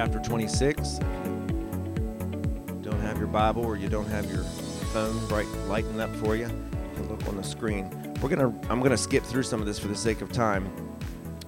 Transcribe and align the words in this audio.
Chapter 0.00 0.18
26. 0.20 0.98
Don't 2.80 3.00
have 3.02 3.18
your 3.18 3.26
Bible 3.26 3.66
or 3.66 3.76
you 3.76 3.90
don't 3.90 4.08
have 4.08 4.30
your 4.32 4.44
phone 4.94 5.26
bright 5.28 5.46
lighting 5.68 6.00
up 6.00 6.08
for 6.16 6.36
you, 6.36 6.46
you 6.46 6.90
can 6.94 7.06
look 7.10 7.28
on 7.28 7.36
the 7.36 7.44
screen. 7.44 8.14
We're 8.22 8.30
gonna 8.30 8.48
I'm 8.70 8.80
gonna 8.80 8.96
skip 8.96 9.22
through 9.24 9.42
some 9.42 9.60
of 9.60 9.66
this 9.66 9.78
for 9.78 9.88
the 9.88 9.94
sake 9.94 10.22
of 10.22 10.32
time, 10.32 10.72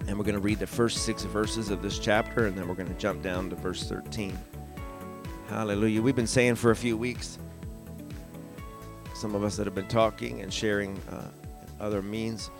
and 0.06 0.18
we're 0.18 0.26
gonna 0.26 0.38
read 0.38 0.58
the 0.58 0.66
first 0.66 0.98
six 0.98 1.22
verses 1.22 1.70
of 1.70 1.80
this 1.80 1.98
chapter, 1.98 2.44
and 2.44 2.54
then 2.54 2.68
we're 2.68 2.74
gonna 2.74 2.92
jump 2.98 3.22
down 3.22 3.48
to 3.48 3.56
verse 3.56 3.84
13. 3.84 4.38
Hallelujah. 5.48 6.02
We've 6.02 6.14
been 6.14 6.26
saying 6.26 6.56
for 6.56 6.72
a 6.72 6.76
few 6.76 6.98
weeks, 6.98 7.38
some 9.14 9.34
of 9.34 9.44
us 9.44 9.56
that 9.56 9.64
have 9.64 9.74
been 9.74 9.88
talking 9.88 10.42
and 10.42 10.52
sharing 10.52 11.00
uh, 11.10 11.30
other 11.80 12.02
means, 12.02 12.50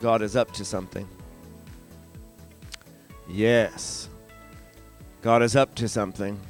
God 0.00 0.22
is 0.22 0.36
up 0.36 0.52
to 0.52 0.64
something. 0.64 1.08
Yes. 3.28 4.08
God 5.22 5.40
is 5.42 5.54
up 5.54 5.76
to 5.76 5.88
something. 5.88 6.40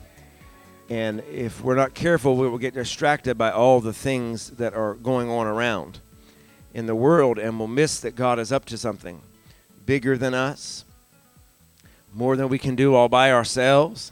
And 0.88 1.20
if 1.30 1.62
we're 1.62 1.76
not 1.76 1.92
careful, 1.92 2.36
we 2.36 2.48
will 2.48 2.58
get 2.58 2.72
distracted 2.72 3.36
by 3.36 3.50
all 3.50 3.80
the 3.80 3.92
things 3.92 4.50
that 4.52 4.72
are 4.72 4.94
going 4.94 5.28
on 5.28 5.46
around 5.46 6.00
in 6.72 6.86
the 6.86 6.94
world 6.94 7.38
and 7.38 7.58
we'll 7.58 7.68
miss 7.68 8.00
that 8.00 8.16
God 8.16 8.38
is 8.38 8.50
up 8.50 8.64
to 8.66 8.78
something 8.78 9.20
bigger 9.84 10.16
than 10.16 10.32
us, 10.32 10.86
more 12.14 12.34
than 12.34 12.48
we 12.48 12.58
can 12.58 12.74
do 12.74 12.94
all 12.94 13.10
by 13.10 13.30
ourselves. 13.30 14.10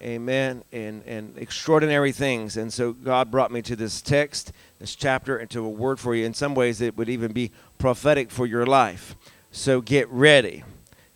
Amen. 0.00 0.62
And, 0.72 1.02
and 1.04 1.36
extraordinary 1.36 2.12
things. 2.12 2.56
And 2.56 2.72
so 2.72 2.92
God 2.92 3.30
brought 3.30 3.50
me 3.50 3.62
to 3.62 3.74
this 3.74 4.00
text, 4.02 4.52
this 4.78 4.94
chapter, 4.94 5.38
and 5.38 5.50
to 5.50 5.64
a 5.64 5.68
word 5.68 5.98
for 5.98 6.14
you. 6.14 6.24
In 6.26 6.34
some 6.34 6.54
ways, 6.54 6.80
it 6.80 6.96
would 6.96 7.08
even 7.08 7.32
be 7.32 7.50
prophetic 7.78 8.30
for 8.30 8.46
your 8.46 8.66
life. 8.66 9.16
So 9.50 9.80
get 9.80 10.08
ready. 10.10 10.62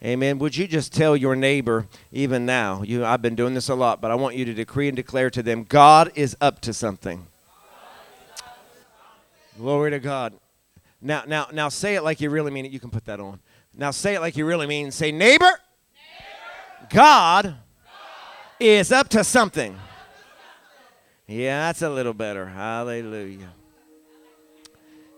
Amen. 0.03 0.39
Would 0.39 0.57
you 0.57 0.67
just 0.67 0.95
tell 0.95 1.15
your 1.15 1.37
neighbor, 1.37 1.87
even 2.11 2.47
now, 2.47 2.83
you, 2.83 3.05
I've 3.05 3.21
been 3.21 3.35
doing 3.35 3.53
this 3.53 3.69
a 3.69 3.75
lot, 3.75 4.01
but 4.01 4.11
I 4.11 4.15
want 4.15 4.35
you 4.35 4.47
to 4.47 4.55
decree 4.55 4.89
and 4.89 4.97
declare 4.97 5.29
to 5.29 5.43
them, 5.43 5.65
God 5.65 6.11
is 6.15 6.35
up 6.41 6.61
to 6.63 6.73
something. 6.73 7.27
Glory 9.59 9.91
to 9.91 9.99
God. 9.99 10.33
Now, 11.03 11.25
now, 11.27 11.49
now 11.53 11.69
say 11.69 11.97
it 11.97 12.03
like 12.03 12.23
you 12.23 12.31
really 12.31 12.51
mean 12.51 12.65
it. 12.65 12.73
You 12.73 12.81
can 12.81 12.89
put 12.89 13.05
that 13.05 13.21
on. 13.21 13.41
Now 13.75 13.91
say 13.91 14.15
it 14.15 14.21
like 14.21 14.39
you 14.39 14.47
really 14.47 14.67
mean. 14.67 14.91
Say, 14.91 15.13
neighbor, 15.13 15.45
neighbor. 15.45 16.89
God, 16.89 17.45
God 17.45 17.55
is 18.59 18.91
up 18.91 19.09
to 19.11 19.23
something. 19.23 19.77
Yeah, 21.27 21.69
that's 21.69 21.83
a 21.83 21.91
little 21.91 22.15
better. 22.15 22.47
Hallelujah. 22.47 23.53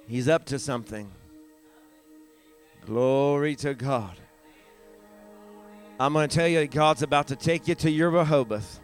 He's 0.09 0.29
up 0.29 0.45
to 0.47 0.59
something. 0.59 1.09
Glory 2.85 3.55
to 3.57 3.75
God. 3.75 4.17
I'm 6.03 6.13
going 6.15 6.29
to 6.29 6.35
tell 6.35 6.49
you 6.49 6.67
God's 6.67 7.03
about 7.03 7.29
to 7.29 7.37
take 7.37 7.69
you 7.69 7.77
to 7.77 7.89
your 7.89 8.11
Rehoboth. 8.11 8.81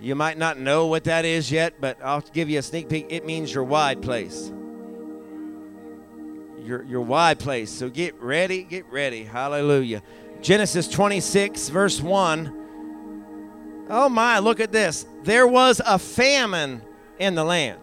You 0.00 0.14
might 0.14 0.38
not 0.38 0.58
know 0.58 0.86
what 0.86 1.04
that 1.04 1.26
is 1.26 1.52
yet, 1.52 1.74
but 1.78 1.98
I'll 2.02 2.22
give 2.22 2.48
you 2.48 2.58
a 2.58 2.62
sneak 2.62 2.88
peek. 2.88 3.08
It 3.10 3.26
means 3.26 3.52
your 3.52 3.64
wide 3.64 4.00
place. 4.00 4.50
Your, 6.64 6.84
your 6.84 7.02
wide 7.02 7.38
place. 7.38 7.70
So 7.70 7.90
get 7.90 8.18
ready, 8.18 8.62
get 8.62 8.90
ready. 8.90 9.24
Hallelujah. 9.24 10.02
Genesis 10.40 10.88
26, 10.88 11.68
verse 11.68 12.00
1. 12.00 13.86
Oh 13.90 14.08
my, 14.08 14.38
look 14.38 14.58
at 14.58 14.72
this. 14.72 15.04
There 15.24 15.46
was 15.46 15.82
a 15.86 15.98
famine 15.98 16.80
in 17.18 17.34
the 17.34 17.44
land. 17.44 17.78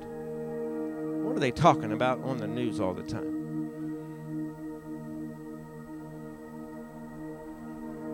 What 1.24 1.36
are 1.36 1.40
they 1.40 1.52
talking 1.52 1.92
about 1.92 2.24
on 2.24 2.38
the 2.38 2.48
news 2.48 2.80
all 2.80 2.96
the 2.96 3.04
time? 3.04 3.37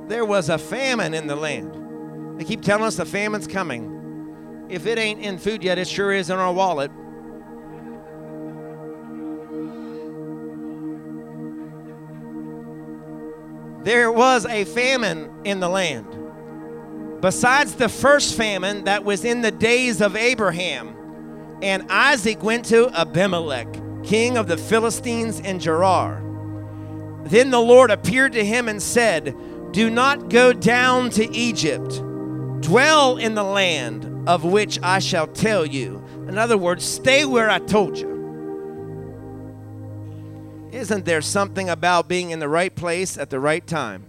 There 0.07 0.25
was 0.25 0.49
a 0.49 0.57
famine 0.57 1.13
in 1.13 1.27
the 1.27 1.35
land. 1.35 2.39
They 2.39 2.43
keep 2.43 2.61
telling 2.61 2.85
us 2.85 2.95
the 2.95 3.05
famine's 3.05 3.47
coming. 3.47 4.67
If 4.69 4.85
it 4.85 4.97
ain't 4.97 5.21
in 5.21 5.37
food 5.37 5.63
yet, 5.63 5.77
it 5.77 5.87
sure 5.87 6.11
is 6.11 6.29
in 6.29 6.37
our 6.37 6.51
wallet. 6.51 6.91
There 13.83 14.11
was 14.11 14.45
a 14.45 14.63
famine 14.63 15.29
in 15.43 15.59
the 15.59 15.67
land. 15.67 16.07
Besides 17.21 17.75
the 17.75 17.89
first 17.89 18.35
famine 18.35 18.85
that 18.85 19.03
was 19.03 19.25
in 19.25 19.41
the 19.41 19.51
days 19.51 20.01
of 20.01 20.15
Abraham, 20.15 20.95
and 21.61 21.89
Isaac 21.89 22.43
went 22.43 22.65
to 22.65 22.89
Abimelech, 22.89 23.67
king 24.03 24.37
of 24.37 24.47
the 24.47 24.57
Philistines 24.57 25.39
in 25.39 25.59
Gerar. 25.59 26.21
Then 27.25 27.51
the 27.51 27.61
Lord 27.61 27.91
appeared 27.91 28.33
to 28.33 28.43
him 28.43 28.67
and 28.67 28.81
said, 28.81 29.35
do 29.73 29.89
not 29.89 30.29
go 30.29 30.53
down 30.53 31.09
to 31.11 31.29
Egypt. 31.35 32.01
Dwell 32.61 33.17
in 33.17 33.35
the 33.35 33.44
land 33.44 34.29
of 34.29 34.45
which 34.45 34.79
I 34.81 35.00
shall 35.00 35.28
tell 35.28 35.66
you. 35.66 36.01
In 36.28 36.38
other 36.38 36.57
words, 36.57 36.85
stay 36.85 37.25
where 37.25 37.50
I 37.50 37.59
told 37.59 37.97
you. 37.97 38.13
Isn't 40.72 41.06
there 41.06 41.22
something 41.22 41.69
about 41.69 42.07
being 42.07 42.31
in 42.31 42.39
the 42.39 42.47
right 42.47 42.73
place 42.73 43.17
at 43.17 43.29
the 43.29 43.39
right 43.39 43.66
time? 43.66 44.06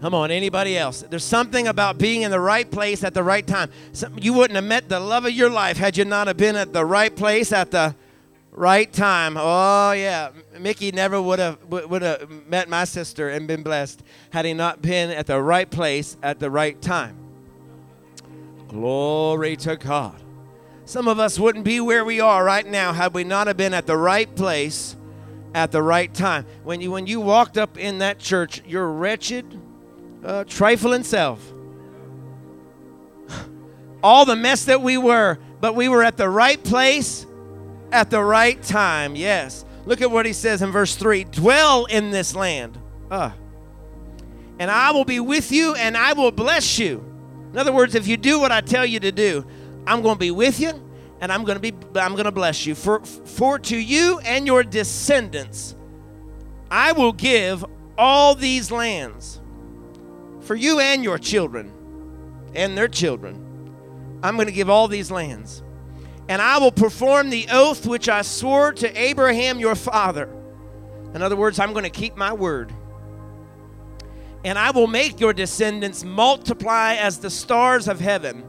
Come 0.00 0.14
on, 0.14 0.30
anybody 0.30 0.76
else? 0.76 1.02
There's 1.08 1.24
something 1.24 1.66
about 1.66 1.98
being 1.98 2.22
in 2.22 2.30
the 2.30 2.40
right 2.40 2.70
place 2.70 3.02
at 3.02 3.14
the 3.14 3.22
right 3.22 3.46
time. 3.46 3.70
you 4.16 4.34
wouldn't 4.34 4.56
have 4.56 4.64
met 4.64 4.88
the 4.90 5.00
love 5.00 5.24
of 5.24 5.32
your 5.32 5.50
life 5.50 5.78
had 5.78 5.96
you 5.96 6.04
not 6.04 6.26
have 6.26 6.36
been 6.36 6.56
at 6.56 6.74
the 6.74 6.84
right 6.84 7.14
place 7.14 7.52
at 7.52 7.70
the 7.70 7.94
right 8.56 8.90
time. 8.92 9.36
Oh 9.38 9.92
yeah, 9.92 10.30
Mickey 10.58 10.90
never 10.90 11.22
would 11.22 11.38
have 11.38 11.64
would 11.68 12.02
have 12.02 12.28
met 12.48 12.68
my 12.68 12.84
sister 12.84 13.28
and 13.28 13.46
been 13.46 13.62
blessed 13.62 14.02
had 14.30 14.44
he 14.44 14.54
not 14.54 14.82
been 14.82 15.10
at 15.10 15.26
the 15.26 15.40
right 15.40 15.70
place 15.70 16.16
at 16.22 16.40
the 16.40 16.50
right 16.50 16.80
time. 16.82 17.16
Glory 18.66 19.54
to 19.56 19.76
God. 19.76 20.20
Some 20.86 21.06
of 21.06 21.20
us 21.20 21.38
wouldn't 21.38 21.64
be 21.64 21.80
where 21.80 22.04
we 22.04 22.20
are 22.20 22.42
right 22.44 22.66
now 22.66 22.92
had 22.92 23.14
we 23.14 23.22
not 23.22 23.46
have 23.46 23.56
been 23.56 23.74
at 23.74 23.86
the 23.86 23.96
right 23.96 24.34
place 24.34 24.96
at 25.54 25.70
the 25.70 25.82
right 25.82 26.12
time. 26.12 26.46
When 26.64 26.80
you 26.80 26.90
when 26.90 27.06
you 27.06 27.20
walked 27.20 27.58
up 27.58 27.78
in 27.78 27.98
that 27.98 28.18
church, 28.18 28.62
your 28.66 28.88
wretched, 28.88 29.60
uh, 30.24 30.44
trifling 30.44 31.04
self, 31.04 31.52
all 34.02 34.24
the 34.24 34.36
mess 34.36 34.64
that 34.64 34.80
we 34.80 34.96
were, 34.96 35.38
but 35.60 35.74
we 35.74 35.88
were 35.88 36.02
at 36.02 36.16
the 36.16 36.28
right 36.28 36.62
place 36.62 37.26
at 37.92 38.10
the 38.10 38.22
right 38.22 38.60
time. 38.62 39.16
Yes. 39.16 39.64
Look 39.84 40.00
at 40.00 40.10
what 40.10 40.26
he 40.26 40.32
says 40.32 40.62
in 40.62 40.72
verse 40.72 40.96
3 40.96 41.24
Dwell 41.24 41.84
in 41.86 42.10
this 42.10 42.34
land. 42.34 42.78
Uh, 43.10 43.30
and 44.58 44.70
I 44.70 44.90
will 44.90 45.04
be 45.04 45.20
with 45.20 45.52
you 45.52 45.74
and 45.74 45.96
I 45.96 46.12
will 46.14 46.32
bless 46.32 46.78
you. 46.78 47.04
In 47.52 47.58
other 47.58 47.72
words, 47.72 47.94
if 47.94 48.06
you 48.06 48.16
do 48.16 48.40
what 48.40 48.52
I 48.52 48.60
tell 48.60 48.84
you 48.84 49.00
to 49.00 49.12
do, 49.12 49.46
I'm 49.86 50.02
going 50.02 50.16
to 50.16 50.18
be 50.18 50.30
with 50.30 50.58
you 50.58 50.72
and 51.20 51.32
I'm 51.32 51.44
going 51.44 51.60
to 51.60 51.72
be 51.72 51.72
I'm 51.98 52.12
going 52.12 52.24
to 52.24 52.32
bless 52.32 52.66
you. 52.66 52.74
For 52.74 53.00
for 53.00 53.58
to 53.60 53.76
you 53.76 54.18
and 54.20 54.46
your 54.46 54.62
descendants 54.62 55.76
I 56.70 56.92
will 56.92 57.12
give 57.12 57.64
all 57.96 58.34
these 58.34 58.70
lands. 58.70 59.40
For 60.40 60.54
you 60.54 60.80
and 60.80 61.02
your 61.02 61.18
children 61.18 61.72
and 62.54 62.76
their 62.76 62.88
children. 62.88 63.42
I'm 64.22 64.36
going 64.36 64.46
to 64.46 64.52
give 64.52 64.70
all 64.70 64.88
these 64.88 65.10
lands 65.10 65.62
and 66.28 66.42
I 66.42 66.58
will 66.58 66.72
perform 66.72 67.30
the 67.30 67.46
oath 67.50 67.86
which 67.86 68.08
I 68.08 68.22
swore 68.22 68.72
to 68.72 69.00
Abraham 69.00 69.60
your 69.60 69.74
father. 69.74 70.28
In 71.14 71.22
other 71.22 71.36
words, 71.36 71.58
I'm 71.58 71.72
going 71.72 71.84
to 71.84 71.90
keep 71.90 72.16
my 72.16 72.32
word. 72.32 72.72
And 74.44 74.58
I 74.58 74.70
will 74.70 74.86
make 74.86 75.20
your 75.20 75.32
descendants 75.32 76.04
multiply 76.04 76.94
as 76.94 77.18
the 77.18 77.30
stars 77.30 77.88
of 77.88 78.00
heaven. 78.00 78.44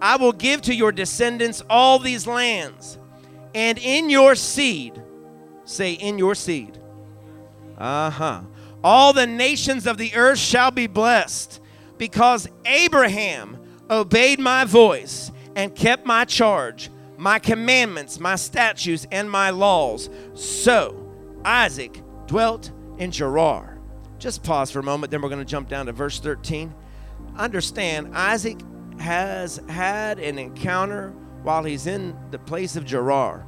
I 0.00 0.16
will 0.16 0.32
give 0.32 0.62
to 0.62 0.74
your 0.74 0.92
descendants 0.92 1.62
all 1.70 1.98
these 1.98 2.26
lands. 2.26 2.98
And 3.54 3.78
in 3.78 4.10
your 4.10 4.34
seed, 4.34 5.00
say, 5.64 5.92
in 5.92 6.18
your 6.18 6.34
seed. 6.34 6.78
Uh 7.78 8.10
huh. 8.10 8.42
All 8.82 9.12
the 9.12 9.26
nations 9.26 9.86
of 9.86 9.98
the 9.98 10.14
earth 10.14 10.38
shall 10.38 10.70
be 10.70 10.86
blessed 10.86 11.60
because 11.98 12.48
Abraham 12.64 13.58
obeyed 13.90 14.38
my 14.40 14.64
voice 14.64 15.30
and 15.54 15.74
kept 15.74 16.06
my 16.06 16.24
charge 16.24 16.90
my 17.20 17.38
commandments, 17.38 18.18
my 18.18 18.34
statutes, 18.34 19.06
and 19.12 19.30
my 19.30 19.50
laws. 19.50 20.08
So 20.32 21.06
Isaac 21.44 22.02
dwelt 22.26 22.72
in 22.96 23.10
Gerar. 23.10 23.78
Just 24.18 24.42
pause 24.42 24.70
for 24.70 24.78
a 24.78 24.82
moment, 24.82 25.10
then 25.10 25.20
we're 25.20 25.28
going 25.28 25.44
to 25.44 25.44
jump 25.44 25.68
down 25.68 25.84
to 25.86 25.92
verse 25.92 26.18
13. 26.18 26.74
Understand, 27.36 28.16
Isaac 28.16 28.58
has 28.98 29.60
had 29.68 30.18
an 30.18 30.38
encounter 30.38 31.10
while 31.42 31.62
he's 31.62 31.86
in 31.86 32.16
the 32.30 32.38
place 32.38 32.74
of 32.74 32.86
Gerar. 32.86 33.46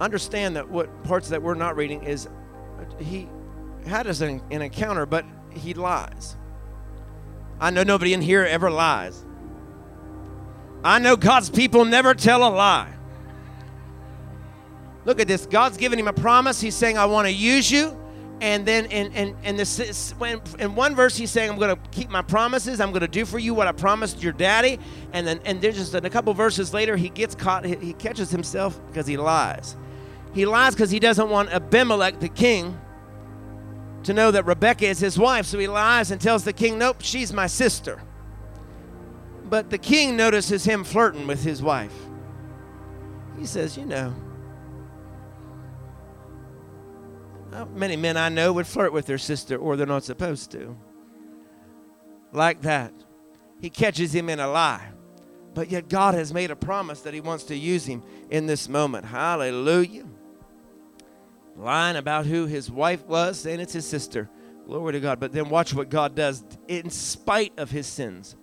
Understand 0.00 0.56
that 0.56 0.70
what 0.70 1.04
parts 1.04 1.28
that 1.28 1.42
we're 1.42 1.54
not 1.54 1.76
reading 1.76 2.04
is 2.04 2.26
he 2.98 3.28
had 3.86 4.06
an, 4.06 4.42
an 4.50 4.62
encounter, 4.62 5.04
but 5.04 5.26
he 5.50 5.74
lies. 5.74 6.38
I 7.60 7.68
know 7.68 7.82
nobody 7.82 8.14
in 8.14 8.22
here 8.22 8.44
ever 8.44 8.70
lies. 8.70 9.26
I 10.84 10.98
know 10.98 11.16
God's 11.16 11.48
people 11.48 11.86
never 11.86 12.14
tell 12.14 12.46
a 12.46 12.52
lie. 12.54 12.92
Look 15.06 15.18
at 15.18 15.26
this. 15.26 15.46
God's 15.46 15.76
given 15.78 15.98
him 15.98 16.08
a 16.08 16.12
promise. 16.12 16.60
He's 16.60 16.74
saying, 16.74 16.98
I 16.98 17.06
want 17.06 17.26
to 17.26 17.32
use 17.32 17.70
you 17.70 17.98
And 18.40 18.66
then 18.66 18.86
in, 18.86 19.12
in, 19.12 19.36
in, 19.44 19.56
this, 19.56 20.12
when, 20.18 20.40
in 20.58 20.74
one 20.74 20.94
verse, 20.94 21.16
he's 21.16 21.30
saying, 21.30 21.50
I'm 21.50 21.58
going 21.58 21.74
to 21.74 21.80
keep 21.90 22.10
my 22.10 22.22
promises. 22.22 22.80
I'm 22.80 22.90
going 22.90 23.00
to 23.00 23.08
do 23.08 23.24
for 23.24 23.38
you 23.38 23.54
what 23.54 23.66
I 23.66 23.72
promised 23.72 24.22
your 24.22 24.32
daddy. 24.32 24.78
And 25.12 25.26
then 25.26 25.40
and 25.44 25.60
there's 25.60 25.76
just 25.76 25.94
a 25.94 26.10
couple 26.10 26.34
verses 26.34 26.74
later, 26.74 26.96
he 26.96 27.08
gets 27.08 27.34
caught. 27.34 27.64
He, 27.64 27.76
he 27.76 27.92
catches 27.94 28.30
himself 28.30 28.78
because 28.88 29.06
he 29.06 29.16
lies. 29.16 29.76
He 30.34 30.46
lies 30.46 30.74
because 30.74 30.90
he 30.90 30.98
doesn't 30.98 31.30
want 31.30 31.50
Abimelech, 31.50 32.20
the 32.20 32.28
king, 32.28 32.78
to 34.02 34.12
know 34.12 34.30
that 34.30 34.44
Rebecca 34.44 34.86
is 34.86 34.98
his 34.98 35.18
wife. 35.18 35.46
So 35.46 35.58
he 35.58 35.68
lies 35.68 36.10
and 36.10 36.20
tells 36.20 36.44
the 36.44 36.52
king, 36.52 36.76
Nope, 36.76 36.96
she's 37.00 37.32
my 37.32 37.46
sister. 37.46 38.02
But 39.44 39.70
the 39.70 39.78
king 39.78 40.16
notices 40.16 40.64
him 40.64 40.84
flirting 40.84 41.26
with 41.26 41.44
his 41.44 41.62
wife. 41.62 41.94
He 43.38 43.46
says, 43.46 43.76
You 43.76 43.84
know, 43.84 44.14
many 47.74 47.96
men 47.96 48.16
I 48.16 48.28
know 48.28 48.52
would 48.52 48.66
flirt 48.66 48.92
with 48.92 49.06
their 49.06 49.18
sister 49.18 49.56
or 49.56 49.76
they're 49.76 49.86
not 49.86 50.04
supposed 50.04 50.50
to. 50.52 50.76
Like 52.32 52.62
that. 52.62 52.92
He 53.60 53.70
catches 53.70 54.14
him 54.14 54.28
in 54.28 54.40
a 54.40 54.48
lie. 54.48 54.88
But 55.54 55.70
yet 55.70 55.88
God 55.88 56.14
has 56.14 56.34
made 56.34 56.50
a 56.50 56.56
promise 56.56 57.02
that 57.02 57.14
he 57.14 57.20
wants 57.20 57.44
to 57.44 57.56
use 57.56 57.86
him 57.86 58.02
in 58.28 58.46
this 58.46 58.68
moment. 58.68 59.06
Hallelujah. 59.06 60.04
Lying 61.56 61.96
about 61.96 62.26
who 62.26 62.46
his 62.46 62.70
wife 62.70 63.06
was, 63.06 63.38
saying 63.38 63.60
it's 63.60 63.72
his 63.72 63.86
sister. 63.86 64.28
Glory 64.66 64.94
to 64.94 65.00
God. 65.00 65.20
But 65.20 65.32
then 65.32 65.48
watch 65.48 65.72
what 65.72 65.90
God 65.90 66.16
does 66.16 66.42
in 66.66 66.90
spite 66.90 67.52
of 67.56 67.70
his 67.70 67.86
sins. 67.86 68.34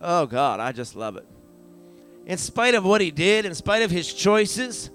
Oh, 0.00 0.26
God, 0.26 0.60
I 0.60 0.72
just 0.72 0.96
love 0.96 1.16
it. 1.16 1.26
In 2.26 2.38
spite 2.38 2.74
of 2.74 2.84
what 2.84 3.00
he 3.00 3.10
did, 3.10 3.44
in 3.44 3.54
spite 3.54 3.82
of 3.82 3.90
his 3.90 4.12
choices, 4.12 4.90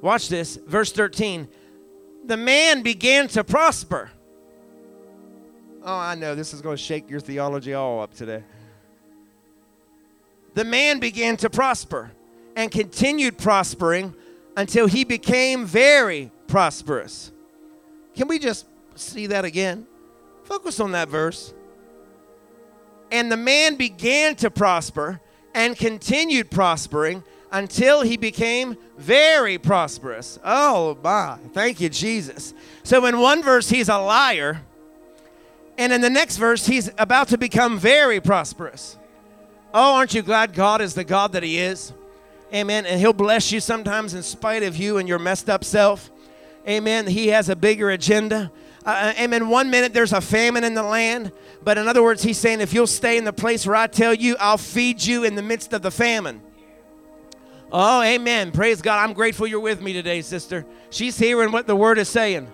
watch 0.00 0.28
this. 0.28 0.56
Verse 0.56 0.92
13 0.92 1.48
the 2.28 2.36
man 2.36 2.82
began 2.82 3.26
to 3.28 3.42
prosper. 3.42 4.10
Oh, 5.82 5.94
I 5.94 6.14
know 6.14 6.34
this 6.34 6.52
is 6.52 6.60
going 6.60 6.76
to 6.76 6.82
shake 6.82 7.08
your 7.08 7.20
theology 7.20 7.72
all 7.72 8.02
up 8.02 8.12
today. 8.12 8.44
The 10.52 10.64
man 10.64 10.98
began 10.98 11.38
to 11.38 11.48
prosper 11.48 12.10
and 12.54 12.70
continued 12.70 13.38
prospering 13.38 14.14
until 14.58 14.86
he 14.86 15.04
became 15.04 15.64
very 15.64 16.30
prosperous. 16.48 17.32
Can 18.14 18.28
we 18.28 18.38
just 18.38 18.66
see 18.94 19.28
that 19.28 19.46
again? 19.46 19.86
Focus 20.44 20.80
on 20.80 20.92
that 20.92 21.08
verse. 21.08 21.54
And 23.10 23.32
the 23.32 23.36
man 23.36 23.76
began 23.76 24.34
to 24.36 24.50
prosper 24.50 25.20
and 25.54 25.76
continued 25.76 26.50
prospering 26.50 27.22
until 27.50 28.02
he 28.02 28.16
became 28.16 28.76
very 28.98 29.58
prosperous. 29.58 30.38
Oh, 30.44 30.98
my. 31.02 31.38
Thank 31.52 31.80
you, 31.80 31.88
Jesus. 31.88 32.52
So, 32.82 33.06
in 33.06 33.18
one 33.18 33.42
verse, 33.42 33.70
he's 33.70 33.88
a 33.88 33.98
liar. 33.98 34.62
And 35.78 35.92
in 35.92 36.00
the 36.00 36.10
next 36.10 36.36
verse, 36.36 36.66
he's 36.66 36.90
about 36.98 37.28
to 37.28 37.38
become 37.38 37.78
very 37.78 38.20
prosperous. 38.20 38.98
Oh, 39.72 39.96
aren't 39.96 40.14
you 40.14 40.22
glad 40.22 40.54
God 40.54 40.80
is 40.80 40.94
the 40.94 41.04
God 41.04 41.32
that 41.32 41.42
He 41.42 41.58
is? 41.58 41.92
Amen. 42.52 42.86
And 42.86 42.98
He'll 42.98 43.12
bless 43.12 43.52
you 43.52 43.60
sometimes 43.60 44.14
in 44.14 44.22
spite 44.22 44.62
of 44.62 44.76
you 44.76 44.96
and 44.96 45.06
your 45.08 45.18
messed 45.18 45.50
up 45.50 45.62
self. 45.62 46.10
Amen. 46.66 47.06
He 47.06 47.28
has 47.28 47.48
a 47.48 47.56
bigger 47.56 47.90
agenda. 47.90 48.50
Uh, 48.84 48.88
uh 48.88 49.12
amen. 49.20 49.48
One 49.48 49.70
minute 49.70 49.92
there's 49.92 50.12
a 50.12 50.20
famine 50.20 50.64
in 50.64 50.74
the 50.74 50.82
land, 50.82 51.32
but 51.62 51.78
in 51.78 51.88
other 51.88 52.02
words, 52.02 52.22
He's 52.22 52.38
saying, 52.38 52.60
if 52.60 52.72
you'll 52.72 52.86
stay 52.86 53.18
in 53.18 53.24
the 53.24 53.32
place 53.32 53.66
where 53.66 53.76
I 53.76 53.86
tell 53.86 54.14
you, 54.14 54.36
I'll 54.38 54.58
feed 54.58 55.04
you 55.04 55.24
in 55.24 55.34
the 55.34 55.42
midst 55.42 55.72
of 55.72 55.82
the 55.82 55.90
famine. 55.90 56.42
Oh, 57.70 58.00
amen. 58.02 58.52
Praise 58.52 58.80
God. 58.80 58.98
I'm 58.98 59.12
grateful 59.12 59.46
you're 59.46 59.60
with 59.60 59.82
me 59.82 59.92
today, 59.92 60.22
sister. 60.22 60.64
She's 60.90 61.18
hearing 61.18 61.52
what 61.52 61.66
the 61.66 61.76
word 61.76 61.98
is 61.98 62.08
saying. 62.08 62.50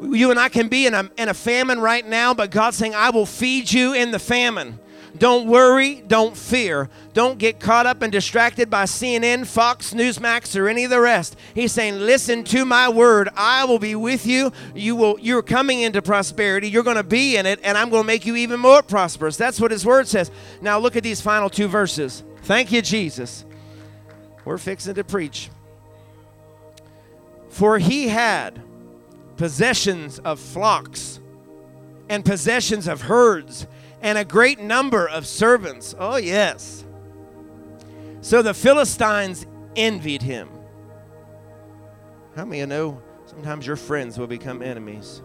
You 0.00 0.30
and 0.30 0.40
I 0.40 0.48
can 0.48 0.68
be 0.68 0.86
in 0.86 0.94
a, 0.94 1.08
in 1.16 1.28
a 1.28 1.34
famine 1.34 1.80
right 1.80 2.06
now, 2.06 2.34
but 2.34 2.50
God's 2.50 2.76
saying, 2.76 2.94
I 2.94 3.10
will 3.10 3.26
feed 3.26 3.70
you 3.72 3.94
in 3.94 4.10
the 4.10 4.18
famine. 4.18 4.78
Don't 5.18 5.46
worry, 5.46 6.02
don't 6.06 6.36
fear. 6.36 6.88
Don't 7.14 7.38
get 7.38 7.60
caught 7.60 7.86
up 7.86 8.02
and 8.02 8.12
distracted 8.12 8.68
by 8.68 8.84
CNN, 8.84 9.46
Fox, 9.46 9.94
Newsmax, 9.94 10.58
or 10.58 10.68
any 10.68 10.84
of 10.84 10.90
the 10.90 11.00
rest. 11.00 11.36
He's 11.54 11.72
saying, 11.72 11.98
"Listen 12.00 12.44
to 12.44 12.64
my 12.64 12.88
word. 12.88 13.28
I 13.36 13.64
will 13.64 13.78
be 13.78 13.94
with 13.94 14.26
you. 14.26 14.52
You 14.74 14.96
will 14.96 15.18
you're 15.20 15.42
coming 15.42 15.80
into 15.80 16.02
prosperity. 16.02 16.68
You're 16.68 16.82
going 16.82 16.96
to 16.96 17.02
be 17.02 17.36
in 17.36 17.46
it 17.46 17.60
and 17.62 17.78
I'm 17.78 17.88
going 17.88 18.02
to 18.02 18.06
make 18.06 18.26
you 18.26 18.36
even 18.36 18.60
more 18.60 18.82
prosperous." 18.82 19.36
That's 19.36 19.60
what 19.60 19.70
his 19.70 19.86
word 19.86 20.08
says. 20.08 20.30
Now 20.60 20.78
look 20.78 20.96
at 20.96 21.02
these 21.02 21.20
final 21.20 21.48
two 21.48 21.68
verses. 21.68 22.22
Thank 22.42 22.70
you, 22.72 22.82
Jesus. 22.82 23.44
We're 24.44 24.58
fixing 24.58 24.94
to 24.94 25.04
preach. 25.04 25.50
For 27.48 27.78
he 27.78 28.08
had 28.08 28.60
possessions 29.36 30.18
of 30.20 30.38
flocks 30.38 31.20
and 32.08 32.24
possessions 32.24 32.86
of 32.86 33.02
herds 33.02 33.66
and 34.00 34.18
a 34.18 34.24
great 34.24 34.60
number 34.60 35.08
of 35.08 35.26
servants. 35.26 35.94
Oh, 35.98 36.16
yes. 36.16 36.84
So 38.20 38.42
the 38.42 38.54
Philistines 38.54 39.46
envied 39.74 40.22
him. 40.22 40.48
How 42.34 42.44
many 42.44 42.60
of 42.60 42.68
you 42.68 42.74
know 42.74 43.02
sometimes 43.26 43.66
your 43.66 43.76
friends 43.76 44.18
will 44.18 44.26
become 44.26 44.62
enemies? 44.62 45.22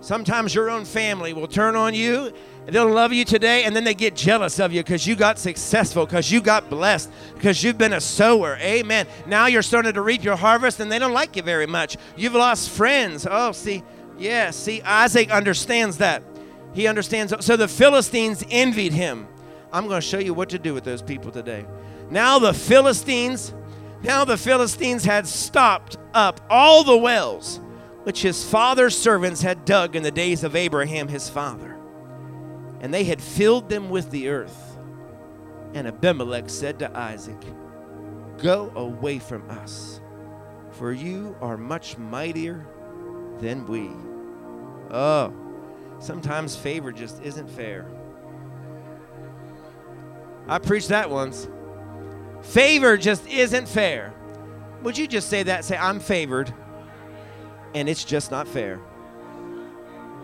Sometimes 0.00 0.54
your 0.54 0.68
own 0.68 0.84
family 0.84 1.32
will 1.32 1.46
turn 1.46 1.76
on 1.76 1.94
you 1.94 2.34
They'll 2.66 2.90
love 2.90 3.12
you 3.12 3.24
today 3.24 3.64
and 3.64 3.76
then 3.76 3.84
they 3.84 3.94
get 3.94 4.16
jealous 4.16 4.58
of 4.58 4.72
you 4.72 4.82
because 4.82 5.06
you 5.06 5.16
got 5.16 5.38
successful, 5.38 6.06
because 6.06 6.30
you 6.32 6.40
got 6.40 6.70
blessed, 6.70 7.10
because 7.34 7.62
you've 7.62 7.76
been 7.76 7.92
a 7.92 8.00
sower. 8.00 8.56
Amen. 8.60 9.06
Now 9.26 9.46
you're 9.46 9.62
starting 9.62 9.92
to 9.92 10.02
reap 10.02 10.24
your 10.24 10.36
harvest 10.36 10.80
and 10.80 10.90
they 10.90 10.98
don't 10.98 11.12
like 11.12 11.36
you 11.36 11.42
very 11.42 11.66
much. 11.66 11.96
You've 12.16 12.34
lost 12.34 12.70
friends. 12.70 13.26
Oh, 13.30 13.52
see, 13.52 13.82
yeah, 14.18 14.50
see, 14.50 14.80
Isaac 14.82 15.30
understands 15.30 15.98
that. 15.98 16.22
He 16.74 16.86
understands. 16.86 17.32
So 17.40 17.56
the 17.56 17.68
Philistines 17.68 18.44
envied 18.50 18.92
him. 18.92 19.26
I'm 19.72 19.88
going 19.88 20.00
to 20.00 20.06
show 20.06 20.18
you 20.18 20.34
what 20.34 20.50
to 20.50 20.58
do 20.58 20.74
with 20.74 20.84
those 20.84 21.02
people 21.02 21.30
today. 21.30 21.66
Now 22.10 22.38
the 22.38 22.54
Philistines, 22.54 23.54
now 24.02 24.24
the 24.24 24.36
Philistines 24.36 25.04
had 25.04 25.26
stopped 25.26 25.96
up 26.12 26.40
all 26.50 26.84
the 26.84 26.96
wells 26.96 27.60
which 28.02 28.20
his 28.20 28.44
father's 28.44 28.96
servants 28.96 29.40
had 29.40 29.64
dug 29.64 29.96
in 29.96 30.02
the 30.02 30.10
days 30.10 30.44
of 30.44 30.54
Abraham 30.54 31.08
his 31.08 31.28
father 31.28 31.74
and 32.84 32.92
they 32.92 33.04
had 33.04 33.22
filled 33.22 33.70
them 33.70 33.88
with 33.88 34.10
the 34.10 34.28
earth. 34.28 34.76
And 35.72 35.88
Abimelech 35.88 36.50
said 36.50 36.78
to 36.80 36.94
Isaac, 36.94 37.42
Go 38.36 38.70
away 38.76 39.18
from 39.18 39.48
us, 39.48 40.02
for 40.72 40.92
you 40.92 41.34
are 41.40 41.56
much 41.56 41.96
mightier 41.96 42.66
than 43.38 43.66
we. 43.66 43.90
Oh, 44.90 45.32
sometimes 46.04 46.54
favor 46.54 46.92
just 46.92 47.22
isn't 47.22 47.48
fair. 47.48 47.86
I 50.46 50.58
preached 50.58 50.90
that 50.90 51.08
once. 51.08 51.48
Favor 52.42 52.96
just 52.96 53.26
isn't 53.26 53.66
fair. 53.66 54.12
Would 54.82 54.98
you 54.98 55.06
just 55.06 55.30
say 55.30 55.42
that? 55.44 55.64
Say, 55.64 55.78
I'm 55.78 55.98
favored, 55.98 56.52
and 57.74 57.88
it's 57.88 58.04
just 58.04 58.30
not 58.30 58.46
fair. 58.46 58.78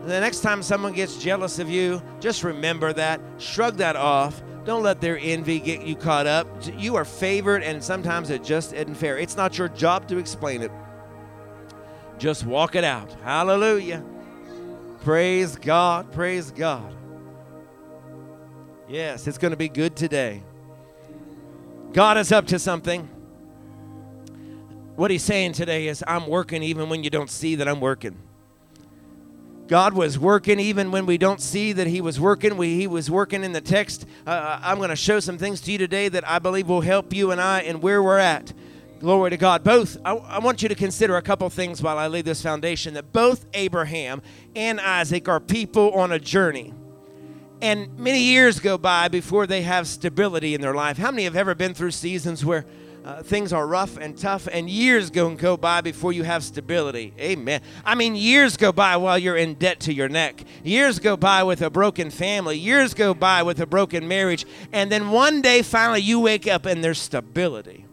The 0.03 0.21
next 0.21 0.41
time 0.41 0.63
someone 0.63 0.93
gets 0.93 1.17
jealous 1.17 1.59
of 1.59 1.71
you, 1.71 2.03
just 2.21 2.45
remember 2.45 2.93
that. 2.93 3.21
Shrug 3.39 3.77
that 3.79 3.97
off. 3.97 4.43
Don't 4.65 4.83
let 4.83 5.01
their 5.01 5.19
envy 5.19 5.59
get 5.59 5.83
you 5.83 5.97
caught 5.97 6.27
up. 6.27 6.47
You 6.77 6.97
are 6.97 7.07
favored, 7.07 7.63
and 7.63 7.83
sometimes 7.83 8.29
it 8.29 8.45
just 8.45 8.75
isn't 8.75 8.95
fair. 8.95 9.19
It's 9.19 9.37
not 9.37 9.57
your 9.57 9.69
job 9.69 10.07
to 10.09 10.19
explain 10.19 10.61
it. 10.61 10.71
Just 12.19 12.45
walk 12.45 12.75
it 12.75 12.85
out. 12.85 13.11
Hallelujah. 13.23 14.05
Praise 15.00 15.57
God. 15.57 16.12
Praise 16.12 16.50
God. 16.50 16.95
Yes, 18.87 19.26
it's 19.26 19.38
going 19.38 19.52
to 19.52 19.57
be 19.57 19.69
good 19.69 19.97
today. 19.97 20.42
God 21.92 22.19
is 22.19 22.30
up 22.33 22.47
to 22.49 22.59
something. 22.59 23.09
What 24.97 25.11
he's 25.11 25.23
saying 25.23 25.52
today 25.52 25.88
is, 25.88 26.04
I'm 26.07 26.26
working 26.26 26.62
even 26.62 26.90
when 26.90 27.02
you 27.02 27.09
don't 27.09 27.30
see 27.30 27.54
that 27.54 27.66
I'm 27.66 27.80
working. 27.80 28.16
God 29.69 29.95
was 29.95 30.19
working 30.19 30.61
even 30.61 30.90
when 30.90 31.07
we 31.07 31.16
don't 31.16 31.40
see 31.40 31.73
that 31.73 31.87
He 31.87 32.00
was 32.00 32.19
working. 32.19 32.57
We, 32.57 32.75
he 32.75 32.88
was 32.88 33.09
working 33.09 33.45
in 33.45 33.52
the 33.52 33.61
text. 33.61 34.04
Uh, 34.26 34.30
uh 34.30 34.61
I'm 34.62 34.78
going 34.78 34.90
to 34.90 34.97
show 34.97 35.21
some 35.21 35.38
things 35.38 35.61
to 35.62 35.73
you 35.73 35.78
today 35.78 36.09
that 36.09 36.28
I 36.28 36.40
believe 36.40 36.69
will 36.69 36.80
help 36.80 37.14
you 37.14 37.30
and 37.30 37.40
I 37.40 37.61
and 37.61 37.80
where 37.80 38.02
we're 38.02 38.19
at. 38.19 38.52
Glory 39.00 39.30
to 39.30 39.38
God. 39.38 39.64
Both, 39.64 39.97
I, 40.04 40.12
I 40.14 40.38
want 40.40 40.62
you 40.62 40.69
to 40.69 40.75
consider 40.75 41.16
a 41.16 41.23
couple 41.23 41.49
things 41.49 41.83
while 41.83 41.97
I 41.97 42.07
lay 42.07 42.21
this 42.21 42.42
foundation 42.42 42.92
that 42.95 43.14
both 43.14 43.47
Abraham 43.54 44.21
and 44.54 44.78
Isaac 44.78 45.26
are 45.26 45.40
people 45.40 45.92
on 45.95 46.12
a 46.12 46.19
journey. 46.19 46.75
And 47.62 47.99
many 47.99 48.21
years 48.21 48.61
go 48.61 48.76
by 48.76 49.09
before 49.09 49.47
they 49.47 49.62
have 49.62 49.87
stability 49.87 50.54
in 50.54 50.61
their 50.61 50.75
life. 50.75 50.99
How 50.99 51.11
many 51.11 51.25
have 51.25 51.35
ever 51.35 51.54
been 51.54 51.73
through 51.73 51.92
seasons 51.92 52.45
where 52.45 52.66
uh, 53.02 53.23
things 53.23 53.54
are 53.54 53.66
rough 53.66 53.97
and 53.97 54.19
tough, 54.19 54.47
and 54.52 54.69
years 54.69 55.09
go 55.09 55.28
and 55.28 55.38
go 55.38 55.57
by 55.57 55.80
before 55.80 56.12
you 56.12 56.23
have 56.23 56.45
stability. 56.45 57.14
Amen. 57.19 57.62
I 57.83 57.95
mean, 57.95 58.14
years 58.14 58.59
go 58.59 58.73
by 58.73 58.99
while 58.99 59.19
you're 59.19 59.38
in 59.38 59.54
debt 59.54 59.80
to 59.80 59.95
your 59.95 60.11
neck. 60.11 60.45
Years 60.62 60.99
go 60.99 61.16
by 61.16 61.42
with 61.42 61.62
a 61.62 61.71
broken 61.71 62.11
family. 62.11 62.59
Years 62.59 62.92
go 62.92 63.14
by 63.14 63.42
with 63.42 63.59
a 63.61 63.66
broken 63.66 64.07
marriage. 64.07 64.45
And 64.73 64.92
then 64.92 65.11
one 65.11 65.40
day, 65.40 65.62
finally, 65.62 66.02
you 66.02 66.21
wake 66.21 66.47
up 66.47 66.66
and 66.66 66.85
there's 66.85 67.00
stability. 67.00 67.87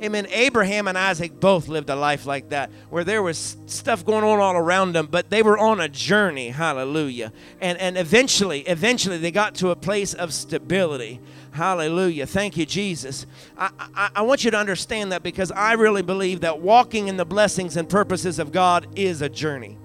Amen. 0.00 0.28
Abraham 0.30 0.86
and 0.86 0.96
Isaac 0.96 1.40
both 1.40 1.66
lived 1.66 1.90
a 1.90 1.96
life 1.96 2.24
like 2.24 2.50
that, 2.50 2.70
where 2.88 3.02
there 3.02 3.22
was 3.22 3.56
stuff 3.66 4.04
going 4.04 4.22
on 4.22 4.38
all 4.38 4.56
around 4.56 4.92
them, 4.92 5.08
but 5.10 5.28
they 5.28 5.42
were 5.42 5.58
on 5.58 5.80
a 5.80 5.88
journey. 5.88 6.50
Hallelujah. 6.50 7.32
And 7.60 7.76
and 7.78 7.98
eventually, 7.98 8.60
eventually, 8.60 9.18
they 9.18 9.32
got 9.32 9.56
to 9.56 9.70
a 9.70 9.76
place 9.76 10.14
of 10.14 10.32
stability. 10.32 11.20
Hallelujah. 11.50 12.26
Thank 12.26 12.56
you, 12.56 12.64
Jesus. 12.64 13.26
I, 13.56 13.70
I, 13.80 14.10
I 14.16 14.22
want 14.22 14.44
you 14.44 14.52
to 14.52 14.56
understand 14.56 15.10
that 15.10 15.24
because 15.24 15.50
I 15.50 15.72
really 15.72 16.02
believe 16.02 16.42
that 16.42 16.60
walking 16.60 17.08
in 17.08 17.16
the 17.16 17.24
blessings 17.24 17.76
and 17.76 17.88
purposes 17.88 18.38
of 18.38 18.52
God 18.52 18.86
is 18.94 19.22
a 19.22 19.28
journey. 19.28 19.78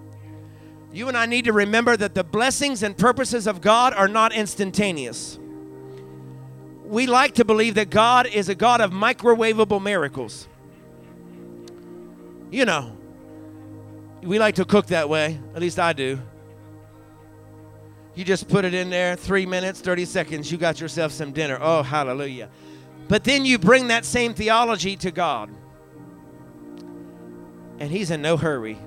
You 0.92 1.08
and 1.08 1.18
I 1.18 1.26
need 1.26 1.46
to 1.46 1.54
remember 1.54 1.98
that 1.98 2.14
the 2.14 2.24
blessings 2.24 2.84
and 2.84 2.96
purposes 2.96 3.48
of 3.48 3.62
God 3.62 3.96
are 3.96 4.08
not 4.08 4.32
instantaneous 4.32 5.40
we 6.94 7.08
like 7.08 7.34
to 7.36 7.44
believe 7.44 7.76
that 7.76 7.90
God 7.90 8.28
is 8.28 8.50
a 8.50 8.56
God 8.56 8.80
of 8.80 8.92
microwavable 8.92 9.82
miracles. 9.82 10.48
You 12.52 12.66
know, 12.66 12.96
we 14.22 14.38
like 14.38 14.56
to 14.56 14.66
cook 14.66 14.86
that 14.88 15.10
way. 15.10 15.40
At 15.56 15.62
least 15.62 15.80
I 15.80 15.94
do. 15.94 16.20
You 18.14 18.24
just 18.24 18.48
put 18.48 18.64
it 18.64 18.76
in 18.76 18.92
there, 18.92 19.16
three 19.16 19.48
minutes, 19.48 19.82
30 19.82 20.06
seconds, 20.06 20.52
you 20.52 20.60
got 20.60 20.80
yourself 20.80 21.12
some 21.12 21.32
dinner. 21.32 21.58
Oh, 21.60 21.82
hallelujah. 21.82 22.50
But 23.08 23.24
then 23.24 23.44
you 23.44 23.58
bring 23.58 23.88
that 23.88 24.06
same 24.06 24.36
theology 24.36 24.96
to 24.98 25.10
God. 25.10 25.50
And 27.80 27.90
He's 27.90 28.12
in 28.12 28.22
no 28.22 28.38
hurry. 28.38 28.78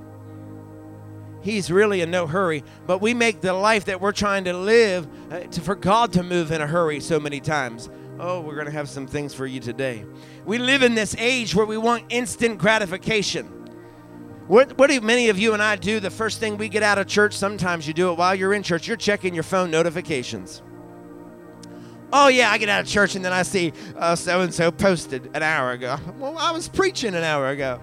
He's 1.46 1.70
really 1.70 2.00
in 2.00 2.10
no 2.10 2.26
hurry. 2.26 2.64
But 2.88 3.00
we 3.00 3.14
make 3.14 3.40
the 3.40 3.52
life 3.52 3.84
that 3.84 4.00
we're 4.00 4.10
trying 4.10 4.44
to 4.44 4.52
live 4.52 5.06
uh, 5.30 5.38
to, 5.38 5.60
for 5.60 5.76
God 5.76 6.12
to 6.14 6.24
move 6.24 6.50
in 6.50 6.60
a 6.60 6.66
hurry 6.66 6.98
so 6.98 7.20
many 7.20 7.38
times. 7.38 7.88
Oh, 8.18 8.40
we're 8.40 8.56
going 8.56 8.66
to 8.66 8.72
have 8.72 8.88
some 8.88 9.06
things 9.06 9.32
for 9.32 9.46
you 9.46 9.60
today. 9.60 10.04
We 10.44 10.58
live 10.58 10.82
in 10.82 10.96
this 10.96 11.14
age 11.20 11.54
where 11.54 11.64
we 11.64 11.78
want 11.78 12.06
instant 12.08 12.58
gratification. 12.58 13.46
What, 14.48 14.76
what 14.76 14.90
do 14.90 15.00
many 15.00 15.28
of 15.28 15.38
you 15.38 15.52
and 15.52 15.62
I 15.62 15.76
do 15.76 16.00
the 16.00 16.10
first 16.10 16.40
thing 16.40 16.56
we 16.56 16.68
get 16.68 16.82
out 16.82 16.98
of 16.98 17.06
church? 17.06 17.34
Sometimes 17.34 17.86
you 17.86 17.94
do 17.94 18.10
it 18.10 18.18
while 18.18 18.34
you're 18.34 18.52
in 18.52 18.64
church. 18.64 18.88
You're 18.88 18.96
checking 18.96 19.32
your 19.32 19.44
phone 19.44 19.70
notifications. 19.70 20.62
Oh, 22.12 22.26
yeah, 22.26 22.50
I 22.50 22.58
get 22.58 22.68
out 22.68 22.80
of 22.80 22.88
church 22.88 23.14
and 23.14 23.24
then 23.24 23.32
I 23.32 23.42
see 23.42 23.72
so 24.16 24.40
and 24.40 24.52
so 24.52 24.72
posted 24.72 25.30
an 25.32 25.44
hour 25.44 25.70
ago. 25.70 25.96
Well, 26.18 26.36
I 26.38 26.50
was 26.50 26.68
preaching 26.68 27.14
an 27.14 27.22
hour 27.22 27.50
ago. 27.50 27.80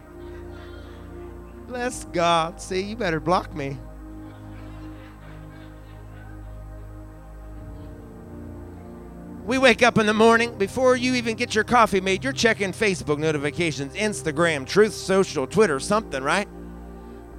Bless 1.73 2.03
God. 2.03 2.61
See, 2.61 2.81
you 2.81 2.95
better 2.95 3.19
block 3.19 3.55
me. 3.55 3.79
We 9.43 9.57
wake 9.57 9.81
up 9.81 9.97
in 9.97 10.05
the 10.05 10.13
morning, 10.13 10.55
before 10.59 10.95
you 10.95 11.15
even 11.15 11.35
get 11.35 11.55
your 11.55 11.63
coffee 11.63 11.99
made, 11.99 12.23
you're 12.23 12.31
checking 12.31 12.73
Facebook 12.73 13.17
notifications, 13.17 13.95
Instagram, 13.95 14.67
Truth 14.67 14.93
Social, 14.93 15.47
Twitter, 15.47 15.79
something, 15.79 16.21
right? 16.21 16.47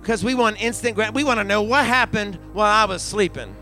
Because 0.00 0.25
we 0.25 0.35
want 0.35 0.61
instant, 0.61 0.97
we 1.14 1.23
want 1.23 1.38
to 1.38 1.45
know 1.45 1.62
what 1.62 1.87
happened 1.87 2.37
while 2.55 2.67
I 2.67 2.87
was 2.87 3.03
sleeping. 3.03 3.55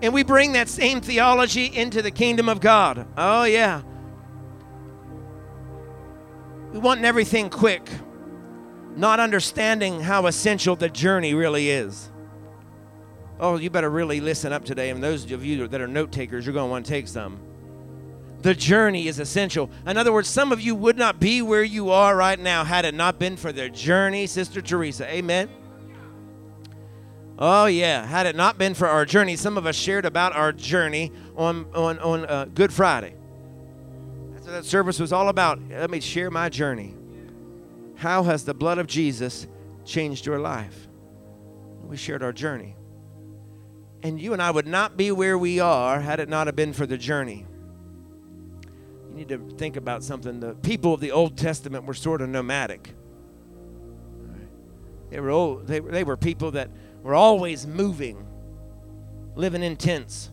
And 0.00 0.14
we 0.14 0.22
bring 0.22 0.52
that 0.52 0.70
same 0.70 1.02
theology 1.02 1.66
into 1.66 2.00
the 2.00 2.10
kingdom 2.10 2.48
of 2.48 2.60
God. 2.60 3.06
Oh, 3.18 3.44
yeah. 3.44 3.82
We 6.74 6.80
want 6.80 7.04
everything 7.04 7.50
quick, 7.50 7.88
not 8.96 9.20
understanding 9.20 10.00
how 10.00 10.26
essential 10.26 10.74
the 10.74 10.88
journey 10.88 11.32
really 11.32 11.70
is. 11.70 12.10
Oh, 13.38 13.58
you 13.58 13.70
better 13.70 13.88
really 13.88 14.20
listen 14.20 14.52
up 14.52 14.64
today. 14.64 14.90
And 14.90 15.00
those 15.00 15.30
of 15.30 15.44
you 15.44 15.68
that 15.68 15.80
are 15.80 15.86
note 15.86 16.10
takers, 16.10 16.44
you're 16.44 16.52
going 16.52 16.66
to 16.66 16.70
want 16.72 16.84
to 16.84 16.90
take 16.90 17.06
some. 17.06 17.38
The 18.40 18.56
journey 18.56 19.06
is 19.06 19.20
essential. 19.20 19.70
In 19.86 19.96
other 19.96 20.12
words, 20.12 20.28
some 20.28 20.50
of 20.50 20.60
you 20.60 20.74
would 20.74 20.98
not 20.98 21.20
be 21.20 21.42
where 21.42 21.62
you 21.62 21.90
are 21.90 22.16
right 22.16 22.40
now 22.40 22.64
had 22.64 22.84
it 22.84 22.94
not 22.94 23.20
been 23.20 23.36
for 23.36 23.52
the 23.52 23.70
journey, 23.70 24.26
Sister 24.26 24.60
Teresa. 24.60 25.08
Amen. 25.08 25.48
Oh 27.38 27.66
yeah, 27.66 28.04
had 28.04 28.26
it 28.26 28.34
not 28.34 28.58
been 28.58 28.74
for 28.74 28.88
our 28.88 29.04
journey, 29.04 29.36
some 29.36 29.56
of 29.56 29.64
us 29.64 29.76
shared 29.76 30.06
about 30.06 30.34
our 30.34 30.52
journey 30.52 31.12
on 31.36 31.66
on 31.72 32.00
on 32.00 32.24
uh, 32.26 32.46
Good 32.52 32.72
Friday. 32.72 33.14
That 34.54 34.64
service 34.64 35.00
was 35.00 35.12
all 35.12 35.30
about. 35.30 35.58
Let 35.68 35.90
me 35.90 35.98
share 35.98 36.30
my 36.30 36.48
journey. 36.48 36.94
How 37.96 38.22
has 38.22 38.44
the 38.44 38.54
blood 38.54 38.78
of 38.78 38.86
Jesus 38.86 39.48
changed 39.84 40.26
your 40.26 40.38
life? 40.38 40.86
We 41.82 41.96
shared 41.96 42.22
our 42.22 42.32
journey. 42.32 42.76
And 44.04 44.20
you 44.20 44.32
and 44.32 44.40
I 44.40 44.52
would 44.52 44.68
not 44.68 44.96
be 44.96 45.10
where 45.10 45.36
we 45.36 45.58
are 45.58 45.98
had 45.98 46.20
it 46.20 46.28
not 46.28 46.46
have 46.46 46.54
been 46.54 46.72
for 46.72 46.86
the 46.86 46.96
journey. 46.96 47.48
You 49.08 49.16
need 49.16 49.28
to 49.30 49.38
think 49.58 49.74
about 49.74 50.04
something. 50.04 50.38
The 50.38 50.54
people 50.54 50.94
of 50.94 51.00
the 51.00 51.10
Old 51.10 51.36
Testament 51.36 51.84
were 51.84 51.92
sort 51.92 52.22
of 52.22 52.28
nomadic. 52.28 52.94
They 55.10 55.18
were 55.18 55.30
old, 55.30 55.66
they, 55.66 55.80
they 55.80 56.04
were 56.04 56.16
people 56.16 56.52
that 56.52 56.70
were 57.02 57.16
always 57.16 57.66
moving, 57.66 58.24
living 59.34 59.64
in 59.64 59.76
tents. 59.76 60.30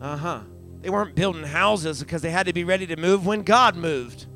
Uh 0.00 0.16
huh. 0.16 0.40
They 0.82 0.90
weren't 0.90 1.14
building 1.14 1.44
houses 1.44 2.00
because 2.00 2.22
they 2.22 2.30
had 2.30 2.46
to 2.46 2.52
be 2.52 2.64
ready 2.64 2.86
to 2.88 2.96
move 2.96 3.24
when 3.24 3.42
God 3.42 3.76
moved. 3.76 4.26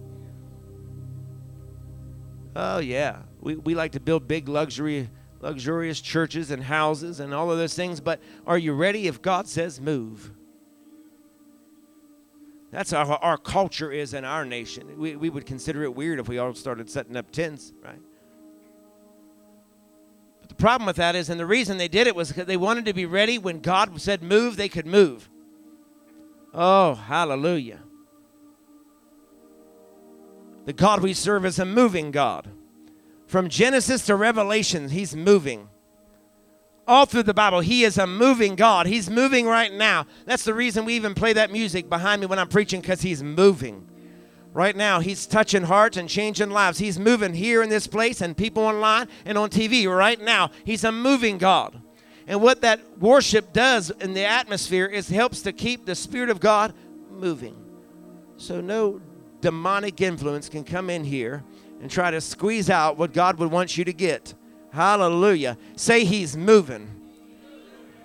Oh, 2.54 2.78
yeah. 2.78 3.18
We, 3.40 3.56
we 3.56 3.74
like 3.74 3.92
to 3.92 4.00
build 4.00 4.28
big 4.28 4.48
luxury, 4.48 5.10
luxurious 5.40 6.00
churches 6.00 6.52
and 6.52 6.62
houses 6.62 7.18
and 7.18 7.34
all 7.34 7.50
of 7.50 7.58
those 7.58 7.74
things, 7.74 8.00
but 8.00 8.20
are 8.46 8.56
you 8.56 8.72
ready 8.74 9.08
if 9.08 9.20
God 9.20 9.48
says 9.48 9.80
move? 9.80 10.30
That's 12.70 12.92
how 12.92 13.04
our 13.16 13.38
culture 13.38 13.90
is 13.90 14.14
in 14.14 14.24
our 14.24 14.44
nation. 14.44 14.98
We, 14.98 15.16
we 15.16 15.30
would 15.30 15.46
consider 15.46 15.82
it 15.82 15.94
weird 15.94 16.20
if 16.20 16.28
we 16.28 16.38
all 16.38 16.54
started 16.54 16.88
setting 16.88 17.16
up 17.16 17.30
tents, 17.32 17.72
right? 17.82 18.00
But 20.40 20.48
the 20.48 20.54
problem 20.54 20.86
with 20.86 20.96
that 20.96 21.16
is, 21.16 21.28
and 21.28 21.40
the 21.40 21.46
reason 21.46 21.76
they 21.76 21.88
did 21.88 22.06
it 22.06 22.14
was 22.14 22.28
because 22.28 22.46
they 22.46 22.56
wanted 22.56 22.84
to 22.84 22.92
be 22.92 23.06
ready 23.06 23.36
when 23.36 23.60
God 23.60 24.00
said 24.00 24.22
move, 24.22 24.56
they 24.56 24.68
could 24.68 24.86
move. 24.86 25.28
Oh, 26.58 26.94
hallelujah. 26.94 27.80
The 30.64 30.72
God 30.72 31.02
we 31.02 31.12
serve 31.12 31.44
is 31.44 31.58
a 31.58 31.66
moving 31.66 32.10
God. 32.10 32.48
From 33.26 33.50
Genesis 33.50 34.06
to 34.06 34.16
Revelation, 34.16 34.88
He's 34.88 35.14
moving. 35.14 35.68
All 36.88 37.04
through 37.04 37.24
the 37.24 37.34
Bible, 37.34 37.60
He 37.60 37.84
is 37.84 37.98
a 37.98 38.06
moving 38.06 38.54
God. 38.56 38.86
He's 38.86 39.10
moving 39.10 39.46
right 39.46 39.72
now. 39.72 40.06
That's 40.24 40.44
the 40.44 40.54
reason 40.54 40.86
we 40.86 40.94
even 40.94 41.14
play 41.14 41.34
that 41.34 41.52
music 41.52 41.90
behind 41.90 42.22
me 42.22 42.26
when 42.26 42.38
I'm 42.38 42.48
preaching, 42.48 42.80
because 42.80 43.02
He's 43.02 43.22
moving. 43.22 43.86
Right 44.54 44.74
now, 44.74 45.00
He's 45.00 45.26
touching 45.26 45.64
hearts 45.64 45.98
and 45.98 46.08
changing 46.08 46.50
lives. 46.50 46.78
He's 46.78 46.98
moving 46.98 47.34
here 47.34 47.62
in 47.62 47.68
this 47.68 47.86
place 47.86 48.22
and 48.22 48.34
people 48.34 48.62
online 48.62 49.08
and 49.26 49.36
on 49.36 49.50
TV 49.50 49.86
right 49.94 50.20
now. 50.20 50.50
He's 50.64 50.84
a 50.84 50.90
moving 50.90 51.36
God. 51.36 51.82
And 52.26 52.42
what 52.42 52.62
that 52.62 52.98
worship 52.98 53.52
does 53.52 53.90
in 53.90 54.14
the 54.14 54.24
atmosphere 54.24 54.86
is 54.86 55.08
helps 55.08 55.42
to 55.42 55.52
keep 55.52 55.86
the 55.86 55.94
Spirit 55.94 56.30
of 56.30 56.40
God 56.40 56.74
moving. 57.10 57.56
So 58.36 58.60
no 58.60 59.00
demonic 59.40 60.00
influence 60.00 60.48
can 60.48 60.64
come 60.64 60.90
in 60.90 61.04
here 61.04 61.44
and 61.80 61.90
try 61.90 62.10
to 62.10 62.20
squeeze 62.20 62.68
out 62.68 62.96
what 62.96 63.12
God 63.12 63.38
would 63.38 63.50
want 63.50 63.76
you 63.76 63.84
to 63.84 63.92
get. 63.92 64.34
Hallelujah. 64.72 65.56
Say 65.76 66.04
He's 66.04 66.36
moving. 66.36 66.90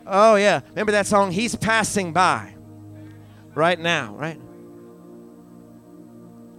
Oh, 0.06 0.36
yeah. 0.36 0.62
Remember 0.70 0.92
that 0.92 1.08
song? 1.08 1.32
He's 1.32 1.56
passing 1.56 2.14
by 2.14 2.56
right 3.56 3.80
now, 3.80 4.16
right? 4.16 4.40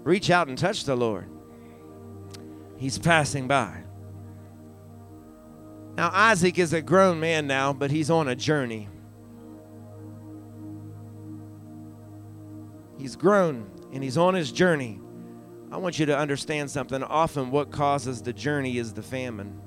Reach 0.03 0.31
out 0.31 0.49
and 0.49 0.59
touch 0.59 0.85
the 0.85 0.97
Lord. 0.97 1.29
He's 2.77 2.99
passing 2.99 3.47
by. 3.47 3.82
Now, 5.97 6.11
Isaac 6.13 6.59
is 6.59 6.73
a 6.73 6.81
grown 6.81 7.21
man 7.21 7.47
now, 7.47 7.73
but 7.73 7.91
he's 7.91 8.11
on 8.11 8.29
a 8.29 8.35
journey. 8.35 8.89
He's 12.99 13.17
grown 13.17 13.71
and 13.93 14.03
he's 14.03 14.17
on 14.17 14.35
his 14.35 14.53
journey. 14.53 15.01
I 15.71 15.77
want 15.77 15.99
you 15.99 16.07
to 16.07 16.17
understand 16.17 16.71
something. 16.71 17.03
Often, 17.03 17.51
what 17.51 17.71
causes 17.71 18.23
the 18.23 18.33
journey 18.33 18.79
is 18.79 18.93
the 18.93 19.03
famine. 19.03 19.61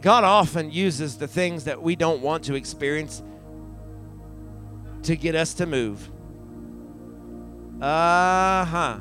God 0.00 0.24
often 0.24 0.70
uses 0.70 1.18
the 1.18 1.28
things 1.28 1.64
that 1.64 1.82
we 1.82 1.96
don't 1.96 2.22
want 2.22 2.44
to 2.44 2.54
experience 2.54 3.22
to 5.02 5.16
get 5.16 5.34
us 5.34 5.54
to 5.54 5.66
move. 5.66 6.10
Uh 7.80 8.64
huh. 8.64 8.98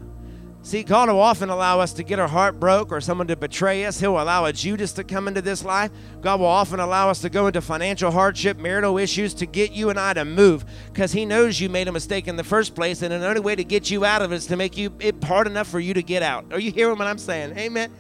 See, 0.62 0.84
God 0.84 1.08
will 1.08 1.22
often 1.22 1.50
allow 1.50 1.80
us 1.80 1.94
to 1.94 2.04
get 2.04 2.20
our 2.20 2.28
heart 2.28 2.60
broke 2.60 2.92
or 2.92 3.00
someone 3.00 3.28
to 3.28 3.38
betray 3.38 3.86
us. 3.86 4.00
He'll 4.00 4.22
allow 4.22 4.44
a 4.44 4.52
Judas 4.52 4.92
to 4.94 5.06
come 5.06 5.28
into 5.28 5.42
this 5.42 5.64
life. 5.64 5.90
God 6.22 6.42
will 6.42 6.48
often 6.48 6.82
allow 6.82 7.10
us 7.10 7.22
to 7.22 7.30
go 7.30 7.48
into 7.48 7.62
financial 7.62 8.12
hardship, 8.12 8.58
marital 8.58 8.98
issues 8.98 9.34
to 9.36 9.46
get 9.46 9.72
you 9.72 9.90
and 9.90 9.98
I 9.98 10.14
to 10.14 10.26
move 10.26 10.66
because 10.92 11.14
He 11.14 11.26
knows 11.26 11.62
you 11.62 11.70
made 11.70 11.88
a 11.88 11.94
mistake 11.94 12.28
in 12.28 12.36
the 12.36 12.44
first 12.44 12.76
place. 12.76 13.02
And 13.02 13.14
the 13.14 13.26
only 13.26 13.40
way 13.40 13.56
to 13.56 13.64
get 13.64 13.90
you 13.90 14.04
out 14.04 14.22
of 14.22 14.34
it 14.34 14.36
is 14.36 14.48
to 14.48 14.58
make 14.58 14.78
you 14.78 14.94
it 15.00 15.24
hard 15.24 15.48
enough 15.48 15.68
for 15.68 15.80
you 15.80 15.94
to 15.94 16.04
get 16.04 16.24
out. 16.24 16.46
Are 16.52 16.60
you 16.60 16.72
hearing 16.72 16.98
what 16.98 17.08
I'm 17.08 17.18
saying? 17.18 17.58
Amen. 17.58 17.92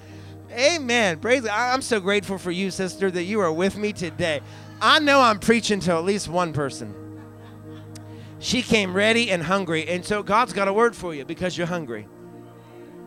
Amen. 0.51 1.19
Praise 1.19 1.43
God. 1.43 1.73
I'm 1.73 1.81
so 1.81 2.01
grateful 2.01 2.37
for 2.37 2.51
you, 2.51 2.71
sister, 2.71 3.09
that 3.09 3.23
you 3.23 3.39
are 3.39 3.53
with 3.53 3.77
me 3.77 3.93
today. 3.93 4.41
I 4.81 4.99
know 4.99 5.21
I'm 5.21 5.39
preaching 5.39 5.79
to 5.81 5.93
at 5.93 6.03
least 6.03 6.27
one 6.27 6.51
person. 6.51 6.93
She 8.39 8.61
came 8.61 8.93
ready 8.93 9.31
and 9.31 9.43
hungry. 9.43 9.87
And 9.87 10.03
so 10.03 10.23
God's 10.23 10.51
got 10.51 10.67
a 10.67 10.73
word 10.73 10.95
for 10.95 11.15
you 11.15 11.23
because 11.23 11.57
you're 11.57 11.67
hungry. 11.67 12.07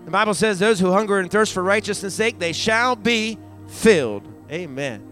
The 0.04 0.10
Bible 0.10 0.34
says, 0.34 0.58
Those 0.58 0.80
who 0.80 0.92
hunger 0.92 1.18
and 1.18 1.30
thirst 1.30 1.52
for 1.52 1.62
righteousness' 1.62 2.14
sake, 2.14 2.38
they 2.38 2.52
shall 2.52 2.96
be 2.96 3.38
filled. 3.68 4.26
Amen. 4.50 5.06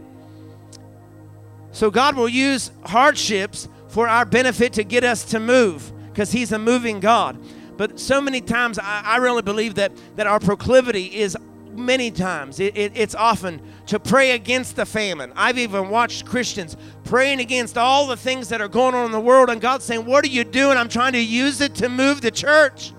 So 1.72 1.90
God 1.90 2.16
will 2.16 2.28
use 2.28 2.72
hardships 2.84 3.68
for 3.88 4.08
our 4.08 4.24
benefit 4.24 4.72
to 4.74 4.84
get 4.84 5.04
us 5.04 5.24
to 5.26 5.40
move 5.40 5.92
because 6.08 6.32
He's 6.32 6.52
a 6.52 6.58
moving 6.58 7.00
God. 7.00 7.38
But 7.76 7.98
so 7.98 8.20
many 8.20 8.40
times, 8.40 8.78
I, 8.78 9.02
I 9.04 9.16
really 9.16 9.42
believe 9.42 9.76
that, 9.76 9.92
that 10.16 10.26
our 10.26 10.40
proclivity 10.40 11.06
is 11.06 11.36
many 11.72 12.10
times, 12.10 12.60
it, 12.60 12.76
it, 12.76 12.92
it's 12.94 13.14
often 13.14 13.62
to 13.86 13.98
pray 13.98 14.32
against 14.32 14.76
the 14.76 14.84
famine. 14.84 15.32
I've 15.36 15.56
even 15.56 15.88
watched 15.88 16.26
Christians 16.26 16.76
praying 17.04 17.40
against 17.40 17.78
all 17.78 18.06
the 18.06 18.16
things 18.16 18.48
that 18.48 18.60
are 18.60 18.68
going 18.68 18.94
on 18.94 19.06
in 19.06 19.12
the 19.12 19.20
world, 19.20 19.50
and 19.50 19.60
God's 19.60 19.84
saying, 19.84 20.04
What 20.04 20.24
are 20.24 20.28
you 20.28 20.44
doing? 20.44 20.76
I'm 20.76 20.88
trying 20.88 21.12
to 21.12 21.24
use 21.24 21.60
it 21.60 21.74
to 21.76 21.88
move 21.88 22.20
the 22.20 22.30
church. 22.30 22.92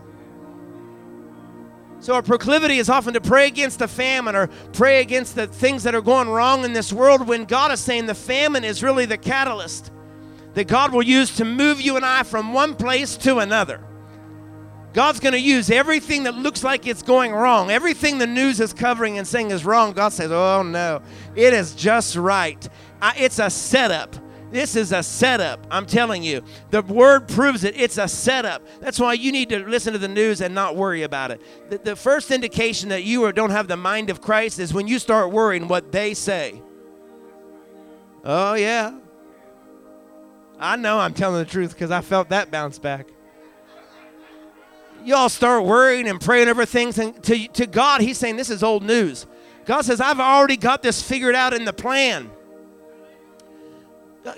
So, 2.01 2.15
our 2.15 2.23
proclivity 2.23 2.79
is 2.79 2.89
often 2.89 3.13
to 3.13 3.21
pray 3.21 3.45
against 3.45 3.77
the 3.77 3.87
famine 3.87 4.35
or 4.35 4.47
pray 4.73 5.01
against 5.01 5.35
the 5.35 5.45
things 5.45 5.83
that 5.83 5.93
are 5.93 6.01
going 6.01 6.29
wrong 6.29 6.65
in 6.65 6.73
this 6.73 6.91
world 6.91 7.27
when 7.27 7.45
God 7.45 7.71
is 7.71 7.79
saying 7.79 8.07
the 8.07 8.15
famine 8.15 8.63
is 8.63 8.81
really 8.81 9.05
the 9.05 9.19
catalyst 9.19 9.91
that 10.55 10.67
God 10.67 10.91
will 10.91 11.03
use 11.03 11.35
to 11.37 11.45
move 11.45 11.79
you 11.79 11.97
and 11.97 12.03
I 12.03 12.23
from 12.23 12.53
one 12.53 12.75
place 12.75 13.15
to 13.17 13.37
another. 13.37 13.81
God's 14.93 15.19
going 15.19 15.33
to 15.33 15.39
use 15.39 15.69
everything 15.69 16.23
that 16.23 16.33
looks 16.33 16.63
like 16.63 16.87
it's 16.87 17.03
going 17.03 17.33
wrong, 17.33 17.69
everything 17.69 18.17
the 18.17 18.27
news 18.27 18.59
is 18.59 18.73
covering 18.73 19.19
and 19.19 19.27
saying 19.27 19.51
is 19.51 19.63
wrong. 19.63 19.93
God 19.93 20.11
says, 20.11 20.31
Oh 20.31 20.63
no, 20.63 21.03
it 21.35 21.53
is 21.53 21.75
just 21.75 22.15
right. 22.15 22.67
I, 22.99 23.13
it's 23.15 23.37
a 23.37 23.51
setup. 23.51 24.15
This 24.51 24.75
is 24.75 24.91
a 24.91 25.01
setup. 25.01 25.65
I'm 25.71 25.85
telling 25.85 26.23
you. 26.23 26.43
The 26.71 26.81
word 26.81 27.27
proves 27.27 27.63
it. 27.63 27.79
It's 27.79 27.97
a 27.97 28.07
setup. 28.07 28.61
That's 28.81 28.99
why 28.99 29.13
you 29.13 29.31
need 29.31 29.49
to 29.49 29.59
listen 29.59 29.93
to 29.93 29.99
the 29.99 30.09
news 30.09 30.41
and 30.41 30.53
not 30.53 30.75
worry 30.75 31.03
about 31.03 31.31
it. 31.31 31.41
The, 31.69 31.77
the 31.77 31.95
first 31.95 32.31
indication 32.31 32.89
that 32.89 33.03
you 33.03 33.31
don't 33.31 33.51
have 33.51 33.67
the 33.67 33.77
mind 33.77 34.09
of 34.09 34.21
Christ 34.21 34.59
is 34.59 34.73
when 34.73 34.87
you 34.87 34.99
start 34.99 35.31
worrying 35.31 35.67
what 35.67 35.91
they 35.91 36.13
say. 36.13 36.61
Oh, 38.25 38.53
yeah. 38.53 38.97
I 40.59 40.75
know 40.75 40.99
I'm 40.99 41.13
telling 41.13 41.39
the 41.39 41.49
truth 41.49 41.73
because 41.73 41.89
I 41.89 42.01
felt 42.01 42.29
that 42.29 42.51
bounce 42.51 42.77
back. 42.77 43.07
Y'all 45.03 45.29
start 45.29 45.63
worrying 45.63 46.07
and 46.07 46.21
praying 46.21 46.47
over 46.47 46.65
things, 46.65 46.99
and 46.99 47.23
to, 47.23 47.47
to 47.47 47.65
God, 47.65 48.01
He's 48.01 48.19
saying, 48.19 48.35
This 48.35 48.51
is 48.51 48.61
old 48.61 48.83
news. 48.83 49.25
God 49.65 49.81
says, 49.81 49.99
I've 49.99 50.19
already 50.19 50.57
got 50.57 50.83
this 50.83 51.01
figured 51.01 51.33
out 51.33 51.53
in 51.53 51.65
the 51.65 51.73
plan. 51.73 52.29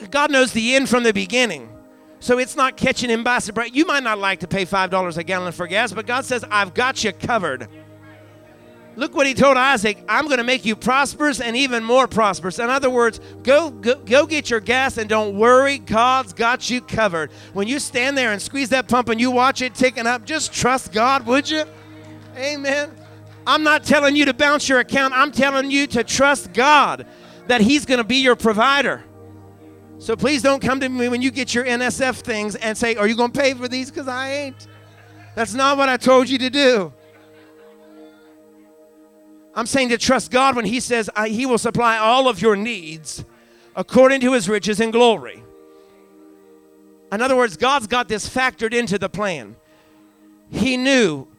God 0.09 0.31
knows 0.31 0.53
the 0.53 0.75
end 0.75 0.89
from 0.89 1.03
the 1.03 1.13
beginning. 1.13 1.69
So 2.19 2.37
it's 2.37 2.55
not 2.55 2.77
catching 2.77 3.09
him 3.09 3.23
by 3.23 3.39
surprise. 3.39 3.71
You 3.73 3.85
might 3.85 4.03
not 4.03 4.17
like 4.17 4.39
to 4.39 4.47
pay 4.47 4.65
$5 4.65 5.17
a 5.17 5.23
gallon 5.23 5.51
for 5.51 5.67
gas, 5.67 5.91
but 5.91 6.07
God 6.07 6.23
says, 6.23 6.45
I've 6.49 6.73
got 6.73 7.03
you 7.03 7.11
covered. 7.11 7.67
Look 8.95 9.15
what 9.15 9.25
he 9.25 9.33
told 9.33 9.57
Isaac 9.57 9.97
I'm 10.07 10.25
going 10.25 10.37
to 10.37 10.43
make 10.43 10.65
you 10.65 10.75
prosperous 10.75 11.41
and 11.41 11.57
even 11.57 11.83
more 11.83 12.07
prosperous. 12.07 12.59
In 12.59 12.69
other 12.69 12.89
words, 12.89 13.19
go, 13.41 13.71
go, 13.71 13.95
go 13.95 14.25
get 14.25 14.49
your 14.49 14.59
gas 14.59 14.97
and 14.97 15.09
don't 15.09 15.37
worry. 15.37 15.79
God's 15.79 16.31
got 16.31 16.69
you 16.69 16.79
covered. 16.79 17.31
When 17.53 17.67
you 17.67 17.79
stand 17.79 18.17
there 18.17 18.31
and 18.31 18.41
squeeze 18.41 18.69
that 18.69 18.87
pump 18.87 19.09
and 19.09 19.19
you 19.19 19.31
watch 19.31 19.61
it 19.61 19.75
ticking 19.75 20.07
up, 20.07 20.25
just 20.25 20.53
trust 20.53 20.93
God, 20.93 21.25
would 21.25 21.49
you? 21.49 21.65
Amen. 22.37 22.91
I'm 23.45 23.63
not 23.63 23.83
telling 23.83 24.15
you 24.15 24.25
to 24.25 24.33
bounce 24.33 24.69
your 24.69 24.79
account, 24.79 25.13
I'm 25.13 25.31
telling 25.31 25.69
you 25.69 25.87
to 25.87 26.03
trust 26.03 26.53
God 26.53 27.05
that 27.47 27.61
He's 27.61 27.85
going 27.85 27.97
to 27.97 28.05
be 28.05 28.17
your 28.17 28.35
provider. 28.35 29.03
So 30.03 30.17
please 30.17 30.41
don't 30.41 30.61
come 30.61 30.81
to 30.81 30.89
me 30.89 31.07
when 31.07 31.21
you 31.21 31.31
get 31.31 31.55
your 31.55 31.63
NSF 31.63 32.15
things 32.15 32.55
and 32.55 32.77
say, 32.77 32.95
Are 32.97 33.07
you 33.07 33.15
going 33.15 33.31
to 33.31 33.39
pay 33.39 33.53
for 33.53 33.69
these? 33.69 33.89
Because 33.89 34.09
I 34.09 34.31
ain't. 34.33 34.67
That's 35.33 35.53
not 35.53 35.77
what 35.77 35.87
I 35.87 35.95
told 35.95 36.27
you 36.27 36.37
to 36.39 36.49
do. 36.49 36.91
I'm 39.55 39.65
saying 39.65 39.87
to 39.89 39.97
trust 39.97 40.29
God 40.29 40.57
when 40.57 40.65
He 40.65 40.81
says 40.81 41.09
He 41.25 41.45
will 41.45 41.57
supply 41.57 41.97
all 41.99 42.27
of 42.27 42.41
your 42.41 42.57
needs 42.57 43.23
according 43.77 44.19
to 44.21 44.33
His 44.33 44.49
riches 44.49 44.81
and 44.81 44.91
glory. 44.91 45.41
In 47.13 47.21
other 47.21 47.37
words, 47.37 47.55
God's 47.55 47.87
got 47.87 48.09
this 48.09 48.27
factored 48.27 48.73
into 48.73 48.99
the 48.99 49.07
plan. 49.07 49.55
He 50.49 50.75
knew 50.75 51.29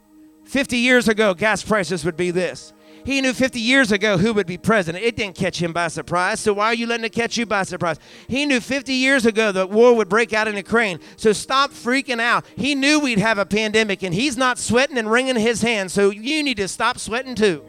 50 0.44 0.78
years 0.78 1.06
ago 1.06 1.34
gas 1.34 1.62
prices 1.62 2.02
would 2.02 2.16
be 2.16 2.30
this. 2.30 2.72
He 3.04 3.20
knew 3.20 3.34
50 3.34 3.60
years 3.60 3.92
ago 3.92 4.16
who 4.16 4.32
would 4.32 4.46
be 4.46 4.56
president. 4.56 5.04
It 5.04 5.16
didn't 5.16 5.36
catch 5.36 5.62
him 5.62 5.72
by 5.72 5.88
surprise. 5.88 6.40
So 6.40 6.54
why 6.54 6.66
are 6.66 6.74
you 6.74 6.86
letting 6.86 7.04
it 7.04 7.12
catch 7.12 7.36
you 7.36 7.44
by 7.44 7.64
surprise? 7.64 7.98
He 8.28 8.46
knew 8.46 8.60
50 8.60 8.94
years 8.94 9.26
ago 9.26 9.52
that 9.52 9.68
war 9.70 9.94
would 9.94 10.08
break 10.08 10.32
out 10.32 10.48
in 10.48 10.56
Ukraine. 10.56 11.00
So 11.16 11.32
stop 11.32 11.70
freaking 11.70 12.20
out. 12.20 12.46
He 12.56 12.74
knew 12.74 12.98
we'd 12.98 13.18
have 13.18 13.38
a 13.38 13.44
pandemic 13.44 14.02
and 14.02 14.14
he's 14.14 14.36
not 14.36 14.58
sweating 14.58 14.96
and 14.96 15.10
wringing 15.10 15.36
his 15.36 15.60
hands. 15.60 15.92
So 15.92 16.10
you 16.10 16.42
need 16.42 16.56
to 16.56 16.68
stop 16.68 16.98
sweating 16.98 17.34
too. 17.34 17.62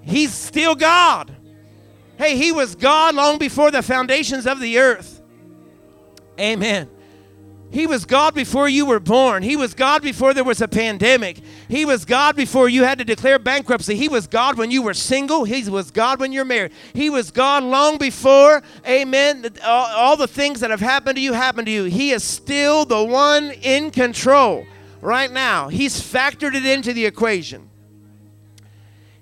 He's 0.00 0.32
still 0.32 0.74
God. 0.74 1.34
Hey, 2.16 2.36
he 2.36 2.52
was 2.52 2.74
God 2.74 3.14
long 3.14 3.38
before 3.38 3.70
the 3.70 3.82
foundations 3.82 4.46
of 4.46 4.60
the 4.60 4.78
earth. 4.78 5.20
Amen. 6.38 6.88
He 7.70 7.88
was 7.88 8.04
God 8.04 8.34
before 8.34 8.68
you 8.68 8.86
were 8.86 9.00
born. 9.00 9.42
He 9.42 9.56
was 9.56 9.74
God 9.74 10.00
before 10.00 10.32
there 10.32 10.44
was 10.44 10.60
a 10.60 10.68
pandemic. 10.68 11.40
He 11.68 11.84
was 11.84 12.04
God 12.04 12.36
before 12.36 12.68
you 12.68 12.84
had 12.84 12.98
to 12.98 13.04
declare 13.04 13.38
bankruptcy. 13.40 13.96
He 13.96 14.08
was 14.08 14.28
God 14.28 14.56
when 14.56 14.70
you 14.70 14.80
were 14.80 14.94
single. 14.94 15.42
He 15.42 15.68
was 15.68 15.90
God 15.90 16.20
when 16.20 16.32
you're 16.32 16.44
married. 16.44 16.70
He 16.92 17.10
was 17.10 17.32
God 17.32 17.64
long 17.64 17.98
before, 17.98 18.62
amen, 18.86 19.46
all, 19.64 19.86
all 19.86 20.16
the 20.16 20.28
things 20.28 20.60
that 20.60 20.70
have 20.70 20.80
happened 20.80 21.16
to 21.16 21.20
you 21.20 21.32
happened 21.32 21.66
to 21.66 21.72
you. 21.72 21.84
He 21.84 22.12
is 22.12 22.22
still 22.22 22.84
the 22.84 23.02
one 23.02 23.50
in 23.62 23.90
control 23.90 24.66
right 25.00 25.32
now. 25.32 25.68
He's 25.68 26.00
factored 26.00 26.54
it 26.54 26.64
into 26.64 26.92
the 26.92 27.06
equation. 27.06 27.70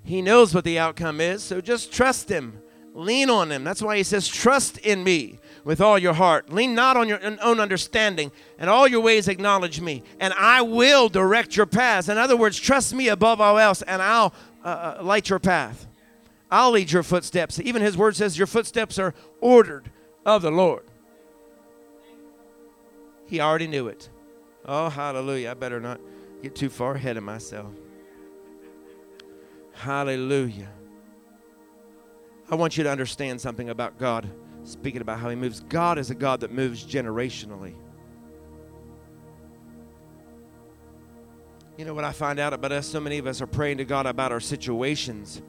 He 0.05 0.21
knows 0.21 0.55
what 0.55 0.65
the 0.65 0.79
outcome 0.79 1.21
is, 1.21 1.43
so 1.43 1.61
just 1.61 1.93
trust 1.93 2.29
Him. 2.29 2.61
Lean 2.93 3.31
on 3.31 3.51
Him. 3.51 3.65
That's 3.65 3.81
why 3.81 3.97
He 3.97 4.03
says, 4.03 4.29
Trust 4.29 4.79
in 4.79 5.03
me 5.05 5.39
with 5.65 5.81
all 5.81 5.99
your 5.99 6.15
heart. 6.15 6.51
Lean 6.51 6.75
not 6.75 6.97
on 6.97 7.09
your 7.09 7.21
own 7.41 7.61
understanding, 7.61 8.33
and 8.59 8.69
all 8.69 8.89
your 8.89 9.01
ways 9.01 9.29
acknowledge 9.29 9.81
me, 9.81 10.03
and 10.21 10.33
I 10.35 10.63
will 10.63 11.09
direct 11.09 11.57
your 11.57 11.67
paths. 11.67 12.09
In 12.09 12.19
other 12.19 12.37
words, 12.37 12.59
trust 12.59 12.95
me 12.95 13.09
above 13.09 13.41
all 13.41 13.59
else, 13.59 13.83
and 13.83 14.03
I'll 14.03 14.35
uh, 14.65 14.97
uh, 14.99 15.03
light 15.03 15.29
your 15.29 15.39
path. 15.39 15.87
I'll 16.51 16.73
lead 16.73 16.93
your 16.93 17.03
footsteps. 17.03 17.59
Even 17.61 17.83
his 17.83 17.97
word 17.97 18.17
says, 18.17 18.37
Your 18.37 18.47
footsteps 18.47 18.99
are 18.99 19.15
ordered 19.41 19.91
of 20.27 20.43
the 20.43 20.51
Lord. 20.51 20.85
He 23.27 23.41
already 23.41 23.67
knew 23.67 23.89
it. 23.89 24.11
Oh, 24.67 24.91
hallelujah. 24.91 25.53
I 25.53 25.55
better 25.55 25.81
not 25.81 26.01
get 26.43 26.55
too 26.55 26.69
far 26.69 26.95
ahead 26.95 27.17
of 27.17 27.25
myself. 27.25 27.73
Hallelujah. 29.73 30.69
I 32.51 32.55
want 32.55 32.77
you 32.77 32.85
to 32.85 32.91
understand 32.91 33.41
something 33.41 33.71
about 33.71 33.99
God 33.99 34.31
speaking 34.65 35.01
about 35.01 35.19
how 35.19 35.29
he 35.29 35.37
moves. 35.37 35.61
God 35.61 35.99
is 35.99 36.11
a 36.11 36.15
God 36.15 36.41
that 36.41 36.53
moves 36.53 36.85
generationally. 36.85 37.75
You 41.77 41.85
know 41.85 41.95
what 41.95 42.05
I 42.05 42.13
find 42.13 42.39
out 42.39 42.53
about 42.53 42.73
us? 42.73 42.87
So 42.87 43.01
many 43.01 43.19
of 43.19 43.27
us 43.27 43.41
are 43.41 43.47
praying 43.47 43.79
to 43.79 43.85
God 43.85 44.07
about 44.07 44.31
our 44.31 44.41
situations. 44.41 45.43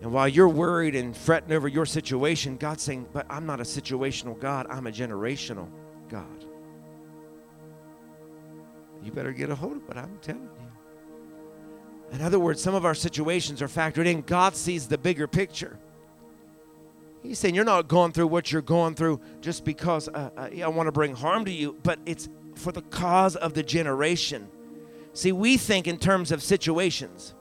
And 0.00 0.12
while 0.12 0.28
you're 0.28 0.48
worried 0.48 0.94
and 0.94 1.16
fretting 1.16 1.52
over 1.52 1.66
your 1.66 1.86
situation, 1.86 2.56
God's 2.56 2.82
saying, 2.82 3.08
But 3.12 3.26
I'm 3.28 3.46
not 3.46 3.60
a 3.60 3.64
situational 3.64 4.38
God, 4.38 4.66
I'm 4.70 4.86
a 4.86 4.92
generational 4.92 5.68
God. 6.08 6.44
You 9.02 9.12
better 9.12 9.32
get 9.32 9.50
a 9.50 9.54
hold 9.54 9.76
of 9.76 9.88
what 9.88 9.98
I'm 9.98 10.18
telling 10.22 10.42
you. 10.42 10.64
In 12.12 12.22
other 12.22 12.38
words, 12.38 12.62
some 12.62 12.74
of 12.74 12.84
our 12.84 12.94
situations 12.94 13.60
are 13.60 13.68
factored 13.68 14.06
in. 14.06 14.22
God 14.22 14.54
sees 14.56 14.86
the 14.86 14.96
bigger 14.96 15.26
picture. 15.26 15.78
He's 17.24 17.38
saying 17.38 17.54
you're 17.54 17.64
not 17.64 17.88
going 17.88 18.12
through 18.12 18.26
what 18.26 18.52
you're 18.52 18.60
going 18.60 18.94
through 18.94 19.18
just 19.40 19.64
because 19.64 20.08
uh, 20.08 20.28
uh, 20.36 20.50
I 20.62 20.68
want 20.68 20.88
to 20.88 20.92
bring 20.92 21.14
harm 21.14 21.46
to 21.46 21.50
you, 21.50 21.74
but 21.82 21.98
it's 22.04 22.28
for 22.54 22.70
the 22.70 22.82
cause 22.82 23.34
of 23.34 23.54
the 23.54 23.62
generation. 23.62 24.46
See, 25.14 25.32
we 25.32 25.56
think 25.56 25.88
in 25.88 25.96
terms 25.96 26.32
of 26.32 26.42
situations, 26.42 27.34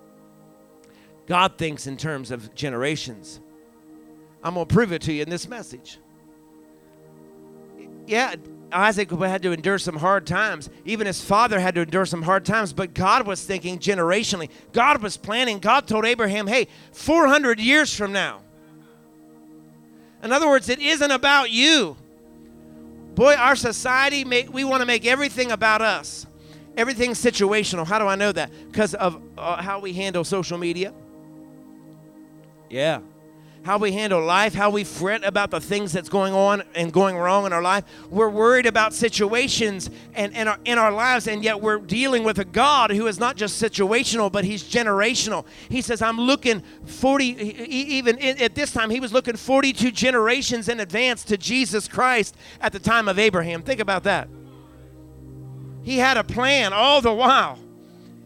God 1.27 1.57
thinks 1.57 1.85
in 1.85 1.97
terms 1.97 2.31
of 2.31 2.55
generations. 2.55 3.41
I'm 4.41 4.53
going 4.53 4.67
to 4.67 4.73
prove 4.73 4.93
it 4.93 5.01
to 5.03 5.13
you 5.13 5.21
in 5.21 5.29
this 5.29 5.49
message. 5.49 5.99
Yeah, 8.07 8.35
Isaac 8.71 9.11
had 9.11 9.43
to 9.43 9.51
endure 9.51 9.79
some 9.79 9.97
hard 9.97 10.25
times. 10.25 10.69
Even 10.85 11.07
his 11.07 11.21
father 11.21 11.59
had 11.59 11.75
to 11.75 11.81
endure 11.81 12.05
some 12.05 12.21
hard 12.21 12.45
times, 12.45 12.71
but 12.71 12.93
God 12.93 13.27
was 13.27 13.43
thinking 13.43 13.79
generationally. 13.79 14.49
God 14.71 15.03
was 15.03 15.17
planning. 15.17 15.59
God 15.59 15.87
told 15.87 16.05
Abraham, 16.05 16.47
hey, 16.47 16.67
400 16.93 17.59
years 17.59 17.93
from 17.93 18.13
now, 18.13 18.41
in 20.23 20.31
other 20.31 20.47
words, 20.47 20.69
it 20.69 20.79
isn't 20.79 21.11
about 21.11 21.51
you. 21.51 21.97
Boy, 23.15 23.35
our 23.35 23.55
society, 23.55 24.23
we 24.23 24.63
want 24.63 24.81
to 24.81 24.85
make 24.85 25.05
everything 25.05 25.51
about 25.51 25.81
us. 25.81 26.25
Everything's 26.75 27.21
situational. 27.21 27.85
How 27.85 27.99
do 27.99 28.07
I 28.07 28.15
know 28.15 28.31
that? 28.31 28.51
Because 28.71 28.95
of 28.95 29.21
uh, 29.37 29.61
how 29.61 29.79
we 29.79 29.93
handle 29.93 30.23
social 30.23 30.57
media. 30.57 30.93
Yeah. 32.69 33.01
How 33.63 33.77
we 33.77 33.93
handle 33.93 34.21
life, 34.21 34.53
how 34.53 34.69
we 34.69 34.83
fret 34.83 35.23
about 35.23 35.49
the 35.49 35.59
things 35.59 35.93
that's 35.93 36.09
going 36.09 36.33
on 36.33 36.63
and 36.75 36.91
going 36.91 37.17
wrong 37.17 37.45
in 37.45 37.53
our 37.53 37.61
life. 37.61 37.85
We're 38.09 38.29
worried 38.29 38.65
about 38.65 38.93
situations 38.93 39.89
and, 40.13 40.35
and 40.35 40.49
our, 40.49 40.57
in 40.65 40.77
our 40.77 40.91
lives, 40.91 41.27
and 41.27 41.43
yet 41.43 41.61
we're 41.61 41.77
dealing 41.77 42.23
with 42.23 42.39
a 42.39 42.45
God 42.45 42.91
who 42.91 43.07
is 43.07 43.19
not 43.19 43.37
just 43.37 43.61
situational, 43.61 44.31
but 44.31 44.43
He's 44.43 44.63
generational. 44.63 45.45
He 45.69 45.81
says, 45.81 46.01
I'm 46.01 46.17
looking 46.17 46.61
40, 46.85 47.25
even 47.25 48.19
at 48.19 48.53
this 48.53 48.71
time, 48.71 48.89
He 48.89 48.99
was 48.99 49.13
looking 49.13 49.37
42 49.37 49.91
generations 49.91 50.67
in 50.67 50.81
advance 50.81 51.23
to 51.25 51.37
Jesus 51.37 51.87
Christ 51.87 52.35
at 52.59 52.73
the 52.73 52.79
time 52.79 53.07
of 53.07 53.17
Abraham. 53.17 53.61
Think 53.61 53.79
about 53.79 54.03
that. 54.03 54.27
He 55.83 55.97
had 55.97 56.17
a 56.17 56.23
plan 56.23 56.73
all 56.73 57.01
the 57.01 57.13
while. 57.13 57.59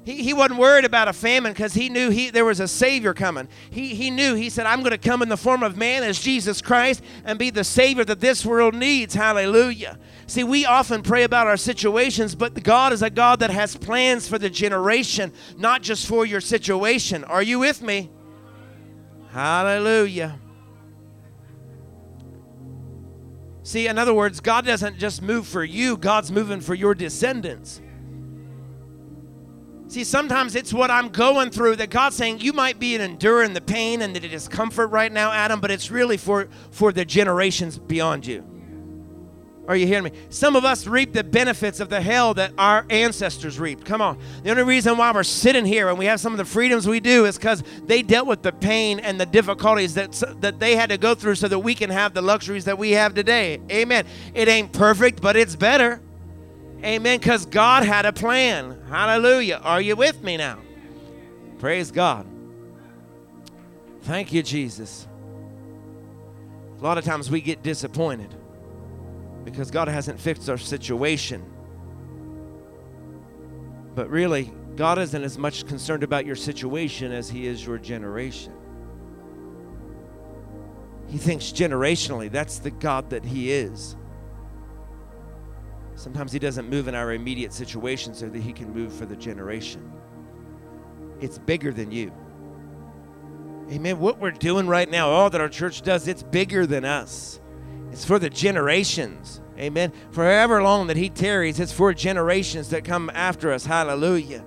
He, 0.08 0.24
he 0.24 0.34
wasn't 0.34 0.62
worried 0.62 0.86
about 0.86 1.10
a 1.10 1.14
famine 1.14 1.52
because 1.52 1.74
he 1.74 1.90
knew 1.90 2.10
he, 2.10 2.30
there 2.30 2.46
was 2.46 2.62
a 2.62 2.68
Savior 2.70 3.14
coming. 3.14 3.50
He, 3.70 3.94
he 3.94 4.10
knew, 4.10 4.36
he 4.36 4.50
said, 4.50 4.66
I'm 4.66 4.80
going 4.80 4.92
to 4.92 4.98
come 4.98 5.22
in 5.22 5.28
the 5.28 5.36
form 5.36 5.64
of 5.64 5.76
man 5.76 6.02
as 6.02 6.18
Jesus 6.18 6.62
Christ 6.62 7.04
and 7.26 7.38
be 7.38 7.50
the 7.50 7.66
Savior 7.66 8.06
that 8.06 8.22
this 8.22 8.46
world 8.46 8.74
needs. 8.74 9.16
Hallelujah. 9.16 10.00
See, 10.26 10.46
we 10.46 10.66
often 10.66 11.02
pray 11.02 11.24
about 11.24 11.48
our 11.48 11.58
situations, 11.58 12.36
but 12.36 12.64
God 12.64 12.94
is 12.94 13.02
a 13.02 13.10
God 13.10 13.42
that 13.42 13.50
has 13.50 13.76
plans 13.76 14.30
for 14.30 14.38
the 14.38 14.50
generation, 14.50 15.34
not 15.58 15.82
just 15.82 16.08
for 16.08 16.26
your 16.26 16.40
situation. 16.40 17.26
Are 17.26 17.44
you 17.44 17.60
with 17.60 17.82
me? 17.82 18.10
Hallelujah. 19.32 20.40
See, 23.64 23.88
in 23.88 23.98
other 23.98 24.14
words, 24.14 24.40
God 24.40 24.66
doesn't 24.66 25.00
just 25.00 25.22
move 25.22 25.46
for 25.46 25.66
you, 25.66 25.98
God's 25.98 26.32
moving 26.32 26.62
for 26.62 26.76
your 26.76 26.96
descendants. 26.96 27.82
See, 29.90 30.04
sometimes 30.04 30.56
it's 30.56 30.74
what 30.74 30.92
I'm 30.92 31.10
going 31.10 31.50
through 31.50 31.78
that 31.78 31.90
God's 31.90 32.18
saying 32.18 32.40
you 32.40 32.52
might 32.52 32.78
be 32.78 32.96
enduring 32.96 33.54
the 33.54 33.62
pain 33.62 34.02
and 34.02 34.14
the 34.14 34.20
discomfort 34.20 34.92
right 34.92 35.12
now, 35.12 35.32
Adam, 35.32 35.62
but 35.62 35.72
it's 35.72 35.90
really 35.90 36.18
for, 36.18 36.50
for 36.72 36.92
the 36.92 37.06
generations 37.06 37.78
beyond 37.78 38.26
you. 38.28 38.44
Are 39.68 39.76
you 39.76 39.86
hearing 39.86 40.06
me? 40.06 40.12
Some 40.30 40.56
of 40.56 40.64
us 40.64 40.88
reap 40.88 41.12
the 41.12 41.24
benefits 41.24 41.82
of 41.82 41.90
the 41.90 42.00
hell 42.00 42.34
that 42.36 42.54
our 42.58 42.86
ancestors 42.90 43.60
reaped. 43.60 43.86
Come 43.86 44.02
on. 44.02 44.18
The 44.44 44.52
only 44.52 44.64
reason 44.64 44.98
why 44.98 45.12
we're 45.12 45.24
sitting 45.24 45.66
here 45.66 45.90
and 45.90 45.98
we 45.98 46.06
have 46.06 46.22
some 46.22 46.32
of 46.32 46.38
the 46.38 46.46
freedoms 46.46 46.88
we 46.88 47.02
do 47.02 47.26
is 47.26 47.38
because 47.38 47.64
they 47.86 48.02
dealt 48.02 48.28
with 48.28 48.44
the 48.44 48.54
pain 48.54 49.00
and 49.00 49.20
the 49.20 49.26
difficulties 49.26 49.94
that, 49.96 50.12
that 50.40 50.60
they 50.60 50.78
had 50.78 50.90
to 50.90 50.98
go 50.98 51.16
through 51.16 51.36
so 51.36 51.50
that 51.50 51.60
we 51.60 51.76
can 51.76 51.90
have 51.90 52.14
the 52.14 52.22
luxuries 52.22 52.64
that 52.66 52.78
we 52.78 52.92
have 52.92 53.14
today. 53.14 53.60
Amen. 53.70 54.06
It 54.34 54.48
ain't 54.48 54.72
perfect, 54.72 55.22
but 55.22 55.36
it's 55.36 55.58
better. 55.58 56.02
Amen. 56.84 57.20
Because 57.20 57.46
God 57.46 57.84
had 57.84 58.06
a 58.06 58.14
plan. 58.14 58.80
Hallelujah. 58.90 59.60
Are 59.64 59.82
you 59.82 59.96
with 59.96 60.24
me 60.24 60.38
now? 60.38 60.60
Praise 61.60 61.92
God. 61.92 62.28
Thank 64.04 64.32
you, 64.32 64.44
Jesus. 64.44 65.08
A 66.80 66.84
lot 66.84 66.98
of 66.98 67.04
times 67.04 67.32
we 67.32 67.42
get 67.42 67.64
disappointed 67.64 68.34
because 69.44 69.72
God 69.72 69.88
hasn't 69.88 70.20
fixed 70.20 70.50
our 70.50 70.58
situation. 70.58 71.44
But 73.96 74.10
really, 74.10 74.54
God 74.76 75.00
isn't 75.00 75.24
as 75.24 75.40
much 75.40 75.66
concerned 75.66 76.04
about 76.04 76.26
your 76.26 76.36
situation 76.36 77.12
as 77.12 77.30
He 77.30 77.48
is 77.48 77.66
your 77.66 77.80
generation. 77.80 78.54
He 81.08 81.18
thinks 81.18 81.46
generationally, 81.46 82.30
that's 82.30 82.60
the 82.60 82.70
God 82.70 83.10
that 83.10 83.26
He 83.26 83.52
is. 83.52 83.96
Sometimes 85.98 86.32
He 86.32 86.38
doesn't 86.38 86.70
move 86.70 86.88
in 86.88 86.94
our 86.94 87.14
immediate 87.14 87.52
situation 87.52 88.14
so 88.14 88.30
that 88.30 88.40
He 88.40 88.54
can 88.54 88.72
move 88.72 88.94
for 88.94 89.08
the 89.08 89.16
generation. 89.16 89.92
It's 91.20 91.40
bigger 91.40 91.74
than 91.74 91.92
you. 91.92 92.12
Amen. 93.72 94.00
What 94.00 94.20
we're 94.20 94.30
doing 94.30 94.68
right 94.68 94.90
now, 94.90 95.10
all 95.10 95.32
that 95.32 95.42
our 95.42 95.50
church 95.50 95.82
does, 95.82 96.08
it's 96.08 96.22
bigger 96.22 96.68
than 96.68 96.86
us. 96.86 97.42
It's 97.92 98.06
for 98.06 98.20
the 98.20 98.30
generations. 98.30 99.42
Amen. 99.58 99.92
For 100.12 100.24
long 100.62 100.86
that 100.86 100.98
He 100.98 101.10
tarries, 101.10 101.60
it's 101.60 101.74
for 101.74 101.92
generations 101.96 102.70
that 102.70 102.86
come 102.86 103.10
after 103.16 103.52
us. 103.52 103.66
Hallelujah. 103.66 104.46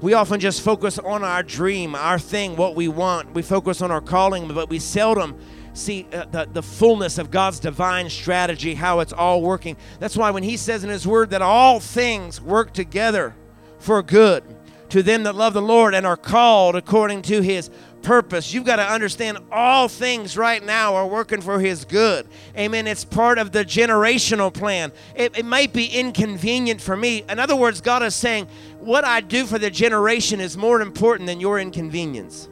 We 0.00 0.14
often 0.14 0.40
just 0.40 0.60
focus 0.60 0.98
on 0.98 1.22
our 1.22 1.44
dream, 1.44 1.94
our 1.94 2.18
thing, 2.18 2.56
what 2.56 2.74
we 2.74 2.88
want. 2.88 3.32
We 3.32 3.42
focus 3.42 3.80
on 3.80 3.92
our 3.92 4.00
calling, 4.00 4.48
but 4.48 4.68
we 4.68 4.80
seldom 4.80 5.38
see 5.80 6.06
uh, 6.12 6.26
the, 6.26 6.48
the 6.52 6.62
fullness 6.62 7.18
of 7.18 7.30
God's 7.30 7.60
divine 7.60 8.10
strategy, 8.10 8.74
how 8.74 9.00
it's 9.00 9.12
all 9.12 9.42
working. 9.42 9.76
That's 9.98 10.16
why 10.16 10.30
when 10.30 10.42
He 10.42 10.56
says 10.56 10.84
in 10.84 10.90
His 10.90 11.06
Word 11.06 11.30
that 11.30 11.42
all 11.42 11.80
things 11.80 12.40
work 12.40 12.72
together 12.72 13.34
for 13.78 14.02
good 14.02 14.44
to 14.90 15.02
them 15.02 15.22
that 15.22 15.34
love 15.34 15.54
the 15.54 15.62
Lord 15.62 15.94
and 15.94 16.04
are 16.04 16.16
called 16.16 16.76
according 16.76 17.22
to 17.22 17.40
His 17.40 17.70
purpose. 18.02 18.52
You've 18.52 18.64
got 18.64 18.76
to 18.76 18.86
understand 18.86 19.38
all 19.52 19.88
things 19.88 20.36
right 20.36 20.64
now 20.64 20.94
are 20.94 21.06
working 21.06 21.40
for 21.40 21.60
His 21.60 21.84
good. 21.84 22.26
Amen. 22.56 22.86
It's 22.86 23.04
part 23.04 23.38
of 23.38 23.52
the 23.52 23.64
generational 23.64 24.52
plan. 24.52 24.92
It, 25.14 25.38
it 25.38 25.44
might 25.44 25.72
be 25.72 25.86
inconvenient 25.86 26.80
for 26.80 26.96
me. 26.96 27.24
In 27.28 27.38
other 27.38 27.56
words, 27.56 27.80
God 27.80 28.02
is 28.02 28.14
saying, 28.14 28.48
what 28.80 29.04
I 29.04 29.20
do 29.20 29.46
for 29.46 29.58
the 29.58 29.70
generation 29.70 30.40
is 30.40 30.56
more 30.56 30.80
important 30.80 31.26
than 31.26 31.40
your 31.40 31.58
inconvenience. 31.60 32.48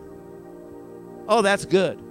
Oh, 1.29 1.43
that's 1.43 1.65
good. 1.65 2.03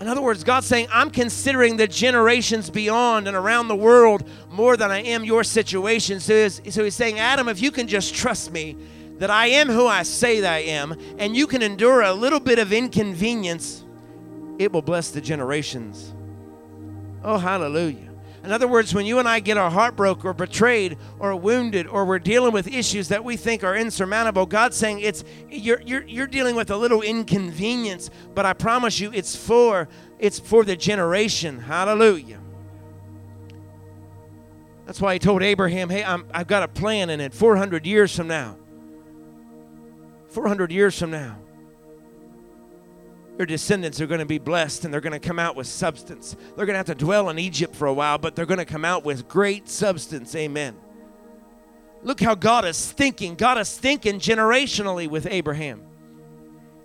In 0.00 0.06
other 0.06 0.22
words, 0.22 0.44
God's 0.44 0.66
saying, 0.66 0.86
I'm 0.92 1.10
considering 1.10 1.76
the 1.76 1.88
generations 1.88 2.70
beyond 2.70 3.26
and 3.26 3.36
around 3.36 3.68
the 3.68 3.76
world 3.76 4.28
more 4.50 4.76
than 4.76 4.90
I 4.90 5.02
am 5.02 5.24
your 5.24 5.42
situation. 5.42 6.20
So 6.20 6.34
he's, 6.34 6.74
so 6.74 6.84
he's 6.84 6.94
saying, 6.94 7.18
Adam, 7.18 7.48
if 7.48 7.60
you 7.60 7.72
can 7.72 7.88
just 7.88 8.14
trust 8.14 8.52
me, 8.52 8.76
that 9.18 9.30
I 9.30 9.48
am 9.48 9.68
who 9.68 9.86
I 9.86 10.04
say 10.04 10.40
that 10.40 10.52
I 10.52 10.58
am, 10.58 10.96
and 11.18 11.36
you 11.36 11.48
can 11.48 11.62
endure 11.62 12.02
a 12.02 12.12
little 12.12 12.38
bit 12.38 12.60
of 12.60 12.72
inconvenience, 12.72 13.84
it 14.58 14.72
will 14.72 14.82
bless 14.82 15.10
the 15.10 15.20
generations. 15.20 16.14
Oh, 17.24 17.36
hallelujah. 17.36 18.07
In 18.48 18.54
other 18.54 18.66
words, 18.66 18.94
when 18.94 19.04
you 19.04 19.18
and 19.18 19.28
I 19.28 19.40
get 19.40 19.58
our 19.58 19.68
heart 19.68 19.94
broke 19.94 20.24
or 20.24 20.32
betrayed 20.32 20.96
or 21.18 21.36
wounded 21.36 21.86
or 21.86 22.06
we're 22.06 22.18
dealing 22.18 22.54
with 22.54 22.66
issues 22.66 23.08
that 23.08 23.22
we 23.22 23.36
think 23.36 23.62
are 23.62 23.76
insurmountable, 23.76 24.46
God's 24.46 24.74
saying 24.74 25.00
it's 25.00 25.22
you're, 25.50 25.82
you're, 25.82 26.02
you're 26.06 26.26
dealing 26.26 26.56
with 26.56 26.70
a 26.70 26.76
little 26.78 27.02
inconvenience, 27.02 28.08
but 28.34 28.46
I 28.46 28.54
promise 28.54 29.00
you 29.00 29.12
it's 29.12 29.36
for 29.36 29.86
it's 30.18 30.38
for 30.38 30.64
the 30.64 30.76
generation. 30.76 31.58
Hallelujah. 31.58 32.40
That's 34.86 35.02
why 35.02 35.12
he 35.12 35.18
told 35.18 35.42
Abraham, 35.42 35.90
hey, 35.90 36.02
i 36.02 36.18
I've 36.32 36.46
got 36.46 36.62
a 36.62 36.68
plan 36.68 37.10
in 37.10 37.20
it 37.20 37.34
400 37.34 37.84
years 37.84 38.16
from 38.16 38.28
now. 38.28 38.56
400 40.30 40.72
years 40.72 40.98
from 40.98 41.10
now 41.10 41.36
your 43.38 43.46
descendants 43.46 44.00
are 44.00 44.06
going 44.08 44.18
to 44.18 44.26
be 44.26 44.38
blessed 44.38 44.84
and 44.84 44.92
they're 44.92 45.00
going 45.00 45.12
to 45.12 45.20
come 45.20 45.38
out 45.38 45.54
with 45.54 45.68
substance. 45.68 46.36
They're 46.56 46.66
going 46.66 46.74
to 46.74 46.78
have 46.78 46.86
to 46.86 46.94
dwell 46.96 47.30
in 47.30 47.38
Egypt 47.38 47.74
for 47.74 47.86
a 47.86 47.92
while, 47.94 48.18
but 48.18 48.34
they're 48.34 48.46
going 48.46 48.58
to 48.58 48.64
come 48.64 48.84
out 48.84 49.04
with 49.04 49.28
great 49.28 49.68
substance. 49.68 50.34
Amen. 50.34 50.76
Look 52.02 52.20
how 52.20 52.34
God 52.34 52.64
is 52.64 52.90
thinking. 52.90 53.36
God 53.36 53.56
is 53.56 53.78
thinking 53.78 54.18
generationally 54.18 55.08
with 55.08 55.26
Abraham. 55.26 55.82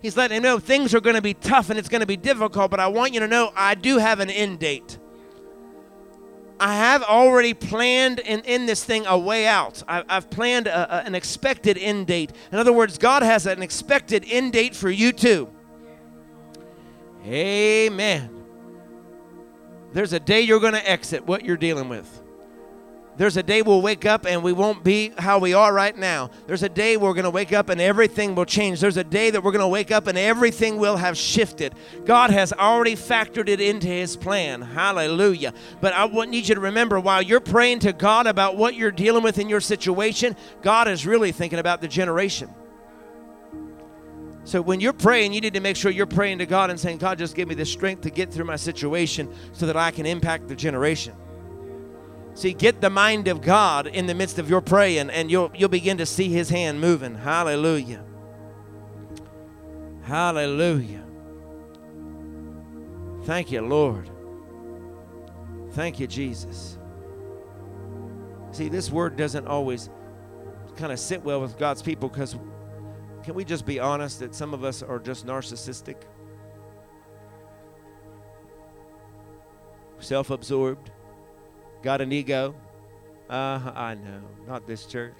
He's 0.00 0.16
letting 0.16 0.36
him 0.36 0.42
know 0.44 0.60
things 0.60 0.94
are 0.94 1.00
going 1.00 1.16
to 1.16 1.22
be 1.22 1.34
tough 1.34 1.70
and 1.70 1.78
it's 1.78 1.88
going 1.88 2.02
to 2.02 2.06
be 2.06 2.16
difficult, 2.16 2.70
but 2.70 2.78
I 2.78 2.86
want 2.86 3.14
you 3.14 3.20
to 3.20 3.28
know 3.28 3.52
I 3.56 3.74
do 3.74 3.98
have 3.98 4.20
an 4.20 4.30
end 4.30 4.60
date. 4.60 4.98
I 6.60 6.76
have 6.76 7.02
already 7.02 7.52
planned 7.52 8.20
in, 8.20 8.40
in 8.42 8.66
this 8.66 8.84
thing 8.84 9.06
a 9.06 9.18
way 9.18 9.48
out. 9.48 9.82
I, 9.88 10.04
have 10.08 10.30
planned 10.30 10.68
a, 10.68 11.00
a, 11.00 11.04
an 11.04 11.16
expected 11.16 11.76
end 11.78 12.06
date. 12.06 12.30
In 12.52 12.58
other 12.58 12.72
words, 12.72 12.96
God 12.96 13.24
has 13.24 13.46
an 13.46 13.60
expected 13.60 14.24
end 14.28 14.52
date 14.52 14.76
for 14.76 14.88
you 14.88 15.10
too. 15.10 15.53
Amen. 17.24 18.30
There's 19.92 20.12
a 20.12 20.20
day 20.20 20.42
you're 20.42 20.60
going 20.60 20.74
to 20.74 20.90
exit 20.90 21.26
what 21.26 21.44
you're 21.44 21.56
dealing 21.56 21.88
with. 21.88 22.20
There's 23.16 23.36
a 23.36 23.44
day 23.44 23.62
we'll 23.62 23.80
wake 23.80 24.04
up 24.06 24.26
and 24.26 24.42
we 24.42 24.52
won't 24.52 24.82
be 24.82 25.12
how 25.16 25.38
we 25.38 25.54
are 25.54 25.72
right 25.72 25.96
now. 25.96 26.30
There's 26.48 26.64
a 26.64 26.68
day 26.68 26.96
we're 26.96 27.14
going 27.14 27.24
to 27.24 27.30
wake 27.30 27.52
up 27.52 27.68
and 27.68 27.80
everything 27.80 28.34
will 28.34 28.44
change. 28.44 28.80
There's 28.80 28.96
a 28.96 29.04
day 29.04 29.30
that 29.30 29.44
we're 29.44 29.52
going 29.52 29.60
to 29.60 29.68
wake 29.68 29.92
up 29.92 30.08
and 30.08 30.18
everything 30.18 30.78
will 30.78 30.96
have 30.96 31.16
shifted. 31.16 31.74
God 32.04 32.30
has 32.30 32.52
already 32.52 32.96
factored 32.96 33.48
it 33.48 33.60
into 33.60 33.86
His 33.86 34.16
plan. 34.16 34.62
Hallelujah. 34.62 35.54
But 35.80 35.94
I 35.94 36.08
need 36.24 36.48
you 36.48 36.56
to 36.56 36.60
remember 36.60 36.98
while 36.98 37.22
you're 37.22 37.38
praying 37.38 37.80
to 37.80 37.92
God 37.92 38.26
about 38.26 38.56
what 38.56 38.74
you're 38.74 38.90
dealing 38.90 39.22
with 39.22 39.38
in 39.38 39.48
your 39.48 39.60
situation, 39.60 40.34
God 40.62 40.88
is 40.88 41.06
really 41.06 41.30
thinking 41.30 41.60
about 41.60 41.80
the 41.80 41.88
generation. 41.88 42.52
So 44.44 44.60
when 44.60 44.80
you're 44.80 44.92
praying, 44.92 45.32
you 45.32 45.40
need 45.40 45.54
to 45.54 45.60
make 45.60 45.76
sure 45.76 45.90
you're 45.90 46.06
praying 46.06 46.38
to 46.38 46.46
God 46.46 46.68
and 46.70 46.78
saying, 46.78 46.98
God, 46.98 47.18
just 47.18 47.34
give 47.34 47.48
me 47.48 47.54
the 47.54 47.64
strength 47.64 48.02
to 48.02 48.10
get 48.10 48.30
through 48.30 48.44
my 48.44 48.56
situation 48.56 49.34
so 49.52 49.66
that 49.66 49.76
I 49.76 49.90
can 49.90 50.04
impact 50.04 50.48
the 50.48 50.54
generation. 50.54 51.14
See, 52.34 52.52
get 52.52 52.80
the 52.80 52.90
mind 52.90 53.28
of 53.28 53.40
God 53.40 53.86
in 53.86 54.06
the 54.06 54.14
midst 54.14 54.38
of 54.38 54.50
your 54.50 54.60
praying, 54.60 55.08
and 55.10 55.30
you'll 55.30 55.52
you'll 55.54 55.68
begin 55.68 55.98
to 55.98 56.06
see 56.06 56.28
his 56.28 56.50
hand 56.50 56.80
moving. 56.80 57.14
Hallelujah. 57.14 58.04
Hallelujah. 60.02 61.04
Thank 63.22 63.52
you, 63.52 63.62
Lord. 63.62 64.10
Thank 65.70 65.98
you, 65.98 66.06
Jesus. 66.06 66.76
See, 68.50 68.68
this 68.68 68.90
word 68.90 69.16
doesn't 69.16 69.46
always 69.46 69.88
kind 70.76 70.92
of 70.92 70.98
sit 70.98 71.22
well 71.22 71.40
with 71.40 71.56
God's 71.56 71.82
people 71.82 72.08
because 72.08 72.36
can 73.24 73.34
we 73.34 73.42
just 73.42 73.64
be 73.64 73.80
honest 73.80 74.20
that 74.20 74.34
some 74.34 74.52
of 74.52 74.64
us 74.64 74.82
are 74.82 74.98
just 74.98 75.26
narcissistic? 75.26 75.96
Self 79.98 80.28
absorbed? 80.28 80.90
Got 81.82 82.02
an 82.02 82.12
ego? 82.12 82.54
Uh, 83.30 83.72
I 83.74 83.94
know. 83.94 84.20
Not 84.46 84.66
this 84.66 84.84
church. 84.84 85.14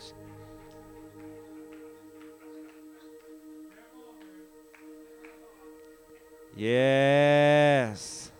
Yes. 6.54 8.30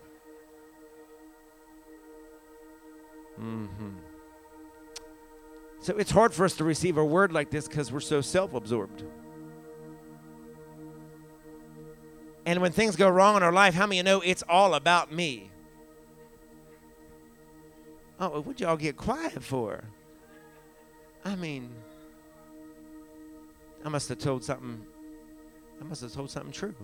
Mm-hmm. 3.41 3.89
So 5.81 5.97
it's 5.97 6.11
hard 6.11 6.35
for 6.35 6.45
us 6.45 6.55
to 6.57 6.63
receive 6.63 6.97
a 6.97 7.05
word 7.05 7.31
like 7.33 7.49
this 7.49 7.67
because 7.67 7.91
we're 7.91 7.99
so 7.99 8.21
self 8.21 8.53
absorbed. 8.53 9.03
And 12.45 12.61
when 12.61 12.71
things 12.71 12.95
go 12.95 13.09
wrong 13.09 13.35
in 13.37 13.43
our 13.43 13.51
life, 13.51 13.73
how 13.73 13.87
many 13.87 13.99
of 13.99 14.05
you 14.05 14.11
know 14.11 14.21
it's 14.21 14.43
all 14.47 14.75
about 14.75 15.11
me? 15.11 15.49
Oh, 18.19 18.41
what'd 18.41 18.61
y'all 18.61 18.77
get 18.77 18.95
quiet 18.95 19.43
for? 19.43 19.83
I 21.25 21.35
mean, 21.35 21.71
I 23.83 23.89
must 23.89 24.07
have 24.09 24.19
told 24.19 24.43
something. 24.43 24.85
I 25.81 25.83
must 25.83 26.01
have 26.01 26.13
told 26.13 26.29
something 26.29 26.51
true. 26.51 26.75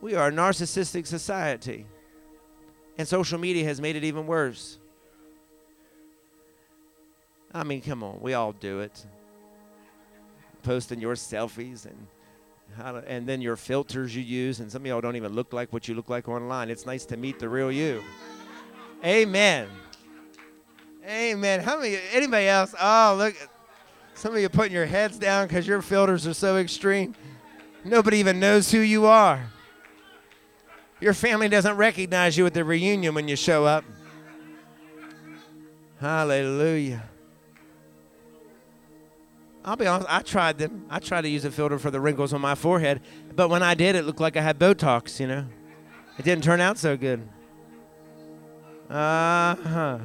We 0.00 0.14
are 0.14 0.28
a 0.28 0.32
narcissistic 0.32 1.06
society. 1.06 1.86
And 2.98 3.06
social 3.06 3.38
media 3.38 3.64
has 3.64 3.80
made 3.80 3.94
it 3.94 4.02
even 4.02 4.26
worse. 4.26 4.78
I 7.54 7.62
mean, 7.64 7.80
come 7.80 8.02
on, 8.02 8.20
we 8.20 8.34
all 8.34 8.52
do 8.52 8.80
it. 8.80 9.06
Posting 10.64 11.00
your 11.00 11.14
selfies 11.14 11.86
and 11.86 12.06
to, 12.76 13.02
and 13.06 13.26
then 13.26 13.40
your 13.40 13.56
filters 13.56 14.14
you 14.14 14.22
use, 14.22 14.60
and 14.60 14.70
some 14.70 14.82
of 14.82 14.86
y'all 14.86 15.00
don't 15.00 15.16
even 15.16 15.32
look 15.32 15.52
like 15.52 15.72
what 15.72 15.88
you 15.88 15.94
look 15.94 16.08
like 16.08 16.28
online. 16.28 16.70
It's 16.70 16.86
nice 16.86 17.04
to 17.06 17.16
meet 17.16 17.38
the 17.38 17.48
real 17.48 17.72
you. 17.72 18.02
Amen. 19.04 19.68
Amen. 21.06 21.60
How 21.60 21.78
many? 21.78 21.96
Anybody 22.12 22.46
else? 22.46 22.74
Oh, 22.80 23.14
look. 23.18 23.34
Some 24.14 24.34
of 24.34 24.40
you 24.40 24.48
putting 24.48 24.72
your 24.72 24.86
heads 24.86 25.16
down 25.16 25.46
because 25.46 25.66
your 25.66 25.80
filters 25.80 26.26
are 26.26 26.34
so 26.34 26.56
extreme. 26.56 27.14
Nobody 27.84 28.18
even 28.18 28.40
knows 28.40 28.70
who 28.70 28.80
you 28.80 29.06
are. 29.06 29.52
Your 31.00 31.14
family 31.14 31.48
doesn't 31.48 31.76
recognize 31.76 32.36
you 32.36 32.44
at 32.44 32.54
the 32.54 32.64
reunion 32.64 33.14
when 33.14 33.28
you 33.28 33.36
show 33.36 33.64
up. 33.64 33.84
Hallelujah. 36.00 37.04
I'll 39.64 39.76
be 39.76 39.86
honest, 39.86 40.08
I 40.10 40.22
tried 40.22 40.58
them. 40.58 40.86
I 40.88 40.98
tried 40.98 41.22
to 41.22 41.28
use 41.28 41.44
a 41.44 41.50
filter 41.50 41.78
for 41.78 41.90
the 41.90 42.00
wrinkles 42.00 42.32
on 42.32 42.40
my 42.40 42.54
forehead, 42.54 43.00
but 43.34 43.48
when 43.48 43.62
I 43.62 43.74
did, 43.74 43.96
it 43.96 44.04
looked 44.04 44.20
like 44.20 44.36
I 44.36 44.42
had 44.42 44.58
Botox, 44.58 45.20
you 45.20 45.26
know. 45.26 45.46
It 46.18 46.24
didn't 46.24 46.44
turn 46.44 46.60
out 46.60 46.78
so 46.78 46.96
good. 46.96 47.28
Uh 48.88 49.54
huh. 49.54 49.98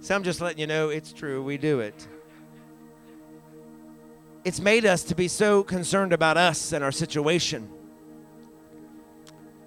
So 0.00 0.14
I'm 0.14 0.22
just 0.22 0.40
letting 0.40 0.58
you 0.58 0.66
know 0.66 0.88
it's 0.88 1.12
true. 1.12 1.42
We 1.42 1.58
do 1.58 1.80
it. 1.80 2.06
It's 4.44 4.60
made 4.60 4.86
us 4.86 5.02
to 5.04 5.14
be 5.14 5.28
so 5.28 5.62
concerned 5.62 6.12
about 6.12 6.36
us 6.36 6.72
and 6.72 6.82
our 6.82 6.92
situation. 6.92 7.68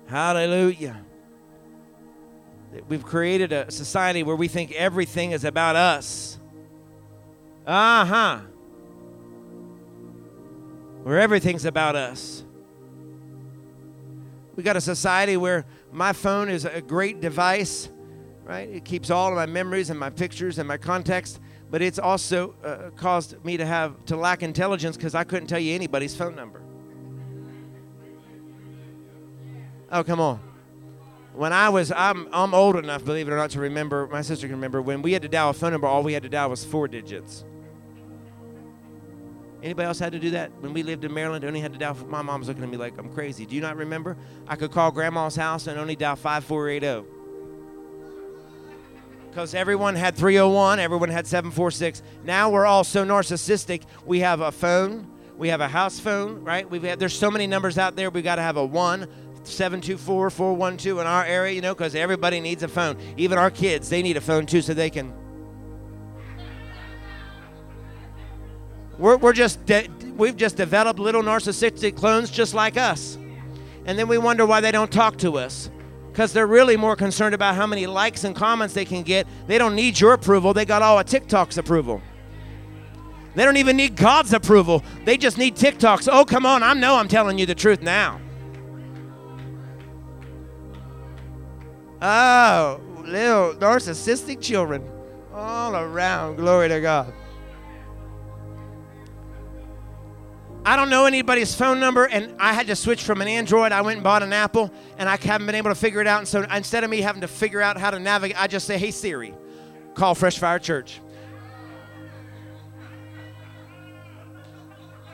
Hallelujah. 0.07 1.03
We've 2.87 3.05
created 3.05 3.51
a 3.51 3.69
society 3.69 4.23
where 4.23 4.35
we 4.35 4.47
think 4.47 4.71
everything 4.71 5.31
is 5.31 5.43
about 5.43 5.75
us. 5.75 6.39
Uh 7.67 8.05
huh. 8.05 8.39
Where 11.03 11.19
everything's 11.19 11.65
about 11.65 11.95
us. 11.95 12.43
We 14.55 14.63
got 14.63 14.77
a 14.77 14.81
society 14.81 15.35
where 15.35 15.65
my 15.91 16.13
phone 16.13 16.49
is 16.49 16.63
a 16.63 16.81
great 16.81 17.19
device, 17.19 17.89
right? 18.45 18.69
It 18.69 18.85
keeps 18.85 19.09
all 19.09 19.29
of 19.29 19.35
my 19.35 19.45
memories 19.45 19.89
and 19.89 19.99
my 19.99 20.09
pictures 20.09 20.59
and 20.59 20.67
my 20.67 20.77
context, 20.77 21.41
but 21.69 21.81
it's 21.81 21.99
also 21.99 22.55
uh, 22.63 22.91
caused 22.95 23.43
me 23.43 23.57
to 23.57 23.65
have 23.65 24.05
to 24.05 24.15
lack 24.15 24.43
intelligence 24.43 24.95
because 24.95 25.13
I 25.13 25.23
couldn't 25.23 25.47
tell 25.47 25.59
you 25.59 25.75
anybody's 25.75 26.15
phone 26.15 26.35
number. 26.35 26.61
Oh, 29.91 30.03
come 30.03 30.19
on. 30.21 30.39
When 31.33 31.51
I 31.51 31.69
was, 31.69 31.91
I'm, 31.91 32.29
I'm 32.31 32.53
old 32.53 32.75
enough, 32.75 33.03
believe 33.03 33.27
it 33.27 33.31
or 33.31 33.37
not, 33.37 33.49
to 33.51 33.59
remember, 33.59 34.07
my 34.07 34.21
sister 34.21 34.47
can 34.47 34.55
remember, 34.55 34.81
when 34.81 35.01
we 35.01 35.13
had 35.13 35.23
to 35.23 35.27
dial 35.27 35.49
a 35.49 35.53
phone 35.53 35.71
number, 35.71 35.87
all 35.87 36.03
we 36.03 36.13
had 36.13 36.23
to 36.23 36.29
dial 36.29 36.49
was 36.49 36.63
four 36.63 36.87
digits. 36.87 37.43
Anybody 39.63 39.87
else 39.87 39.97
had 39.97 40.11
to 40.11 40.19
do 40.19 40.31
that? 40.31 40.51
When 40.59 40.73
we 40.73 40.83
lived 40.83 41.05
in 41.05 41.13
Maryland, 41.13 41.45
only 41.45 41.61
had 41.61 41.71
to 41.71 41.79
dial, 41.79 41.95
my 42.09 42.21
mom 42.21 42.41
was 42.41 42.49
looking 42.49 42.63
at 42.63 42.69
me 42.69 42.75
like 42.75 42.97
I'm 42.97 43.09
crazy. 43.13 43.45
Do 43.45 43.55
you 43.55 43.61
not 43.61 43.77
remember? 43.77 44.17
I 44.45 44.57
could 44.57 44.71
call 44.71 44.91
grandma's 44.91 45.37
house 45.37 45.67
and 45.67 45.79
only 45.79 45.95
dial 45.95 46.17
5480. 46.17 47.09
Because 49.29 49.55
everyone 49.55 49.95
had 49.95 50.15
301, 50.15 50.79
everyone 50.79 51.07
had 51.07 51.25
746. 51.25 52.03
Now 52.25 52.51
we're 52.51 52.65
all 52.65 52.83
so 52.83 53.05
narcissistic. 53.05 53.83
We 54.05 54.19
have 54.19 54.41
a 54.41 54.51
phone, 54.51 55.07
we 55.37 55.47
have 55.47 55.61
a 55.61 55.69
house 55.69 55.97
phone, 55.97 56.43
right? 56.43 56.69
We've 56.69 56.83
had, 56.83 56.99
there's 56.99 57.17
so 57.17 57.31
many 57.31 57.47
numbers 57.47 57.77
out 57.77 57.95
there. 57.95 58.09
We 58.09 58.21
got 58.21 58.35
to 58.35 58.41
have 58.41 58.57
a 58.57 58.65
one, 58.65 59.07
724 59.43 60.29
412 60.29 60.99
in 60.99 61.07
our 61.07 61.23
area, 61.23 61.53
you 61.53 61.61
know, 61.61 61.73
because 61.73 61.95
everybody 61.95 62.41
needs 62.41 62.63
a 62.63 62.67
phone. 62.67 62.97
Even 63.15 63.37
our 63.37 63.49
kids, 63.49 63.89
they 63.89 64.03
need 64.03 64.17
a 64.17 64.21
phone 64.21 64.45
too, 64.45 64.61
so 64.61 64.73
they 64.73 64.89
can. 64.89 65.22
We're, 68.97 69.17
we're 69.17 69.33
just, 69.33 69.65
de- 69.65 69.89
we've 70.17 70.37
just 70.37 70.57
developed 70.57 70.99
little 70.99 71.23
narcissistic 71.23 71.95
clones 71.95 72.29
just 72.29 72.53
like 72.53 72.77
us. 72.77 73.17
And 73.85 73.97
then 73.99 74.07
we 74.07 74.17
wonder 74.17 74.45
why 74.45 74.61
they 74.61 74.71
don't 74.71 74.91
talk 74.91 75.17
to 75.19 75.37
us. 75.37 75.69
Because 76.11 76.31
they're 76.31 76.47
really 76.47 76.77
more 76.77 76.95
concerned 76.95 77.33
about 77.33 77.55
how 77.55 77.65
many 77.65 77.87
likes 77.87 78.23
and 78.23 78.35
comments 78.35 78.73
they 78.73 78.85
can 78.85 79.01
get. 79.01 79.27
They 79.47 79.57
don't 79.57 79.75
need 79.75 79.99
your 79.99 80.13
approval, 80.13 80.53
they 80.53 80.65
got 80.65 80.81
all 80.81 80.99
of 80.99 81.05
TikTok's 81.05 81.57
approval. 81.57 82.01
They 83.35 83.45
don't 83.45 83.57
even 83.57 83.77
need 83.77 83.95
God's 83.95 84.31
approval. 84.31 84.83
They 85.05 85.17
just 85.17 85.39
need 85.39 85.55
TikTok's. 85.55 86.07
Oh, 86.07 86.23
come 86.23 86.45
on, 86.45 86.61
I 86.61 86.73
know 86.73 86.97
I'm 86.97 87.07
telling 87.07 87.39
you 87.39 87.47
the 87.47 87.55
truth 87.55 87.81
now. 87.81 88.21
Oh, 91.99 92.79
little 92.99 93.55
narcissistic 93.55 94.39
children 94.39 94.87
all 95.33 95.75
around. 95.75 96.35
Glory 96.35 96.69
to 96.69 96.79
God. 96.79 97.11
I 100.65 100.77
don't 100.77 100.89
know 100.89 101.05
anybody's 101.05 101.53
phone 101.53 101.81
number, 101.81 102.05
and 102.05 102.33
I 102.39 102.53
had 102.53 102.67
to 102.67 102.75
switch 102.75 103.03
from 103.03 103.21
an 103.21 103.27
Android. 103.27 103.73
I 103.73 103.81
went 103.81 103.97
and 103.97 104.03
bought 104.03 104.23
an 104.23 104.31
Apple, 104.31 104.71
and 104.97 105.09
I 105.09 105.17
haven't 105.17 105.45
been 105.45 105.55
able 105.55 105.71
to 105.71 105.75
figure 105.75 105.99
it 105.99 106.07
out. 106.07 106.19
And 106.19 106.27
so 106.27 106.43
instead 106.43 106.85
of 106.85 106.89
me 106.89 107.01
having 107.01 107.21
to 107.21 107.27
figure 107.27 107.61
out 107.61 107.77
how 107.77 107.91
to 107.91 107.99
navigate, 107.99 108.41
I 108.41 108.47
just 108.47 108.65
say, 108.65 108.77
Hey 108.77 108.91
Siri, 108.91 109.33
call 109.93 110.15
Fresh 110.15 110.39
Fire 110.39 110.59
Church. 110.59 111.01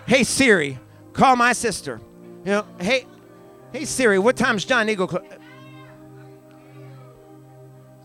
Hey 0.05 0.23
Siri, 0.23 0.77
call 1.13 1.35
my 1.35 1.53
sister. 1.53 1.99
You 2.45 2.51
know, 2.51 2.65
hey, 2.79 3.05
hey 3.73 3.85
Siri, 3.85 4.19
what 4.19 4.37
time's 4.37 4.65
Giant 4.65 4.91
Eagle? 4.91 5.07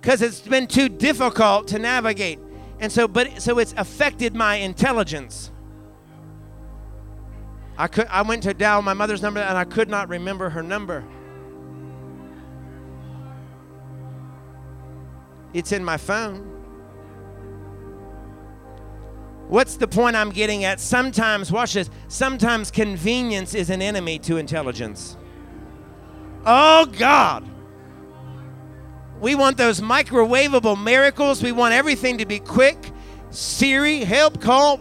Because 0.01 0.23
it's 0.23 0.41
been 0.41 0.67
too 0.67 0.89
difficult 0.89 1.69
to 1.69 1.79
navigate. 1.79 2.39
And 2.81 2.91
so, 2.91 3.07
but 3.07 3.41
so 3.41 3.59
it's 3.59 3.75
affected 3.77 4.35
my 4.35 4.57
intelligence. 4.57 5.51
I 7.77 7.89
could 7.89 8.07
I 8.07 8.23
went 8.23 8.43
to 8.45 8.55
dial 8.55 8.83
my 8.83 8.95
mother's 8.95 9.23
number 9.23 9.41
and 9.41 9.59
I 9.59 9.65
could 9.65 9.89
not 9.89 10.09
remember 10.09 10.51
her 10.51 10.63
number. 10.63 11.05
It's 15.53 15.73
in 15.73 15.85
my 15.85 15.97
phone. 15.97 16.51
What's 19.49 19.77
the 19.77 19.87
point 19.87 20.17
I'm 20.17 20.31
getting 20.31 20.65
at? 20.65 20.81
Sometimes, 20.81 21.53
watch 21.53 21.75
this, 21.75 21.91
sometimes 22.09 22.71
convenience 22.71 23.55
is 23.55 23.71
an 23.71 23.83
enemy 23.83 24.19
to 24.21 24.37
intelligence. 24.37 25.17
Oh 26.47 26.87
God. 26.87 27.49
We 29.21 29.35
want 29.35 29.57
those 29.57 29.81
microwavable 29.81 30.83
miracles. 30.83 31.43
We 31.43 31.53
want 31.53 31.73
everything 31.73 32.19
to 32.19 32.27
be 32.27 32.41
quick. 32.41 32.91
Siri, 33.31 34.01
help 34.01 34.41
call. 34.41 34.81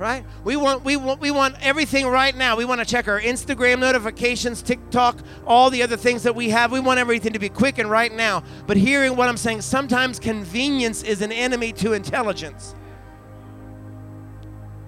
Right? 0.00 0.24
We 0.44 0.56
want 0.56 0.82
we 0.82 0.96
want 0.96 1.20
we 1.20 1.30
want 1.30 1.56
everything 1.60 2.06
right 2.06 2.34
now. 2.34 2.56
We 2.56 2.64
want 2.64 2.80
to 2.80 2.86
check 2.86 3.06
our 3.06 3.20
Instagram 3.20 3.80
notifications, 3.80 4.62
TikTok, 4.62 5.18
all 5.46 5.68
the 5.68 5.82
other 5.82 5.98
things 5.98 6.22
that 6.22 6.34
we 6.34 6.48
have. 6.48 6.72
We 6.72 6.80
want 6.80 6.98
everything 6.98 7.34
to 7.34 7.38
be 7.38 7.50
quick 7.50 7.76
and 7.76 7.90
right 7.90 8.10
now. 8.10 8.42
But 8.66 8.78
hearing 8.78 9.14
what 9.14 9.28
I'm 9.28 9.36
saying, 9.36 9.60
sometimes 9.60 10.18
convenience 10.18 11.02
is 11.02 11.20
an 11.20 11.30
enemy 11.30 11.74
to 11.74 11.92
intelligence. 11.92 12.74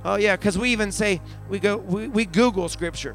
Oh 0.02 0.14
yeah, 0.14 0.34
because 0.34 0.56
we 0.56 0.70
even 0.70 0.90
say 0.90 1.20
we 1.50 1.58
go 1.58 1.76
we, 1.76 2.08
we 2.08 2.24
Google 2.24 2.70
scripture. 2.70 3.14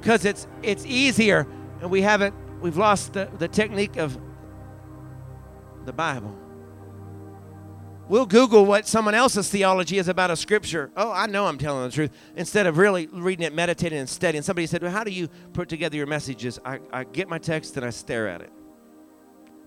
Because 0.00 0.24
it's 0.24 0.48
it's 0.64 0.84
easier 0.84 1.46
and 1.80 1.88
we 1.88 2.02
haven't 2.02 2.34
we've 2.60 2.76
lost 2.76 3.12
the, 3.12 3.30
the 3.38 3.46
technique 3.46 3.96
of 3.96 4.18
the 5.84 5.92
Bible. 5.92 6.36
We'll 8.10 8.26
Google 8.26 8.66
what 8.66 8.88
someone 8.88 9.14
else's 9.14 9.48
theology 9.48 9.96
is 9.96 10.08
about 10.08 10.32
a 10.32 10.36
scripture. 10.36 10.90
Oh, 10.96 11.12
I 11.12 11.28
know 11.28 11.46
I'm 11.46 11.58
telling 11.58 11.88
the 11.88 11.94
truth. 11.94 12.10
Instead 12.34 12.66
of 12.66 12.76
really 12.76 13.06
reading 13.06 13.46
it, 13.46 13.54
meditating, 13.54 14.00
and 14.00 14.08
studying. 14.08 14.42
Somebody 14.42 14.66
said, 14.66 14.82
Well, 14.82 14.90
how 14.90 15.04
do 15.04 15.12
you 15.12 15.28
put 15.52 15.68
together 15.68 15.96
your 15.96 16.08
messages? 16.08 16.58
I, 16.64 16.80
I 16.92 17.04
get 17.04 17.28
my 17.28 17.38
text 17.38 17.76
and 17.76 17.86
I 17.86 17.90
stare 17.90 18.26
at 18.26 18.40
it, 18.40 18.50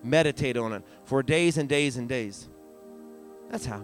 meditate 0.02 0.58
on 0.58 0.74
it 0.74 0.82
for 1.06 1.22
days 1.22 1.56
and 1.56 1.66
days 1.66 1.96
and 1.96 2.06
days. 2.06 2.50
That's 3.50 3.64
how. 3.64 3.82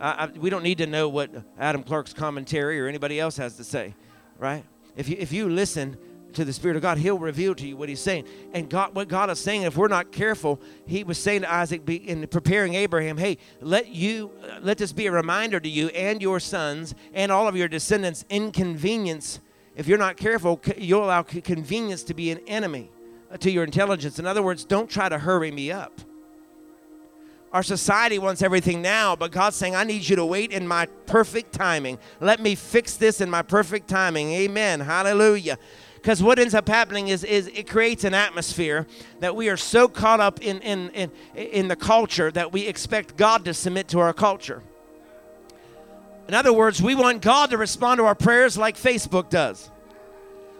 I, 0.00 0.24
I, 0.24 0.26
we 0.26 0.50
don't 0.50 0.64
need 0.64 0.78
to 0.78 0.86
know 0.88 1.08
what 1.08 1.30
Adam 1.60 1.84
Clarke's 1.84 2.12
commentary 2.12 2.80
or 2.80 2.88
anybody 2.88 3.20
else 3.20 3.36
has 3.36 3.56
to 3.58 3.62
say, 3.62 3.94
right? 4.36 4.64
If 4.96 5.08
you, 5.08 5.16
if 5.16 5.32
you 5.32 5.48
listen 5.48 5.96
to 6.36 6.44
the 6.44 6.52
Spirit 6.52 6.76
of 6.76 6.82
God, 6.82 6.98
He'll 6.98 7.18
reveal 7.18 7.54
to 7.56 7.66
you 7.66 7.76
what 7.76 7.88
He's 7.88 8.00
saying. 8.00 8.24
And 8.54 8.70
God, 8.70 8.94
what 8.94 9.08
God 9.08 9.28
is 9.28 9.40
saying, 9.40 9.62
if 9.62 9.76
we're 9.76 9.88
not 9.88 10.12
careful, 10.12 10.60
He 10.86 11.04
was 11.04 11.18
saying 11.18 11.42
to 11.42 11.52
Isaac 11.52 11.88
in 11.88 12.26
preparing 12.28 12.74
Abraham, 12.74 13.18
"Hey, 13.18 13.38
let 13.60 13.88
you 13.88 14.30
let 14.62 14.78
this 14.78 14.92
be 14.92 15.06
a 15.06 15.12
reminder 15.12 15.58
to 15.58 15.68
you 15.68 15.88
and 15.88 16.22
your 16.22 16.38
sons 16.40 16.94
and 17.12 17.32
all 17.32 17.48
of 17.48 17.56
your 17.56 17.68
descendants. 17.68 18.24
Inconvenience. 18.30 19.40
If 19.74 19.86
you're 19.86 19.98
not 19.98 20.16
careful, 20.16 20.60
you'll 20.78 21.04
allow 21.04 21.22
convenience 21.22 22.02
to 22.04 22.14
be 22.14 22.30
an 22.30 22.38
enemy 22.46 22.90
uh, 23.30 23.36
to 23.38 23.50
your 23.50 23.64
intelligence. 23.64 24.18
In 24.18 24.26
other 24.26 24.42
words, 24.42 24.64
don't 24.64 24.88
try 24.88 25.08
to 25.08 25.18
hurry 25.18 25.50
me 25.50 25.72
up." 25.72 26.00
Our 27.52 27.62
society 27.62 28.18
wants 28.18 28.42
everything 28.42 28.82
now, 28.82 29.16
but 29.16 29.30
God's 29.30 29.56
saying, 29.56 29.74
I 29.74 29.84
need 29.84 30.06
you 30.06 30.16
to 30.16 30.26
wait 30.26 30.52
in 30.52 30.68
my 30.68 30.86
perfect 31.06 31.52
timing. 31.52 31.98
Let 32.20 32.40
me 32.40 32.54
fix 32.54 32.96
this 32.96 33.22
in 33.22 33.30
my 33.30 33.40
perfect 33.40 33.88
timing. 33.88 34.32
Amen. 34.32 34.80
Hallelujah. 34.80 35.56
Because 36.06 36.22
what 36.22 36.38
ends 36.38 36.54
up 36.54 36.68
happening 36.68 37.08
is, 37.08 37.24
is 37.24 37.48
it 37.48 37.68
creates 37.68 38.04
an 38.04 38.14
atmosphere 38.14 38.86
that 39.18 39.34
we 39.34 39.48
are 39.48 39.56
so 39.56 39.88
caught 39.88 40.20
up 40.20 40.40
in, 40.40 40.60
in, 40.60 40.88
in, 40.90 41.10
in 41.34 41.66
the 41.66 41.74
culture 41.74 42.30
that 42.30 42.52
we 42.52 42.68
expect 42.68 43.16
God 43.16 43.44
to 43.44 43.52
submit 43.52 43.88
to 43.88 43.98
our 43.98 44.12
culture. 44.12 44.62
In 46.28 46.34
other 46.34 46.52
words, 46.52 46.80
we 46.80 46.94
want 46.94 47.22
God 47.22 47.50
to 47.50 47.56
respond 47.58 47.98
to 47.98 48.04
our 48.04 48.14
prayers 48.14 48.56
like 48.56 48.76
Facebook 48.76 49.30
does. 49.30 49.68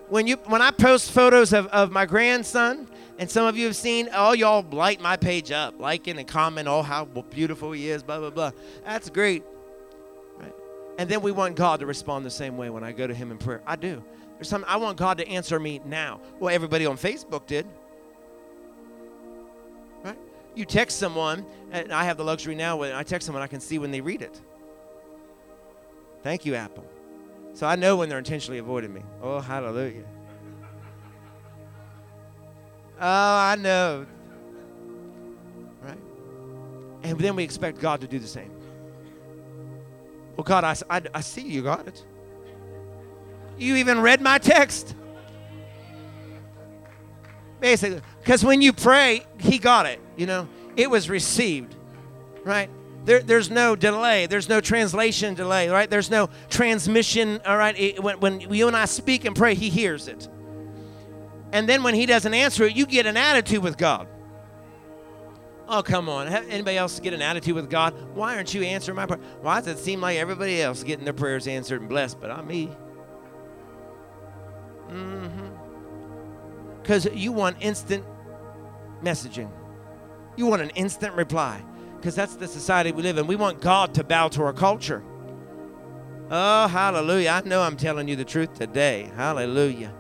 When, 0.09 0.27
you, 0.27 0.35
when 0.47 0.63
I 0.63 0.73
post 0.73 1.13
photos 1.13 1.53
of, 1.53 1.69
of 1.69 1.93
my 1.93 2.07
grandson, 2.07 2.89
and 3.17 3.31
some 3.31 3.47
of 3.47 3.57
you 3.57 3.67
have 3.67 3.77
seen, 3.77 4.09
oh, 4.13 4.33
y'all 4.33 4.67
light 4.73 5.01
my 5.01 5.17
page 5.17 5.53
up, 5.53 5.79
liking 5.79 6.19
and 6.19 6.27
comment, 6.27 6.67
oh, 6.67 6.83
how 6.83 7.05
beautiful 7.05 7.71
he 7.71 7.89
is, 7.89 8.03
blah, 8.03 8.19
blah, 8.19 8.31
blah. 8.31 8.51
That's 8.85 9.11
great. 9.11 9.45
Right? 10.41 10.53
And 10.99 11.09
then 11.09 11.23
we 11.23 11.31
want 11.31 11.55
God 11.55 11.79
to 11.79 11.87
respond 11.87 12.27
the 12.27 12.31
same 12.31 12.57
way 12.57 12.69
when 12.69 12.83
I 12.83 12.91
go 12.91 13.07
to 13.07 13.15
him 13.15 13.31
in 13.31 13.39
prayer. 13.39 13.63
I 13.65 13.77
do. 13.77 14.03
There's 14.37 14.49
some 14.49 14.65
I 14.69 14.77
want 14.77 14.99
God 14.99 15.19
to 15.19 15.29
answer 15.29 15.59
me 15.59 15.81
now. 15.85 16.21
Well, 16.39 16.55
everybody 16.55 16.85
on 16.87 16.97
Facebook 16.97 17.47
did. 17.47 17.67
Right? 20.05 20.19
You 20.55 20.65
text 20.65 20.99
someone, 20.99 21.47
and 21.71 21.93
I 21.93 22.05
have 22.05 22.17
the 22.17 22.25
luxury 22.25 22.55
now 22.55 22.77
when 22.77 22.93
I 22.93 23.03
text 23.03 23.27
someone, 23.27 23.43
I 23.43 23.47
can 23.47 23.61
see 23.61 23.79
when 23.79 23.91
they 23.91 24.01
read 24.01 24.23
it. 24.23 24.41
Thank 26.23 26.45
you, 26.45 26.55
Apple. 26.55 26.85
So 27.55 27.67
I 27.67 27.77
know 27.77 27.97
when 27.97 28.09
they're 28.11 28.19
intentionally 28.19 28.59
avoiding 28.59 28.93
me. 28.93 29.03
Oh, 29.23 29.41
hallelujah. 29.41 30.05
Oh, 32.99 33.01
I 33.01 33.57
know. 33.59 34.07
Right? 35.83 35.99
And 37.03 37.19
then 37.19 37.37
we 37.37 37.45
expect 37.45 37.81
God 37.81 38.03
to 38.03 38.07
do 38.07 38.19
the 38.19 38.27
same. 38.27 38.51
Well, 40.37 40.45
God, 40.45 40.65
I, 40.65 40.77
I, 40.91 41.03
I 41.15 41.21
see 41.23 41.43
you 41.43 41.63
got 41.63 41.89
it. 41.89 42.05
You 43.59 43.77
even 43.77 44.01
read 44.01 44.21
my 44.21 44.39
text. 44.39 44.95
Basically, 47.61 48.03
because 48.21 48.45
when 48.45 48.61
you 48.61 48.73
pray, 48.73 49.25
he 49.39 49.59
got 49.59 49.87
it. 49.87 50.01
You 50.17 50.27
know, 50.27 50.49
it 50.77 50.91
was 50.91 51.09
received, 51.09 51.75
right? 52.45 52.69
There, 53.07 53.21
there's 53.23 53.51
no 53.51 53.77
delay. 53.77 54.27
There's 54.27 54.49
no 54.49 54.61
translation 54.61 55.35
delay, 55.35 55.69
right? 55.69 55.89
There's 55.89 56.11
no 56.11 56.29
transmission, 56.51 57.41
all 57.47 57.57
right? 57.57 57.79
It, 57.79 58.03
when, 58.03 58.19
when 58.19 58.41
you 58.41 58.67
and 58.67 58.77
I 58.77 58.85
speak 58.85 59.25
and 59.25 59.35
pray, 59.35 59.55
he 59.55 59.71
hears 59.71 60.09
it. 60.09 60.29
And 61.53 61.69
then 61.69 61.83
when 61.83 61.95
he 61.95 62.05
doesn't 62.05 62.35
answer 62.35 62.65
it, 62.65 62.77
you 62.77 62.85
get 62.85 63.07
an 63.07 63.17
attitude 63.17 63.63
with 63.63 63.79
God. 63.79 64.09
Oh, 65.69 65.83
come 65.83 66.09
on. 66.09 66.29
Anybody 66.29 66.77
else 66.77 67.01
get 67.01 67.13
an 67.15 67.23
attitude 67.23 67.55
with 67.55 67.71
God? 67.71 67.95
Why 68.15 68.37
aren't 68.37 68.53
you 68.55 68.63
answering 68.63 68.97
my 68.97 69.07
prayer? 69.07 69.21
Why 69.41 69.61
does 69.61 69.69
it 69.69 69.79
seem 69.79 70.01
like 70.01 70.19
everybody 70.19 70.61
else 70.61 70.83
getting 70.83 71.05
their 71.05 71.15
prayers 71.15 71.47
answered 71.47 71.81
and 71.81 71.89
blessed, 71.89 72.21
but 72.21 72.31
I'm 72.31 72.47
me? 72.47 72.71
Mm-hmm. 74.89 75.49
Because 76.83 77.07
you 77.07 77.33
want 77.33 77.57
instant 77.61 78.05
messaging. 79.03 79.51
You 80.37 80.47
want 80.47 80.63
an 80.63 80.71
instant 80.71 81.15
reply. 81.15 81.63
Because 81.97 82.15
that's 82.15 82.37
the 82.37 82.47
society 82.47 82.93
we 82.93 83.03
live 83.03 83.19
in. 83.19 83.27
We 83.27 83.37
want 83.37 83.61
God 83.61 83.95
to 83.95 84.05
bow 84.05 84.29
to 84.29 84.43
our 84.43 84.53
culture. 84.53 85.03
Oh, 86.31 86.69
hallelujah. 86.69 87.31
I 87.31 87.49
know 87.49 87.63
I'm 87.63 87.77
telling 87.77 88.09
you 88.09 88.17
the 88.17 88.25
truth 88.25 88.55
today. 88.55 89.11
Hallelujah. 89.17 89.93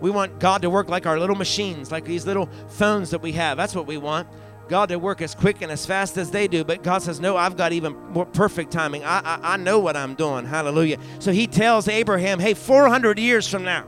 We 0.00 0.10
want 0.10 0.38
God 0.38 0.62
to 0.62 0.70
work 0.70 0.88
like 0.88 1.06
our 1.06 1.18
little 1.18 1.36
machines, 1.36 1.90
like 1.90 2.04
these 2.04 2.26
little 2.26 2.48
phones 2.68 3.10
that 3.10 3.20
we 3.20 3.32
have. 3.32 3.56
That's 3.56 3.74
what 3.74 3.86
we 3.86 3.96
want. 3.96 4.28
God 4.68 4.90
to 4.90 4.96
work 4.98 5.22
as 5.22 5.34
quick 5.34 5.62
and 5.62 5.72
as 5.72 5.86
fast 5.86 6.18
as 6.18 6.30
they 6.30 6.46
do. 6.46 6.62
But 6.62 6.82
God 6.82 7.02
says, 7.02 7.20
No, 7.20 7.36
I've 7.36 7.56
got 7.56 7.72
even 7.72 7.96
more 8.10 8.26
perfect 8.26 8.70
timing. 8.70 9.02
I, 9.04 9.20
I, 9.20 9.54
I 9.54 9.56
know 9.56 9.78
what 9.78 9.96
I'm 9.96 10.14
doing. 10.14 10.44
Hallelujah. 10.44 10.98
So 11.20 11.32
he 11.32 11.46
tells 11.46 11.88
Abraham, 11.88 12.38
Hey, 12.38 12.54
400 12.54 13.18
years 13.18 13.48
from 13.48 13.64
now, 13.64 13.86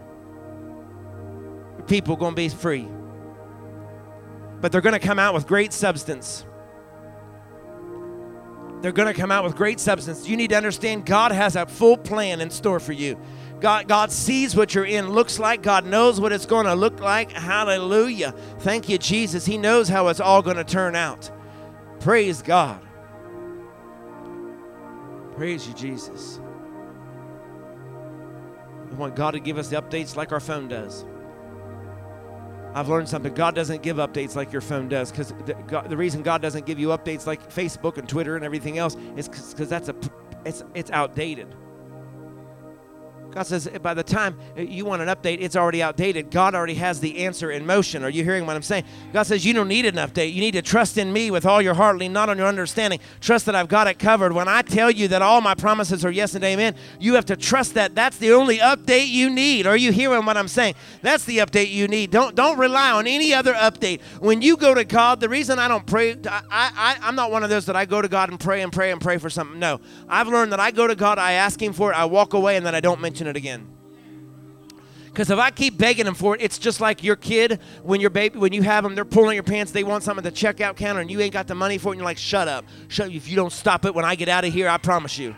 people 1.91 2.15
going 2.17 2.33
to 2.33 2.37
be 2.37 2.49
free. 2.49 2.89
But 4.61 4.71
they're 4.71 4.81
going 4.81 4.99
to 4.99 5.05
come 5.05 5.19
out 5.19 5.35
with 5.35 5.47
great 5.47 5.73
substance. 5.73 6.47
They're 8.81 8.93
going 8.93 9.13
to 9.13 9.21
come 9.21 9.33
out 9.33 9.43
with 9.43 9.57
great 9.57 9.81
substance. 9.81 10.29
You 10.29 10.37
need 10.37 10.51
to 10.51 10.57
understand 10.57 11.05
God 11.05 11.33
has 11.33 11.57
a 11.57 11.67
full 11.67 11.99
plan 11.99 12.41
in 12.41 12.49
store 12.49 12.79
for 12.79 12.93
you. 12.93 13.19
God, 13.59 13.89
God 13.89 14.13
sees 14.13 14.55
what 14.55 14.75
you're 14.75 14.87
in 14.87 15.11
looks 15.11 15.39
like. 15.39 15.63
God 15.63 15.85
knows 15.85 16.21
what 16.21 16.33
it's 16.33 16.47
going 16.47 16.67
to 16.67 16.75
look 16.75 17.01
like. 17.01 17.33
Hallelujah. 17.33 18.33
Thank 18.61 18.89
you, 18.89 18.97
Jesus. 18.97 19.45
He 19.45 19.59
knows 19.59 19.89
how 19.89 20.09
it's 20.09 20.21
all 20.21 20.43
going 20.43 20.57
to 20.57 20.65
turn 20.65 20.95
out. 20.95 21.31
Praise 21.99 22.41
God. 22.41 22.81
Praise 25.35 25.67
you, 25.67 25.75
Jesus. 25.75 26.41
We 28.89 28.97
want 28.97 29.17
God 29.17 29.33
to 29.33 29.41
give 29.41 29.59
us 29.59 29.69
the 29.69 29.83
updates 29.83 30.15
like 30.17 30.33
our 30.33 30.41
phone 30.41 30.69
does. 30.69 31.05
I've 32.75 32.89
learned 32.89 33.09
something. 33.09 33.35
God 33.35 33.55
doesn't 33.55 33.83
give 33.83 33.97
updates 33.97 34.37
like 34.37 34.53
your 34.53 34.61
phone 34.61 34.89
does 34.89 35.11
because 35.11 35.35
the, 35.45 35.85
the, 35.89 35.97
reason 35.97 36.23
God 36.23 36.41
doesn't 36.41 36.67
give 36.67 36.79
you 36.79 36.89
updates 36.89 37.27
like 37.27 37.53
Facebook 37.53 37.99
and 37.99 38.09
Twitter 38.09 38.37
and 38.37 38.45
everything 38.45 38.79
else 38.79 38.97
is 39.17 39.29
because 39.29 39.69
that's 39.69 39.89
a 39.89 39.95
it's 40.45 40.63
it's 40.75 40.91
outdated. 40.91 41.55
God 43.33 43.47
says, 43.47 43.67
eh, 43.67 43.79
by 43.79 43.95
the 43.95 44.03
time 44.03 44.39
eh, 44.57 44.63
you 44.63 44.85
want 44.85 45.03
an 45.03 45.09
update, 45.09 45.39
it's 45.41 45.57
already 45.57 45.83
outdated. 45.83 46.31
God 46.31 46.55
already 46.55 46.75
has 46.75 47.01
the 47.01 47.25
answer 47.25 47.51
in 47.51 47.65
motion. 47.65 48.03
Are 48.05 48.11
you 48.11 48.25
hearing 48.25 48.47
what 48.47 48.57
I'm 48.57 48.63
saying? 48.63 48.85
God 49.13 49.23
says, 49.25 49.45
you 49.45 49.53
don't 49.53 49.69
need 49.69 49.87
an 49.87 49.97
update. 49.97 50.33
You 50.33 50.41
need 50.41 50.53
to 50.53 50.63
trust 50.63 50.99
in 50.99 51.13
me 51.13 51.31
with 51.31 51.47
all 51.47 51.63
your 51.63 51.75
heart, 51.75 51.99
lean 51.99 52.13
not 52.13 52.29
on 52.29 52.39
your 52.39 52.47
understanding. 52.47 53.01
Trust 53.21 53.47
that 53.47 53.55
I've 53.55 53.69
got 53.69 53.87
it 53.87 53.99
covered. 53.99 54.33
When 54.33 54.49
I 54.49 54.63
tell 54.63 54.91
you 54.91 55.09
that 55.09 55.23
all 55.23 55.41
my 55.41 55.55
promises 55.55 56.05
are 56.05 56.11
yes 56.11 56.35
and 56.35 56.45
amen, 56.45 56.75
you 56.99 57.15
have 57.15 57.27
to 57.27 57.37
trust 57.37 57.75
that. 57.75 57.95
That's 57.95 58.19
the 58.19 58.33
only 58.33 58.59
update 58.59 59.09
you 59.09 59.31
need. 59.31 59.67
Are 59.67 59.77
you 59.77 59.93
hearing 59.93 60.25
what 60.27 60.37
I'm 60.37 60.49
saying? 60.49 60.75
That's 61.03 61.25
the 61.25 61.39
update 61.39 61.71
you 61.71 61.89
need. 61.89 62.11
Don't 62.11 62.35
don't 62.35 62.59
rely 62.59 62.91
on 62.93 63.07
any 63.07 63.35
other 63.35 63.55
update. 63.55 64.01
When 64.19 64.43
you 64.43 64.57
go 64.57 64.75
to 64.75 64.85
God, 64.85 65.21
the 65.21 65.29
reason 65.29 65.59
I 65.59 65.69
don't 65.69 65.87
pray, 65.87 66.13
I, 66.29 66.43
I, 66.51 66.97
I'm 67.03 67.15
not 67.15 67.31
one 67.31 67.43
of 67.43 67.51
those 67.51 67.67
that 67.67 67.77
I 67.77 67.85
go 67.85 68.03
to 68.03 68.09
God 68.09 68.31
and 68.31 68.41
pray 68.41 68.63
and 68.63 68.73
pray 68.73 68.91
and 68.91 69.01
pray 69.01 69.19
for 69.19 69.31
something. 69.31 69.59
No. 69.59 69.81
I've 70.09 70.29
learned 70.29 70.53
that 70.53 70.61
I 70.61 70.71
go 70.71 70.87
to 70.87 70.95
God, 70.95 71.19
I 71.19 71.33
ask 71.33 71.61
Him 71.61 71.73
for 71.73 71.93
it, 71.93 71.97
I 71.97 72.05
walk 72.07 72.33
away, 72.33 72.57
and 72.57 72.65
then 72.65 72.75
I 72.75 72.81
don't 72.81 73.01
mention 73.01 73.20
it 73.27 73.37
again. 73.37 73.67
Because 75.07 75.29
if 75.29 75.39
I 75.39 75.51
keep 75.51 75.77
begging 75.77 76.05
them 76.05 76.15
for 76.15 76.37
it, 76.37 76.41
it's 76.41 76.57
just 76.57 76.81
like 76.81 77.03
your 77.03 77.17
kid 77.17 77.59
when 77.83 78.01
your 78.01 78.11
baby, 78.11 78.39
when 78.39 78.53
you 78.53 78.63
have 78.63 78.85
them, 78.85 78.95
they're 78.95 79.05
pulling 79.05 79.35
your 79.35 79.43
pants, 79.43 79.73
they 79.73 79.83
want 79.83 80.05
something 80.05 80.25
at 80.25 80.35
the 80.35 80.47
checkout 80.47 80.77
counter, 80.77 81.01
and 81.01 81.11
you 81.11 81.21
ain't 81.21 81.33
got 81.33 81.49
the 81.49 81.55
money 81.55 81.79
for 81.79 81.89
it, 81.89 81.93
and 81.93 81.99
you're 81.99 82.05
like, 82.05 82.17
shut 82.17 82.47
up. 82.47 82.65
Shut 82.87 83.09
up. 83.09 83.13
If 83.13 83.29
you 83.29 83.35
don't 83.35 83.53
stop 83.53 83.85
it 83.85 83.95
when 83.95 84.05
I 84.05 84.15
get 84.15 84.29
out 84.29 84.45
of 84.45 84.53
here, 84.53 84.69
I 84.69 84.79
promise 84.79 85.19
you. 85.19 85.35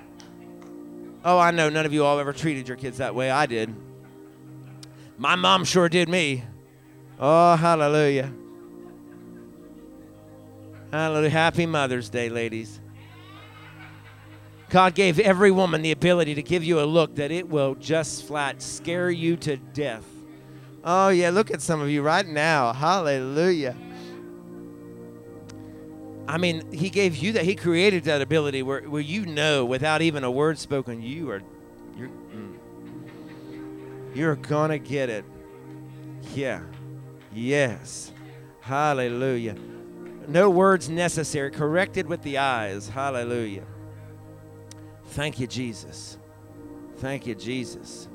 Oh, 1.25 1.39
I 1.39 1.53
know 1.53 1.71
none 1.71 1.87
of 1.87 1.93
you 1.93 2.05
all 2.05 2.19
ever 2.19 2.33
treated 2.33 2.69
your 2.69 2.77
kids 2.77 2.99
that 2.99 3.15
way. 3.15 3.31
I 3.31 3.47
did. 3.47 3.75
My 5.17 5.37
mom 5.37 5.65
sure 5.65 5.89
did 5.89 6.09
me. 6.09 6.45
Oh, 7.19 7.57
hallelujah. 7.57 8.31
Hallelujah. 10.91 11.31
Happy 11.31 11.65
Mother's 11.65 12.11
Day, 12.11 12.29
ladies. 12.29 12.82
God 14.73 14.95
gave 14.95 15.21
every 15.21 15.51
woman 15.51 15.83
the 15.83 15.93
ability 15.93 16.35
to 16.37 16.43
give 16.43 16.65
you 16.65 16.81
a 16.81 16.87
look 16.87 17.17
that 17.17 17.31
it 17.31 17.47
will 17.47 17.75
just 17.75 18.25
flat 18.25 18.63
scare 18.63 19.11
you 19.11 19.37
to 19.37 19.59
death. 19.59 20.07
Oh, 20.83 21.11
yeah, 21.11 21.29
look 21.29 21.51
at 21.51 21.61
some 21.61 21.83
of 21.83 21.91
you 21.91 22.01
right 22.01 22.27
now. 22.27 22.73
Hallelujah. 22.73 23.77
I 26.27 26.39
mean, 26.39 26.73
He 26.73 26.89
gave 26.89 27.17
you 27.17 27.33
that, 27.33 27.45
He 27.45 27.55
created 27.55 28.05
that 28.05 28.23
ability 28.23 28.63
where, 28.63 28.81
where 28.89 29.03
you 29.03 29.27
know 29.27 29.67
without 29.67 30.01
even 30.01 30.25
a 30.25 30.31
word 30.31 30.59
spoken, 30.59 31.03
you 31.03 31.31
are, 31.31 31.43
you're, 31.95 32.09
mm, 32.09 32.55
you're 34.15 34.37
gonna 34.37 34.79
get 34.79 35.11
it. 35.11 35.27
Yeah. 36.35 36.63
Yes. 37.35 38.11
Hallelujah. 38.63 39.57
No 40.29 40.49
words 40.49 40.89
necessary. 40.89 41.51
Corrected 41.51 42.07
with 42.07 42.23
the 42.23 42.39
eyes. 42.39 42.89
Hallelujah. 42.89 43.67
Thank 45.13 45.39
you, 45.39 45.47
Jesus. 45.47 46.17
Thank 46.97 47.27
you, 47.27 47.35
Jesus. 47.35 48.09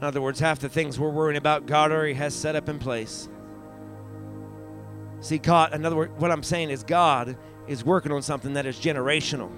In 0.00 0.06
other 0.06 0.22
words, 0.22 0.40
half 0.40 0.60
the 0.60 0.70
things 0.70 0.98
we're 0.98 1.10
worrying 1.10 1.36
about, 1.36 1.66
God 1.66 1.92
already 1.92 2.14
has 2.14 2.34
set 2.34 2.56
up 2.56 2.70
in 2.70 2.78
place. 2.78 3.28
See, 5.20 5.36
God, 5.36 5.74
in 5.74 5.84
other 5.84 5.94
words, 5.94 6.12
what 6.16 6.30
I'm 6.30 6.42
saying 6.42 6.70
is 6.70 6.84
God 6.84 7.36
is 7.68 7.84
working 7.84 8.12
on 8.12 8.22
something 8.22 8.54
that 8.54 8.64
is 8.64 8.76
generational. 8.76 9.50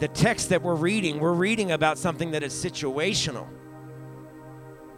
The 0.00 0.08
text 0.08 0.48
that 0.48 0.62
we're 0.62 0.74
reading, 0.74 1.20
we're 1.20 1.32
reading 1.32 1.70
about 1.70 1.96
something 1.96 2.32
that 2.32 2.42
is 2.42 2.52
situational. 2.52 3.46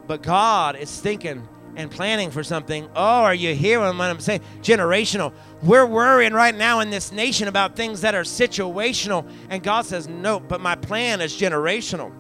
But 0.07 0.23
God 0.23 0.77
is 0.77 0.99
thinking 0.99 1.47
and 1.79 1.91
planning 1.93 2.31
for 2.33 2.43
something. 2.43 2.89
Oh, 2.97 3.23
are 3.23 3.35
you 3.35 3.55
hearing 3.55 3.97
what 3.97 4.11
I'm 4.11 4.19
saying? 4.19 4.41
Generational. 4.63 5.33
We're 5.63 5.87
worrying 5.87 6.33
right 6.33 6.55
now 6.55 6.81
in 6.81 6.91
this 6.91 7.13
nation 7.13 7.47
about 7.47 7.77
things 7.77 8.01
that 8.01 8.17
are 8.17 8.25
situational. 8.25 9.31
And 9.49 9.63
God 9.63 9.87
says, 9.87 10.09
no, 10.09 10.41
but 10.41 10.61
my 10.61 10.75
plan 10.75 11.21
is 11.21 11.33
generational. 11.33 12.13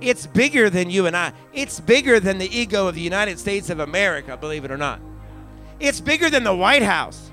It's 0.00 0.28
bigger 0.28 0.70
than 0.70 0.88
you 0.88 1.06
and 1.06 1.16
I. 1.16 1.32
It's 1.52 1.80
bigger 1.80 2.20
than 2.20 2.38
the 2.38 2.48
ego 2.56 2.86
of 2.86 2.94
the 2.94 3.00
United 3.00 3.40
States 3.40 3.70
of 3.70 3.80
America, 3.80 4.36
believe 4.36 4.64
it 4.64 4.70
or 4.70 4.76
not. 4.76 5.00
It's 5.80 6.00
bigger 6.00 6.30
than 6.30 6.44
the 6.44 6.54
White 6.54 6.82
House. 6.82 7.31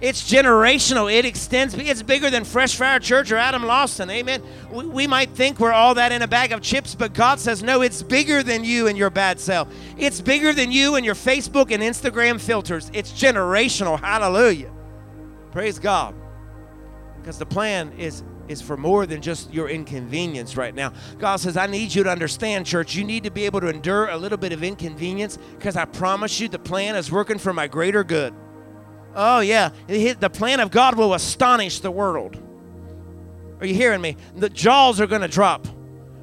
It's 0.00 0.22
generational. 0.22 1.12
It 1.12 1.26
extends. 1.26 1.74
It's 1.74 2.02
bigger 2.02 2.30
than 2.30 2.44
Fresh 2.44 2.76
Fire 2.76 2.98
Church 2.98 3.30
or 3.30 3.36
Adam 3.36 3.64
Lawson. 3.64 4.08
Amen. 4.08 4.42
We, 4.72 4.86
we, 4.86 5.06
might 5.06 5.30
think 5.30 5.60
we're 5.60 5.72
all 5.72 5.94
that 5.94 6.10
in 6.10 6.22
a 6.22 6.28
bag 6.28 6.52
of 6.52 6.62
chips, 6.62 6.94
but 6.94 7.12
God 7.12 7.38
says, 7.38 7.62
no, 7.62 7.82
it's 7.82 8.02
bigger 8.02 8.42
than 8.42 8.64
you 8.64 8.86
and 8.86 8.96
your 8.96 9.10
bad 9.10 9.38
self. 9.38 9.68
It's 9.98 10.20
bigger 10.20 10.54
than 10.54 10.72
you 10.72 10.94
and 10.94 11.04
your 11.04 11.14
Facebook 11.14 11.70
and 11.70 11.82
Instagram 11.82 12.40
filters. 12.40 12.90
It's 12.94 13.12
generational. 13.12 14.00
Hallelujah. 14.00 14.72
Praise 15.52 15.78
God. 15.78 16.14
Because 17.18 17.38
the 17.38 17.46
plan 17.46 17.92
is 17.98 18.24
is 18.48 18.60
for 18.60 18.76
more 18.76 19.06
than 19.06 19.22
just 19.22 19.52
your 19.54 19.68
inconvenience 19.68 20.56
right 20.56 20.74
now. 20.74 20.92
God 21.20 21.36
says, 21.36 21.56
I 21.56 21.68
need 21.68 21.94
you 21.94 22.02
to 22.02 22.10
understand, 22.10 22.66
church, 22.66 22.96
you 22.96 23.04
need 23.04 23.22
to 23.22 23.30
be 23.30 23.44
able 23.46 23.60
to 23.60 23.68
endure 23.68 24.08
a 24.08 24.16
little 24.16 24.38
bit 24.38 24.50
of 24.50 24.64
inconvenience 24.64 25.38
because 25.56 25.76
I 25.76 25.84
promise 25.84 26.40
you 26.40 26.48
the 26.48 26.58
plan 26.58 26.96
is 26.96 27.12
working 27.12 27.38
for 27.38 27.52
my 27.52 27.68
greater 27.68 28.02
good. 28.02 28.34
Oh, 29.14 29.40
yeah. 29.40 29.70
The 29.88 30.30
plan 30.32 30.60
of 30.60 30.70
God 30.70 30.96
will 30.96 31.14
astonish 31.14 31.80
the 31.80 31.90
world. 31.90 32.40
Are 33.60 33.66
you 33.66 33.74
hearing 33.74 34.00
me? 34.00 34.16
The 34.36 34.48
jaws 34.48 35.00
are 35.00 35.06
going 35.06 35.22
to 35.22 35.28
drop 35.28 35.66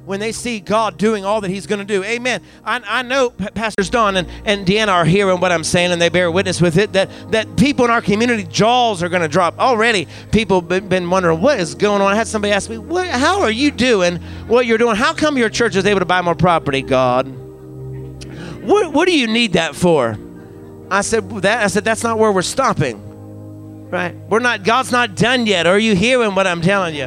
when 0.08 0.20
they 0.20 0.32
see 0.32 0.58
God 0.58 0.96
doing 0.96 1.26
all 1.26 1.42
that 1.42 1.50
He's 1.50 1.66
going 1.66 1.80
to 1.80 1.84
do. 1.84 2.02
Amen. 2.02 2.42
I, 2.64 2.80
I 2.84 3.02
know 3.02 3.28
Pastors 3.30 3.90
Don 3.90 4.16
and, 4.16 4.26
and 4.46 4.66
Deanna 4.66 4.88
are 4.88 5.04
hearing 5.04 5.38
what 5.38 5.52
I'm 5.52 5.62
saying 5.62 5.92
and 5.92 6.00
they 6.00 6.08
bear 6.08 6.30
witness 6.30 6.62
with 6.62 6.78
it 6.78 6.94
that, 6.94 7.10
that 7.30 7.58
people 7.58 7.84
in 7.84 7.90
our 7.90 8.00
community, 8.00 8.44
jaws 8.44 9.02
are 9.02 9.10
going 9.10 9.20
to 9.22 9.28
drop. 9.28 9.58
Already, 9.58 10.08
people 10.32 10.62
been, 10.62 10.88
been 10.88 11.10
wondering 11.10 11.42
what 11.42 11.60
is 11.60 11.74
going 11.74 12.00
on. 12.00 12.10
I 12.10 12.16
had 12.16 12.26
somebody 12.26 12.52
ask 12.52 12.70
me, 12.70 12.78
what, 12.78 13.06
How 13.06 13.42
are 13.42 13.50
you 13.50 13.70
doing 13.70 14.16
what 14.46 14.64
you're 14.64 14.78
doing? 14.78 14.96
How 14.96 15.12
come 15.12 15.36
your 15.36 15.50
church 15.50 15.76
is 15.76 15.84
able 15.84 16.00
to 16.00 16.06
buy 16.06 16.22
more 16.22 16.34
property, 16.34 16.80
God? 16.80 17.28
What, 18.62 18.92
what 18.94 19.06
do 19.06 19.16
you 19.16 19.26
need 19.26 19.52
that 19.52 19.76
for? 19.76 20.18
I 20.90 21.02
said, 21.02 21.28
that, 21.42 21.62
I 21.62 21.66
said, 21.66 21.84
That's 21.84 22.02
not 22.02 22.18
where 22.18 22.32
we're 22.32 22.42
stopping. 22.42 23.04
Right? 23.90 24.14
We're 24.28 24.40
not, 24.40 24.64
God's 24.64 24.92
not 24.92 25.16
done 25.16 25.46
yet. 25.46 25.66
Are 25.66 25.78
you 25.78 25.94
hearing 25.94 26.34
what 26.34 26.46
I'm 26.46 26.60
telling 26.60 26.94
you? 26.94 27.04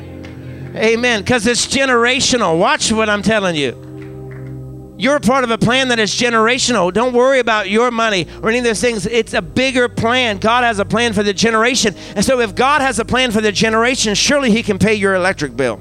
Amen. 0.76 1.22
Because 1.22 1.46
it's 1.46 1.68
generational. 1.68 2.58
Watch 2.58 2.92
what 2.92 3.10
I'm 3.10 3.22
telling 3.22 3.56
you. 3.56 4.96
You're 4.98 5.20
part 5.20 5.44
of 5.44 5.50
a 5.50 5.58
plan 5.58 5.88
that 5.88 6.00
is 6.00 6.12
generational. 6.12 6.94
Don't 6.94 7.14
worry 7.14 7.40
about 7.40 7.70
your 7.70 7.90
money 7.90 8.28
or 8.44 8.50
any 8.50 8.60
of 8.60 8.64
those 8.64 8.80
things. 8.80 9.08
It's 9.08 9.34
a 9.34 9.42
bigger 9.42 9.90
plan. 9.90 10.38
God 10.38 10.64
has 10.64 10.78
a 10.78 10.86
plan 10.86 11.14
for 11.14 11.24
the 11.24 11.34
generation. 11.34 11.96
And 12.16 12.24
so, 12.24 12.40
if 12.40 12.54
God 12.54 12.82
has 12.82 13.00
a 13.00 13.06
plan 13.06 13.32
for 13.32 13.42
the 13.42 13.52
generation, 13.52 14.14
surely 14.14 14.52
He 14.52 14.62
can 14.62 14.78
pay 14.78 14.94
your 14.94 15.16
electric 15.16 15.58
bill. 15.58 15.80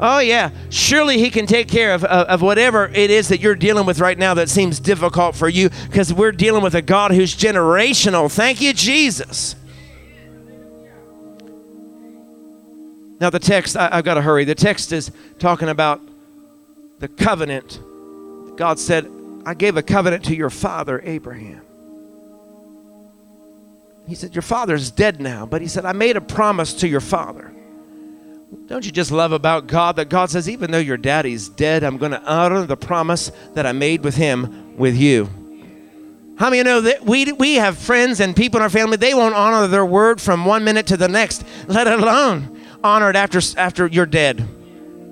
Oh, 0.00 0.20
yeah. 0.20 0.50
Surely 0.70 1.18
He 1.18 1.30
can 1.30 1.46
take 1.46 1.68
care 1.68 1.92
of, 1.92 2.04
of, 2.04 2.28
of, 2.28 2.42
whatever 2.42 2.86
it 2.86 3.10
is 3.10 3.28
that 3.28 3.40
you're 3.40 3.56
dealing 3.56 3.84
with 3.84 3.98
right 3.98 4.16
now 4.16 4.34
that 4.34 4.48
seems 4.48 4.78
difficult 4.78 5.34
for 5.34 5.48
you 5.48 5.70
because 5.86 6.12
we're 6.14 6.32
dealing 6.32 6.62
with 6.62 6.74
a 6.74 6.82
God 6.82 7.10
who's 7.10 7.34
generational. 7.34 8.30
Thank 8.30 8.60
you, 8.60 8.72
Jesus. 8.72 9.56
Now, 13.20 13.30
the 13.30 13.40
text, 13.40 13.76
I, 13.76 13.96
have 13.96 14.04
got 14.04 14.14
to 14.14 14.22
hurry. 14.22 14.44
The 14.44 14.54
text 14.54 14.92
is 14.92 15.10
talking 15.40 15.68
about 15.68 16.00
the 17.00 17.08
covenant. 17.08 17.80
God 18.56 18.78
said, 18.78 19.10
I 19.44 19.54
gave 19.54 19.76
a 19.76 19.82
covenant 19.82 20.24
to 20.26 20.36
your 20.36 20.50
father, 20.50 21.00
Abraham. 21.04 21.62
He 24.06 24.14
said, 24.14 24.34
Your 24.34 24.42
father's 24.42 24.90
dead 24.90 25.20
now, 25.20 25.46
but 25.46 25.60
he 25.60 25.68
said, 25.68 25.84
I 25.84 25.92
made 25.92 26.16
a 26.16 26.20
promise 26.20 26.72
to 26.74 26.88
your 26.88 27.00
father. 27.00 27.52
Don't 28.66 28.84
you 28.84 28.92
just 28.92 29.10
love 29.10 29.32
about 29.32 29.66
God 29.66 29.96
that 29.96 30.08
God 30.08 30.30
says, 30.30 30.48
even 30.48 30.70
though 30.70 30.78
your 30.78 30.96
daddy's 30.96 31.48
dead, 31.48 31.82
I'm 31.84 31.98
going 31.98 32.12
to 32.12 32.22
honor 32.22 32.64
the 32.64 32.76
promise 32.76 33.30
that 33.54 33.66
I 33.66 33.72
made 33.72 34.02
with 34.02 34.16
him 34.16 34.76
with 34.76 34.96
you? 34.96 35.28
How 36.38 36.50
many 36.50 36.62
know 36.62 36.80
that 36.82 37.04
we, 37.04 37.32
we 37.32 37.56
have 37.56 37.76
friends 37.76 38.20
and 38.20 38.34
people 38.34 38.58
in 38.58 38.62
our 38.62 38.70
family, 38.70 38.96
they 38.96 39.12
won't 39.12 39.34
honor 39.34 39.66
their 39.66 39.84
word 39.84 40.20
from 40.20 40.44
one 40.44 40.64
minute 40.64 40.86
to 40.86 40.96
the 40.96 41.08
next, 41.08 41.44
let 41.66 41.86
alone 41.86 42.58
honored 42.82 43.16
after, 43.16 43.40
after 43.58 43.86
you're 43.86 44.06
dead. 44.06 44.46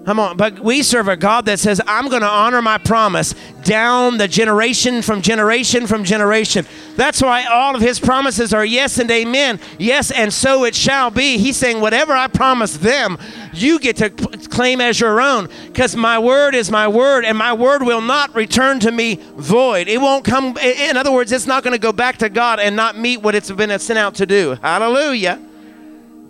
Come 0.07 0.20
on, 0.20 0.36
but 0.36 0.61
we 0.61 0.84
serve 0.84 1.09
a 1.09 1.16
God 1.16 1.46
that 1.46 1.59
says, 1.59 1.80
I'm 1.84 2.09
going 2.09 2.22
to 2.22 2.28
honor 2.28 2.62
my 2.62 2.78
promise 2.78 3.34
down 3.64 4.18
the 4.18 4.28
generation 4.28 5.02
from 5.02 5.20
generation 5.20 5.88
from 5.88 6.04
generation. 6.04 6.64
That's 6.94 7.20
why 7.20 7.44
all 7.46 7.74
of 7.74 7.82
his 7.82 7.98
promises 7.98 8.54
are 8.54 8.64
yes 8.64 8.98
and 9.00 9.11
amen. 9.11 9.59
Yes, 9.80 10.12
and 10.12 10.32
so 10.32 10.64
it 10.64 10.76
shall 10.76 11.11
be. 11.11 11.38
He's 11.38 11.57
saying, 11.57 11.80
whatever 11.80 12.12
I 12.12 12.28
promise 12.28 12.76
them, 12.76 13.18
you 13.52 13.80
get 13.80 13.96
to 13.96 14.11
claim 14.11 14.80
as 14.80 15.00
your 15.00 15.20
own 15.20 15.48
because 15.66 15.96
my 15.96 16.20
word 16.20 16.54
is 16.54 16.70
my 16.70 16.86
word 16.86 17.24
and 17.24 17.36
my 17.36 17.52
word 17.52 17.82
will 17.82 18.00
not 18.00 18.32
return 18.32 18.78
to 18.80 18.92
me 18.92 19.16
void. 19.34 19.88
It 19.88 20.00
won't 20.00 20.24
come, 20.24 20.57
in 20.59 20.96
other 20.96 21.11
words, 21.11 21.32
it's 21.32 21.48
not 21.48 21.64
going 21.64 21.74
to 21.74 21.80
go 21.80 21.90
back 21.90 22.18
to 22.18 22.28
God 22.28 22.61
and 22.61 22.76
not 22.76 22.96
meet 22.96 23.22
what 23.22 23.34
it's 23.34 23.50
been 23.50 23.76
sent 23.80 23.98
out 23.98 24.14
to 24.14 24.26
do. 24.26 24.57
Hallelujah. 24.62 25.42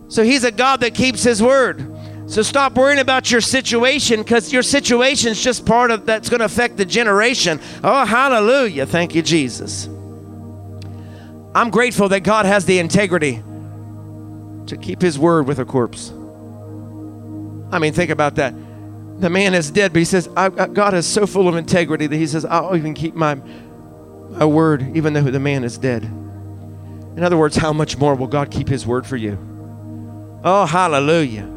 So 0.09 0.22
he's 0.22 0.45
a 0.45 0.53
God 0.53 0.81
that 0.81 0.95
keeps 0.95 1.22
his 1.22 1.43
word. 1.43 1.95
So 2.27 2.43
stop 2.43 2.74
worrying 2.74 2.99
about 2.99 3.31
your 3.31 3.41
situation 3.41 4.22
because 4.22 4.53
your 4.53 4.64
situation 4.64 5.31
is 5.31 5.43
just 5.43 5.64
part 5.64 5.93
of 5.93 6.07
that's 6.07 6.29
going 6.29 6.41
to 6.41 6.47
affect 6.47 6.77
the 6.77 6.85
generation. 6.85 7.61
Oh, 7.85 8.05
hallelujah. 8.05 8.85
Thank 8.85 9.14
you, 9.14 9.22
Jesus. 9.22 9.87
I'm 11.55 11.70
grateful 11.70 12.09
that 12.09 12.20
God 12.20 12.45
has 12.45 12.64
the 12.64 12.81
integrity 12.81 13.43
to 14.66 14.77
keep 14.77 15.01
his 15.01 15.18
word 15.18 15.47
with 15.47 15.61
a 15.61 15.64
corpse. 15.64 16.11
I 17.70 17.79
mean, 17.79 17.93
think 17.93 18.11
about 18.11 18.35
that. 18.37 18.53
The 19.20 19.31
man 19.31 19.55
is 19.55 19.70
dead, 19.70 19.93
but 19.93 20.01
he 20.01 20.05
says, 20.05 20.27
God 20.27 20.95
is 20.95 21.07
so 21.07 21.27
full 21.27 21.49
of 21.49 21.55
integrity 21.55 22.09
that 22.09 22.16
he 22.16 22.27
says, 22.27 22.45
I'll 22.45 22.77
even 22.77 22.93
keep 22.93 23.14
my, 23.14 23.37
my 23.37 24.45
word 24.45 24.97
even 24.97 25.12
though 25.12 25.22
the 25.22 25.41
man 25.41 25.62
is 25.64 25.79
dead. 25.79 26.03
In 26.03 27.22
other 27.22 27.37
words, 27.37 27.57
how 27.57 27.72
much 27.72 27.97
more 27.97 28.14
will 28.14 28.27
God 28.27 28.51
keep 28.51 28.68
his 28.68 28.85
word 28.85 29.07
for 29.07 29.16
you? 29.16 29.39
Oh, 30.45 30.66
hallelujah. 30.66 31.56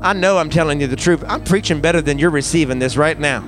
I 0.00 0.12
know 0.12 0.38
I'm 0.38 0.50
telling 0.50 0.80
you 0.80 0.86
the 0.86 0.96
truth. 0.96 1.24
I'm 1.26 1.42
preaching 1.42 1.80
better 1.80 2.00
than 2.00 2.18
you're 2.18 2.30
receiving 2.30 2.78
this 2.78 2.96
right 2.96 3.18
now. 3.18 3.40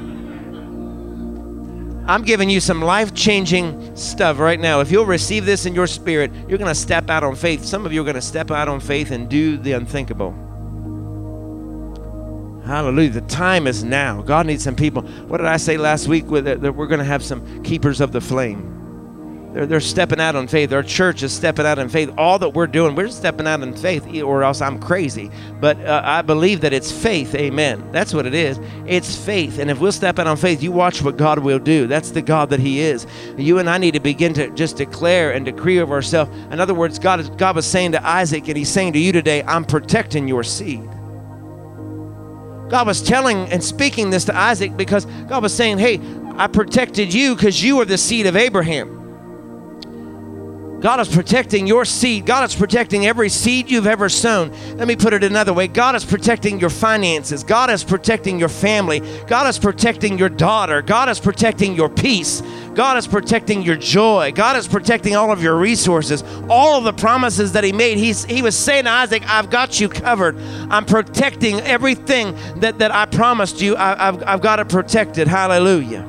I'm 2.06 2.22
giving 2.22 2.50
you 2.50 2.58
some 2.58 2.82
life 2.82 3.14
changing 3.14 3.94
stuff 3.94 4.40
right 4.40 4.58
now. 4.58 4.80
If 4.80 4.90
you'll 4.90 5.06
receive 5.06 5.46
this 5.46 5.64
in 5.64 5.76
your 5.76 5.86
spirit, 5.86 6.32
you're 6.48 6.58
going 6.58 6.66
to 6.66 6.74
step 6.74 7.08
out 7.08 7.22
on 7.22 7.36
faith. 7.36 7.64
Some 7.64 7.86
of 7.86 7.92
you 7.92 8.00
are 8.00 8.04
going 8.04 8.16
to 8.16 8.22
step 8.22 8.50
out 8.50 8.66
on 8.66 8.80
faith 8.80 9.12
and 9.12 9.28
do 9.28 9.58
the 9.58 9.72
unthinkable. 9.72 10.32
Hallelujah. 12.66 13.10
The 13.10 13.20
time 13.22 13.68
is 13.68 13.84
now. 13.84 14.22
God 14.22 14.46
needs 14.46 14.64
some 14.64 14.74
people. 14.74 15.02
What 15.02 15.36
did 15.38 15.46
I 15.46 15.56
say 15.56 15.76
last 15.76 16.08
week? 16.08 16.26
That 16.28 16.74
we're 16.74 16.88
going 16.88 16.98
to 16.98 17.04
have 17.04 17.22
some 17.22 17.62
keepers 17.62 18.00
of 18.00 18.10
the 18.10 18.20
flame. 18.20 18.79
They're, 19.52 19.66
they're 19.66 19.80
stepping 19.80 20.20
out 20.20 20.36
on 20.36 20.46
faith. 20.46 20.72
Our 20.72 20.82
church 20.82 21.22
is 21.24 21.32
stepping 21.32 21.66
out 21.66 21.78
in 21.78 21.88
faith. 21.88 22.12
All 22.16 22.38
that 22.38 22.50
we're 22.50 22.68
doing, 22.68 22.94
we're 22.94 23.08
stepping 23.08 23.48
out 23.48 23.62
in 23.62 23.74
faith, 23.74 24.06
or 24.22 24.44
else 24.44 24.60
I'm 24.60 24.78
crazy. 24.78 25.30
But 25.60 25.80
uh, 25.84 26.02
I 26.04 26.22
believe 26.22 26.60
that 26.60 26.72
it's 26.72 26.92
faith. 26.92 27.34
Amen. 27.34 27.90
That's 27.90 28.14
what 28.14 28.26
it 28.26 28.34
is. 28.34 28.60
It's 28.86 29.16
faith. 29.16 29.58
And 29.58 29.70
if 29.70 29.80
we'll 29.80 29.90
step 29.90 30.18
out 30.20 30.28
on 30.28 30.36
faith, 30.36 30.62
you 30.62 30.70
watch 30.70 31.02
what 31.02 31.16
God 31.16 31.40
will 31.40 31.58
do. 31.58 31.88
That's 31.88 32.10
the 32.10 32.22
God 32.22 32.50
that 32.50 32.60
He 32.60 32.80
is. 32.80 33.06
You 33.36 33.58
and 33.58 33.68
I 33.68 33.78
need 33.78 33.94
to 33.94 34.00
begin 34.00 34.34
to 34.34 34.50
just 34.50 34.76
declare 34.76 35.32
and 35.32 35.44
decree 35.44 35.80
over 35.80 35.94
ourselves. 35.94 36.30
In 36.52 36.60
other 36.60 36.74
words, 36.74 37.00
God, 37.00 37.36
God 37.36 37.56
was 37.56 37.66
saying 37.66 37.92
to 37.92 38.06
Isaac, 38.06 38.46
and 38.46 38.56
He's 38.56 38.68
saying 38.68 38.92
to 38.92 39.00
you 39.00 39.10
today, 39.10 39.42
I'm 39.42 39.64
protecting 39.64 40.28
your 40.28 40.44
seed. 40.44 40.88
God 42.68 42.86
was 42.86 43.02
telling 43.02 43.50
and 43.50 43.64
speaking 43.64 44.10
this 44.10 44.26
to 44.26 44.36
Isaac 44.36 44.76
because 44.76 45.06
God 45.28 45.42
was 45.42 45.52
saying, 45.52 45.78
Hey, 45.78 46.00
I 46.36 46.46
protected 46.46 47.12
you 47.12 47.34
because 47.34 47.60
you 47.60 47.80
are 47.80 47.84
the 47.84 47.98
seed 47.98 48.26
of 48.26 48.36
Abraham. 48.36 48.99
God 50.80 50.98
is 50.98 51.08
protecting 51.08 51.66
your 51.66 51.84
seed. 51.84 52.24
God 52.24 52.48
is 52.48 52.56
protecting 52.56 53.04
every 53.06 53.28
seed 53.28 53.70
you've 53.70 53.86
ever 53.86 54.08
sown. 54.08 54.50
Let 54.78 54.88
me 54.88 54.96
put 54.96 55.12
it 55.12 55.22
another 55.22 55.52
way 55.52 55.68
God 55.68 55.94
is 55.94 56.06
protecting 56.06 56.58
your 56.58 56.70
finances. 56.70 57.44
God 57.44 57.68
is 57.70 57.84
protecting 57.84 58.38
your 58.38 58.48
family. 58.48 59.00
God 59.26 59.46
is 59.46 59.58
protecting 59.58 60.16
your 60.16 60.30
daughter. 60.30 60.80
God 60.80 61.10
is 61.10 61.20
protecting 61.20 61.74
your 61.74 61.90
peace. 61.90 62.42
God 62.74 62.96
is 62.96 63.06
protecting 63.06 63.60
your 63.60 63.76
joy. 63.76 64.32
God 64.34 64.56
is 64.56 64.66
protecting 64.66 65.16
all 65.16 65.30
of 65.30 65.42
your 65.42 65.56
resources. 65.56 66.24
All 66.48 66.78
of 66.78 66.84
the 66.84 66.94
promises 66.94 67.52
that 67.52 67.62
He 67.62 67.72
made. 67.72 67.98
He's, 67.98 68.24
he 68.24 68.40
was 68.40 68.56
saying 68.56 68.84
to 68.84 68.90
Isaac, 68.90 69.22
I've 69.28 69.50
got 69.50 69.80
you 69.80 69.88
covered. 69.90 70.38
I'm 70.70 70.86
protecting 70.86 71.60
everything 71.60 72.34
that, 72.60 72.78
that 72.78 72.90
I 72.90 73.04
promised 73.04 73.60
you. 73.60 73.76
I, 73.76 74.08
I've, 74.08 74.22
I've 74.22 74.40
got 74.40 74.60
it 74.60 74.70
protected. 74.70 75.28
Hallelujah. 75.28 76.06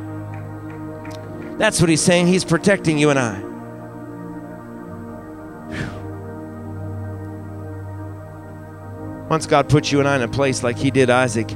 That's 1.57 1.81
what 1.81 1.89
He's 1.89 2.01
saying. 2.01 2.27
He's 2.27 2.45
protecting 2.45 2.97
you 2.97 3.09
and 3.09 3.19
I. 3.19 3.50
Once 9.31 9.47
God 9.47 9.69
puts 9.69 9.93
you 9.93 9.99
and 9.99 10.09
I 10.09 10.17
in 10.17 10.23
a 10.23 10.27
place 10.27 10.61
like 10.61 10.77
He 10.77 10.91
did 10.91 11.09
Isaac, 11.09 11.55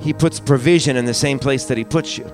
He 0.00 0.12
puts 0.12 0.38
provision 0.38 0.98
in 0.98 1.06
the 1.06 1.14
same 1.14 1.38
place 1.38 1.64
that 1.64 1.78
He 1.78 1.84
puts 1.84 2.18
you. 2.18 2.30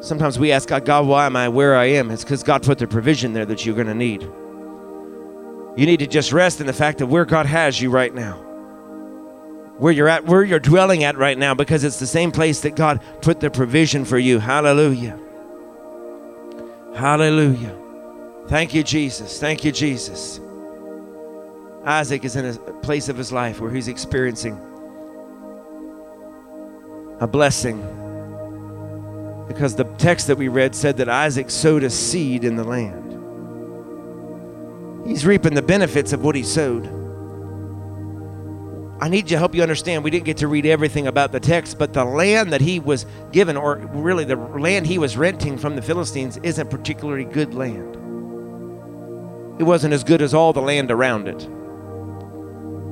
Sometimes 0.00 0.36
we 0.36 0.50
ask 0.50 0.68
God, 0.68 0.84
God, 0.84 1.06
why 1.06 1.26
am 1.26 1.36
I 1.36 1.48
where 1.48 1.76
I 1.76 1.84
am? 1.84 2.10
It's 2.10 2.24
because 2.24 2.42
God 2.42 2.64
put 2.64 2.78
the 2.78 2.88
provision 2.88 3.32
there 3.32 3.46
that 3.46 3.64
you're 3.64 3.76
going 3.76 3.86
to 3.86 3.94
need. 3.94 4.22
You 4.22 5.86
need 5.86 6.00
to 6.00 6.08
just 6.08 6.32
rest 6.32 6.60
in 6.60 6.66
the 6.66 6.72
fact 6.72 6.98
that 6.98 7.06
where 7.06 7.24
God 7.24 7.46
has 7.46 7.80
you 7.80 7.90
right 7.90 8.12
now, 8.12 8.38
where 9.78 9.92
you're 9.92 10.08
at, 10.08 10.26
where 10.26 10.42
you're 10.42 10.58
dwelling 10.58 11.04
at 11.04 11.16
right 11.16 11.38
now, 11.38 11.54
because 11.54 11.84
it's 11.84 12.00
the 12.00 12.08
same 12.08 12.32
place 12.32 12.62
that 12.62 12.74
God 12.74 13.00
put 13.22 13.38
the 13.38 13.50
provision 13.52 14.04
for 14.04 14.18
you. 14.18 14.40
Hallelujah. 14.40 15.16
Hallelujah. 16.92 17.76
Thank 18.48 18.74
you, 18.74 18.82
Jesus. 18.82 19.38
Thank 19.38 19.64
you, 19.64 19.70
Jesus. 19.70 20.40
Isaac 21.84 22.24
is 22.24 22.36
in 22.36 22.44
a 22.44 22.54
place 22.80 23.08
of 23.08 23.16
his 23.16 23.32
life 23.32 23.60
where 23.60 23.70
he's 23.70 23.88
experiencing 23.88 24.58
a 27.20 27.26
blessing. 27.26 27.78
Because 29.46 29.74
the 29.74 29.84
text 29.98 30.26
that 30.28 30.36
we 30.36 30.48
read 30.48 30.74
said 30.74 30.96
that 30.98 31.08
Isaac 31.08 31.50
sowed 31.50 31.82
a 31.82 31.90
seed 31.90 32.44
in 32.44 32.56
the 32.56 32.64
land. 32.64 33.16
He's 35.06 35.26
reaping 35.26 35.54
the 35.54 35.62
benefits 35.62 36.12
of 36.12 36.22
what 36.22 36.34
he 36.34 36.42
sowed. 36.42 36.86
I 39.02 39.08
need 39.08 39.28
to 39.28 39.38
help 39.38 39.54
you 39.54 39.62
understand. 39.62 40.04
We 40.04 40.10
didn't 40.10 40.26
get 40.26 40.36
to 40.38 40.48
read 40.48 40.66
everything 40.66 41.06
about 41.06 41.32
the 41.32 41.40
text, 41.40 41.78
but 41.78 41.94
the 41.94 42.04
land 42.04 42.52
that 42.52 42.60
he 42.60 42.78
was 42.78 43.06
given, 43.32 43.56
or 43.56 43.76
really 43.76 44.24
the 44.24 44.36
land 44.36 44.86
he 44.86 44.98
was 44.98 45.16
renting 45.16 45.56
from 45.56 45.74
the 45.74 45.82
Philistines, 45.82 46.38
isn't 46.42 46.68
particularly 46.68 47.24
good 47.24 47.54
land. 47.54 47.96
It 49.58 49.64
wasn't 49.64 49.94
as 49.94 50.04
good 50.04 50.20
as 50.20 50.34
all 50.34 50.52
the 50.52 50.60
land 50.60 50.90
around 50.90 51.28
it. 51.28 51.48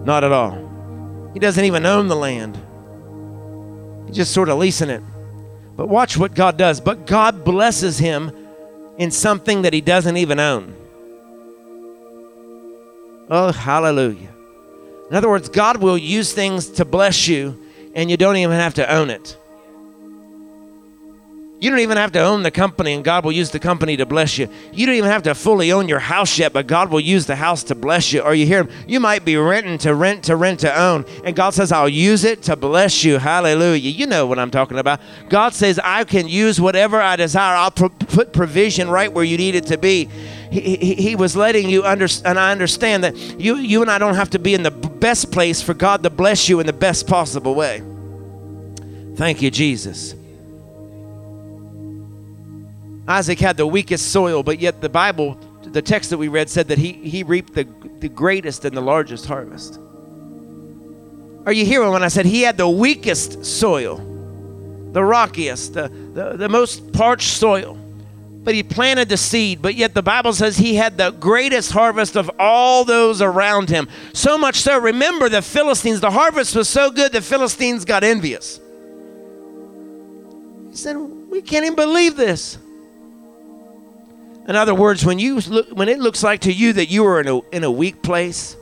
Not 0.09 0.25
at 0.25 0.33
all. 0.33 1.31
He 1.35 1.39
doesn't 1.39 1.67
even 1.67 1.85
own 1.85 2.09
the 2.09 2.17
land, 2.17 2.59
he's 4.07 4.17
just 4.17 4.33
sort 4.33 4.49
of 4.49 4.57
leasing 4.57 4.89
it. 4.89 5.03
But 5.77 5.91
watch 5.91 6.17
what 6.17 6.35
God 6.35 6.57
does. 6.57 6.81
But 6.81 7.07
God 7.07 7.45
blesses 7.45 7.99
him 7.99 8.33
in 8.97 9.11
something 9.11 9.63
that 9.63 9.75
he 9.75 9.83
doesn't 9.83 10.17
even 10.17 10.41
own. 10.41 10.75
Oh, 13.29 13.53
hallelujah. 13.53 14.31
In 15.11 15.15
other 15.15 15.29
words, 15.29 15.51
God 15.51 15.77
will 15.77 15.99
use 15.99 16.33
things 16.33 16.71
to 16.71 16.87
bless 16.87 17.29
you, 17.29 17.63
and 17.95 18.11
you 18.11 18.17
don't 18.17 18.37
even 18.39 18.57
have 18.57 18.75
to 18.75 18.91
own 18.91 19.11
it. 19.11 19.37
You 21.61 21.71
don't 21.71 21.81
even 21.81 21.97
have 21.97 22.13
to 22.13 22.21
own 22.21 22.45
the 22.45 22.53
company, 22.53 22.93
and 22.93 23.05
God 23.05 23.25
will 23.25 23.33
use 23.33 23.51
the 23.51 23.59
company 23.59 23.97
to 23.97 24.07
bless 24.07 24.39
you. 24.39 24.49
You 24.73 24.87
don't 24.87 24.95
even 24.95 25.11
have 25.11 25.25
to 25.25 25.35
fully 25.35 25.73
own 25.73 25.89
your 25.89 25.99
house 25.99 26.39
yet, 26.39 26.53
but 26.53 26.69
God 26.69 26.89
will 26.89 27.01
use 27.01 27.27
the 27.27 27.35
house 27.35 27.65
to 27.65 27.75
bless 27.75 28.13
you. 28.13 28.21
Or 28.21 28.33
you 28.33 28.47
hear 28.47 28.69
you 28.87 29.01
might 29.01 29.25
be 29.25 29.37
renting 29.37 29.79
to 29.79 29.93
rent 29.93 30.25
to 30.25 30.37
rent 30.37 30.61
to 30.61 30.81
own, 30.81 31.05
and 31.25 31.35
God 31.35 31.55
says, 31.55 31.73
I'll 31.73 31.89
use 31.89 32.23
it 32.23 32.43
to 32.45 32.55
bless 32.55 33.03
you. 33.03 33.19
Hallelujah. 33.19 33.91
You 33.91 34.07
know 34.07 34.25
what 34.25 34.39
I'm 34.39 34.53
talking 34.53 34.79
about. 34.79 35.01
God 35.29 35.53
says, 35.53 35.81
I 35.83 36.05
can 36.05 36.29
use 36.29 36.61
whatever 36.61 37.01
I 37.01 37.17
desire. 37.17 37.57
I'll 37.57 37.73
pro- 37.73 37.89
put 37.89 38.33
provision 38.33 38.89
right 38.89 39.13
where 39.13 39.25
you 39.25 39.37
need 39.37 39.57
it 39.57 39.67
to 39.67 39.79
be. 39.79 40.09
He, 40.53 40.77
he, 40.77 40.95
he 40.95 41.17
was 41.17 41.35
letting 41.35 41.69
you 41.69 41.83
understand, 41.83 42.29
and 42.29 42.39
I 42.39 42.53
understand 42.53 43.03
that 43.03 43.17
you, 43.17 43.57
you 43.57 43.83
and 43.83 43.91
I 43.91 43.99
don't 43.99 44.15
have 44.15 44.31
to 44.31 44.39
be 44.39 44.55
in 44.55 44.63
the 44.63 44.71
best 44.71 45.33
place 45.33 45.61
for 45.61 45.75
God 45.75 46.05
to 46.05 46.11
bless 46.11 46.49
you 46.49 46.61
in 46.61 46.67
the 46.67 46.73
best 46.73 47.09
possible 47.09 47.57
way. 47.57 47.83
Thank 49.17 49.43
you, 49.43 49.51
Jesus. 49.51 50.15
Isaac 53.09 53.41
had 53.41 53.57
the 53.57 53.67
weakest 53.67 54.13
soil, 54.13 54.43
but 54.43 54.61
yet 54.61 54.83
the 54.83 54.89
Bible, 54.91 55.39
the 55.63 55.81
text 55.81 56.11
that 56.11 56.19
we 56.19 56.29
read, 56.29 56.51
said 56.51 56.69
that 56.69 56.77
he, 56.77 56.93
he 56.93 57.23
reaped 57.23 57.55
the, 57.55 57.67
the 58.01 58.09
greatest 58.11 58.67
and 58.67 58.77
the 58.77 58.83
largest 58.83 59.25
harvest. 59.25 59.81
Are 61.47 61.53
you 61.53 61.65
hearing 61.65 61.91
when 61.91 62.03
I 62.03 62.09
said 62.09 62.27
he 62.27 62.43
had 62.43 62.59
the 62.59 62.69
weakest 62.69 63.47
soil, 63.47 63.97
the 64.93 65.03
rockiest, 65.03 65.73
the, 65.73 65.89
the, 65.89 66.37
the 66.37 66.49
most 66.51 66.93
parched 66.93 67.31
soil? 67.31 67.79
But 68.45 68.55
he 68.55 68.63
planted 68.63 69.09
the 69.09 69.17
seed, 69.17 69.63
but 69.63 69.75
yet 69.75 69.95
the 69.95 70.03
Bible 70.03 70.35
says 70.35 70.59
he 70.59 70.75
had 70.75 70.99
the 70.99 71.11
greatest 71.11 71.73
harvest 71.73 72.15
of 72.15 72.31
all 72.39 72.85
those 72.85 73.23
around 73.23 73.71
him. 73.71 73.89
So 74.13 74.37
much 74.37 74.57
so, 74.57 74.79
remember 74.79 75.31
the 75.31 75.41
Philistines, 75.41 76.01
the 76.01 76.11
harvest 76.11 76.55
was 76.55 76.69
so 76.69 76.91
good, 76.91 77.13
the 77.13 77.23
Philistines 77.23 77.87
got 77.87 78.05
envious. 78.05 78.61
He 80.71 80.77
said, 80.77 80.97
We 80.97 81.41
can't 81.41 81.65
even 81.65 81.75
believe 81.75 82.15
this. 82.15 82.59
In 84.49 84.57
other 84.57 84.75
words, 84.75 85.05
when 85.05 85.19
you 85.19 85.41
look, 85.41 85.69
when 85.69 85.91
it 85.91 85.99
looks 85.99 86.23
like 86.23 86.41
to 86.41 86.53
you 86.53 86.73
that 86.73 86.87
you 86.87 87.05
are 87.05 87.21
in 87.21 87.29
a, 87.29 87.41
in 87.51 87.65
a 87.65 87.71
weak 87.71 88.03
place, 88.03 88.57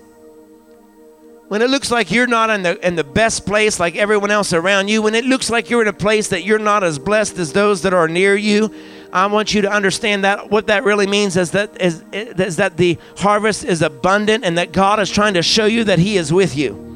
when 1.47 1.63
it 1.63 1.71
looks 1.71 1.93
like 1.93 2.11
you're 2.11 2.27
not 2.27 2.51
in 2.51 2.63
the 2.63 2.85
in 2.85 2.97
the 2.97 3.05
best 3.05 3.47
place 3.47 3.79
like 3.79 3.95
everyone 3.95 4.33
else 4.33 4.53
around 4.53 4.89
you, 4.89 5.01
when 5.01 5.15
it 5.15 5.25
looks 5.25 5.49
like 5.49 5.71
you're 5.71 5.83
in 5.83 5.87
a 5.89 5.93
place 5.93 6.27
that 6.29 6.43
you're 6.43 6.59
not 6.59 6.83
as 6.83 6.99
blessed 6.99 7.39
as 7.39 7.53
those 7.53 7.83
that 7.83 7.95
are 7.95 8.09
near 8.09 8.35
you, 8.35 8.75
I 9.13 9.27
want 9.27 9.55
you 9.55 9.63
to 9.63 9.71
understand 9.71 10.25
that 10.25 10.51
what 10.51 10.67
that 10.67 10.83
really 10.83 11.07
means 11.07 11.37
is 11.37 11.53
that 11.53 11.81
is, 11.81 12.03
is 12.13 12.57
that 12.57 12.77
the 12.77 12.99
harvest 13.17 13.65
is 13.65 13.81
abundant 13.81 14.45
and 14.45 14.59
that 14.59 14.73
God 14.73 14.99
is 14.99 15.09
trying 15.09 15.35
to 15.35 15.43
show 15.43 15.67
you 15.67 15.85
that 15.85 16.01
He 16.01 16.17
is 16.17 16.33
with 16.33 16.57
you. 16.57 16.96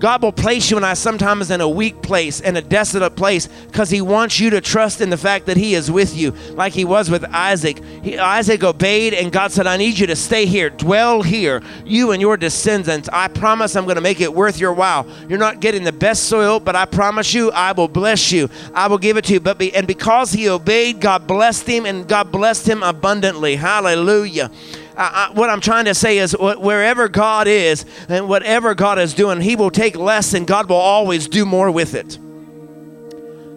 God 0.00 0.22
will 0.22 0.32
place 0.32 0.70
you 0.70 0.78
and 0.78 0.86
I 0.86 0.94
sometimes 0.94 1.50
in 1.50 1.60
a 1.60 1.68
weak 1.68 2.00
place, 2.00 2.40
in 2.40 2.56
a 2.56 2.62
desolate 2.62 3.16
place, 3.16 3.46
because 3.66 3.90
He 3.90 4.00
wants 4.00 4.40
you 4.40 4.48
to 4.50 4.60
trust 4.62 5.02
in 5.02 5.10
the 5.10 5.18
fact 5.18 5.44
that 5.46 5.58
He 5.58 5.74
is 5.74 5.90
with 5.90 6.16
you, 6.16 6.30
like 6.54 6.72
He 6.72 6.86
was 6.86 7.10
with 7.10 7.22
Isaac. 7.26 7.84
He, 8.02 8.18
Isaac 8.18 8.64
obeyed, 8.64 9.12
and 9.12 9.30
God 9.30 9.52
said, 9.52 9.66
I 9.66 9.76
need 9.76 9.98
you 9.98 10.06
to 10.06 10.16
stay 10.16 10.46
here, 10.46 10.70
dwell 10.70 11.20
here, 11.22 11.62
you 11.84 12.12
and 12.12 12.20
your 12.20 12.38
descendants. 12.38 13.10
I 13.12 13.28
promise 13.28 13.76
I'm 13.76 13.84
going 13.84 13.96
to 13.96 14.00
make 14.00 14.22
it 14.22 14.32
worth 14.32 14.58
your 14.58 14.72
while. 14.72 15.06
You're 15.28 15.38
not 15.38 15.60
getting 15.60 15.84
the 15.84 15.92
best 15.92 16.24
soil, 16.24 16.60
but 16.60 16.74
I 16.74 16.86
promise 16.86 17.34
you, 17.34 17.50
I 17.50 17.72
will 17.72 17.88
bless 17.88 18.32
you. 18.32 18.48
I 18.72 18.88
will 18.88 18.98
give 18.98 19.18
it 19.18 19.26
to 19.26 19.34
you. 19.34 19.40
But 19.40 19.58
be, 19.58 19.74
and 19.74 19.86
because 19.86 20.32
he 20.32 20.48
obeyed, 20.48 21.02
God 21.02 21.26
blessed 21.26 21.66
him, 21.66 21.84
and 21.84 22.08
God 22.08 22.32
blessed 22.32 22.66
him 22.66 22.82
abundantly. 22.82 23.56
Hallelujah. 23.56 24.50
I, 24.96 25.28
I, 25.30 25.32
what 25.32 25.50
I'm 25.50 25.60
trying 25.60 25.86
to 25.86 25.94
say 25.94 26.18
is 26.18 26.36
wherever 26.38 27.08
God 27.08 27.46
is 27.46 27.84
and 28.08 28.28
whatever 28.28 28.74
God 28.74 28.98
is 28.98 29.14
doing, 29.14 29.40
He 29.40 29.56
will 29.56 29.70
take 29.70 29.96
less 29.96 30.34
and 30.34 30.46
God 30.46 30.68
will 30.68 30.76
always 30.76 31.28
do 31.28 31.44
more 31.44 31.70
with 31.70 31.94
it. 31.94 32.18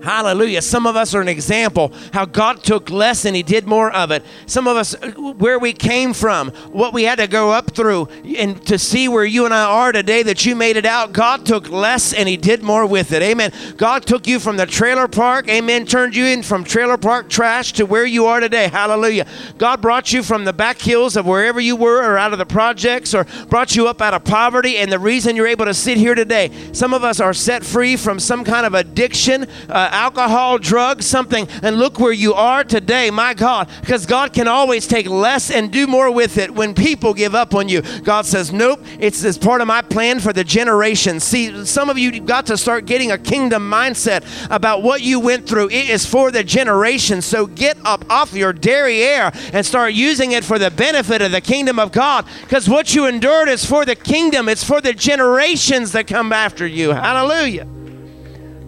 Hallelujah. 0.04 0.62
Some 0.62 0.86
of 0.86 0.98
us 0.98 1.16
are 1.16 1.22
an 1.22 1.30
example 1.30 1.94
how 2.12 2.26
God 2.26 2.62
took 2.62 2.90
less 2.90 3.24
and 3.24 3.38
He 3.38 3.42
did 3.42 3.66
more 3.66 3.90
of 3.90 4.12
it. 4.12 4.22
Some 4.48 4.68
of 4.68 4.76
us, 4.76 4.96
where 5.16 5.58
we 5.58 5.72
came 5.72 6.14
from, 6.14 6.50
what 6.74 6.94
we 6.94 7.04
had 7.04 7.20
to 7.20 7.28
go 7.28 7.52
up 7.52 7.74
through, 7.74 8.10
and 8.38 8.66
to 8.68 8.78
see 8.78 9.08
where 9.08 9.24
you 9.24 9.46
and 9.46 9.54
I 9.54 9.64
are 9.64 9.94
today 9.94 10.22
that 10.24 10.46
you 10.46 10.58
made 10.58 10.76
it 10.76 10.86
out, 10.86 11.14
God 11.14 11.46
took 11.46 11.70
less 11.70 12.14
and 12.14 12.28
He 12.28 12.36
did 12.36 12.64
more 12.64 12.86
with 12.86 13.14
it. 13.14 13.22
Amen. 13.22 13.54
God 13.78 14.06
took 14.06 14.28
you 14.28 14.42
from 14.42 14.58
the 14.58 14.66
trailer 14.66 15.08
park, 15.08 15.48
amen, 15.48 15.86
turned 15.86 16.18
you 16.18 16.26
in 16.26 16.44
from 16.44 16.66
trailer 16.66 16.98
park 16.98 17.30
trash 17.30 17.72
to 17.74 17.86
where 17.86 18.06
you 18.06 18.26
are 18.26 18.42
today. 18.42 18.68
Hallelujah. 18.68 19.26
God 19.58 19.82
brought 19.82 20.12
you 20.12 20.22
from 20.22 20.44
the 20.44 20.52
back 20.52 20.82
hills 20.82 21.16
of 21.16 21.26
wherever 21.26 21.62
you 21.62 21.78
were 21.78 22.04
or 22.04 22.18
out 22.18 22.34
of 22.34 22.40
the 22.40 22.46
projects 22.46 23.14
or 23.14 23.26
brought 23.48 23.74
you 23.78 23.88
up 23.88 24.02
out 24.02 24.14
of 24.14 24.26
poverty. 24.26 24.80
And 24.80 24.92
the 24.92 25.00
reason 25.00 25.38
you're 25.38 25.48
able 25.48 25.66
to 25.66 25.74
sit 25.74 25.98
here 25.98 26.14
today, 26.14 26.52
some 26.74 26.94
of 26.94 27.06
us 27.06 27.22
are 27.22 27.34
set 27.34 27.64
free 27.64 27.96
from 27.96 28.20
some 28.20 28.44
kind 28.44 28.66
of 28.66 28.74
addiction. 28.74 29.44
Uh, 29.70 29.92
alcohol, 29.94 30.58
drugs, 30.58 31.06
something, 31.06 31.48
and 31.62 31.78
look 31.78 32.00
where 32.00 32.12
you 32.12 32.34
are 32.34 32.64
today, 32.64 33.12
my 33.12 33.34
God, 33.34 33.70
because 33.82 34.06
God 34.06 34.34
can 34.34 34.48
always 34.48 34.88
take 34.88 35.08
less 35.08 35.52
and 35.52 35.72
do 35.72 35.88
more 35.88 36.12
with 36.12 36.38
it 36.38 36.54
when 36.54 36.74
people 36.74 37.14
give 37.14 37.36
up 37.36 37.54
on 37.54 37.70
you. 37.70 37.82
God 38.02 38.26
says, 38.26 38.52
Nope, 38.52 38.82
it's 39.00 39.24
as 39.24 39.38
part 39.38 39.62
of 39.62 39.68
my 39.68 39.82
plan 39.82 40.20
for 40.20 40.34
the 40.34 40.44
generation. 40.44 41.20
See, 41.20 41.66
some 41.66 41.90
of 41.90 41.98
you 41.98 42.20
got 42.20 42.46
to 42.48 42.58
start 42.58 42.86
getting 42.86 43.12
a 43.12 43.18
kingdom 43.18 43.70
mindset 43.70 44.24
about 44.50 44.84
what 44.84 45.02
you 45.02 45.20
went 45.20 45.48
through. 45.48 45.70
It 45.70 45.90
is 45.90 46.06
for 46.06 46.32
the 46.32 46.44
generation. 46.44 47.22
So 47.22 47.46
get 47.46 47.78
up 47.86 48.06
off 48.10 48.34
your 48.34 48.54
derriere 48.54 49.32
and 49.54 49.66
start 49.66 49.94
using 49.94 50.32
it 50.32 50.44
for 50.44 50.60
the 50.60 50.72
benefit 50.72 51.22
of 51.22 51.32
the 51.32 51.42
kingdom 51.42 51.80
of 51.80 51.92
God 51.92 52.26
because 52.42 52.70
what 52.70 52.94
you 52.96 53.06
endured 53.06 53.50
is 53.50 53.66
for 53.66 53.86
the 53.86 53.96
kingdom, 53.96 54.50
it's 54.50 54.64
for 54.64 54.82
the 54.82 54.94
generations 54.94 55.92
that 55.94 56.08
come 56.08 56.32
after 56.32 56.66
you. 56.66 56.92
Hallelujah. 56.92 57.68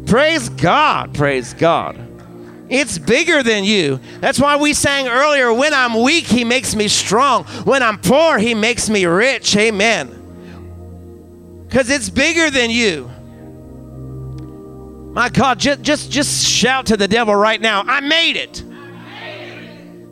Praise 0.06 0.50
God. 0.50 1.14
Praise 1.14 1.54
God. 1.54 2.00
It's 2.70 2.98
bigger 2.98 3.44
than 3.44 3.64
you. 3.64 4.00
That's 4.22 4.40
why 4.40 4.56
we 4.56 4.74
sang 4.74 5.08
earlier 5.08 5.54
when 5.54 5.74
I'm 5.74 6.02
weak, 6.02 6.26
He 6.26 6.44
makes 6.44 6.76
me 6.76 6.88
strong. 6.88 7.44
When 7.64 7.84
I'm 7.84 8.00
poor, 8.00 8.38
He 8.38 8.54
makes 8.54 8.90
me 8.90 9.06
rich. 9.06 9.56
Amen. 9.56 10.22
Because 11.68 11.90
it's 11.90 12.10
bigger 12.10 12.50
than 12.50 12.70
you. 12.70 13.12
My 15.14 15.30
God, 15.30 15.60
just, 15.60 15.82
just, 15.82 16.12
just 16.12 16.46
shout 16.46 16.88
to 16.88 16.98
the 16.98 17.08
devil 17.08 17.36
right 17.36 17.62
now 17.62 17.84
I 17.88 18.02
made 18.02 18.36
it. 18.36 18.64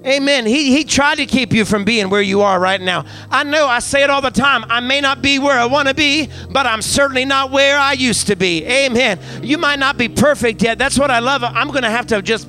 Amen. 0.06 0.45
He, 0.45 0.76
he 0.76 0.84
tried 0.84 1.16
to 1.16 1.26
keep 1.26 1.54
you 1.54 1.64
from 1.64 1.86
being 1.86 2.10
where 2.10 2.22
you 2.22 2.41
are 2.41 2.60
right 2.60 2.82
now. 2.82 3.06
I 3.32 3.43
know 3.43 3.68
I 3.68 3.80
say 3.80 4.04
it 4.04 4.10
all 4.10 4.22
the 4.22 4.32
time. 4.32 4.66
I 4.68 4.82
may 4.82 4.99
not 4.99 5.22
be 5.22 5.39
where 5.39 5.58
I 5.58 5.66
want 5.66 5.88
to 5.88 5.93
be, 5.93 6.30
but 6.49 6.66
I'm 6.66 6.82
certainly 6.82 7.24
not 7.24 7.51
where 7.51 7.78
I 7.78 7.93
used 7.93 8.28
to 8.28 8.36
be. 8.36 8.66
Amen. 8.66 9.20
You 9.41 9.58
might 9.58 9.80
not 9.80 9.97
be 9.97 10.10
perfect 10.10 10.62
yet. 10.62 10.78
That's 10.78 10.99
what 10.99 11.10
I 11.10 11.20
love. 11.20 11.43
I'm 11.43 11.70
going 11.70 11.84
to 11.84 11.89
have 11.89 12.08
to 12.08 12.22
just 12.22 12.47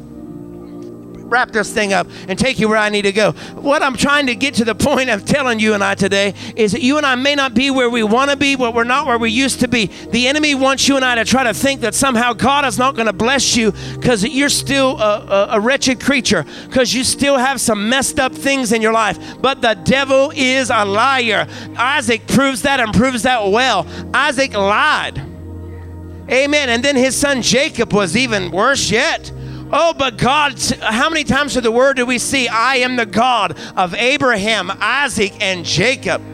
wrap 1.29 1.51
this 1.51 1.73
thing 1.73 1.93
up 1.93 2.07
and 2.29 2.39
take 2.39 2.59
you 2.59 2.69
where 2.69 2.79
I 2.79 2.89
need 2.89 3.03
to 3.03 3.13
go. 3.13 3.33
What 3.55 3.83
I'm 3.83 3.97
trying 3.97 4.27
to 4.27 4.35
get 4.35 4.55
to 4.55 4.65
the 4.65 4.75
point 4.75 5.11
of 5.11 5.25
telling 5.25 5.59
you 5.59 5.75
and 5.75 5.83
I 5.83 5.95
today 5.95 6.35
is 6.57 6.73
that 6.73 6.83
you 6.83 6.97
and 6.97 7.07
I 7.07 7.15
may 7.15 7.35
not 7.35 7.55
be 7.55 7.71
where 7.71 7.91
we 7.91 8.03
want 8.03 8.31
to 8.31 8.37
be, 8.37 8.57
but 8.57 8.75
we're 8.75 8.85
not 8.85 9.07
where 9.07 9.19
we 9.19 9.31
used 9.31 9.61
to 9.61 9.69
be. 9.69 9.87
The 9.87 10.29
enemy 10.29 10.55
wants 10.55 10.87
you 10.89 10.97
and 10.97 11.05
I 11.05 11.17
to 11.17 11.25
try 11.25 11.45
to 11.45 11.55
think 11.55 11.81
that 11.81 11.95
somehow 11.95 12.33
God 12.33 12.65
is 12.65 12.79
not 12.79 12.95
going 12.95 13.07
to 13.07 13.13
bless 13.13 13.57
you 13.57 13.73
because 13.95 14.25
you're 14.25 14.49
still 14.49 14.99
a, 14.99 15.21
a, 15.21 15.49
a 15.53 15.61
wretched 15.61 16.01
creature, 16.01 16.45
because 16.67 16.95
you 16.95 17.05
still 17.05 17.39
have 17.39 17.61
some 17.61 17.89
messed 17.89 18.21
up 18.21 18.33
things 18.33 18.73
in 18.73 18.83
your 18.83 18.93
life. 18.93 19.19
But 19.41 19.61
the 19.61 19.75
devil 19.75 20.33
is 20.35 20.71
a 20.71 20.85
liar. 20.85 21.47
Isaac 21.77 22.27
proves 22.27 22.63
that 22.63 22.81
and 22.81 22.93
proves 22.93 23.23
that 23.23 23.51
well. 23.51 23.87
Isaac 24.13 24.53
lied. 24.55 25.19
Amen. 26.31 26.69
And 26.71 26.83
then 26.83 26.97
his 26.97 27.15
son 27.15 27.43
Jacob 27.43 27.93
was 27.93 28.17
even 28.17 28.51
worse 28.51 28.91
yet. 28.91 29.31
Oh, 29.73 29.95
but 29.97 30.19
God, 30.19 30.61
how 30.81 31.09
many 31.09 31.25
times 31.25 31.57
in 31.57 31.63
the 31.63 31.73
word 31.73 31.97
do 31.97 32.07
we 32.07 32.19
see, 32.19 32.49
I 32.49 32.77
am 32.77 32.97
the 32.97 33.07
God 33.07 33.59
of 33.77 33.95
Abraham, 33.95 34.71
Isaac, 34.81 35.33
and 35.41 35.65
Jacob? 35.65 36.34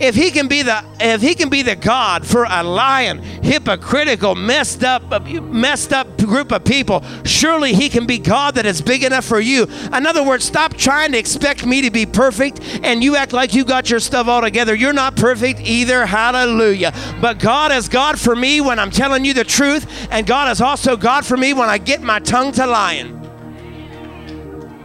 If 0.00 0.14
he 0.14 0.30
can 0.30 0.48
be 0.48 0.62
the 0.62 0.82
if 0.98 1.20
he 1.20 1.34
can 1.34 1.48
be 1.48 1.62
the 1.62 1.76
god 1.76 2.26
for 2.26 2.44
a 2.48 2.62
lying 2.62 3.22
hypocritical 3.42 4.34
messed 4.34 4.82
up 4.82 5.02
messed 5.28 5.92
up 5.92 6.16
group 6.30 6.52
of 6.52 6.64
people 6.64 7.04
surely 7.24 7.74
he 7.74 7.88
can 7.88 8.06
be 8.06 8.18
god 8.18 8.54
that 8.54 8.64
is 8.64 8.80
big 8.80 9.02
enough 9.02 9.24
for 9.24 9.40
you. 9.40 9.64
In 9.92 10.06
other 10.06 10.22
words 10.22 10.44
stop 10.44 10.74
trying 10.74 11.12
to 11.12 11.18
expect 11.18 11.66
me 11.66 11.82
to 11.82 11.90
be 11.90 12.06
perfect 12.06 12.60
and 12.82 13.02
you 13.02 13.16
act 13.16 13.32
like 13.32 13.52
you 13.52 13.64
got 13.64 13.90
your 13.90 14.00
stuff 14.00 14.28
all 14.28 14.40
together. 14.40 14.74
You're 14.74 14.92
not 14.92 15.16
perfect 15.16 15.60
either. 15.60 16.06
Hallelujah. 16.06 16.94
But 17.20 17.38
god 17.38 17.72
is 17.72 17.88
god 17.88 18.18
for 18.18 18.36
me 18.36 18.60
when 18.60 18.78
i'm 18.78 18.90
telling 18.90 19.24
you 19.24 19.34
the 19.34 19.44
truth 19.44 20.08
and 20.10 20.26
god 20.26 20.50
is 20.50 20.60
also 20.60 20.96
god 20.96 21.26
for 21.26 21.36
me 21.36 21.52
when 21.52 21.68
i 21.68 21.78
get 21.78 22.00
my 22.00 22.20
tongue 22.20 22.52
to 22.52 22.66
lying. 22.66 23.16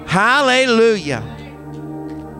Hallelujah 0.07 1.34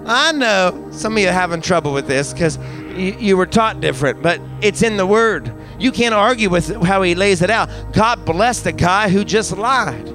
I 0.06 0.32
know 0.34 0.88
some 0.92 1.14
of 1.14 1.20
you 1.20 1.30
are 1.30 1.34
having 1.34 1.62
trouble 1.62 1.92
with 1.92 2.08
this 2.08 2.32
because 2.32 2.58
you, 2.96 3.16
you, 3.20 3.38
were 3.38 3.48
taught 3.48 3.82
different, 3.82 4.22
but 4.22 4.40
it's 4.62 4.84
in 4.84 4.98
the 4.98 5.06
Word. 5.06 5.52
You 5.80 5.92
can't 5.92 6.14
argue 6.14 6.50
with 6.50 6.84
how 6.84 7.02
He 7.02 7.16
lays 7.16 7.42
it 7.42 7.50
out. 7.50 7.70
God 7.92 8.24
blessed 8.24 8.66
the 8.66 8.72
guy 8.72 9.10
who 9.10 9.24
just 9.24 9.58
lied. 9.58 10.08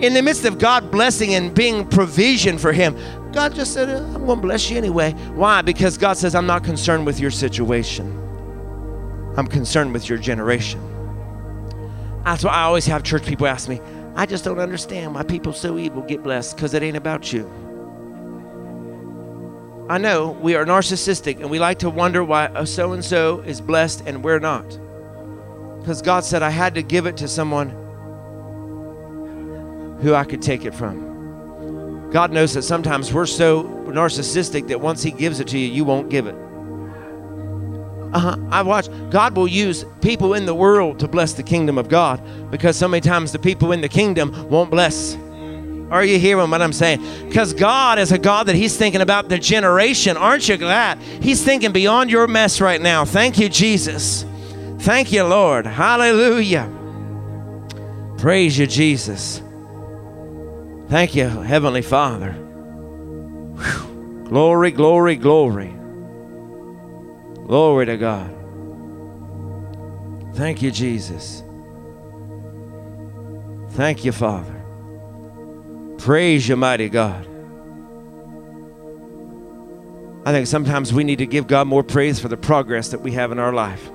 In 0.00 0.14
the 0.14 0.22
midst 0.22 0.46
of 0.46 0.58
God 0.58 0.90
blessing 0.90 1.34
and 1.34 1.54
being 1.54 1.86
provision 1.86 2.56
for 2.56 2.72
him, 2.72 2.96
God 3.32 3.54
just 3.54 3.74
said, 3.74 3.90
uh, 3.90 4.02
I'm 4.14 4.24
going 4.24 4.38
to 4.38 4.42
bless 4.46 4.70
you 4.70 4.78
anyway. 4.78 5.12
Why? 5.34 5.60
Because 5.60 5.98
God 5.98 6.14
says, 6.14 6.34
I'm 6.34 6.46
not 6.46 6.64
concerned 6.64 7.04
with 7.04 7.20
your 7.20 7.30
situation, 7.30 8.06
I'm 9.36 9.46
concerned 9.46 9.92
with 9.92 10.08
your 10.08 10.16
generation. 10.16 10.80
That's 12.24 12.44
why 12.44 12.52
I 12.52 12.62
always 12.62 12.86
have 12.86 13.02
church 13.02 13.26
people 13.26 13.46
ask 13.46 13.68
me, 13.68 13.80
I 14.14 14.24
just 14.24 14.42
don't 14.42 14.58
understand 14.58 15.14
why 15.14 15.22
people 15.22 15.52
so 15.52 15.78
evil 15.78 16.02
get 16.02 16.22
blessed 16.22 16.56
because 16.56 16.72
it 16.72 16.82
ain't 16.82 16.96
about 16.96 17.32
you. 17.32 17.48
I 19.90 19.98
know 19.98 20.30
we 20.40 20.54
are 20.54 20.64
narcissistic 20.64 21.40
and 21.40 21.50
we 21.50 21.58
like 21.58 21.80
to 21.80 21.90
wonder 21.90 22.22
why 22.22 22.62
so 22.62 22.92
and 22.92 23.04
so 23.04 23.40
is 23.40 23.60
blessed 23.60 24.04
and 24.06 24.22
we're 24.22 24.38
not. 24.38 24.78
Because 25.80 26.00
God 26.00 26.22
said, 26.22 26.44
I 26.44 26.50
had 26.50 26.76
to 26.76 26.82
give 26.84 27.06
it 27.06 27.16
to 27.16 27.26
someone 27.26 27.70
who 30.00 30.14
I 30.14 30.22
could 30.22 30.42
take 30.42 30.64
it 30.64 30.76
from. 30.76 32.08
God 32.12 32.30
knows 32.30 32.54
that 32.54 32.62
sometimes 32.62 33.12
we're 33.12 33.26
so 33.26 33.64
narcissistic 33.64 34.68
that 34.68 34.80
once 34.80 35.02
He 35.02 35.10
gives 35.10 35.40
it 35.40 35.48
to 35.48 35.58
you, 35.58 35.66
you 35.66 35.84
won't 35.84 36.08
give 36.08 36.28
it. 36.28 36.36
Uh-huh. 38.12 38.36
I 38.52 38.62
watch. 38.62 38.88
God 39.10 39.34
will 39.34 39.48
use 39.48 39.84
people 40.02 40.34
in 40.34 40.46
the 40.46 40.54
world 40.54 41.00
to 41.00 41.08
bless 41.08 41.32
the 41.32 41.42
kingdom 41.42 41.78
of 41.78 41.88
God 41.88 42.22
because 42.52 42.76
so 42.76 42.86
many 42.86 43.00
times 43.00 43.32
the 43.32 43.40
people 43.40 43.72
in 43.72 43.80
the 43.80 43.88
kingdom 43.88 44.48
won't 44.48 44.70
bless. 44.70 45.16
Are 45.90 46.04
you 46.04 46.18
hearing 46.18 46.50
what 46.50 46.62
I'm 46.62 46.72
saying? 46.72 47.00
Because 47.26 47.52
God 47.52 47.98
is 47.98 48.12
a 48.12 48.18
God 48.18 48.46
that 48.46 48.54
He's 48.54 48.76
thinking 48.76 49.00
about 49.00 49.28
the 49.28 49.38
generation. 49.38 50.16
Aren't 50.16 50.48
you 50.48 50.56
glad? 50.56 50.98
He's 50.98 51.44
thinking 51.44 51.72
beyond 51.72 52.10
your 52.10 52.28
mess 52.28 52.60
right 52.60 52.80
now. 52.80 53.04
Thank 53.04 53.38
you, 53.38 53.48
Jesus. 53.48 54.24
Thank 54.78 55.12
you, 55.12 55.24
Lord. 55.24 55.66
Hallelujah. 55.66 56.70
Praise 58.18 58.56
you, 58.56 58.66
Jesus. 58.66 59.42
Thank 60.88 61.14
you, 61.14 61.28
Heavenly 61.28 61.82
Father. 61.82 62.32
Whew. 62.32 64.24
Glory, 64.28 64.70
glory, 64.70 65.16
glory. 65.16 65.74
Glory 67.46 67.86
to 67.86 67.96
God. 67.96 68.36
Thank 70.34 70.62
you, 70.62 70.70
Jesus. 70.70 71.42
Thank 73.70 74.04
you, 74.04 74.12
Father. 74.12 74.59
Praise 76.00 76.48
you, 76.48 76.56
mighty 76.56 76.88
God. 76.88 77.26
I 80.24 80.32
think 80.32 80.46
sometimes 80.46 80.94
we 80.94 81.04
need 81.04 81.18
to 81.18 81.26
give 81.26 81.46
God 81.46 81.66
more 81.66 81.82
praise 81.82 82.18
for 82.18 82.28
the 82.28 82.38
progress 82.38 82.88
that 82.88 83.02
we 83.02 83.12
have 83.12 83.32
in 83.32 83.38
our 83.38 83.52
life. 83.52 83.90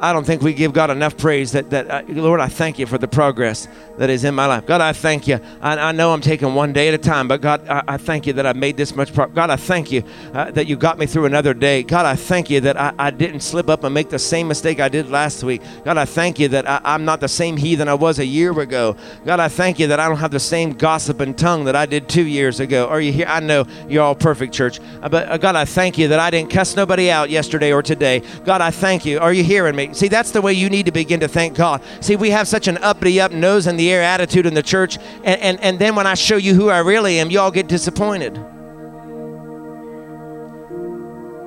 I 0.00 0.12
don't 0.12 0.24
think 0.24 0.42
we 0.42 0.52
give 0.52 0.72
God 0.72 0.90
enough 0.90 1.16
praise 1.16 1.52
that, 1.52 1.70
that 1.70 1.90
uh, 1.90 2.02
Lord, 2.08 2.40
I 2.40 2.48
thank 2.48 2.78
you 2.78 2.86
for 2.86 2.98
the 2.98 3.08
progress 3.08 3.66
that 3.96 4.10
is 4.10 4.24
in 4.24 4.34
my 4.34 4.46
life. 4.46 4.66
God, 4.66 4.82
I 4.82 4.92
thank 4.92 5.26
you. 5.26 5.40
I, 5.62 5.78
I 5.78 5.92
know 5.92 6.12
I'm 6.12 6.20
taking 6.20 6.54
one 6.54 6.74
day 6.74 6.88
at 6.88 6.94
a 6.94 6.98
time, 6.98 7.28
but 7.28 7.40
God, 7.40 7.66
I, 7.66 7.82
I 7.88 7.96
thank 7.96 8.26
you 8.26 8.34
that 8.34 8.46
I 8.46 8.52
made 8.52 8.76
this 8.76 8.94
much 8.94 9.14
progress. 9.14 9.34
God, 9.34 9.50
I 9.50 9.56
thank 9.56 9.90
you 9.90 10.02
uh, 10.34 10.50
that 10.50 10.66
you 10.66 10.76
got 10.76 10.98
me 10.98 11.06
through 11.06 11.24
another 11.24 11.54
day. 11.54 11.82
God, 11.82 12.04
I 12.04 12.14
thank 12.14 12.50
you 12.50 12.60
that 12.60 12.78
I, 12.78 12.92
I 12.98 13.10
didn't 13.10 13.40
slip 13.40 13.70
up 13.70 13.84
and 13.84 13.94
make 13.94 14.10
the 14.10 14.18
same 14.18 14.48
mistake 14.48 14.80
I 14.80 14.88
did 14.88 15.08
last 15.08 15.42
week. 15.42 15.62
God, 15.84 15.96
I 15.96 16.04
thank 16.04 16.38
you 16.38 16.48
that 16.48 16.68
I, 16.68 16.80
I'm 16.84 17.06
not 17.06 17.20
the 17.20 17.28
same 17.28 17.56
heathen 17.56 17.88
I 17.88 17.94
was 17.94 18.18
a 18.18 18.26
year 18.26 18.58
ago. 18.60 18.96
God, 19.24 19.40
I 19.40 19.48
thank 19.48 19.78
you 19.78 19.86
that 19.86 20.00
I 20.00 20.08
don't 20.08 20.18
have 20.18 20.30
the 20.30 20.40
same 20.40 20.74
gossiping 20.74 21.34
tongue 21.34 21.64
that 21.64 21.76
I 21.76 21.86
did 21.86 22.08
two 22.08 22.26
years 22.26 22.60
ago. 22.60 22.86
Are 22.88 23.00
you 23.00 23.12
here? 23.12 23.26
I 23.28 23.40
know 23.40 23.64
you're 23.88 24.02
all 24.02 24.14
perfect, 24.14 24.52
church. 24.52 24.78
Uh, 25.00 25.08
but 25.08 25.28
uh, 25.28 25.38
God, 25.38 25.56
I 25.56 25.64
thank 25.64 25.96
you 25.96 26.08
that 26.08 26.18
I 26.18 26.30
didn't 26.30 26.50
cuss 26.50 26.76
nobody 26.76 27.10
out 27.10 27.30
yesterday 27.30 27.72
or 27.72 27.82
today. 27.82 28.22
God, 28.44 28.60
I 28.60 28.70
thank 28.70 29.06
you. 29.06 29.18
Are 29.20 29.32
you 29.32 29.42
hearing 29.42 29.74
me? 29.74 29.85
See, 29.94 30.08
that's 30.08 30.30
the 30.30 30.40
way 30.40 30.52
you 30.52 30.68
need 30.68 30.86
to 30.86 30.92
begin 30.92 31.20
to 31.20 31.28
thank 31.28 31.56
God. 31.56 31.82
See, 32.00 32.16
we 32.16 32.30
have 32.30 32.48
such 32.48 32.68
an 32.68 32.78
uppity 32.78 33.20
up, 33.20 33.32
nose 33.32 33.66
in 33.66 33.76
the 33.76 33.90
air 33.90 34.02
attitude 34.02 34.46
in 34.46 34.54
the 34.54 34.62
church, 34.62 34.98
and, 35.24 35.40
and, 35.40 35.60
and 35.60 35.78
then 35.78 35.94
when 35.94 36.06
I 36.06 36.14
show 36.14 36.36
you 36.36 36.54
who 36.54 36.68
I 36.68 36.78
really 36.78 37.18
am, 37.18 37.30
you 37.30 37.40
all 37.40 37.50
get 37.50 37.68
disappointed. 37.68 38.36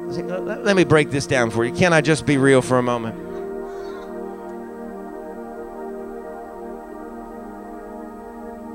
Let 0.09 0.75
me 0.75 0.83
break 0.83 1.11
this 1.11 1.27
down 1.27 1.51
for 1.51 1.63
you. 1.63 1.73
Can 1.73 1.93
I 1.93 2.01
just 2.01 2.25
be 2.25 2.37
real 2.37 2.61
for 2.61 2.79
a 2.79 2.83
moment? 2.83 3.29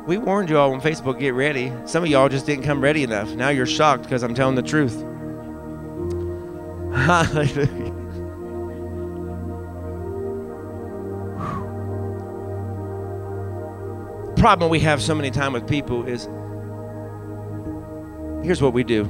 We 0.07 0.19
warned 0.19 0.51
you 0.51 0.59
all 0.59 0.75
on 0.75 0.83
Facebook, 0.83 1.19
get 1.19 1.33
ready. 1.33 1.73
Some 1.87 2.05
of 2.05 2.11
y'all 2.11 2.29
just 2.29 2.45
didn't 2.45 2.65
come 2.65 2.81
ready 2.81 3.03
enough. 3.03 3.31
Now 3.31 3.49
you're 3.49 3.65
shocked 3.65 4.03
because 4.03 4.23
I'm 4.23 4.35
telling 4.35 4.55
the 4.55 4.63
truth. 4.63 4.95
Hallelujah. 6.95 7.94
Problem 14.45 14.69
we 14.69 14.79
have 14.79 15.01
so 15.01 15.15
many 15.15 15.31
time 15.31 15.55
with 15.55 15.67
people 15.67 16.07
is 16.07 16.25
here's 18.45 18.61
what 18.61 18.75
we 18.75 18.85
do 18.85 19.01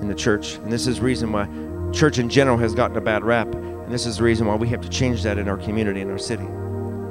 in 0.00 0.06
the 0.06 0.14
church, 0.14 0.54
and 0.58 0.72
this 0.72 0.86
is 0.86 1.00
reason 1.00 1.32
why 1.32 1.48
church 1.92 2.20
in 2.20 2.28
general 2.28 2.56
has 2.56 2.72
gotten 2.72 2.96
a 2.96 3.00
bad 3.00 3.24
rap, 3.24 3.52
and 3.52 3.92
this 3.92 4.06
is 4.06 4.18
the 4.18 4.22
reason 4.22 4.46
why 4.46 4.54
we 4.54 4.68
have 4.68 4.80
to 4.80 4.88
change 4.88 5.24
that 5.24 5.38
in 5.38 5.48
our 5.48 5.56
community, 5.56 6.00
in 6.00 6.08
our 6.08 6.18
city. 6.18 6.46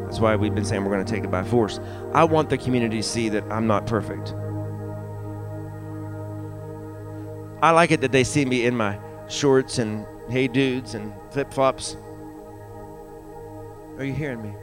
That's 0.06 0.22
why 0.22 0.38
we've 0.38 0.56
been 0.56 0.64
saying 0.64 0.86
we're 0.86 0.94
going 0.94 1.06
to 1.06 1.14
take 1.14 1.26
it 1.26 1.32
by 1.32 1.44
force. 1.44 1.82
I 2.14 2.24
want 2.24 2.50
the 2.50 2.58
community 2.58 3.02
to 3.02 3.04
see 3.04 3.28
that 3.28 3.44
I'm 3.52 3.68
not 3.68 3.86
perfect. 3.86 4.34
I 7.62 7.72
like 7.72 7.92
it 7.92 8.00
that 8.00 8.14
they 8.14 8.24
see 8.24 8.46
me 8.46 8.68
in 8.68 8.78
my 8.78 8.98
shorts 9.28 9.80
and 9.80 10.06
hey 10.30 10.48
dudes 10.48 10.94
and 10.94 11.12
flip 11.30 11.54
flops. 11.54 11.98
Are 13.98 14.06
you 14.06 14.14
hearing 14.14 14.44
me? 14.44 14.54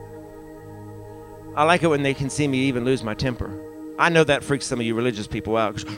I 1.57 1.64
like 1.64 1.82
it 1.82 1.88
when 1.88 2.02
they 2.02 2.14
can 2.14 2.28
see 2.28 2.46
me 2.46 2.59
even 2.59 2.84
lose 2.84 3.02
my 3.02 3.14
temper. 3.14 3.50
I 3.98 4.11
know 4.11 4.24
that 4.24 4.44
freaks 4.44 4.66
some 4.66 4.78
of 4.78 4.86
you 4.86 4.94
religious 4.94 5.26
people 5.26 5.57
out. 5.57 5.82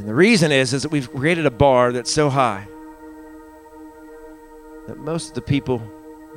And 0.00 0.08
the 0.08 0.14
reason 0.14 0.50
is, 0.50 0.72
is 0.72 0.82
that 0.82 0.90
we've 0.90 1.12
created 1.12 1.44
a 1.44 1.50
bar 1.50 1.92
that's 1.92 2.10
so 2.10 2.30
high 2.30 2.66
that 4.86 4.96
most 4.96 5.28
of 5.28 5.34
the 5.34 5.42
people 5.42 5.82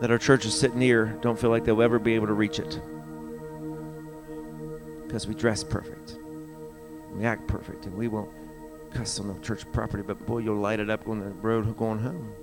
that 0.01 0.11
our 0.11 0.17
churches 0.17 0.53
sit 0.53 0.75
near 0.75 1.17
don't 1.21 1.39
feel 1.39 1.49
like 1.49 1.63
they'll 1.63 1.81
ever 1.81 1.97
be 1.97 2.13
able 2.13 2.27
to 2.27 2.33
reach 2.33 2.59
it. 2.59 2.81
Because 5.07 5.27
we 5.27 5.33
dress 5.33 5.63
perfect, 5.63 6.17
we 7.13 7.23
act 7.23 7.47
perfect, 7.47 7.85
and 7.85 7.95
we 7.95 8.09
won't 8.09 8.29
cuss 8.91 9.17
on 9.21 9.29
the 9.29 9.39
church 9.39 9.63
property, 9.71 10.03
but 10.05 10.25
boy, 10.25 10.39
you'll 10.39 10.57
light 10.57 10.81
it 10.81 10.89
up 10.89 11.07
on 11.07 11.21
the 11.21 11.29
road 11.29 11.77
going 11.77 11.99
home. 11.99 12.33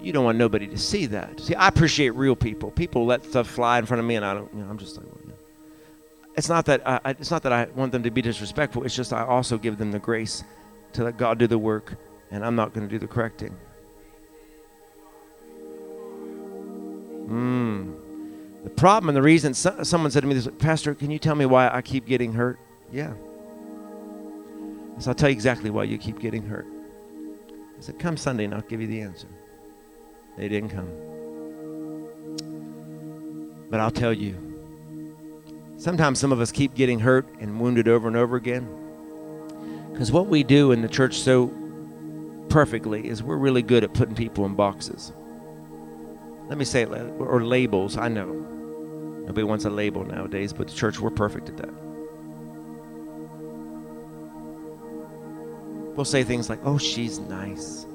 You 0.00 0.12
don't 0.12 0.24
want 0.24 0.38
nobody 0.38 0.66
to 0.68 0.78
see 0.78 1.06
that. 1.06 1.40
See, 1.40 1.54
I 1.54 1.68
appreciate 1.68 2.10
real 2.10 2.36
people. 2.36 2.70
People 2.70 3.06
let 3.06 3.24
stuff 3.24 3.48
fly 3.48 3.78
in 3.78 3.86
front 3.86 4.00
of 4.00 4.06
me, 4.06 4.16
and 4.16 4.24
I 4.24 4.34
don't. 4.34 4.52
You 4.54 4.62
know, 4.62 4.70
I'm 4.70 4.78
just 4.78 4.96
like, 4.96 5.06
well, 5.06 5.34
it's 6.36 6.48
not 6.48 6.66
that. 6.66 6.86
I, 6.86 7.00
it's 7.10 7.30
not 7.30 7.42
that 7.42 7.52
I 7.52 7.66
want 7.74 7.92
them 7.92 8.02
to 8.04 8.10
be 8.10 8.22
disrespectful. 8.22 8.84
It's 8.84 8.94
just 8.94 9.12
I 9.12 9.24
also 9.24 9.58
give 9.58 9.76
them 9.76 9.90
the 9.90 9.98
grace 9.98 10.44
to 10.92 11.04
let 11.04 11.16
God 11.16 11.38
do 11.38 11.46
the 11.46 11.58
work, 11.58 11.94
and 12.30 12.44
I'm 12.44 12.54
not 12.54 12.72
going 12.72 12.86
to 12.86 12.90
do 12.90 12.98
the 12.98 13.08
correcting. 13.08 13.56
Hmm. 17.26 17.92
The 18.64 18.70
problem 18.70 19.10
and 19.10 19.16
the 19.16 19.22
reason 19.22 19.54
so, 19.54 19.82
someone 19.82 20.10
said 20.10 20.20
to 20.20 20.26
me 20.26 20.34
this, 20.34 20.48
Pastor, 20.58 20.94
can 20.94 21.10
you 21.10 21.18
tell 21.18 21.34
me 21.34 21.46
why 21.46 21.68
I 21.68 21.82
keep 21.82 22.06
getting 22.06 22.32
hurt? 22.32 22.58
Yeah. 22.92 23.12
So 24.98 25.10
I'll 25.10 25.14
tell 25.14 25.28
you 25.28 25.34
exactly 25.34 25.70
why 25.70 25.84
you 25.84 25.98
keep 25.98 26.18
getting 26.18 26.42
hurt. 26.42 26.66
I 27.76 27.80
said, 27.80 27.98
Come 27.98 28.16
Sunday 28.16 28.44
and 28.44 28.54
I'll 28.54 28.62
give 28.62 28.80
you 28.80 28.86
the 28.86 29.00
answer. 29.00 29.28
They 30.38 30.48
didn't 30.48 30.70
come. 30.70 30.88
But 33.68 33.80
I'll 33.80 33.90
tell 33.90 34.12
you, 34.12 34.36
sometimes 35.76 36.20
some 36.20 36.30
of 36.30 36.40
us 36.40 36.52
keep 36.52 36.74
getting 36.74 37.00
hurt 37.00 37.26
and 37.40 37.60
wounded 37.60 37.88
over 37.88 38.06
and 38.06 38.16
over 38.16 38.36
again. 38.36 38.68
Because 39.90 40.12
what 40.12 40.28
we 40.28 40.44
do 40.44 40.70
in 40.70 40.80
the 40.80 40.88
church 40.88 41.18
so 41.18 41.52
perfectly 42.48 43.08
is 43.08 43.20
we're 43.20 43.36
really 43.36 43.62
good 43.62 43.82
at 43.82 43.92
putting 43.94 44.14
people 44.14 44.46
in 44.46 44.54
boxes. 44.54 45.12
Let 46.48 46.56
me 46.56 46.64
say 46.64 46.82
it, 46.82 46.88
or 46.88 47.44
labels. 47.44 47.96
I 47.96 48.06
know. 48.06 48.32
Nobody 49.26 49.42
wants 49.42 49.64
a 49.64 49.70
label 49.70 50.04
nowadays, 50.04 50.52
but 50.52 50.68
the 50.68 50.74
church, 50.74 51.00
we're 51.00 51.10
perfect 51.10 51.48
at 51.48 51.56
that. 51.56 51.74
We'll 55.96 56.04
say 56.04 56.22
things 56.22 56.48
like, 56.48 56.60
oh, 56.62 56.78
she's 56.78 57.18
nice. 57.18 57.87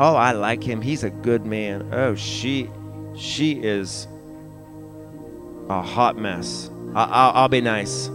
Oh, 0.00 0.14
I 0.14 0.32
like 0.32 0.62
him. 0.62 0.80
He's 0.80 1.02
a 1.02 1.10
good 1.10 1.44
man. 1.44 1.92
Oh, 1.92 2.14
she, 2.14 2.70
she 3.16 3.52
is 3.52 4.06
a 5.68 5.82
hot 5.82 6.16
mess. 6.16 6.70
I, 6.94 7.42
will 7.42 7.48
be 7.48 7.60
nice. 7.60 8.08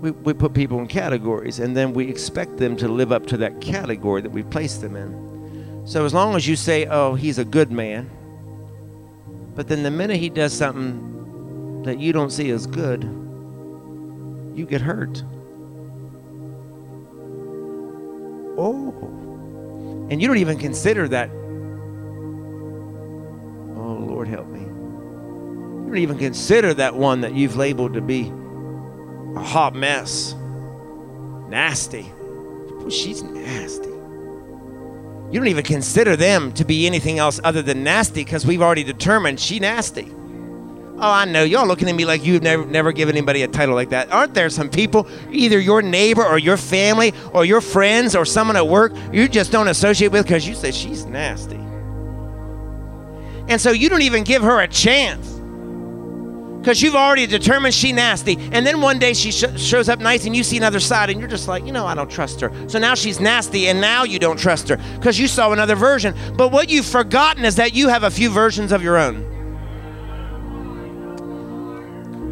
We, 0.00 0.10
we 0.10 0.32
put 0.32 0.54
people 0.54 0.80
in 0.80 0.88
categories 0.88 1.60
and 1.60 1.76
then 1.76 1.92
we 1.92 2.08
expect 2.08 2.56
them 2.56 2.76
to 2.78 2.88
live 2.88 3.12
up 3.12 3.26
to 3.26 3.36
that 3.38 3.60
category 3.60 4.20
that 4.22 4.30
we 4.30 4.42
placed 4.42 4.80
them 4.80 4.96
in. 4.96 5.82
So 5.84 6.04
as 6.04 6.14
long 6.14 6.34
as 6.34 6.48
you 6.48 6.56
say, 6.56 6.86
oh, 6.86 7.14
he's 7.14 7.38
a 7.38 7.44
good 7.44 7.70
man, 7.70 8.10
but 9.54 9.68
then 9.68 9.82
the 9.82 9.90
minute 9.90 10.16
he 10.16 10.30
does 10.30 10.52
something 10.52 11.82
that 11.82 11.98
you 11.98 12.12
don't 12.12 12.30
see 12.30 12.50
as 12.50 12.66
good, 12.66 13.04
you 14.54 14.66
get 14.66 14.80
hurt. 14.80 15.22
Oh. 18.58 20.08
And 20.10 20.20
you 20.20 20.28
don't 20.28 20.38
even 20.38 20.58
consider 20.58 21.08
that. 21.08 21.30
Oh, 23.76 24.04
Lord, 24.08 24.28
help 24.28 24.48
me. 24.48 24.60
You 24.60 25.86
don't 25.86 25.96
even 25.96 26.18
consider 26.18 26.74
that 26.74 26.94
one 26.94 27.22
that 27.22 27.34
you've 27.34 27.56
labeled 27.56 27.94
to 27.94 28.00
be 28.00 28.32
a 29.36 29.42
hot 29.42 29.74
mess. 29.74 30.34
Nasty. 31.48 32.12
Well, 32.16 32.90
she's 32.90 33.22
nasty. 33.22 33.88
You 33.88 35.40
don't 35.40 35.48
even 35.48 35.64
consider 35.64 36.14
them 36.14 36.52
to 36.52 36.64
be 36.64 36.86
anything 36.86 37.18
else 37.18 37.40
other 37.42 37.62
than 37.62 37.82
nasty 37.82 38.22
because 38.22 38.44
we've 38.44 38.60
already 38.60 38.84
determined 38.84 39.40
she 39.40 39.58
nasty. 39.58 40.12
Oh, 40.94 41.10
I 41.10 41.24
know. 41.24 41.42
Y'all 41.42 41.66
looking 41.66 41.88
at 41.88 41.94
me 41.94 42.04
like 42.04 42.24
you've 42.24 42.42
never, 42.42 42.64
never 42.66 42.92
given 42.92 43.16
anybody 43.16 43.42
a 43.42 43.48
title 43.48 43.74
like 43.74 43.90
that. 43.90 44.12
Aren't 44.12 44.34
there 44.34 44.50
some 44.50 44.68
people, 44.68 45.08
either 45.30 45.58
your 45.58 45.82
neighbor 45.82 46.24
or 46.24 46.38
your 46.38 46.56
family 46.56 47.12
or 47.32 47.44
your 47.44 47.60
friends 47.60 48.14
or 48.14 48.24
someone 48.24 48.56
at 48.56 48.68
work, 48.68 48.92
you 49.12 49.26
just 49.26 49.50
don't 49.50 49.68
associate 49.68 50.12
with 50.12 50.24
because 50.24 50.46
you 50.46 50.54
say 50.54 50.70
she's 50.70 51.04
nasty? 51.06 51.56
And 53.48 53.60
so 53.60 53.70
you 53.72 53.88
don't 53.88 54.02
even 54.02 54.22
give 54.22 54.42
her 54.42 54.60
a 54.60 54.68
chance 54.68 55.28
because 56.60 56.80
you've 56.80 56.94
already 56.94 57.26
determined 57.26 57.74
she 57.74 57.90
nasty. 57.90 58.36
And 58.52 58.64
then 58.64 58.80
one 58.80 59.00
day 59.00 59.14
she 59.14 59.32
sh- 59.32 59.44
shows 59.56 59.88
up 59.88 59.98
nice 59.98 60.26
and 60.26 60.36
you 60.36 60.44
see 60.44 60.56
another 60.58 60.78
side 60.78 61.10
and 61.10 61.18
you're 61.18 61.28
just 61.28 61.48
like, 61.48 61.66
you 61.66 61.72
know, 61.72 61.84
I 61.86 61.94
don't 61.94 62.10
trust 62.10 62.40
her. 62.40 62.52
So 62.68 62.78
now 62.78 62.94
she's 62.94 63.18
nasty 63.18 63.66
and 63.66 63.80
now 63.80 64.04
you 64.04 64.20
don't 64.20 64.38
trust 64.38 64.68
her 64.68 64.76
because 64.96 65.18
you 65.18 65.26
saw 65.26 65.50
another 65.50 65.74
version. 65.74 66.14
But 66.36 66.52
what 66.52 66.70
you've 66.70 66.86
forgotten 66.86 67.44
is 67.44 67.56
that 67.56 67.74
you 67.74 67.88
have 67.88 68.04
a 68.04 68.10
few 68.10 68.30
versions 68.30 68.70
of 68.70 68.82
your 68.82 68.96
own. 68.96 69.31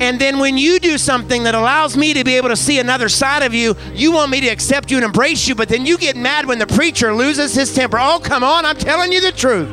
And 0.00 0.18
then 0.18 0.38
when 0.38 0.56
you 0.56 0.80
do 0.80 0.96
something 0.96 1.42
that 1.42 1.54
allows 1.54 1.94
me 1.94 2.14
to 2.14 2.24
be 2.24 2.38
able 2.38 2.48
to 2.48 2.56
see 2.56 2.78
another 2.78 3.10
side 3.10 3.42
of 3.42 3.52
you, 3.52 3.76
you 3.92 4.12
want 4.12 4.30
me 4.30 4.40
to 4.40 4.48
accept 4.48 4.90
you 4.90 4.96
and 4.96 5.04
embrace 5.04 5.46
you, 5.46 5.54
but 5.54 5.68
then 5.68 5.84
you 5.84 5.98
get 5.98 6.16
mad 6.16 6.46
when 6.46 6.58
the 6.58 6.66
preacher 6.66 7.14
loses 7.14 7.54
his 7.54 7.74
temper. 7.74 7.98
Oh, 8.00 8.18
come 8.18 8.42
on, 8.42 8.64
I'm 8.64 8.76
telling 8.76 9.12
you 9.12 9.20
the 9.20 9.30
truth. 9.30 9.70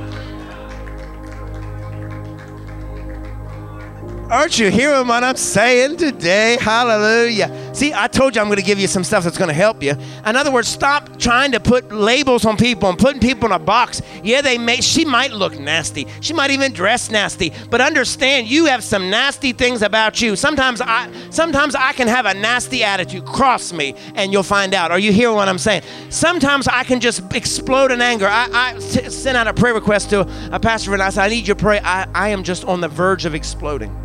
Aren't 4.30 4.60
you 4.60 4.70
hearing 4.70 5.08
what 5.08 5.24
I'm 5.24 5.38
saying 5.38 5.96
today? 5.96 6.58
Hallelujah. 6.60 7.67
See, 7.78 7.94
I 7.94 8.08
told 8.08 8.34
you 8.34 8.42
I'm 8.42 8.48
going 8.48 8.58
to 8.58 8.64
give 8.64 8.80
you 8.80 8.88
some 8.88 9.04
stuff 9.04 9.24
that's 9.24 9.38
going 9.38 9.50
to 9.50 9.54
help 9.54 9.84
you. 9.84 9.92
In 10.26 10.36
other 10.36 10.52
words, 10.52 10.68
stop 10.68 11.20
trying 11.20 11.52
to 11.52 11.60
put 11.60 11.92
labels 11.92 12.44
on 12.44 12.58
people 12.58 12.90
and 12.90 12.98
putting 12.98 13.22
people 13.22 13.46
in 13.46 13.52
a 13.52 13.60
box. 13.60 14.02
Yeah, 14.24 14.42
they 14.42 14.58
may 14.58 14.78
she 14.82 15.06
might 15.06 15.32
look 15.32 15.60
nasty. 15.60 16.08
She 16.22 16.34
might 16.34 16.50
even 16.50 16.74
dress 16.74 17.12
nasty. 17.12 17.54
But 17.70 17.80
understand 17.80 18.48
you 18.48 18.66
have 18.66 18.84
some 18.84 19.12
nasty 19.12 19.54
things 19.54 19.84
about 19.84 20.20
you. 20.20 20.36
Sometimes 20.36 20.82
I 20.82 21.12
sometimes 21.30 21.76
I 21.76 21.94
can 21.94 22.08
have 22.08 22.26
a 22.26 22.34
nasty 22.34 22.84
attitude. 22.84 23.26
Cross 23.26 23.74
me 23.74 23.94
and 24.16 24.34
you'll 24.34 24.42
find 24.42 24.74
out. 24.74 24.90
Are 24.90 24.98
you 24.98 25.12
hearing 25.12 25.36
what 25.36 25.48
I'm 25.48 25.60
saying? 25.60 25.84
Sometimes 26.10 26.68
I 26.68 26.84
can 26.84 27.00
just 27.00 27.32
explode 27.36 27.92
in 27.92 28.02
anger. 28.02 28.28
I, 28.28 28.50
I 28.52 28.80
sent 28.80 29.38
out 29.38 29.46
a 29.46 29.54
prayer 29.54 29.76
request 29.76 30.10
to 30.10 30.22
a 30.52 30.60
pastor 30.60 30.94
and 30.94 31.04
I 31.04 31.12
said, 31.12 31.26
I 31.26 31.28
need 31.28 31.46
your 31.46 31.56
pray. 31.56 31.80
I, 31.84 32.08
I 32.16 32.30
am 32.30 32.42
just 32.42 32.66
on 32.66 32.82
the 32.82 32.88
verge 32.88 33.26
of 33.26 33.36
exploding. 33.36 33.96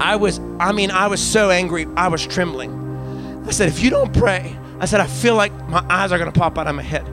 I 0.00 0.16
was, 0.16 0.40
I 0.58 0.72
mean, 0.72 0.90
I 0.90 1.06
was 1.06 1.22
so 1.22 1.50
angry, 1.50 1.86
I 1.96 2.08
was 2.08 2.26
trembling. 2.26 3.44
I 3.46 3.50
said, 3.50 3.68
if 3.68 3.80
you 3.82 3.90
don't 3.90 4.12
pray, 4.12 4.56
I 4.78 4.86
said, 4.86 5.00
I 5.00 5.06
feel 5.06 5.34
like 5.34 5.52
my 5.68 5.84
eyes 5.90 6.10
are 6.10 6.18
to 6.18 6.32
pop 6.32 6.56
out 6.56 6.66
of 6.66 6.74
my 6.74 6.82
head. 6.82 7.06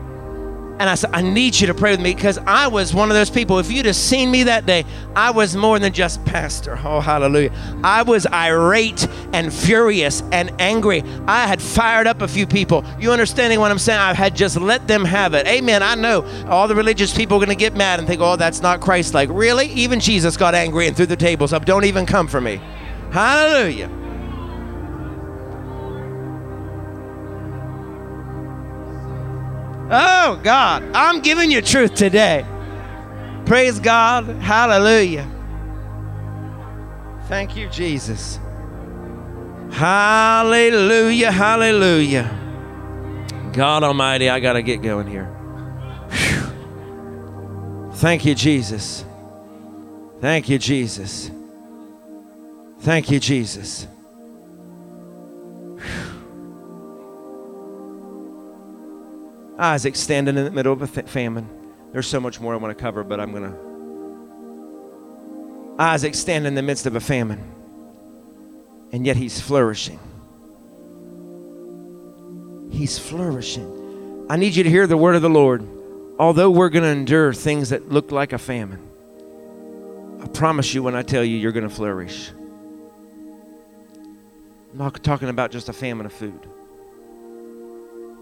And 0.79 0.87
I 0.87 0.93
said, 0.93 1.09
I 1.11 1.23
need 1.23 1.59
you 1.59 1.67
to 1.67 1.73
pray 1.73 1.91
with 1.91 2.01
me 2.01 2.13
because 2.13 2.37
I 2.37 2.67
was 2.67 2.93
one 2.93 3.09
of 3.09 3.15
those 3.15 3.31
people. 3.31 3.57
If 3.57 3.71
you'd 3.71 3.87
have 3.87 3.95
seen 3.95 4.29
me 4.29 4.43
that 4.43 4.67
day, 4.67 4.85
I 5.15 5.31
was 5.31 5.55
more 5.55 5.79
than 5.79 5.91
just 5.91 6.23
pastor. 6.23 6.79
Oh, 6.83 6.99
hallelujah. 6.99 7.51
I 7.83 8.03
was 8.03 8.27
irate 8.27 9.07
and 9.33 9.51
furious 9.51 10.21
and 10.31 10.51
angry. 10.59 11.03
I 11.25 11.47
had 11.47 11.63
fired 11.63 12.05
up 12.05 12.21
a 12.21 12.27
few 12.27 12.45
people. 12.45 12.85
You 12.99 13.11
understanding 13.11 13.59
what 13.59 13.71
I'm 13.71 13.79
saying? 13.79 13.99
I 13.99 14.13
had 14.13 14.35
just 14.35 14.55
let 14.55 14.87
them 14.87 15.03
have 15.03 15.33
it. 15.33 15.47
Amen. 15.47 15.81
I 15.81 15.95
know 15.95 16.23
all 16.47 16.67
the 16.67 16.75
religious 16.75 17.11
people 17.11 17.37
are 17.37 17.45
going 17.45 17.49
to 17.49 17.55
get 17.55 17.75
mad 17.75 17.97
and 17.97 18.07
think, 18.07 18.21
oh, 18.21 18.35
that's 18.35 18.61
not 18.61 18.79
Christ 18.79 19.15
like. 19.15 19.29
Really? 19.31 19.71
Even 19.71 19.99
Jesus 19.99 20.37
got 20.37 20.53
angry 20.53 20.85
and 20.85 20.95
threw 20.95 21.07
the 21.07 21.15
tables 21.15 21.53
up. 21.53 21.65
Don't 21.65 21.85
even 21.85 22.05
come 22.05 22.27
for 22.27 22.39
me. 22.39 22.61
Hallelujah. 23.11 23.89
Oh, 29.89 30.39
God, 30.43 30.83
I'm 30.93 31.21
giving 31.21 31.49
you 31.49 31.61
truth 31.61 31.95
today. 31.95 32.45
Praise 33.45 33.79
God. 33.79 34.25
Hallelujah. 34.25 35.25
Thank 37.29 37.55
you, 37.55 37.69
Jesus. 37.69 38.37
Hallelujah. 39.71 41.31
Hallelujah. 41.31 42.33
God 43.53 43.83
Almighty, 43.83 44.29
I 44.29 44.41
got 44.41 44.53
to 44.53 44.61
get 44.61 44.81
going 44.81 45.07
here. 45.07 45.25
Whew. 46.11 47.91
Thank 47.93 48.25
you, 48.25 48.35
Jesus. 48.35 49.05
Thank 50.19 50.49
you, 50.49 50.59
Jesus. 50.59 51.31
Thank 52.79 53.11
you, 53.11 53.19
Jesus. 53.19 53.87
Isaac 59.59 59.95
standing 59.95 60.37
in 60.37 60.45
the 60.45 60.51
middle 60.51 60.71
of 60.71 60.81
a 60.83 60.87
famine. 60.87 61.49
There's 61.91 62.07
so 62.07 62.19
much 62.19 62.39
more 62.39 62.53
I 62.53 62.57
want 62.57 62.77
to 62.77 62.81
cover, 62.81 63.03
but 63.03 63.19
I'm 63.19 63.31
going 63.31 63.51
to. 63.51 63.57
Isaac 65.79 66.13
standing 66.15 66.47
in 66.49 66.55
the 66.55 66.61
midst 66.61 66.85
of 66.85 66.95
a 66.95 66.99
famine, 66.99 67.43
and 68.91 69.05
yet 69.05 69.15
he's 69.15 69.39
flourishing. 69.39 69.99
He's 72.71 72.99
flourishing. 72.99 74.25
I 74.29 74.35
need 74.37 74.55
you 74.55 74.63
to 74.63 74.69
hear 74.69 74.85
the 74.85 74.97
word 74.97 75.15
of 75.15 75.21
the 75.21 75.29
Lord. 75.29 75.67
Although 76.19 76.49
we're 76.49 76.69
going 76.69 76.83
to 76.83 76.89
endure 76.89 77.33
things 77.33 77.69
that 77.69 77.91
look 77.91 78.11
like 78.11 78.33
a 78.33 78.37
famine, 78.37 78.81
I 80.21 80.27
promise 80.27 80.73
you 80.73 80.83
when 80.83 80.95
I 80.95 81.03
tell 81.03 81.23
you, 81.23 81.37
you're 81.37 81.51
going 81.51 81.67
to 81.67 81.73
flourish. 81.73 82.31
I'm 84.71 84.77
not 84.77 85.03
talking 85.03 85.29
about 85.29 85.51
just 85.51 85.69
a 85.69 85.73
famine 85.73 86.05
of 86.05 86.13
food. 86.13 86.47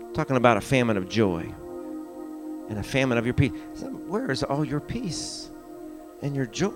I'm 0.02 0.14
talking 0.14 0.38
about 0.38 0.58
a 0.58 0.62
famine 0.62 0.98
of 0.98 1.10
joy 1.10 1.52
and 2.70 2.78
a 2.78 2.84
famine 2.84 3.18
of 3.18 3.26
your 3.26 3.34
peace. 3.34 3.52
Where 4.08 4.32
is 4.32 4.44
all 4.44 4.64
your 4.64 4.80
peace 4.80 5.50
and 6.22 6.36
your 6.36 6.46
joy? 6.46 6.70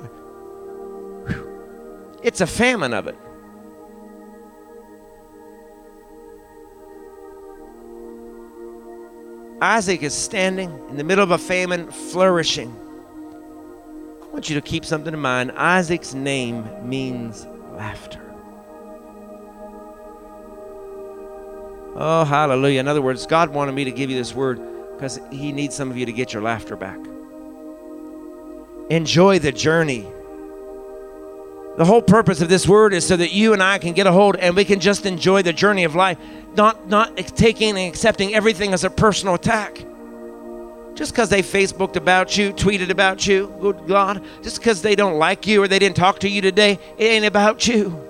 Whew. 1.27 2.19
It's 2.23 2.41
a 2.41 2.47
famine 2.47 2.93
of 2.93 3.07
it. 3.07 3.17
Isaac 9.61 10.03
is 10.03 10.13
standing 10.13 10.69
in 10.89 10.95
the 10.95 11.03
middle 11.03 11.23
of 11.23 11.31
a 11.31 11.37
famine, 11.37 11.91
flourishing. 11.91 12.73
I 14.23 14.25
want 14.27 14.49
you 14.49 14.55
to 14.55 14.61
keep 14.61 14.85
something 14.85 15.13
in 15.13 15.19
mind. 15.19 15.51
Isaac's 15.51 16.13
name 16.13 16.65
means 16.87 17.45
laughter. 17.73 18.28
Oh, 21.95 22.23
hallelujah. 22.23 22.79
In 22.79 22.87
other 22.87 23.01
words, 23.01 23.25
God 23.25 23.49
wanted 23.49 23.73
me 23.73 23.83
to 23.85 23.91
give 23.91 24.09
you 24.09 24.17
this 24.17 24.33
word 24.33 24.59
because 24.93 25.19
He 25.31 25.51
needs 25.51 25.75
some 25.75 25.89
of 25.91 25.97
you 25.97 26.05
to 26.05 26.13
get 26.13 26.33
your 26.33 26.41
laughter 26.41 26.75
back. 26.75 26.99
Enjoy 28.89 29.39
the 29.39 29.51
journey. 29.51 30.07
The 31.77 31.85
whole 31.85 32.01
purpose 32.01 32.41
of 32.41 32.49
this 32.49 32.67
word 32.67 32.93
is 32.93 33.07
so 33.07 33.15
that 33.15 33.31
you 33.31 33.53
and 33.53 33.63
I 33.63 33.77
can 33.77 33.93
get 33.93 34.07
a 34.07 34.11
hold 34.11 34.35
and 34.35 34.55
we 34.55 34.65
can 34.65 34.79
just 34.79 35.05
enjoy 35.05 35.43
the 35.43 35.53
journey 35.53 35.85
of 35.85 35.95
life, 35.95 36.17
not, 36.55 36.89
not 36.89 37.15
taking 37.15 37.69
and 37.69 37.87
accepting 37.87 38.33
everything 38.33 38.73
as 38.73 38.83
a 38.83 38.89
personal 38.89 39.35
attack. 39.35 39.85
Just 40.95 41.13
because 41.13 41.29
they 41.29 41.41
Facebooked 41.41 41.95
about 41.95 42.37
you, 42.37 42.51
tweeted 42.51 42.89
about 42.89 43.25
you, 43.25 43.53
good 43.61 43.87
God, 43.87 44.21
just 44.41 44.59
because 44.59 44.81
they 44.81 44.95
don't 44.95 45.17
like 45.17 45.47
you 45.47 45.63
or 45.63 45.67
they 45.69 45.79
didn't 45.79 45.95
talk 45.95 46.19
to 46.19 46.29
you 46.29 46.41
today, 46.41 46.79
it 46.97 47.05
ain't 47.05 47.25
about 47.25 47.67
you. 47.67 48.08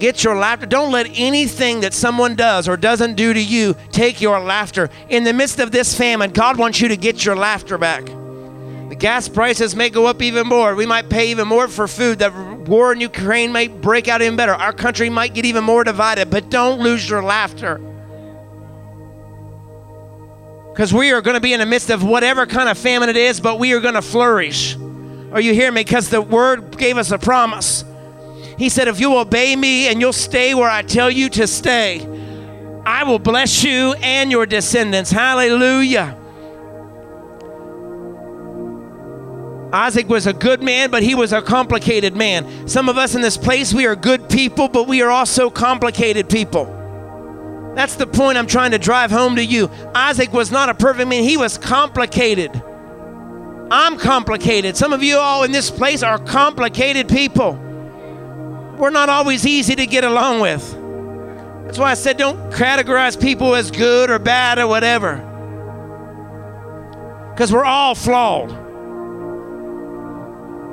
Get 0.00 0.24
your 0.24 0.34
laughter. 0.34 0.64
Don't 0.64 0.90
let 0.90 1.06
anything 1.12 1.80
that 1.80 1.92
someone 1.92 2.34
does 2.34 2.66
or 2.66 2.78
doesn't 2.78 3.16
do 3.16 3.34
to 3.34 3.40
you 3.40 3.76
take 3.92 4.22
your 4.22 4.40
laughter. 4.40 4.88
In 5.10 5.24
the 5.24 5.34
midst 5.34 5.58
of 5.60 5.72
this 5.72 5.94
famine, 5.94 6.30
God 6.30 6.58
wants 6.58 6.80
you 6.80 6.88
to 6.88 6.96
get 6.96 7.22
your 7.22 7.36
laughter 7.36 7.76
back. 7.76 8.06
The 8.06 8.96
gas 8.98 9.28
prices 9.28 9.76
may 9.76 9.90
go 9.90 10.06
up 10.06 10.22
even 10.22 10.46
more. 10.46 10.74
We 10.74 10.86
might 10.86 11.10
pay 11.10 11.30
even 11.30 11.46
more 11.46 11.68
for 11.68 11.86
food. 11.86 12.18
The 12.18 12.30
war 12.66 12.94
in 12.94 13.00
Ukraine 13.02 13.52
might 13.52 13.82
break 13.82 14.08
out 14.08 14.22
even 14.22 14.36
better. 14.36 14.54
Our 14.54 14.72
country 14.72 15.10
might 15.10 15.34
get 15.34 15.44
even 15.44 15.64
more 15.64 15.84
divided, 15.84 16.30
but 16.30 16.48
don't 16.48 16.80
lose 16.80 17.08
your 17.08 17.22
laughter. 17.22 17.78
Because 20.72 20.94
we 20.94 21.12
are 21.12 21.20
going 21.20 21.34
to 21.34 21.40
be 21.40 21.52
in 21.52 21.60
the 21.60 21.66
midst 21.66 21.90
of 21.90 22.02
whatever 22.02 22.46
kind 22.46 22.70
of 22.70 22.78
famine 22.78 23.10
it 23.10 23.16
is, 23.18 23.38
but 23.38 23.58
we 23.58 23.74
are 23.74 23.80
going 23.80 23.94
to 23.94 24.02
flourish. 24.02 24.76
Are 25.30 25.42
you 25.42 25.52
hearing 25.52 25.74
me? 25.74 25.84
Because 25.84 26.08
the 26.08 26.22
word 26.22 26.78
gave 26.78 26.96
us 26.96 27.10
a 27.10 27.18
promise. 27.18 27.84
He 28.60 28.68
said, 28.68 28.88
If 28.88 29.00
you 29.00 29.16
obey 29.16 29.56
me 29.56 29.88
and 29.88 30.02
you'll 30.02 30.12
stay 30.12 30.52
where 30.52 30.68
I 30.68 30.82
tell 30.82 31.10
you 31.10 31.30
to 31.30 31.46
stay, 31.46 32.06
I 32.84 33.04
will 33.04 33.18
bless 33.18 33.64
you 33.64 33.94
and 34.02 34.30
your 34.30 34.44
descendants. 34.44 35.10
Hallelujah. 35.10 36.14
Isaac 39.72 40.10
was 40.10 40.26
a 40.26 40.34
good 40.34 40.62
man, 40.62 40.90
but 40.90 41.02
he 41.02 41.14
was 41.14 41.32
a 41.32 41.40
complicated 41.40 42.14
man. 42.14 42.68
Some 42.68 42.90
of 42.90 42.98
us 42.98 43.14
in 43.14 43.22
this 43.22 43.38
place, 43.38 43.72
we 43.72 43.86
are 43.86 43.96
good 43.96 44.28
people, 44.28 44.68
but 44.68 44.86
we 44.86 45.00
are 45.00 45.10
also 45.10 45.48
complicated 45.48 46.28
people. 46.28 46.66
That's 47.74 47.96
the 47.96 48.06
point 48.06 48.36
I'm 48.36 48.46
trying 48.46 48.72
to 48.72 48.78
drive 48.78 49.10
home 49.10 49.36
to 49.36 49.44
you. 49.44 49.70
Isaac 49.94 50.34
was 50.34 50.50
not 50.50 50.68
a 50.68 50.74
perfect 50.74 51.08
man, 51.08 51.22
he 51.22 51.38
was 51.38 51.56
complicated. 51.56 52.62
I'm 53.70 53.96
complicated. 53.96 54.76
Some 54.76 54.92
of 54.92 55.02
you 55.02 55.16
all 55.16 55.44
in 55.44 55.50
this 55.50 55.70
place 55.70 56.02
are 56.02 56.18
complicated 56.18 57.08
people 57.08 57.68
we're 58.80 58.90
not 58.90 59.08
always 59.08 59.46
easy 59.46 59.76
to 59.76 59.86
get 59.86 60.04
along 60.04 60.40
with. 60.40 60.62
That's 61.64 61.78
why 61.78 61.90
I 61.90 61.94
said 61.94 62.16
don't 62.16 62.50
categorize 62.52 63.20
people 63.20 63.54
as 63.54 63.70
good 63.70 64.10
or 64.10 64.18
bad 64.18 64.58
or 64.58 64.66
whatever. 64.66 65.16
Because 67.32 67.52
we're 67.52 67.64
all 67.64 67.94
flawed. 67.94 68.50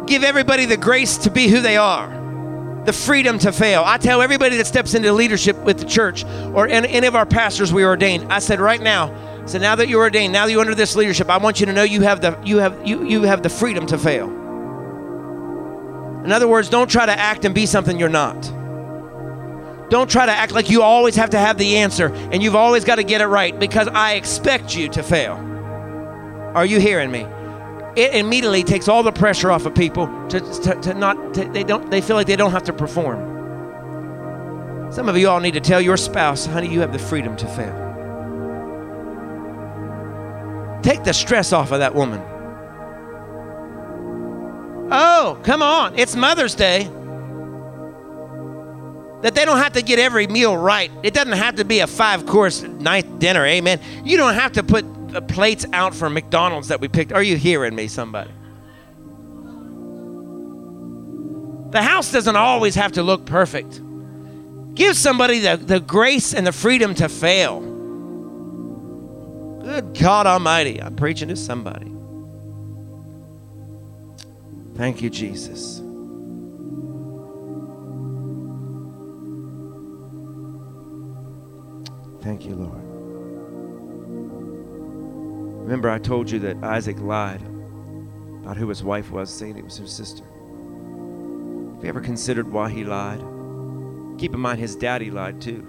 Give 0.08 0.24
everybody 0.24 0.66
the 0.66 0.78
grace 0.78 1.18
to 1.20 1.30
be 1.30 1.47
who 1.49 1.60
they 1.60 1.78
are, 1.78 2.84
the 2.86 2.93
freedom 2.93 3.38
to 3.39 3.51
fail. 3.51 3.84
I 3.86 3.97
tell 3.97 4.22
everybody 4.22 4.58
that 4.58 4.68
steps 4.68 4.93
into 4.93 5.12
leadership 5.12 5.58
with 5.58 5.80
the 5.80 5.86
church 5.86 6.24
or 6.26 6.68
any 6.68 7.05
of 7.05 7.16
our 7.16 7.26
pastors 7.26 7.74
we 7.74 7.84
ordained, 7.84 8.32
I 8.32 8.39
said 8.39 8.60
right 8.60 8.82
now, 8.82 9.14
so 9.45 9.60
now 9.60 9.76
that 9.76 9.88
you're 9.88 10.01
ordained, 10.01 10.34
now 10.34 10.45
that 10.45 10.51
you're 10.51 10.62
under 10.62 10.76
this 10.76 10.95
leadership, 10.95 11.30
I 11.30 11.38
want 11.38 11.60
you 11.60 11.66
to 11.68 11.74
know 11.74 11.84
you 11.84 12.01
have 12.01 12.22
the 12.22 12.38
you 12.43 12.58
have 12.58 12.86
you 12.86 13.05
you 13.05 13.24
have 13.24 13.43
the 13.43 13.49
freedom 13.49 13.86
to 13.88 13.97
fail. 13.97 14.36
In 16.28 16.34
other 16.34 16.45
words, 16.45 16.67
don't 16.67 16.91
try 16.91 17.05
to 17.05 17.17
act 17.17 17.45
and 17.45 17.55
be 17.55 17.65
something 17.65 17.97
you're 17.97 18.09
not. 18.09 18.41
Don't 19.89 20.11
try 20.11 20.25
to 20.25 20.32
act 20.34 20.51
like 20.51 20.69
you 20.69 20.82
always 20.82 21.15
have 21.15 21.30
to 21.30 21.38
have 21.38 21.57
the 21.57 21.78
answer 21.78 22.13
and 22.13 22.43
you've 22.43 22.53
always 22.53 22.84
got 22.84 22.95
to 22.95 23.03
get 23.03 23.21
it 23.21 23.28
right 23.28 23.57
because 23.57 23.88
I 23.88 24.15
expect 24.15 24.75
you 24.75 24.89
to 24.89 25.03
fail. 25.03 25.36
Are 26.53 26.65
you 26.65 26.82
hearing 26.82 27.11
me? 27.11 27.25
It 27.95 28.13
immediately 28.13 28.63
takes 28.63 28.89
all 28.89 29.03
the 29.03 29.11
pressure 29.13 29.51
off 29.51 29.65
of 29.65 29.73
people 29.73 30.07
to, 30.28 30.41
to, 30.41 30.75
to 30.82 30.93
not 30.93 31.34
to, 31.36 31.45
they 31.45 31.63
don't 31.63 31.89
they 31.89 32.01
feel 32.01 32.17
like 32.17 32.28
they 32.28 32.36
don't 32.36 32.51
have 32.51 32.63
to 32.63 32.73
perform. 32.73 34.91
Some 34.91 35.07
of 35.07 35.17
you 35.17 35.30
all 35.30 35.39
need 35.39 35.53
to 35.53 35.61
tell 35.61 35.80
your 35.80 35.95
spouse, 35.95 36.45
honey, 36.45 36.67
you 36.67 36.82
have 36.82 36.91
the 36.91 36.99
freedom 36.99 37.38
to 37.38 37.47
fail. 37.47 37.71
Take 40.82 41.05
the 41.05 41.13
stress 41.13 41.53
off 41.53 41.71
of 41.71 41.80
that 41.80 41.95
woman. 41.95 42.21
Oh, 44.89 45.39
come 45.43 45.61
on. 45.61 45.97
It's 45.97 46.15
Mother's 46.15 46.55
Day. 46.55 46.89
That 49.21 49.33
they 49.33 49.45
don't 49.45 49.57
have 49.57 49.73
to 49.73 49.81
get 49.81 49.99
every 49.99 50.27
meal 50.27 50.55
right. 50.55 50.91
It 51.03 51.13
doesn't 51.13 51.33
have 51.33 51.55
to 51.55 51.65
be 51.65 51.79
a 51.79 51.88
five 51.88 52.25
course 52.25 52.61
night 52.61 53.19
dinner. 53.19 53.45
Amen. 53.45 53.81
You 54.03 54.15
don't 54.15 54.35
have 54.35 54.53
to 54.53 54.63
put 54.63 54.85
the 55.09 55.21
plates 55.21 55.65
out 55.73 55.95
for 55.95 56.09
McDonald's 56.09 56.67
that 56.69 56.79
we 56.79 56.88
picked. 56.88 57.11
Are 57.11 57.23
you 57.23 57.35
hearing 57.35 57.75
me, 57.75 57.88
somebody? 57.88 58.31
The 61.71 61.81
house 61.81 62.11
doesn't 62.11 62.35
always 62.35 62.75
have 62.75 62.93
to 62.93 63.03
look 63.03 63.25
perfect. 63.25 63.81
Give 64.73 64.95
somebody 64.95 65.39
the, 65.39 65.57
the 65.57 65.79
grace 65.79 66.33
and 66.33 66.47
the 66.47 66.51
freedom 66.51 66.93
to 66.95 67.09
fail. 67.09 67.59
Good 69.63 69.99
God 69.99 70.27
Almighty. 70.27 70.81
I'm 70.81 70.95
preaching 70.95 71.27
to 71.29 71.35
somebody. 71.35 71.97
Thank 74.78 75.01
you, 75.01 75.09
Jesus. 75.09 75.80
Thank 82.21 82.45
you, 82.45 82.53
Lord. 82.53 82.84
Remember, 85.63 85.89
I 85.89 85.97
told 85.97 86.30
you 86.30 86.38
that 86.39 86.63
Isaac 86.63 86.99
lied 86.99 87.41
about 88.43 88.55
who 88.55 88.69
his 88.69 88.84
wife 88.84 89.09
was, 89.09 89.32
saying 89.34 89.57
it 89.57 89.63
was 89.63 89.78
his 89.78 89.91
sister. 89.91 90.23
Have 90.23 91.84
you 91.84 91.89
ever 91.89 91.99
considered 91.99 92.51
why 92.51 92.69
he 92.69 92.84
lied? 92.84 93.19
Keep 94.19 94.36
in 94.36 94.39
mind, 94.39 94.59
his 94.59 94.75
daddy 94.75 95.09
lied 95.09 95.41
too. 95.41 95.65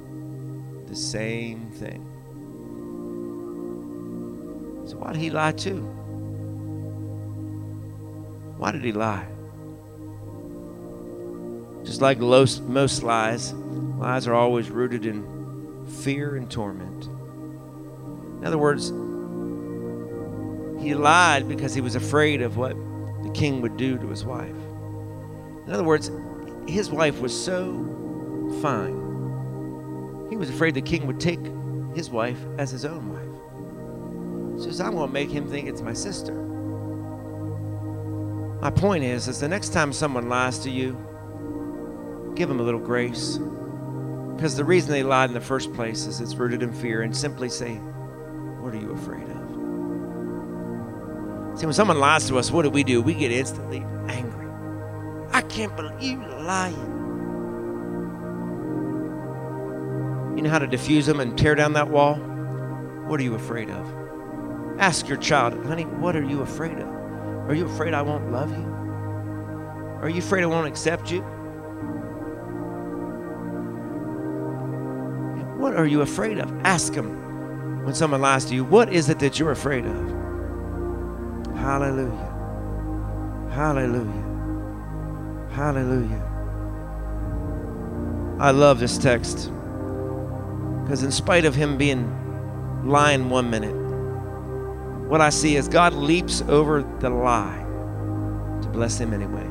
The 0.86 0.94
same 0.94 1.70
thing. 1.70 2.04
So, 4.86 4.98
why 4.98 5.12
did 5.12 5.22
he 5.22 5.30
lie 5.30 5.52
too? 5.52 5.97
Why 8.58 8.72
did 8.72 8.84
he 8.84 8.92
lie? 8.92 9.26
Just 11.84 12.02
like 12.02 12.18
most 12.18 13.02
lies, 13.02 13.52
lies 13.54 14.26
are 14.26 14.34
always 14.34 14.68
rooted 14.68 15.06
in 15.06 15.86
fear 16.02 16.36
and 16.36 16.50
torment. 16.50 17.06
In 18.38 18.44
other 18.44 18.58
words, 18.58 18.88
he 20.82 20.94
lied 20.94 21.48
because 21.48 21.72
he 21.74 21.80
was 21.80 21.94
afraid 21.94 22.42
of 22.42 22.56
what 22.56 22.76
the 23.22 23.30
king 23.32 23.62
would 23.62 23.76
do 23.76 23.96
to 23.98 24.08
his 24.08 24.24
wife. 24.24 24.56
In 25.66 25.72
other 25.72 25.84
words, 25.84 26.10
his 26.66 26.90
wife 26.90 27.20
was 27.20 27.32
so 27.32 27.72
fine, 28.60 29.06
he 30.30 30.36
was 30.36 30.50
afraid 30.50 30.74
the 30.74 30.82
king 30.82 31.06
would 31.06 31.20
take 31.20 31.40
his 31.94 32.10
wife 32.10 32.38
as 32.58 32.70
his 32.70 32.84
own 32.84 33.08
wife. 33.12 34.58
He 34.58 34.64
says, 34.64 34.80
I'm 34.80 34.92
going 34.92 35.08
to 35.08 35.12
make 35.12 35.30
him 35.30 35.48
think 35.48 35.68
it's 35.68 35.80
my 35.80 35.92
sister. 35.92 36.47
My 38.60 38.70
point 38.70 39.04
is, 39.04 39.28
is 39.28 39.38
the 39.38 39.46
next 39.46 39.72
time 39.72 39.92
someone 39.92 40.28
lies 40.28 40.58
to 40.60 40.70
you, 40.70 40.96
give 42.34 42.48
them 42.48 42.58
a 42.58 42.62
little 42.62 42.80
grace. 42.80 43.38
Because 44.34 44.56
the 44.56 44.64
reason 44.64 44.90
they 44.90 45.04
lied 45.04 45.30
in 45.30 45.34
the 45.34 45.40
first 45.40 45.72
place 45.74 46.06
is 46.06 46.20
it's 46.20 46.34
rooted 46.34 46.62
in 46.62 46.72
fear, 46.72 47.02
and 47.02 47.16
simply 47.16 47.48
say, 47.48 47.76
What 47.76 48.74
are 48.74 48.78
you 48.78 48.90
afraid 48.92 49.28
of? 49.28 49.36
See, 51.58 51.66
when 51.66 51.72
someone 51.72 52.00
lies 52.00 52.26
to 52.28 52.38
us, 52.38 52.50
what 52.50 52.62
do 52.62 52.70
we 52.70 52.82
do? 52.82 53.00
We 53.00 53.14
get 53.14 53.30
instantly 53.30 53.84
angry. 54.08 54.48
I 55.32 55.42
can't 55.42 55.76
believe 55.76 56.20
you're 56.20 56.40
lying. 56.40 56.96
You 60.36 60.42
know 60.42 60.50
how 60.50 60.58
to 60.58 60.66
diffuse 60.66 61.06
them 61.06 61.20
and 61.20 61.38
tear 61.38 61.54
down 61.54 61.74
that 61.74 61.90
wall? 61.90 62.16
What 63.06 63.20
are 63.20 63.24
you 63.24 63.34
afraid 63.36 63.70
of? 63.70 63.86
Ask 64.78 65.08
your 65.08 65.18
child, 65.18 65.64
honey, 65.64 65.84
what 65.84 66.16
are 66.16 66.24
you 66.24 66.42
afraid 66.42 66.78
of? 66.78 66.97
Are 67.48 67.54
you 67.54 67.66
afraid 67.66 67.94
I 67.94 68.02
won't 68.02 68.30
love 68.30 68.50
you? 68.50 68.64
Are 70.02 70.08
you 70.08 70.18
afraid 70.18 70.42
I 70.42 70.46
won't 70.46 70.66
accept 70.66 71.10
you? 71.10 71.22
What 75.58 75.74
are 75.74 75.86
you 75.86 76.02
afraid 76.02 76.38
of? 76.38 76.52
Ask 76.64 76.92
him 76.94 77.84
when 77.84 77.94
someone 77.94 78.20
lies 78.20 78.44
to 78.44 78.54
you, 78.54 78.64
what 78.64 78.92
is 78.92 79.08
it 79.08 79.18
that 79.20 79.38
you're 79.38 79.50
afraid 79.50 79.86
of? 79.86 80.08
Hallelujah. 81.56 82.34
Hallelujah. 83.50 85.48
Hallelujah. 85.50 86.24
I 88.38 88.50
love 88.50 88.78
this 88.78 88.98
text 88.98 89.50
because, 90.82 91.02
in 91.02 91.10
spite 91.10 91.46
of 91.46 91.54
him 91.54 91.78
being 91.78 92.14
lying 92.84 93.30
one 93.30 93.50
minute, 93.50 93.87
what 95.08 95.20
I 95.20 95.30
see 95.30 95.56
is 95.56 95.68
God 95.68 95.94
leaps 95.94 96.42
over 96.42 96.82
the 97.00 97.10
lie 97.10 97.64
to 98.62 98.68
bless 98.68 98.98
him 98.98 99.12
anyway. 99.12 99.46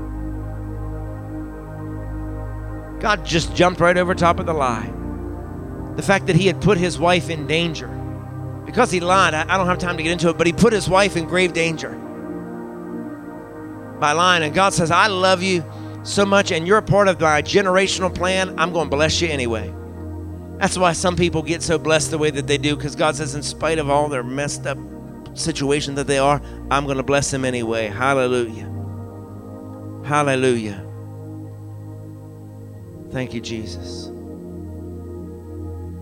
God 2.99 3.25
just 3.25 3.55
jumped 3.55 3.79
right 3.79 3.97
over 3.97 4.15
top 4.15 4.39
of 4.39 4.45
the 4.45 4.53
lie. 4.53 4.91
The 5.95 6.03
fact 6.03 6.27
that 6.27 6.35
he 6.35 6.47
had 6.47 6.61
put 6.61 6.77
his 6.77 6.99
wife 6.99 7.29
in 7.29 7.47
danger. 7.47 7.87
Because 8.65 8.91
he 8.91 8.99
lied, 8.99 9.33
I 9.33 9.57
don't 9.57 9.67
have 9.67 9.77
time 9.77 9.97
to 9.97 10.03
get 10.03 10.11
into 10.11 10.29
it, 10.29 10.37
but 10.37 10.45
he 10.45 10.53
put 10.53 10.73
his 10.73 10.89
wife 10.89 11.15
in 11.15 11.25
grave 11.25 11.53
danger 11.53 11.91
by 13.99 14.11
lying. 14.11 14.43
And 14.43 14.53
God 14.53 14.73
says, 14.73 14.91
I 14.91 15.07
love 15.07 15.41
you 15.41 15.63
so 16.03 16.25
much, 16.25 16.51
and 16.51 16.67
you're 16.67 16.77
a 16.77 16.83
part 16.83 17.07
of 17.07 17.19
my 17.19 17.41
generational 17.41 18.13
plan. 18.13 18.59
I'm 18.59 18.73
going 18.73 18.89
to 18.89 18.95
bless 18.95 19.21
you 19.21 19.29
anyway. 19.29 19.73
That's 20.57 20.77
why 20.77 20.93
some 20.93 21.15
people 21.15 21.41
get 21.41 21.61
so 21.63 21.77
blessed 21.77 22.11
the 22.11 22.17
way 22.17 22.29
that 22.29 22.45
they 22.45 22.57
do, 22.57 22.75
because 22.75 22.95
God 22.95 23.15
says, 23.15 23.35
in 23.35 23.43
spite 23.43 23.79
of 23.79 23.89
all 23.89 24.09
their 24.09 24.23
messed 24.23 24.67
up 24.67 24.77
situation 25.37 25.95
that 25.95 26.07
they 26.07 26.17
are, 26.17 26.41
I'm 26.69 26.85
going 26.85 26.97
to 26.97 27.03
bless 27.03 27.31
them 27.31 27.45
anyway. 27.45 27.87
Hallelujah. 27.87 28.73
Hallelujah. 30.05 30.83
Thank 33.11 33.33
you, 33.33 33.41
Jesus. 33.41 34.11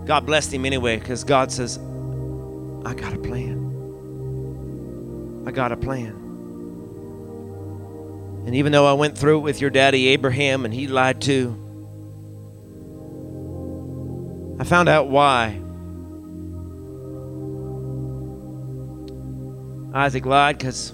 God 0.06 0.26
blessed 0.26 0.54
him 0.54 0.66
anyway 0.66 0.98
because 0.98 1.24
God 1.24 1.52
says, 1.52 1.78
I 2.86 2.94
got 2.94 3.14
a 3.14 3.18
plan. 3.18 3.64
I 5.48 5.52
got 5.52 5.72
a 5.72 5.78
plan. 5.78 6.22
And 8.46 8.56
even 8.56 8.72
though 8.72 8.86
I 8.86 8.94
went 8.94 9.18
through 9.18 9.40
it 9.40 9.42
with 9.42 9.60
your 9.60 9.72
daddy 9.72 10.08
Abraham 10.10 10.66
and 10.66 10.74
he 10.74 10.88
lied 10.88 11.20
too, 11.22 11.62
I 14.60 14.64
found 14.64 14.88
out 14.88 15.10
why. 15.10 15.60
Isaac 19.96 20.26
lied 20.26 20.58
because 20.58 20.94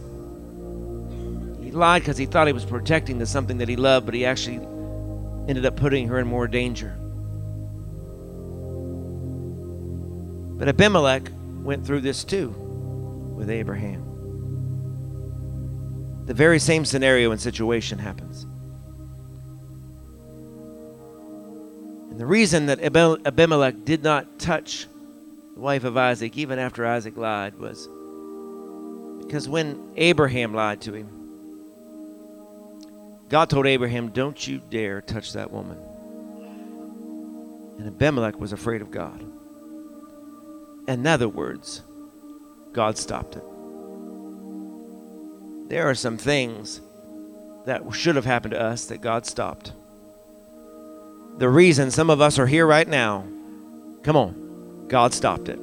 he 1.60 1.72
lied 1.72 2.04
because 2.04 2.18
he 2.18 2.28
thought 2.28 2.46
he 2.46 2.54
was 2.54 2.66
protecting 2.66 3.18
the 3.18 3.26
something 3.26 3.58
that 3.58 3.68
he 3.68 3.76
loved, 3.76 4.06
but 4.06 4.14
he 4.14 4.28
actually 4.28 4.58
ended 5.48 5.66
up 5.66 5.76
putting 5.76 6.08
her 6.08 6.20
in 6.20 6.28
more 6.28 6.48
danger. 6.48 6.96
But 10.60 10.68
Abimelech 10.70 11.32
went 11.64 11.84
through 11.84 12.02
this 12.02 12.24
too 12.24 12.50
with 13.36 13.50
Abraham. 13.50 14.06
The 16.28 16.36
very 16.36 16.60
same 16.60 16.86
scenario 16.86 17.32
and 17.32 17.42
situation 17.42 17.98
happens. 17.98 18.44
And 22.12 22.20
the 22.20 22.28
reason 22.28 22.68
that 22.68 22.80
Abimelech 22.84 23.84
did 23.84 24.04
not 24.04 24.38
touch 24.38 24.86
the 25.56 25.60
wife 25.60 25.86
of 25.86 25.98
Isaac, 25.98 26.38
even 26.38 26.60
after 26.60 26.86
Isaac 26.86 27.18
lied, 27.18 27.58
was 27.58 27.90
because 29.32 29.48
when 29.48 29.94
Abraham 29.96 30.54
lied 30.54 30.82
to 30.82 30.92
him, 30.92 31.08
God 33.30 33.50
told 33.50 33.66
Abraham, 33.66 34.10
Don't 34.10 34.46
you 34.46 34.62
dare 34.70 35.00
touch 35.00 35.32
that 35.32 35.52
woman. 35.52 35.78
And 37.78 37.88
Abimelech 37.88 38.38
was 38.38 38.52
afraid 38.52 38.82
of 38.82 38.92
God. 38.92 39.24
In 40.86 41.08
other 41.08 41.30
words, 41.30 41.82
God 42.74 42.98
stopped 42.98 43.38
it. 43.38 43.44
There 45.70 45.90
are 45.90 45.96
some 45.96 46.18
things 46.18 46.82
that 47.66 47.84
should 47.94 48.18
have 48.18 48.26
happened 48.26 48.52
to 48.52 48.62
us 48.62 48.88
that 48.88 49.00
God 49.00 49.26
stopped. 49.26 49.72
The 51.38 51.48
reason 51.48 51.90
some 51.90 52.10
of 52.10 52.20
us 52.20 52.38
are 52.38 52.48
here 52.48 52.68
right 52.68 52.86
now, 52.86 53.26
come 54.04 54.18
on, 54.18 54.88
God 54.90 55.14
stopped 55.14 55.48
it. 55.48 55.60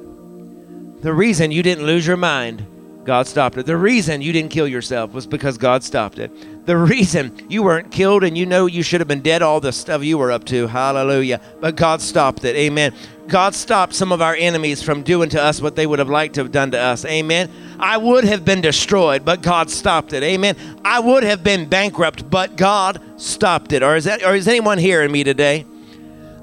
The 1.03 1.13
reason 1.13 1.51
you 1.51 1.61
didn't 1.61 1.85
lose 1.85 2.07
your 2.07 2.17
mind, 2.17 2.65
God 3.09 3.25
stopped 3.25 3.57
it. 3.57 3.65
The 3.65 3.75
reason 3.75 4.21
you 4.21 4.31
didn't 4.31 4.51
kill 4.51 4.67
yourself 4.67 5.13
was 5.13 5.25
because 5.25 5.57
God 5.57 5.83
stopped 5.83 6.19
it. 6.19 6.31
The 6.67 6.77
reason 6.77 7.35
you 7.49 7.63
weren't 7.63 7.89
killed 7.91 8.23
and 8.23 8.37
you 8.37 8.45
know 8.45 8.67
you 8.67 8.83
should 8.83 9.01
have 9.01 9.07
been 9.07 9.21
dead, 9.21 9.41
all 9.41 9.59
the 9.59 9.71
stuff 9.71 10.03
you 10.03 10.19
were 10.19 10.31
up 10.31 10.43
to, 10.45 10.67
hallelujah. 10.67 11.41
But 11.59 11.75
God 11.75 12.01
stopped 12.01 12.43
it, 12.43 12.55
amen. 12.55 12.93
God 13.27 13.55
stopped 13.55 13.95
some 13.95 14.11
of 14.11 14.21
our 14.21 14.35
enemies 14.35 14.83
from 14.83 15.01
doing 15.01 15.27
to 15.29 15.41
us 15.41 15.59
what 15.59 15.75
they 15.75 15.87
would 15.87 15.97
have 15.97 16.07
liked 16.07 16.35
to 16.35 16.41
have 16.41 16.51
done 16.51 16.69
to 16.69 16.79
us, 16.79 17.03
amen. 17.03 17.49
I 17.79 17.97
would 17.97 18.25
have 18.25 18.45
been 18.45 18.61
destroyed, 18.61 19.25
but 19.25 19.41
God 19.41 19.71
stopped 19.71 20.13
it, 20.13 20.21
amen. 20.21 20.55
I 20.85 20.99
would 20.99 21.23
have 21.23 21.43
been 21.43 21.67
bankrupt, 21.67 22.29
but 22.29 22.57
God 22.57 23.01
stopped 23.19 23.73
it. 23.73 23.81
Or 23.81 23.95
is 23.95 24.03
that, 24.03 24.23
or 24.23 24.35
is 24.35 24.47
anyone 24.47 24.77
hearing 24.77 25.11
me 25.11 25.23
today? 25.23 25.65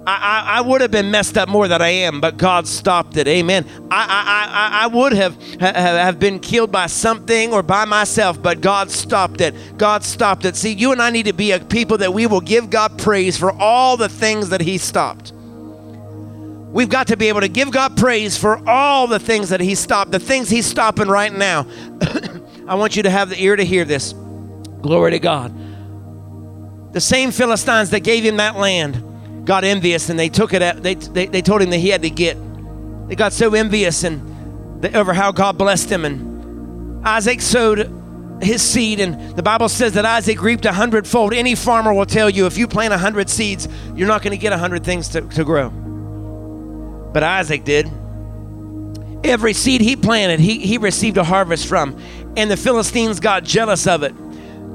I, 0.07 0.14
I, 0.14 0.59
I, 0.59 0.61
would 0.61 0.82
have 0.82 0.92
been 0.92 1.11
messed 1.11 1.36
up 1.36 1.48
more 1.48 1.66
than 1.66 1.82
I 1.82 1.88
am, 1.88 2.20
but 2.20 2.36
God 2.36 2.68
stopped 2.68 3.16
it. 3.16 3.26
Amen. 3.26 3.66
I, 3.90 4.78
I, 4.80 4.84
I, 4.84 4.86
would 4.86 5.12
have, 5.12 5.34
have 5.61 6.20
been 6.20 6.38
killed 6.38 6.70
by 6.70 6.86
something 6.86 7.52
or 7.52 7.62
by 7.64 7.84
myself, 7.86 8.40
but 8.40 8.61
God 8.61 8.90
stopped 8.92 9.40
it. 9.40 9.54
God 9.76 10.04
stopped 10.04 10.44
it. 10.44 10.54
See, 10.54 10.72
you 10.72 10.92
and 10.92 11.02
I 11.02 11.11
need 11.11 11.26
to 11.26 11.32
be 11.32 11.50
a 11.50 11.59
people 11.59 11.98
that 11.98 12.14
we 12.14 12.28
will 12.28 12.40
give 12.40 12.70
God 12.70 12.98
praise 12.98 13.36
for 13.36 13.50
all 13.50 13.96
the 13.96 14.09
things 14.09 14.50
that 14.50 14.61
He 14.61 14.78
stopped. 14.78 15.32
We've 15.32 16.88
got 16.88 17.09
to 17.09 17.16
be 17.16 17.28
able 17.28 17.40
to 17.40 17.48
give 17.48 17.72
God 17.72 17.96
praise 17.96 18.38
for 18.38 18.62
all 18.68 19.09
the 19.09 19.18
things 19.18 19.48
that 19.48 19.61
He 19.61 19.74
stopped, 19.74 20.12
the 20.12 20.20
things 20.20 20.48
He's 20.48 20.66
stopping 20.66 21.09
right 21.09 21.32
now. 21.32 21.66
I 22.68 22.76
want 22.76 22.94
you 22.94 23.02
to 23.02 23.11
have 23.11 23.30
the 23.30 23.42
ear 23.42 23.57
to 23.57 23.64
hear 23.64 23.84
this. 23.84 24.12
Glory 24.82 25.11
to 25.12 25.18
God. 25.18 25.52
The 26.92 27.00
same 27.00 27.32
Philistines 27.32 27.90
that 27.90 28.00
gave 28.00 28.24
him 28.24 28.36
that 28.36 28.57
land 28.57 29.02
got 29.47 29.64
envious 29.64 30.11
and 30.11 30.18
they 30.18 30.28
took 30.28 30.53
it 30.53 30.82
they, 30.82 30.94
they, 30.94 31.26
they 31.26 31.40
told 31.40 31.62
him 31.62 31.70
that 31.70 31.78
he 31.78 31.88
had 31.88 32.03
to 32.03 32.11
get. 32.11 32.36
They 33.09 33.14
got 33.14 33.32
so 33.32 33.55
envious 33.55 34.05
and 34.05 34.82
they, 34.82 34.92
over 34.92 35.14
how 35.14 35.32
God 35.32 35.57
blessed 35.57 35.90
him. 35.90 36.05
And 36.05 37.07
Isaac 37.07 37.40
sowed 37.40 37.90
his 38.42 38.61
seed, 38.61 39.01
and 39.01 39.34
the 39.34 39.42
Bible 39.42 39.70
says 39.70 39.94
that 39.94 40.05
Isaac 40.05 40.42
reaped 40.42 40.66
a 40.66 40.72
hundredfold. 40.72 41.32
Any 41.32 41.55
farmer 41.55 41.94
will 41.94 42.05
tell 42.05 42.28
you 42.28 42.44
if 42.47 42.59
you 42.59 42.66
plant 42.66 42.92
a 42.92 42.99
hundred 42.99 43.30
seeds, 43.30 43.66
you're 43.94 44.09
not 44.09 44.22
going 44.22 44.32
to 44.32 44.38
get 44.38 44.53
a 44.53 44.59
hundred 44.59 44.84
things 44.84 45.09
to, 45.11 45.22
to 45.22 45.44
grow. 45.44 45.70
But 47.14 47.22
Isaac 47.22 47.64
did. 47.64 47.90
Every 49.24 49.55
seed 49.55 49.80
he 49.80 49.97
planted, 49.97 50.40
he, 50.40 50.59
he 50.59 50.76
received 50.76 51.16
a 51.16 51.24
harvest 51.24 51.66
from. 51.66 51.99
And 52.36 52.51
the 52.51 52.57
Philistines 52.57 53.20
got 53.20 53.44
jealous 53.44 53.86
of 53.86 54.03
it. 54.03 54.14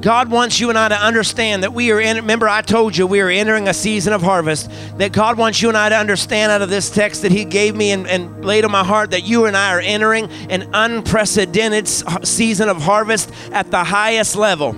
God 0.02 0.32
wants 0.32 0.60
you 0.60 0.70
and 0.70 0.78
I 0.78 0.90
to 0.90 0.96
understand 0.96 1.62
that 1.62 1.74
we 1.74 1.92
are 1.92 2.02
in, 2.02 2.18
remember, 2.18 2.50
I 2.50 2.64
told 2.64 2.98
you 2.98 3.06
we 3.06 3.20
are 3.22 3.30
entering 3.30 3.68
a 3.68 3.74
season 3.74 4.14
of 4.14 4.24
harvest. 4.24 4.72
That 4.98 5.14
God 5.14 5.38
wants 5.38 5.62
you 5.62 5.70
and 5.70 5.78
I 5.78 5.90
to 5.90 5.96
understand 5.96 6.52
out 6.52 6.64
of 6.64 6.70
this 6.70 6.90
text 6.90 7.22
that 7.22 7.32
He 7.32 7.46
gave 7.46 7.76
me 7.76 7.92
and, 7.92 8.08
and 8.08 8.44
laid 8.44 8.66
on 8.66 8.72
my 8.72 8.84
heart 8.84 9.12
that 9.12 9.22
you 9.22 9.46
and 9.46 9.56
I 9.56 9.74
are 9.76 9.80
entering 9.80 10.26
an 10.50 10.70
unprecedented 10.74 11.88
season 11.88 12.68
of 12.68 12.82
harvest 12.82 13.32
at 13.52 13.70
the 13.70 13.84
highest 13.84 14.36
level. 14.36 14.76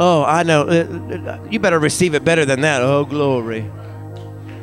Oh, 0.00 0.24
I 0.26 0.42
know. 0.42 0.62
Uh, 0.62 1.30
uh, 1.30 1.48
you 1.50 1.60
better 1.60 1.78
receive 1.78 2.14
it 2.14 2.24
better 2.24 2.46
than 2.46 2.62
that. 2.62 2.80
Oh, 2.80 3.04
glory. 3.04 3.70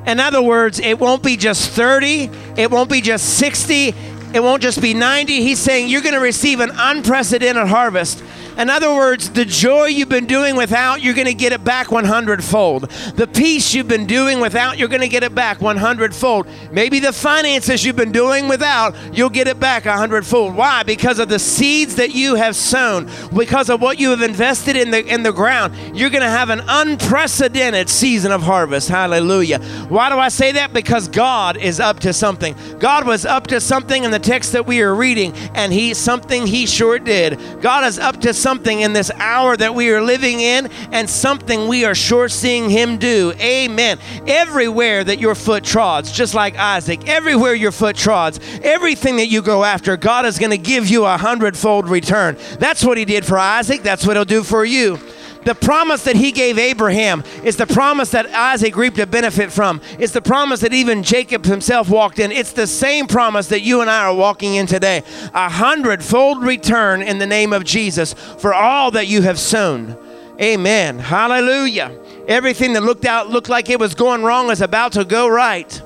In 0.07 0.19
other 0.19 0.41
words, 0.41 0.79
it 0.79 0.97
won't 0.97 1.21
be 1.21 1.37
just 1.37 1.69
30, 1.69 2.31
it 2.57 2.71
won't 2.71 2.89
be 2.89 3.01
just 3.01 3.37
60, 3.37 3.93
it 4.33 4.39
won't 4.41 4.63
just 4.63 4.81
be 4.81 4.95
90. 4.95 5.41
He's 5.41 5.59
saying 5.59 5.89
you're 5.89 6.01
going 6.01 6.15
to 6.15 6.19
receive 6.19 6.59
an 6.59 6.71
unprecedented 6.73 7.67
harvest. 7.67 8.23
In 8.59 8.69
other 8.69 8.93
words, 8.93 9.29
the 9.29 9.45
joy 9.45 9.85
you've 9.85 10.09
been 10.09 10.25
doing 10.25 10.57
without, 10.57 11.01
you're 11.01 11.13
going 11.13 11.27
to 11.27 11.33
get 11.33 11.53
it 11.53 11.63
back 11.63 11.91
100 11.91 12.43
fold. 12.43 12.89
The 13.15 13.25
peace 13.25 13.73
you've 13.73 13.87
been 13.87 14.05
doing 14.05 14.41
without, 14.41 14.77
you're 14.77 14.89
going 14.89 14.99
to 14.99 15.07
get 15.07 15.23
it 15.23 15.33
back 15.33 15.61
100 15.61 16.13
fold. 16.13 16.45
Maybe 16.69 16.99
the 16.99 17.13
finances 17.13 17.85
you've 17.85 17.95
been 17.95 18.11
doing 18.11 18.49
without, 18.49 18.95
you'll 19.13 19.29
get 19.29 19.47
it 19.47 19.61
back 19.61 19.85
100 19.85 20.25
fold. 20.25 20.55
Why? 20.55 20.83
Because 20.83 21.19
of 21.19 21.29
the 21.29 21.39
seeds 21.39 21.95
that 21.95 22.13
you 22.13 22.35
have 22.35 22.53
sown, 22.53 23.09
because 23.33 23.69
of 23.69 23.81
what 23.81 23.97
you 23.97 24.09
have 24.09 24.21
invested 24.21 24.75
in 24.75 24.91
the 24.91 25.05
in 25.05 25.23
the 25.23 25.31
ground. 25.31 25.73
You're 25.97 26.09
going 26.09 26.23
to 26.23 26.29
have 26.29 26.49
an 26.49 26.61
unprecedented 26.67 27.87
season 27.87 28.33
of 28.33 28.41
harvest. 28.41 28.89
Hallelujah. 28.89 29.59
Why 29.87 30.09
do 30.09 30.19
I 30.19 30.27
say 30.27 30.51
that? 30.51 30.73
Because 30.73 31.07
God 31.07 31.55
is 31.55 31.79
up 31.79 32.01
to 32.01 32.11
something. 32.11 32.57
God 32.77 33.07
was 33.07 33.25
up 33.25 33.47
to 33.47 33.61
something 33.61 34.03
in 34.03 34.11
the 34.11 34.19
text 34.19 34.51
that 34.51 34.67
we 34.67 34.81
are 34.81 34.93
reading, 34.93 35.31
and 35.55 35.71
he 35.71 35.93
something 35.93 36.45
he 36.45 36.65
sure 36.65 36.99
did. 36.99 37.39
God 37.61 37.85
is 37.85 37.97
up 37.97 38.19
to 38.19 38.33
something 38.33 38.48
something 38.49 38.79
in 38.79 38.93
this 38.93 39.11
hour 39.17 39.55
that 39.55 39.75
we 39.75 39.91
are 39.91 40.01
living 40.01 40.39
in 40.39 40.65
and 40.91 41.07
something 41.07 41.67
we 41.67 41.85
are 41.85 41.93
sure 41.93 42.27
seeing 42.27 42.67
him 42.67 42.97
do. 42.97 43.31
Amen. 43.39 43.99
Everywhere 44.25 45.03
that 45.03 45.19
your 45.19 45.35
foot 45.35 45.63
trods, 45.63 46.11
just 46.11 46.33
like 46.33 46.57
Isaac, 46.57 47.07
everywhere 47.07 47.53
your 47.53 47.71
foot 47.71 47.95
trods, 47.95 48.39
everything 48.63 49.17
that 49.17 49.27
you 49.27 49.43
go 49.43 49.63
after, 49.63 49.97
God 49.97 50.25
is 50.25 50.39
going 50.39 50.49
to 50.49 50.57
give 50.57 50.87
you 50.87 51.05
a 51.05 51.15
hundredfold 51.15 51.87
return. 51.87 52.37
That's 52.57 52.83
what 52.83 52.97
he 52.97 53.05
did 53.05 53.23
for 53.23 53.37
Isaac. 53.37 53.83
That's 53.83 54.03
what 54.03 54.15
he'll 54.15 54.25
do 54.25 54.41
for 54.41 54.65
you. 54.65 54.97
The 55.45 55.55
promise 55.55 56.03
that 56.03 56.15
he 56.15 56.31
gave 56.31 56.57
Abraham 56.57 57.23
is 57.43 57.55
the 57.55 57.65
promise 57.65 58.11
that 58.11 58.27
Isaac 58.27 58.75
reaped 58.75 58.99
a 58.99 59.07
benefit 59.07 59.51
from. 59.51 59.81
It's 59.97 60.13
the 60.13 60.21
promise 60.21 60.59
that 60.61 60.73
even 60.73 61.01
Jacob 61.01 61.45
himself 61.45 61.89
walked 61.89 62.19
in. 62.19 62.31
It's 62.31 62.51
the 62.51 62.67
same 62.67 63.07
promise 63.07 63.47
that 63.47 63.61
you 63.61 63.81
and 63.81 63.89
I 63.89 64.03
are 64.05 64.13
walking 64.13 64.55
in 64.55 64.67
today. 64.67 65.03
A 65.33 65.49
hundredfold 65.49 66.43
return 66.43 67.01
in 67.01 67.19
the 67.19 67.27
name 67.27 67.53
of 67.53 67.63
Jesus 67.63 68.13
for 68.13 68.53
all 68.53 68.91
that 68.91 69.07
you 69.07 69.21
have 69.21 69.39
sown. 69.39 69.97
Amen. 70.41 70.99
Hallelujah. 70.99 71.97
Everything 72.27 72.73
that 72.73 72.83
looked 72.83 73.05
out 73.05 73.29
looked 73.29 73.49
like 73.49 73.69
it 73.69 73.79
was 73.79 73.95
going 73.95 74.23
wrong 74.23 74.51
is 74.51 74.61
about 74.61 74.93
to 74.93 75.05
go 75.05 75.27
right. 75.27 75.81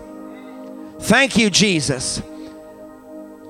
Thank 0.99 1.37
you, 1.37 1.49
Jesus. 1.49 2.21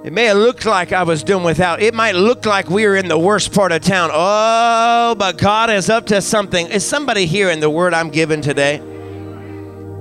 It 0.04 0.12
may 0.12 0.26
have 0.26 0.36
looked 0.36 0.66
like 0.66 0.91
I 0.91 1.04
was 1.04 1.24
doing 1.24 1.45
without. 1.45 1.82
It 1.82 1.93
might 1.93 2.16
look 2.16 2.45
like 2.45 2.70
we 2.70 2.86
were 2.86 2.97
in 2.97 3.08
the 3.08 3.18
worst 3.18 3.54
part 3.54 3.72
of 3.72 3.82
town. 3.82 4.10
Oh, 4.12 5.16
but 5.18 5.38
God 5.38 5.70
is 5.70 5.89
up 5.89 6.08
to 6.08 6.22
something. 6.22 6.68
Is 6.68 6.86
somebody 6.86 7.26
hearing 7.26 7.62
the 7.62 7.70
word 7.70 7.93
I'm 7.93 8.10
giving 8.10 8.41
today? 8.41 8.82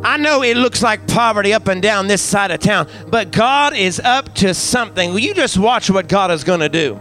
I 0.05 0.17
know 0.17 0.43
it 0.43 0.57
looks 0.57 0.83
like 0.83 1.07
poverty 1.07 1.55
up 1.55 1.69
and 1.69 1.81
down 1.81 2.09
this 2.09 2.21
side 2.21 2.51
of 2.51 2.59
town, 2.59 2.89
but 3.07 3.31
God 3.31 3.77
is 3.77 4.01
up 4.01 4.35
to 4.37 4.55
something. 4.55 5.13
Will 5.13 5.21
you 5.21 5.35
just 5.35 5.57
watch 5.57 5.89
what 5.89 6.09
God 6.09 6.33
is 6.33 6.43
going 6.43 6.59
to 6.59 6.69
do? 6.69 6.97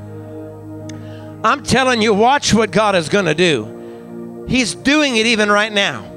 I'm 1.44 1.64
telling 1.64 2.04
you, 2.04 2.14
watch 2.14 2.54
what 2.54 2.70
God 2.70 2.96
is 2.96 3.10
going 3.10 3.26
to 3.26 3.34
do. 3.34 4.46
He's 4.48 4.76
doing 4.76 5.16
it 5.16 5.26
even 5.26 5.50
right 5.50 5.74
now. 5.74 6.11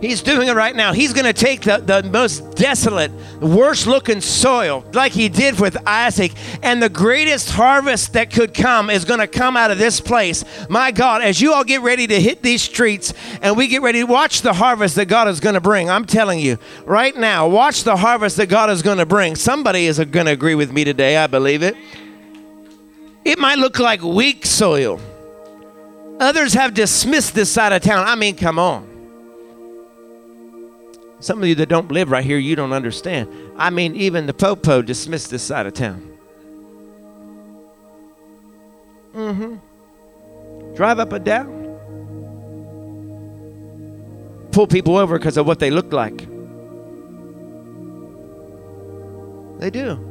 He's 0.00 0.22
doing 0.22 0.48
it 0.48 0.54
right 0.54 0.74
now. 0.74 0.94
He's 0.94 1.12
going 1.12 1.26
to 1.26 1.32
take 1.34 1.60
the, 1.60 1.76
the 1.76 2.02
most 2.02 2.54
desolate, 2.56 3.12
worst 3.40 3.86
looking 3.86 4.22
soil, 4.22 4.82
like 4.94 5.12
he 5.12 5.28
did 5.28 5.60
with 5.60 5.76
Isaac, 5.86 6.32
and 6.62 6.82
the 6.82 6.88
greatest 6.88 7.50
harvest 7.50 8.14
that 8.14 8.32
could 8.32 8.54
come 8.54 8.88
is 8.88 9.04
going 9.04 9.20
to 9.20 9.26
come 9.26 9.58
out 9.58 9.70
of 9.70 9.76
this 9.76 10.00
place. 10.00 10.42
My 10.70 10.90
God, 10.90 11.20
as 11.20 11.40
you 11.40 11.52
all 11.52 11.64
get 11.64 11.82
ready 11.82 12.06
to 12.06 12.20
hit 12.20 12.42
these 12.42 12.62
streets 12.62 13.12
and 13.42 13.58
we 13.58 13.68
get 13.68 13.82
ready 13.82 14.00
to 14.00 14.06
watch 14.06 14.40
the 14.40 14.54
harvest 14.54 14.94
that 14.96 15.06
God 15.06 15.28
is 15.28 15.38
going 15.38 15.54
to 15.54 15.60
bring, 15.60 15.90
I'm 15.90 16.06
telling 16.06 16.38
you 16.38 16.58
right 16.86 17.14
now, 17.14 17.46
watch 17.46 17.84
the 17.84 17.96
harvest 17.96 18.38
that 18.38 18.48
God 18.48 18.70
is 18.70 18.80
going 18.80 18.98
to 18.98 19.06
bring. 19.06 19.36
Somebody 19.36 19.86
is 19.86 19.98
going 19.98 20.26
to 20.26 20.32
agree 20.32 20.54
with 20.54 20.72
me 20.72 20.84
today, 20.84 21.18
I 21.18 21.26
believe 21.26 21.62
it. 21.62 21.76
It 23.22 23.38
might 23.38 23.58
look 23.58 23.78
like 23.78 24.02
weak 24.02 24.46
soil. 24.46 24.98
Others 26.18 26.54
have 26.54 26.72
dismissed 26.72 27.34
this 27.34 27.50
side 27.50 27.72
of 27.72 27.82
town. 27.82 28.06
I 28.06 28.14
mean, 28.14 28.34
come 28.34 28.58
on. 28.58 28.89
Some 31.20 31.42
of 31.42 31.48
you 31.48 31.54
that 31.56 31.68
don't 31.68 31.92
live 31.92 32.10
right 32.10 32.24
here, 32.24 32.38
you 32.38 32.56
don't 32.56 32.72
understand. 32.72 33.28
I 33.56 33.68
mean, 33.70 33.94
even 33.94 34.26
the 34.26 34.34
Popo 34.34 34.80
dismissed 34.82 35.30
this 35.30 35.42
side 35.42 35.66
of 35.66 35.74
town. 35.74 36.06
Mm-hmm. 39.14 40.74
Drive 40.74 40.98
up 40.98 41.12
and 41.12 41.24
down. 41.24 41.60
Pull 44.52 44.66
people 44.66 44.96
over 44.96 45.18
because 45.18 45.36
of 45.36 45.46
what 45.46 45.58
they 45.58 45.70
look 45.70 45.92
like. 45.92 46.26
They 49.60 49.68
do. 49.70 50.06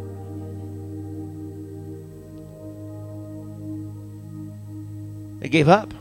They 5.39 5.49
gave 5.49 5.67
up. 5.67 5.91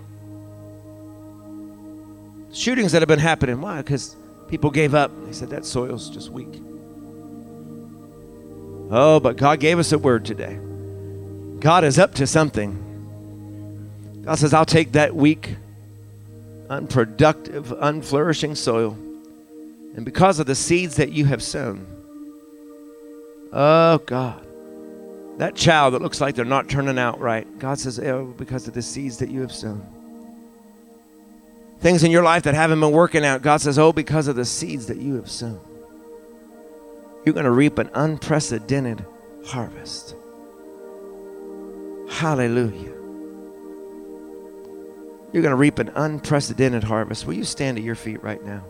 Shootings 2.53 2.93
that 2.93 3.01
have 3.01 3.09
been 3.09 3.19
happening. 3.19 3.61
Why? 3.61 3.79
Because 3.79 4.17
People 4.49 4.71
gave 4.71 4.95
up. 4.95 5.11
They 5.27 5.33
said, 5.33 5.51
that 5.51 5.65
soil's 5.65 6.09
just 6.09 6.31
weak. 6.31 6.63
Oh, 8.91 9.21
but 9.21 9.37
God 9.37 9.61
gave 9.61 9.79
us 9.79 9.93
a 9.93 9.99
word 9.99 10.25
today. 10.25 10.59
God 11.61 11.85
is 11.85 11.99
up 11.99 12.15
to 12.15 12.27
something. 12.27 14.23
God 14.25 14.37
says, 14.37 14.55
I'll 14.55 14.65
take 14.65 14.93
that 14.93 15.15
weak, 15.15 15.57
unproductive, 16.71 17.67
unflourishing 17.79 18.57
soil. 18.57 18.93
And 19.95 20.05
because 20.05 20.39
of 20.39 20.47
the 20.47 20.55
seeds 20.55 20.97
that 20.97 21.13
you 21.13 21.27
have 21.27 21.43
sown, 21.43 21.87
oh 23.53 23.99
God, 23.99 24.47
that 25.39 25.55
child 25.55 25.95
that 25.95 26.03
looks 26.03 26.21
like 26.21 26.35
they're 26.35 26.45
not 26.45 26.69
turning 26.69 26.99
out 26.99 27.21
right, 27.21 27.59
God 27.59 27.79
says, 27.79 27.99
oh, 27.99 28.35
because 28.39 28.67
of 28.69 28.75
the 28.75 28.83
seeds 28.83 29.19
that 29.19 29.31
you 29.31 29.43
have 29.43 29.53
sown 29.53 29.87
things 31.81 32.05
in 32.05 32.11
your 32.11 32.23
life 32.23 32.45
that 32.45 32.55
haven't 32.55 32.81
been 32.81 32.93
working 32.93 33.25
out, 33.25 33.43
God 33.43 33.61
says, 33.61 33.79
Oh, 33.79 33.93
because 33.93 34.29
of 34.29 34.37
the 34.37 34.45
seeds 34.45 34.87
that 34.87 34.99
you 34.99 35.15
have 35.17 35.31
sown, 35.31 35.61
you're 37.25 37.35
going 37.35 37.45
to 37.45 37.51
reap 37.51 37.79
an 37.79 37.91
unprecedented 37.95 39.05
harvest. 39.47 40.15
Hallelujah. 42.11 42.95
You're 45.33 45.43
going 45.43 45.53
to 45.53 45.57
reap 45.57 45.79
an 45.79 45.91
unprecedented 45.95 46.85
harvest. 46.85 47.27
Will 47.27 47.35
you 47.35 47.45
stand 47.45 47.77
at 47.77 47.85
your 47.85 47.95
feet 47.95 48.23
right 48.23 48.43
now? 48.43 48.65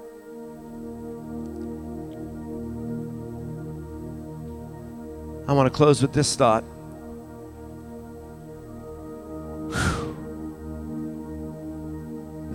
I 5.47 5.53
want 5.53 5.73
to 5.73 5.75
close 5.75 6.03
with 6.03 6.13
this 6.13 6.35
thought. 6.37 6.65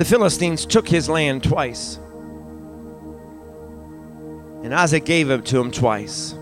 The 0.03 0.09
Philistines 0.09 0.65
took 0.65 0.85
his 0.85 1.07
land 1.07 1.45
twice. 1.45 1.97
And 4.61 4.75
Isaac 4.75 5.05
gave 5.05 5.29
it 5.29 5.45
to 5.45 5.57
him 5.57 5.71
twice. 5.71 6.33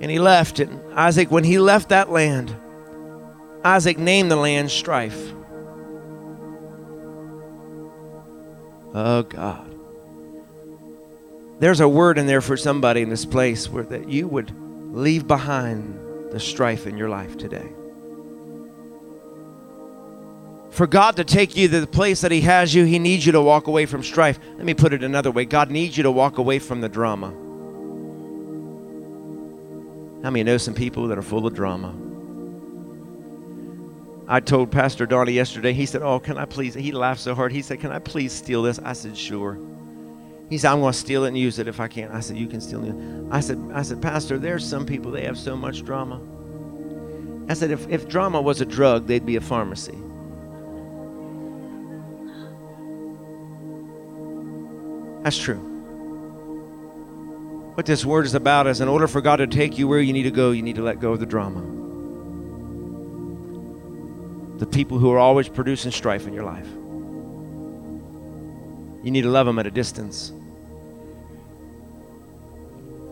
And 0.00 0.10
he 0.10 0.18
left 0.18 0.58
it. 0.58 0.70
Isaac, 0.94 1.30
when 1.30 1.44
he 1.44 1.58
left 1.58 1.90
that 1.90 2.10
land, 2.10 2.56
Isaac 3.62 3.98
named 3.98 4.30
the 4.30 4.36
land 4.36 4.70
strife. 4.70 5.34
Oh, 8.94 9.24
God. 9.28 9.70
There's 11.58 11.80
a 11.80 11.88
word 11.90 12.16
in 12.16 12.26
there 12.26 12.40
for 12.40 12.56
somebody 12.56 13.02
in 13.02 13.10
this 13.10 13.26
place 13.26 13.68
where 13.68 13.84
that 13.84 14.08
you 14.08 14.28
would 14.28 14.50
leave 14.96 15.26
behind 15.26 16.32
the 16.32 16.40
strife 16.40 16.86
in 16.86 16.96
your 16.96 17.10
life 17.10 17.36
today 17.36 17.70
for 20.78 20.86
God 20.86 21.16
to 21.16 21.24
take 21.24 21.56
you 21.56 21.66
to 21.66 21.80
the 21.80 21.88
place 21.88 22.20
that 22.20 22.30
He 22.30 22.40
has 22.42 22.72
you, 22.72 22.84
He 22.84 23.00
needs 23.00 23.26
you 23.26 23.32
to 23.32 23.42
walk 23.42 23.66
away 23.66 23.84
from 23.84 24.04
strife. 24.04 24.38
Let 24.56 24.64
me 24.64 24.74
put 24.74 24.92
it 24.92 25.02
another 25.02 25.32
way 25.32 25.44
God 25.44 25.72
needs 25.72 25.96
you 25.96 26.04
to 26.04 26.10
walk 26.12 26.38
away 26.38 26.60
from 26.60 26.80
the 26.80 26.88
drama. 26.88 27.30
How 30.22 30.30
many 30.30 30.44
know 30.44 30.56
some 30.56 30.74
people 30.74 31.08
that 31.08 31.18
are 31.18 31.22
full 31.22 31.48
of 31.48 31.54
drama? 31.54 31.92
I 34.28 34.38
told 34.38 34.70
Pastor 34.70 35.04
Donnie 35.04 35.32
yesterday, 35.32 35.72
he 35.72 35.84
said, 35.84 36.02
Oh, 36.02 36.20
can 36.20 36.38
I 36.38 36.44
please? 36.44 36.74
He 36.74 36.92
laughed 36.92 37.22
so 37.22 37.34
hard. 37.34 37.50
He 37.50 37.60
said, 37.60 37.80
Can 37.80 37.90
I 37.90 37.98
please 37.98 38.32
steal 38.32 38.62
this? 38.62 38.78
I 38.78 38.92
said, 38.92 39.16
Sure. 39.16 39.58
He 40.48 40.58
said, 40.58 40.70
I'm 40.70 40.78
going 40.78 40.92
to 40.92 40.98
steal 40.98 41.24
it 41.24 41.28
and 41.28 41.38
use 41.38 41.58
it 41.58 41.66
if 41.66 41.80
I 41.80 41.88
can. 41.88 42.12
I 42.12 42.20
said, 42.20 42.36
You 42.36 42.46
can 42.46 42.60
steal 42.60 42.84
it. 42.84 42.94
I 43.32 43.40
said, 43.40 43.58
I 43.74 43.82
said, 43.82 44.00
Pastor, 44.00 44.38
there's 44.38 44.64
some 44.64 44.86
people, 44.86 45.10
they 45.10 45.24
have 45.24 45.38
so 45.38 45.56
much 45.56 45.84
drama. 45.84 46.20
I 47.48 47.54
said, 47.54 47.72
if, 47.72 47.88
if 47.88 48.08
drama 48.08 48.40
was 48.40 48.60
a 48.60 48.66
drug, 48.66 49.08
they'd 49.08 49.26
be 49.26 49.34
a 49.34 49.40
pharmacy. 49.40 49.98
That's 55.28 55.36
true. 55.36 55.58
What 57.74 57.84
this 57.84 58.02
word 58.02 58.24
is 58.24 58.34
about 58.34 58.66
is 58.66 58.80
in 58.80 58.88
order 58.88 59.06
for 59.06 59.20
God 59.20 59.36
to 59.36 59.46
take 59.46 59.76
you 59.76 59.86
where 59.86 60.00
you 60.00 60.14
need 60.14 60.22
to 60.22 60.30
go, 60.30 60.52
you 60.52 60.62
need 60.62 60.76
to 60.76 60.82
let 60.82 61.00
go 61.00 61.12
of 61.12 61.20
the 61.20 61.26
drama. 61.26 61.60
The 64.56 64.64
people 64.64 64.98
who 64.98 65.12
are 65.12 65.18
always 65.18 65.46
producing 65.46 65.90
strife 65.90 66.26
in 66.26 66.32
your 66.32 66.44
life. 66.44 66.66
You 69.04 69.10
need 69.10 69.20
to 69.20 69.28
love 69.28 69.44
them 69.44 69.58
at 69.58 69.66
a 69.66 69.70
distance. 69.70 70.32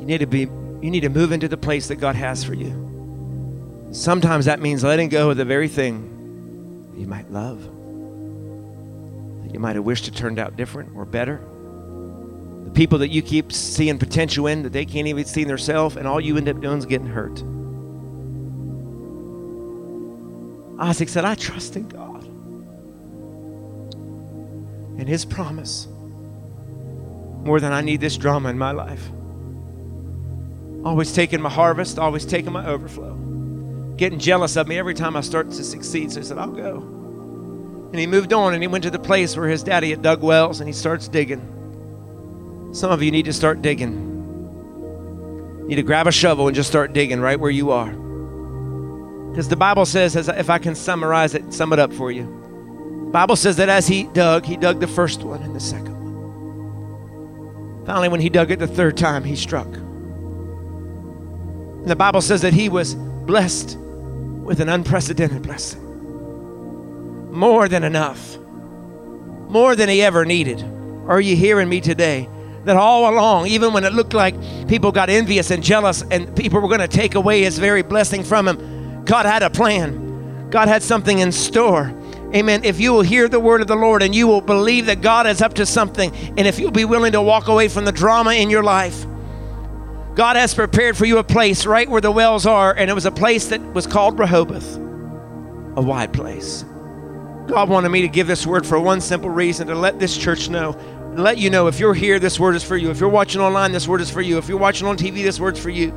You 0.01 0.07
need 0.07 0.21
to 0.21 0.27
be 0.27 0.49
you 0.81 0.91
need 0.91 1.01
to 1.01 1.11
move 1.11 1.33
into 1.33 1.49
the 1.49 1.59
place 1.59 1.89
that 1.89 1.97
God 1.97 2.17
has 2.17 2.43
for 2.43 2.55
you. 2.55 3.91
Sometimes 3.93 4.47
that 4.47 4.59
means 4.59 4.83
letting 4.83 5.11
go 5.11 5.29
of 5.29 5.37
the 5.37 5.45
very 5.45 5.69
thing 5.69 6.95
you 6.97 7.07
might 7.07 7.31
love. 7.31 7.63
That 9.43 9.53
you 9.53 9.61
might 9.61 9.77
have 9.77 9.85
wished 9.85 10.09
it 10.09 10.15
turned 10.15 10.39
out 10.39 10.57
different 10.57 10.97
or 10.97 11.05
better 11.05 11.47
people 12.77 12.99
that 12.99 13.09
you 13.09 13.23
keep 13.23 13.51
seeing 13.51 13.99
potential 13.99 14.47
in 14.47 14.63
that 14.63 14.73
they 14.73 14.85
can't 14.85 15.09
even 15.09 15.25
see 15.25 15.43
in 15.43 15.49
themselves, 15.49 15.97
and 15.97 16.07
all 16.07 16.21
you 16.21 16.37
end 16.37 16.49
up 16.49 16.61
doing 16.61 16.79
is 16.79 16.87
getting 16.87 17.07
hurt. 17.07 17.43
Isaac 20.79 21.09
said, 21.09 21.25
I 21.25 21.35
trust 21.35 21.75
in 21.75 21.89
God 21.89 22.23
and 24.99 25.09
His 25.09 25.25
promise 25.25 25.89
more 25.89 27.61
than 27.61 27.73
I 27.73 27.81
need 27.81 28.01
this 28.01 28.17
drama 28.19 28.51
in 28.51 28.59
my 28.59 28.73
life. 28.73 29.09
Always 30.85 31.13
taking 31.13 31.41
my 31.41 31.49
harvest, 31.49 31.99
always 31.99 32.27
taking 32.27 32.53
my 32.53 32.67
overflow. 32.67 33.15
Getting 33.97 34.19
jealous 34.19 34.57
of 34.57 34.69
me 34.69 34.79
every 34.79 34.95
time 34.95 35.17
I 35.17 35.23
start 35.23 35.51
to 35.51 35.65
succeed. 35.65 36.13
So 36.13 36.21
he 36.21 36.27
said, 36.27 36.37
I'll 36.39 36.51
go. 36.51 36.79
And 37.91 37.99
he 37.99 38.07
moved 38.07 38.35
on 38.35 38.53
and 38.53 38.63
he 38.63 38.67
went 38.67 38.85
to 38.85 38.91
the 38.91 38.99
place 38.99 39.35
where 39.35 39.49
his 39.49 39.63
daddy 39.63 39.91
had 39.91 40.03
dug 40.03 40.23
wells 40.23 40.61
and 40.61 40.69
he 40.69 40.75
starts 40.75 41.09
digging. 41.09 41.56
Some 42.77 42.93
of 42.93 43.03
you 43.03 43.11
need 43.11 43.25
to 43.25 43.33
start 43.33 43.63
digging. 43.63 43.95
You 45.63 45.69
need 45.69 45.77
to 45.77 45.83
grab 45.83 46.07
a 46.07 46.13
shovel 46.13 46.47
and 46.47 46.55
just 46.55 46.69
start 46.69 46.93
digging 46.93 47.23
right 47.23 47.41
where 47.41 47.51
you 47.51 47.71
are. 47.71 47.91
Because 49.31 49.49
the 49.49 49.57
Bible 49.57 49.87
says, 49.87 50.15
as 50.15 50.29
if 50.29 50.51
I 50.51 50.59
can 50.59 50.75
summarize 50.75 51.35
it, 51.35 51.55
sum 51.55 51.73
it 51.73 51.79
up 51.79 51.91
for 51.91 52.13
you. 52.13 52.27
Bible 53.15 53.37
says 53.37 53.57
that 53.57 53.71
as 53.71 53.89
he 53.89 54.03
dug, 54.03 54.45
he 54.45 54.59
dug 54.59 54.81
the 54.81 54.87
first 54.87 55.23
one 55.23 55.43
and 55.43 55.57
the 55.57 55.61
second 55.61 55.95
one. 55.95 57.87
Finally, 57.87 58.11
when 58.11 58.21
he 58.21 58.29
dug 58.29 58.51
it 58.51 58.59
the 58.59 58.67
third 58.67 58.99
time, 58.99 59.25
he 59.25 59.37
struck. 59.37 59.69
And 59.69 61.87
the 61.87 61.97
Bible 61.97 62.21
says 62.21 62.43
that 62.43 62.53
he 62.53 62.69
was 62.69 62.95
blessed 62.95 63.79
with 63.79 64.61
an 64.61 64.69
unprecedented 64.69 65.41
blessing. 65.41 65.81
More 67.33 67.69
than 67.69 67.85
enough. 67.85 68.37
More 69.49 69.75
than 69.75 69.89
he 69.89 70.03
ever 70.03 70.27
needed. 70.27 70.63
Are 71.07 71.23
you 71.23 71.37
hearing 71.37 71.71
me 71.71 71.81
today? 71.81 72.29
That 72.67 72.77
all 72.77 73.09
along, 73.09 73.47
even 73.47 73.73
when 73.73 73.85
it 73.85 73.93
looked 73.93 74.13
like 74.13 74.35
people 74.69 74.93
got 74.93 75.09
envious 75.09 75.51
and 75.51 75.63
jealous 75.63 76.03
and 76.11 76.35
people 76.37 76.61
were 76.61 76.69
going 76.69 76.81
to 76.81 76.89
take 76.89 77.15
away 77.15 77.43
his 77.43 77.59
very 77.59 77.83
blessing 77.83 78.23
from 78.23 78.49
him, 78.49 79.05
God 79.05 79.25
had 79.25 79.43
a 79.43 79.51
plan. 79.51 80.51
God 80.51 80.69
had 80.69 80.83
something 80.83 81.21
in 81.21 81.33
store. 81.33 81.95
Amen. 82.35 82.65
If 82.65 82.81
you 82.81 82.93
will 82.93 83.03
hear 83.03 83.29
the 83.29 83.39
word 83.39 83.61
of 83.61 83.69
the 83.69 83.77
Lord 83.77 84.03
and 84.03 84.15
you 84.15 84.27
will 84.27 84.41
believe 84.41 84.87
that 84.87 85.01
God 85.01 85.27
is 85.27 85.41
up 85.41 85.55
to 85.55 85.65
something, 85.65 86.13
and 86.37 86.41
if 86.41 86.59
you'll 86.59 86.73
be 86.73 86.85
willing 86.85 87.13
to 87.13 87.23
walk 87.23 87.49
away 87.49 87.69
from 87.69 87.85
the 87.85 87.93
drama 87.93 88.33
in 88.33 88.51
your 88.51 88.65
life, 88.65 89.07
God 90.17 90.37
has 90.37 90.53
prepared 90.53 90.97
for 90.97 91.05
you 91.05 91.19
a 91.19 91.25
place 91.25 91.67
right 91.67 91.89
where 91.89 92.01
the 92.01 92.11
wells 92.11 92.47
are, 92.47 92.75
and 92.75 92.91
it 92.91 92.95
was 92.95 93.07
a 93.07 93.13
place 93.13 93.47
that 93.49 93.61
was 93.75 93.87
called 93.87 94.19
Rehoboth, 94.19 94.77
a 94.77 95.83
wide 95.83 96.13
place. 96.13 96.65
God 97.47 97.69
wanted 97.69 97.91
me 97.91 98.01
to 98.01 98.09
give 98.09 98.27
this 98.27 98.45
word 98.45 98.67
for 98.67 98.81
one 98.81 99.01
simple 99.01 99.31
reason 99.31 99.69
to 99.69 99.75
let 99.75 100.01
this 100.01 100.17
church 100.17 100.49
know, 100.49 100.73
let 101.19 101.39
you 101.39 101.51
know 101.51 101.67
if 101.67 101.79
you're 101.81 101.95
here, 101.95 102.19
this 102.19 102.39
word 102.39 102.57
is 102.57 102.65
for 102.65 102.77
you. 102.77 102.91
If 102.91 103.01
you're 103.01 103.09
watching 103.09 103.41
online, 103.41 103.73
this 103.73 103.89
word 103.89 104.01
is 104.01 104.11
for 104.11 104.21
you. 104.21 104.39
If 104.39 104.49
you're 104.49 104.59
watching 104.59 104.87
on 104.87 104.97
TV, 104.97 105.23
this 105.23 105.41
word's 105.41 105.61
for 105.61 105.71
you. 105.71 105.91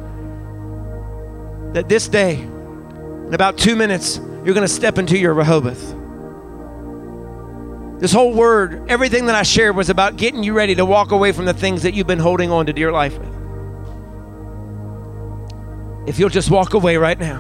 That 1.73 1.89
this 1.89 2.07
day, 2.07 2.35
in 2.39 3.33
about 3.33 3.57
two 3.57 3.75
minutes, 3.75 4.17
you're 4.17 4.53
going 4.53 4.67
to 4.67 4.67
step 4.67 4.97
into 4.97 5.17
your 5.17 5.33
Rehoboth. 5.33 5.95
This 7.99 8.13
whole 8.13 8.33
word, 8.33 8.89
everything 8.89 9.25
that 9.25 9.35
I 9.35 9.43
shared 9.43 9.75
was 9.75 9.89
about 9.89 10.15
getting 10.15 10.41
you 10.41 10.53
ready 10.53 10.75
to 10.75 10.85
walk 10.85 11.11
away 11.11 11.33
from 11.33 11.45
the 11.45 11.53
things 11.53 11.83
that 11.83 11.93
you've 11.93 12.07
been 12.07 12.19
holding 12.19 12.49
on 12.49 12.65
to 12.67 12.73
dear 12.73 12.91
life 12.91 13.17
with. 13.17 13.27
If 16.07 16.17
you'll 16.17 16.29
just 16.29 16.49
walk 16.49 16.73
away 16.73 16.95
right 16.97 17.19
now. 17.19 17.39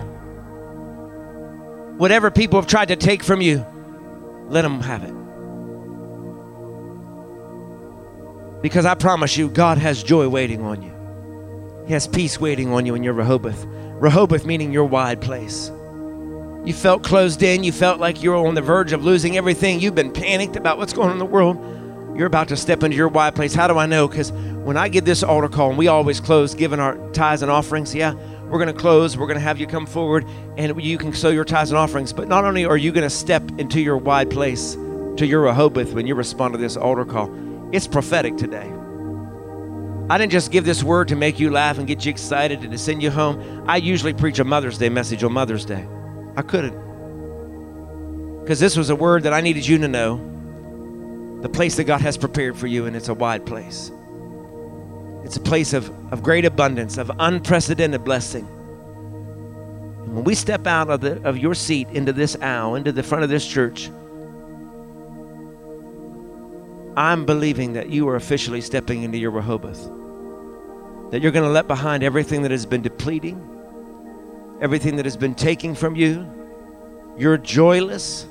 Whatever 1.97 2.29
people 2.29 2.59
have 2.59 2.67
tried 2.69 2.89
to 2.89 2.95
take 2.95 3.23
from 3.23 3.41
you, 3.41 3.65
let 4.47 4.63
them 4.63 4.81
have 4.81 5.03
it. 5.03 5.18
Because 8.61 8.85
I 8.85 8.93
promise 8.93 9.37
you, 9.37 9.49
God 9.49 9.77
has 9.77 10.03
joy 10.03 10.27
waiting 10.27 10.61
on 10.61 10.81
you. 10.81 10.93
He 11.87 11.93
has 11.93 12.07
peace 12.07 12.39
waiting 12.39 12.71
on 12.71 12.85
you 12.85 12.93
in 12.93 13.03
your 13.03 13.13
Rehoboth. 13.13 13.65
Rehoboth 13.65 14.45
meaning 14.45 14.71
your 14.71 14.85
wide 14.85 15.21
place. 15.21 15.71
You 16.65 16.73
felt 16.73 17.03
closed 17.03 17.41
in. 17.41 17.63
You 17.63 17.71
felt 17.71 17.99
like 17.99 18.21
you're 18.21 18.35
on 18.35 18.53
the 18.53 18.61
verge 18.61 18.91
of 18.91 19.03
losing 19.03 19.37
everything. 19.37 19.79
You've 19.79 19.95
been 19.95 20.11
panicked 20.11 20.55
about 20.55 20.77
what's 20.77 20.93
going 20.93 21.07
on 21.07 21.13
in 21.13 21.19
the 21.19 21.25
world. 21.25 21.57
You're 22.17 22.27
about 22.27 22.49
to 22.49 22.57
step 22.57 22.83
into 22.83 22.97
your 22.97 23.07
wide 23.07 23.33
place. 23.33 23.55
How 23.55 23.67
do 23.67 23.77
I 23.77 23.85
know? 23.85 24.07
Because 24.07 24.31
when 24.31 24.75
I 24.75 24.89
get 24.89 25.05
this 25.05 25.23
altar 25.23 25.47
call, 25.47 25.69
and 25.69 25.77
we 25.77 25.87
always 25.87 26.19
close 26.19 26.53
giving 26.53 26.79
our 26.79 26.97
tithes 27.11 27.41
and 27.41 27.49
offerings, 27.49 27.95
yeah, 27.95 28.13
we're 28.49 28.59
going 28.59 28.67
to 28.67 28.79
close. 28.79 29.17
We're 29.17 29.27
going 29.27 29.37
to 29.37 29.43
have 29.43 29.57
you 29.57 29.67
come 29.67 29.85
forward 29.85 30.25
and 30.57 30.81
you 30.83 30.97
can 30.97 31.13
sow 31.13 31.29
your 31.29 31.45
tithes 31.45 31.71
and 31.71 31.77
offerings. 31.77 32.11
But 32.11 32.27
not 32.27 32.43
only 32.43 32.65
are 32.65 32.77
you 32.77 32.91
going 32.91 33.05
to 33.05 33.09
step 33.09 33.43
into 33.57 33.79
your 33.79 33.97
wide 33.97 34.29
place, 34.29 34.75
to 35.17 35.25
your 35.25 35.41
Rehoboth, 35.41 35.93
when 35.93 36.07
you 36.07 36.15
respond 36.15 36.53
to 36.53 36.57
this 36.57 36.77
altar 36.77 37.05
call, 37.05 37.29
it's 37.71 37.87
prophetic 37.87 38.37
today. 38.37 38.71
I 40.09 40.17
didn't 40.17 40.31
just 40.31 40.51
give 40.51 40.65
this 40.65 40.83
word 40.83 41.09
to 41.09 41.15
make 41.15 41.39
you 41.39 41.51
laugh 41.51 41.77
and 41.77 41.85
get 41.87 42.03
you 42.03 42.09
excited 42.09 42.61
and 42.61 42.71
to 42.71 42.77
send 42.79 43.03
you 43.03 43.11
home. 43.11 43.63
I 43.67 43.77
usually 43.77 44.13
preach 44.13 44.39
a 44.39 44.43
Mother's 44.43 44.79
Day 44.79 44.89
message 44.89 45.23
on 45.23 45.31
Mother's 45.31 45.65
Day. 45.65 45.87
I 46.35 46.41
couldn't. 46.41 46.73
Because 48.41 48.59
this 48.59 48.75
was 48.75 48.89
a 48.89 48.95
word 48.95 49.23
that 49.23 49.33
I 49.33 49.41
needed 49.41 49.67
you 49.67 49.77
to 49.77 49.87
know 49.87 50.17
the 51.41 51.49
place 51.49 51.75
that 51.77 51.83
God 51.83 52.01
has 52.01 52.17
prepared 52.17 52.57
for 52.57 52.65
you, 52.65 52.87
and 52.87 52.95
it's 52.95 53.07
a 53.07 53.13
wide 53.13 53.45
place. 53.45 53.91
It's 55.23 55.37
a 55.37 55.41
place 55.41 55.73
of, 55.73 55.91
of 56.11 56.23
great 56.23 56.45
abundance, 56.45 56.97
of 56.97 57.11
unprecedented 57.19 58.03
blessing. 58.03 58.47
And 60.05 60.15
when 60.15 60.23
we 60.23 60.33
step 60.33 60.65
out 60.65 60.89
of, 60.89 61.01
the, 61.01 61.21
of 61.21 61.37
your 61.37 61.53
seat 61.53 61.87
into 61.89 62.13
this 62.13 62.35
aisle, 62.37 62.73
into 62.73 62.91
the 62.91 63.03
front 63.03 63.23
of 63.23 63.29
this 63.29 63.45
church, 63.45 63.91
I'm 66.99 67.25
believing 67.25 67.73
that 67.73 67.89
you 67.89 68.09
are 68.09 68.17
officially 68.17 68.59
stepping 68.59 69.03
into 69.03 69.17
your 69.17 69.31
Rehoboth. 69.31 69.89
That 71.11 71.21
you're 71.21 71.31
going 71.31 71.45
to 71.45 71.49
let 71.49 71.65
behind 71.65 72.03
everything 72.03 72.41
that 72.41 72.51
has 72.51 72.65
been 72.65 72.81
depleting, 72.81 73.39
everything 74.59 74.97
that 74.97 75.05
has 75.05 75.15
been 75.15 75.33
taking 75.33 75.75
from 75.75 75.95
you, 75.95 76.29
your 77.17 77.37
joyless, 77.37 78.27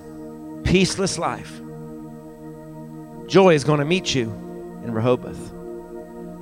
peaceless 0.64 1.18
life. 1.18 1.62
Joy 3.26 3.54
is 3.54 3.64
going 3.64 3.78
to 3.78 3.86
meet 3.86 4.14
you 4.14 4.24
in 4.84 4.92
Rehoboth. 4.92 5.50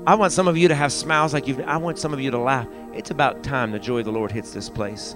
I 0.05 0.17
want 0.17 0.33
some 0.33 0.49
of 0.49 0.57
you 0.57 0.67
to 0.67 0.75
have 0.75 0.93
smiles 0.93 1.33
like 1.33 1.47
you've, 1.47 1.61
I 1.61 1.77
want 1.77 1.97
some 1.97 2.13
of 2.13 2.21
you 2.21 2.33
to 2.33 2.39
laugh. 2.39 2.67
It's 2.93 3.13
about 3.13 3.45
time 3.45 3.71
the 3.71 3.79
joy 3.79 4.01
of 4.01 4.05
the 4.05 4.11
Lord 4.11 4.33
hits 4.33 4.51
this 4.51 4.69
place. 4.69 5.15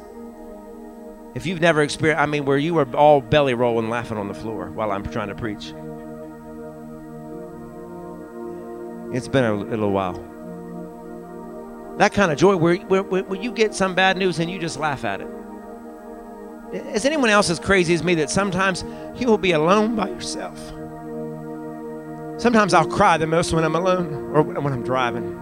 If 1.34 1.44
you've 1.44 1.60
never 1.60 1.82
experienced, 1.82 2.22
I 2.22 2.26
mean, 2.26 2.44
where 2.44 2.56
you 2.56 2.74
were 2.74 2.88
all 2.94 3.20
belly 3.20 3.54
rolling 3.54 3.90
laughing 3.90 4.16
on 4.16 4.28
the 4.28 4.34
floor 4.34 4.70
while 4.70 4.92
I'm 4.92 5.02
trying 5.02 5.28
to 5.28 5.34
preach. 5.34 5.72
It's 9.12 9.28
been 9.28 9.44
a 9.44 9.54
little 9.54 9.90
while. 9.90 10.14
That 11.98 12.12
kind 12.12 12.30
of 12.30 12.38
joy 12.38 12.56
where, 12.56 12.76
where, 12.76 13.02
where 13.02 13.40
you 13.40 13.52
get 13.52 13.74
some 13.74 13.94
bad 13.94 14.16
news 14.16 14.38
and 14.38 14.50
you 14.50 14.58
just 14.58 14.78
laugh 14.78 15.04
at 15.04 15.20
it. 15.20 15.28
Is 16.94 17.04
anyone 17.04 17.30
else 17.30 17.50
as 17.50 17.58
crazy 17.58 17.92
as 17.94 18.04
me 18.04 18.14
that 18.14 18.30
sometimes 18.30 18.84
you 19.16 19.26
will 19.26 19.38
be 19.38 19.52
alone 19.52 19.96
by 19.96 20.08
yourself? 20.08 20.58
Sometimes 22.40 22.72
I'll 22.72 22.88
cry 22.88 23.18
the 23.18 23.26
most 23.26 23.52
when 23.52 23.64
I'm 23.64 23.74
alone 23.74 24.14
or 24.32 24.42
when 24.42 24.72
I'm 24.72 24.84
driving. 24.84 25.36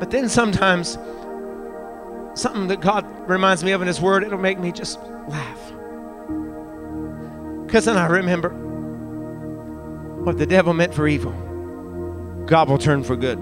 But 0.00 0.10
then 0.10 0.28
sometimes 0.28 0.98
something 2.34 2.66
that 2.66 2.80
God 2.80 3.06
reminds 3.28 3.62
me 3.62 3.70
of 3.72 3.80
in 3.80 3.86
His 3.86 4.00
Word, 4.00 4.24
it'll 4.24 4.38
make 4.38 4.58
me 4.58 4.72
just 4.72 5.00
laugh. 5.28 5.60
Because 7.64 7.84
then 7.84 7.96
I 7.96 8.06
remember 8.06 8.50
what 10.24 10.38
the 10.38 10.46
devil 10.46 10.72
meant 10.72 10.94
for 10.94 11.06
evil, 11.06 11.32
God 12.46 12.68
will 12.68 12.78
turn 12.78 13.04
for 13.04 13.16
good. 13.16 13.38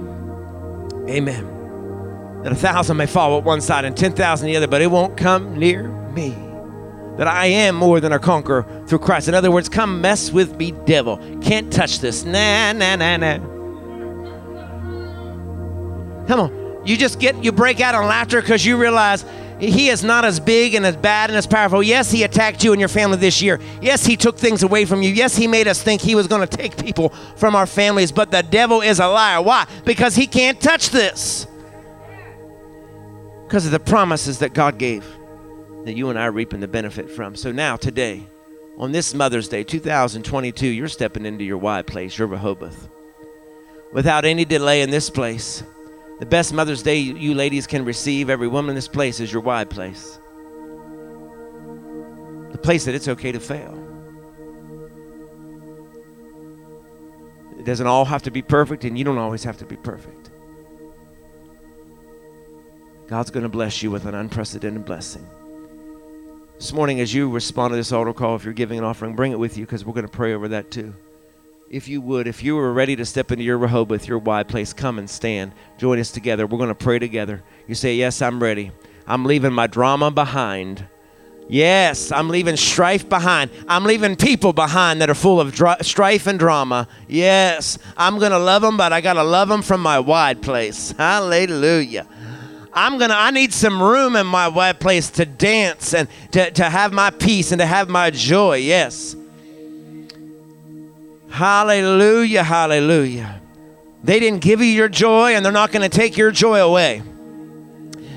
Amen. 1.08 2.42
That 2.42 2.52
a 2.52 2.56
thousand 2.56 2.96
may 2.96 3.06
fall 3.06 3.38
at 3.38 3.44
one 3.44 3.60
side 3.60 3.84
and 3.84 3.96
10,000 3.96 4.46
the 4.46 4.56
other, 4.56 4.66
but 4.66 4.82
it 4.82 4.88
won't 4.88 5.16
come 5.16 5.56
near 5.58 5.88
me 6.12 6.36
that 7.16 7.28
I 7.28 7.46
am 7.46 7.76
more 7.76 8.00
than 8.00 8.12
a 8.12 8.18
conqueror 8.18 8.66
through 8.86 9.00
Christ. 9.00 9.28
In 9.28 9.34
other 9.34 9.50
words, 9.50 9.68
come 9.68 10.00
mess 10.00 10.32
with 10.32 10.56
me, 10.56 10.72
devil. 10.86 11.18
Can't 11.42 11.72
touch 11.72 12.00
this. 12.00 12.24
Nah, 12.24 12.72
nah, 12.72 12.96
nah, 12.96 13.16
nah. 13.16 13.38
Come 16.26 16.40
on. 16.40 16.82
You 16.84 16.96
just 16.96 17.20
get, 17.20 17.44
you 17.44 17.52
break 17.52 17.80
out 17.80 17.94
in 17.94 18.08
laughter 18.08 18.40
because 18.40 18.64
you 18.64 18.76
realize 18.76 19.24
he 19.58 19.88
is 19.88 20.02
not 20.02 20.24
as 20.24 20.40
big 20.40 20.74
and 20.74 20.84
as 20.84 20.96
bad 20.96 21.30
and 21.30 21.36
as 21.36 21.46
powerful. 21.46 21.82
Yes, 21.82 22.10
he 22.10 22.22
attacked 22.24 22.64
you 22.64 22.72
and 22.72 22.80
your 22.80 22.88
family 22.88 23.16
this 23.16 23.40
year. 23.40 23.60
Yes, 23.80 24.04
he 24.04 24.16
took 24.16 24.36
things 24.36 24.62
away 24.62 24.84
from 24.84 25.02
you. 25.02 25.10
Yes, 25.10 25.36
he 25.36 25.46
made 25.46 25.68
us 25.68 25.82
think 25.82 26.00
he 26.00 26.14
was 26.14 26.26
going 26.26 26.46
to 26.46 26.56
take 26.56 26.76
people 26.76 27.10
from 27.36 27.54
our 27.54 27.66
families. 27.66 28.10
But 28.12 28.30
the 28.30 28.42
devil 28.42 28.80
is 28.80 28.98
a 28.98 29.06
liar. 29.06 29.40
Why? 29.40 29.66
Because 29.84 30.14
he 30.16 30.26
can't 30.26 30.60
touch 30.60 30.90
this. 30.90 31.46
Because 33.44 33.66
of 33.66 33.72
the 33.72 33.80
promises 33.80 34.38
that 34.38 34.54
God 34.54 34.78
gave 34.78 35.04
that 35.84 35.94
you 35.94 36.10
and 36.10 36.18
I 36.18 36.26
are 36.26 36.32
reaping 36.32 36.60
the 36.60 36.68
benefit 36.68 37.10
from. 37.10 37.34
So 37.36 37.52
now, 37.52 37.76
today, 37.76 38.26
on 38.78 38.92
this 38.92 39.14
Mother's 39.14 39.48
Day, 39.48 39.64
2022, 39.64 40.66
you're 40.66 40.88
stepping 40.88 41.26
into 41.26 41.44
your 41.44 41.58
wide 41.58 41.86
place, 41.86 42.16
your 42.16 42.28
Rehoboth. 42.28 42.88
Without 43.92 44.24
any 44.24 44.44
delay 44.44 44.82
in 44.82 44.90
this 44.90 45.10
place, 45.10 45.62
the 46.22 46.26
best 46.26 46.52
Mother's 46.52 46.84
Day 46.84 46.98
you 46.98 47.34
ladies 47.34 47.66
can 47.66 47.84
receive, 47.84 48.30
every 48.30 48.46
woman 48.46 48.68
in 48.68 48.74
this 48.76 48.86
place, 48.86 49.18
is 49.18 49.32
your 49.32 49.42
wide 49.42 49.68
place. 49.68 50.20
The 52.52 52.58
place 52.62 52.84
that 52.84 52.94
it's 52.94 53.08
okay 53.08 53.32
to 53.32 53.40
fail. 53.40 53.76
It 57.58 57.64
doesn't 57.64 57.88
all 57.88 58.04
have 58.04 58.22
to 58.22 58.30
be 58.30 58.40
perfect, 58.40 58.84
and 58.84 58.96
you 58.96 59.02
don't 59.02 59.18
always 59.18 59.42
have 59.42 59.56
to 59.58 59.64
be 59.64 59.74
perfect. 59.74 60.30
God's 63.08 63.32
going 63.32 63.42
to 63.42 63.48
bless 63.48 63.82
you 63.82 63.90
with 63.90 64.06
an 64.06 64.14
unprecedented 64.14 64.84
blessing. 64.84 65.28
This 66.54 66.72
morning, 66.72 67.00
as 67.00 67.12
you 67.12 67.30
respond 67.30 67.72
to 67.72 67.76
this 67.76 67.90
altar 67.90 68.12
call, 68.12 68.36
if 68.36 68.44
you're 68.44 68.54
giving 68.54 68.78
an 68.78 68.84
offering, 68.84 69.16
bring 69.16 69.32
it 69.32 69.40
with 69.40 69.58
you 69.58 69.66
because 69.66 69.84
we're 69.84 69.92
going 69.92 70.06
to 70.06 70.12
pray 70.12 70.34
over 70.34 70.46
that 70.46 70.70
too. 70.70 70.94
If 71.72 71.88
you 71.88 72.02
would, 72.02 72.26
if 72.26 72.42
you 72.44 72.54
were 72.54 72.70
ready 72.70 72.96
to 72.96 73.06
step 73.06 73.32
into 73.32 73.44
your 73.44 73.56
Rehoboth, 73.56 74.06
your 74.06 74.18
wide 74.18 74.46
place, 74.46 74.74
come 74.74 74.98
and 74.98 75.08
stand. 75.08 75.52
Join 75.78 75.98
us 75.98 76.10
together. 76.10 76.46
We're 76.46 76.58
going 76.58 76.68
to 76.68 76.74
pray 76.74 76.98
together. 76.98 77.42
You 77.66 77.74
say, 77.74 77.94
Yes, 77.94 78.20
I'm 78.20 78.42
ready. 78.42 78.72
I'm 79.06 79.24
leaving 79.24 79.54
my 79.54 79.68
drama 79.68 80.10
behind. 80.10 80.86
Yes, 81.48 82.12
I'm 82.12 82.28
leaving 82.28 82.56
strife 82.56 83.08
behind. 83.08 83.50
I'm 83.66 83.84
leaving 83.84 84.16
people 84.16 84.52
behind 84.52 85.00
that 85.00 85.08
are 85.08 85.14
full 85.14 85.40
of 85.40 85.54
dr- 85.54 85.82
strife 85.84 86.26
and 86.26 86.38
drama. 86.38 86.88
Yes, 87.08 87.78
I'm 87.96 88.18
going 88.18 88.32
to 88.32 88.38
love 88.38 88.60
them, 88.60 88.76
but 88.76 88.92
I 88.92 89.00
got 89.00 89.14
to 89.14 89.22
love 89.22 89.48
them 89.48 89.62
from 89.62 89.80
my 89.80 89.98
wide 89.98 90.42
place. 90.42 90.90
Hallelujah. 90.98 92.06
I'm 92.74 92.96
gonna 92.98 93.14
I 93.14 93.30
need 93.30 93.52
some 93.52 93.82
room 93.82 94.16
in 94.16 94.26
my 94.26 94.48
wide 94.48 94.80
place 94.80 95.10
to 95.12 95.26
dance 95.26 95.92
and 95.92 96.08
to, 96.32 96.50
to 96.52 96.64
have 96.64 96.90
my 96.92 97.10
peace 97.10 97.52
and 97.52 97.60
to 97.60 97.66
have 97.66 97.90
my 97.90 98.10
joy. 98.10 98.56
Yes. 98.56 99.14
Hallelujah, 101.32 102.44
hallelujah. 102.44 103.40
They 104.04 104.20
didn't 104.20 104.42
give 104.42 104.60
you 104.60 104.66
your 104.66 104.88
joy 104.88 105.34
and 105.34 105.44
they're 105.44 105.52
not 105.52 105.72
gonna 105.72 105.88
take 105.88 106.16
your 106.16 106.30
joy 106.30 106.60
away. 106.60 107.02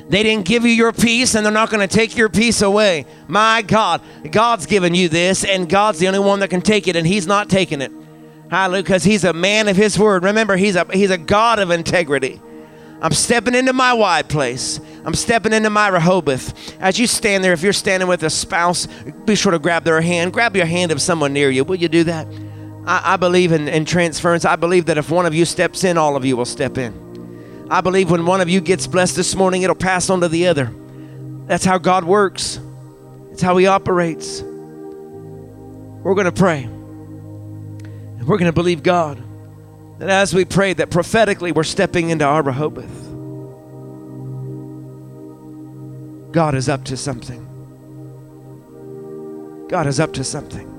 They 0.07 0.21
didn't 0.21 0.45
give 0.45 0.65
you 0.65 0.71
your 0.71 0.93
peace 0.93 1.33
and 1.35 1.45
they're 1.45 1.53
not 1.53 1.69
going 1.69 1.87
to 1.87 1.93
take 1.93 2.15
your 2.15 2.29
peace 2.29 2.61
away. 2.61 3.05
My 3.27 3.63
God, 3.63 4.01
God's 4.29 4.65
given 4.67 4.93
you 4.93 5.09
this 5.09 5.43
and 5.43 5.67
God's 5.67 5.99
the 5.99 6.07
only 6.07 6.19
one 6.19 6.41
that 6.41 6.49
can 6.49 6.61
take 6.61 6.87
it 6.87 6.95
and 6.95 7.07
He's 7.07 7.25
not 7.25 7.49
taking 7.49 7.81
it. 7.81 7.91
Hallelujah, 8.51 8.83
because 8.83 9.03
He's 9.03 9.23
a 9.23 9.33
man 9.33 9.67
of 9.67 9.75
His 9.75 9.97
word. 9.97 10.23
Remember, 10.23 10.57
He's 10.57 10.75
a, 10.75 10.85
he's 10.93 11.09
a 11.09 11.17
God 11.17 11.57
of 11.57 11.71
integrity. 11.71 12.39
I'm 13.01 13.13
stepping 13.13 13.55
into 13.55 13.73
my 13.73 13.93
wide 13.93 14.29
place. 14.29 14.79
I'm 15.03 15.15
stepping 15.15 15.53
into 15.53 15.69
my 15.69 15.87
Rehoboth. 15.89 16.79
As 16.79 16.97
you 16.97 17.07
stand 17.07 17.43
there, 17.43 17.53
if 17.53 17.61
you're 17.61 17.73
standing 17.73 18.07
with 18.07 18.23
a 18.23 18.29
spouse, 18.29 18.87
be 19.25 19.35
sure 19.35 19.51
to 19.51 19.59
grab 19.59 19.83
their 19.83 20.01
hand. 20.01 20.33
Grab 20.33 20.55
your 20.55 20.65
hand 20.65 20.91
of 20.91 21.01
someone 21.01 21.33
near 21.33 21.49
you. 21.49 21.63
Will 21.63 21.75
you 21.75 21.89
do 21.89 22.03
that? 22.05 22.27
I, 22.85 23.13
I 23.13 23.17
believe 23.17 23.51
in, 23.51 23.67
in 23.67 23.85
transference. 23.85 24.45
I 24.45 24.55
believe 24.55 24.85
that 24.85 24.97
if 24.97 25.09
one 25.09 25.25
of 25.25 25.33
you 25.33 25.45
steps 25.45 25.83
in, 25.83 25.97
all 25.97 26.15
of 26.15 26.25
you 26.25 26.37
will 26.37 26.45
step 26.45 26.77
in. 26.77 27.67
I 27.69 27.81
believe 27.81 28.11
when 28.11 28.25
one 28.25 28.41
of 28.41 28.49
you 28.49 28.61
gets 28.61 28.85
blessed 28.87 29.15
this 29.15 29.35
morning, 29.35 29.63
it'll 29.63 29.75
pass 29.75 30.09
on 30.09 30.21
to 30.21 30.29
the 30.29 30.47
other. 30.47 30.71
That's 31.47 31.65
how 31.65 31.77
God 31.77 32.03
works, 32.03 32.59
it's 33.31 33.41
how 33.41 33.57
He 33.57 33.67
operates. 33.67 34.41
We're 34.41 36.13
going 36.13 36.25
to 36.25 36.31
pray. 36.31 36.63
And 36.63 38.27
we're 38.27 38.37
going 38.37 38.51
to 38.51 38.53
believe 38.53 38.83
God 38.83 39.21
that 39.97 40.09
as 40.09 40.33
we 40.33 40.45
pray, 40.45 40.73
that 40.73 40.89
prophetically 40.89 41.51
we're 41.51 41.63
stepping 41.63 42.09
into 42.09 42.25
our 42.25 42.43
Rehoboth. 42.43 43.03
God 46.31 46.53
is 46.53 46.67
up 46.67 46.83
to 46.85 46.97
something. 46.97 47.43
God 49.69 49.87
is 49.87 49.99
up 49.99 50.13
to 50.13 50.23
something. 50.23 50.74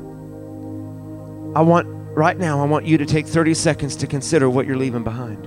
I 1.56 1.62
want, 1.62 1.86
right 2.14 2.36
now, 2.36 2.60
I 2.60 2.66
want 2.66 2.84
you 2.84 2.98
to 2.98 3.06
take 3.06 3.26
30 3.26 3.54
seconds 3.54 3.96
to 3.96 4.06
consider 4.06 4.50
what 4.50 4.66
you're 4.66 4.76
leaving 4.76 5.04
behind. 5.04 5.42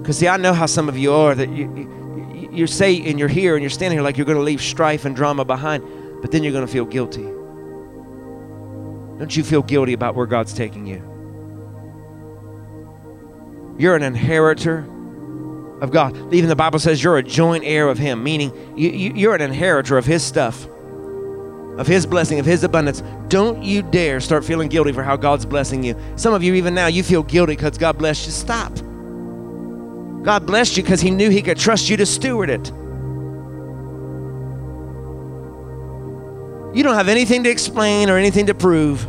Because, 0.00 0.16
see, 0.16 0.28
I 0.28 0.38
know 0.38 0.54
how 0.54 0.64
some 0.64 0.88
of 0.88 0.96
you 0.96 1.12
are 1.12 1.34
that 1.34 1.50
you, 1.50 1.70
you, 1.76 2.48
you 2.50 2.66
say 2.66 3.02
and 3.02 3.18
you're 3.18 3.28
here 3.28 3.54
and 3.54 3.62
you're 3.62 3.68
standing 3.68 3.98
here 3.98 4.02
like 4.02 4.16
you're 4.16 4.24
going 4.24 4.38
to 4.38 4.42
leave 4.42 4.62
strife 4.62 5.04
and 5.04 5.14
drama 5.14 5.44
behind, 5.44 5.84
but 6.22 6.30
then 6.30 6.42
you're 6.42 6.54
going 6.54 6.64
to 6.66 6.72
feel 6.72 6.86
guilty. 6.86 7.20
Don't 9.18 9.36
you 9.36 9.44
feel 9.44 9.60
guilty 9.60 9.92
about 9.92 10.14
where 10.14 10.24
God's 10.24 10.54
taking 10.54 10.86
you? 10.86 11.02
You're 13.78 13.94
an 13.94 14.02
inheritor 14.02 14.86
of 15.82 15.90
God. 15.90 16.32
Even 16.32 16.48
the 16.48 16.56
Bible 16.56 16.78
says 16.78 17.02
you're 17.02 17.18
a 17.18 17.22
joint 17.22 17.62
heir 17.64 17.90
of 17.90 17.98
Him, 17.98 18.24
meaning 18.24 18.74
you, 18.74 18.88
you, 18.88 19.30
are 19.30 19.34
an 19.34 19.42
inheritor 19.42 19.98
of 19.98 20.06
His 20.06 20.24
stuff, 20.24 20.66
of 21.78 21.86
His 21.86 22.06
blessing, 22.06 22.38
of 22.38 22.46
His 22.46 22.64
abundance. 22.64 23.02
Don't 23.28 23.62
you 23.62 23.82
dare 23.82 24.20
start 24.20 24.44
feeling 24.44 24.68
guilty 24.68 24.92
for 24.92 25.02
how 25.02 25.16
God's 25.16 25.44
blessing 25.44 25.82
you. 25.82 25.96
Some 26.16 26.34
of 26.34 26.42
you, 26.42 26.54
even 26.54 26.74
now, 26.74 26.86
you 26.86 27.02
feel 27.02 27.22
guilty 27.22 27.56
because 27.56 27.78
God 27.78 27.98
blessed 27.98 28.26
you. 28.26 28.32
Stop. 28.32 28.74
God 30.22 30.46
blessed 30.46 30.76
you 30.76 30.82
because 30.82 31.00
He 31.00 31.10
knew 31.10 31.30
He 31.30 31.42
could 31.42 31.58
trust 31.58 31.88
you 31.90 31.96
to 31.96 32.06
steward 32.06 32.50
it. 32.50 32.72
You 36.76 36.82
don't 36.82 36.94
have 36.94 37.08
anything 37.08 37.44
to 37.44 37.50
explain 37.50 38.10
or 38.10 38.16
anything 38.16 38.46
to 38.46 38.54
prove. 38.54 39.00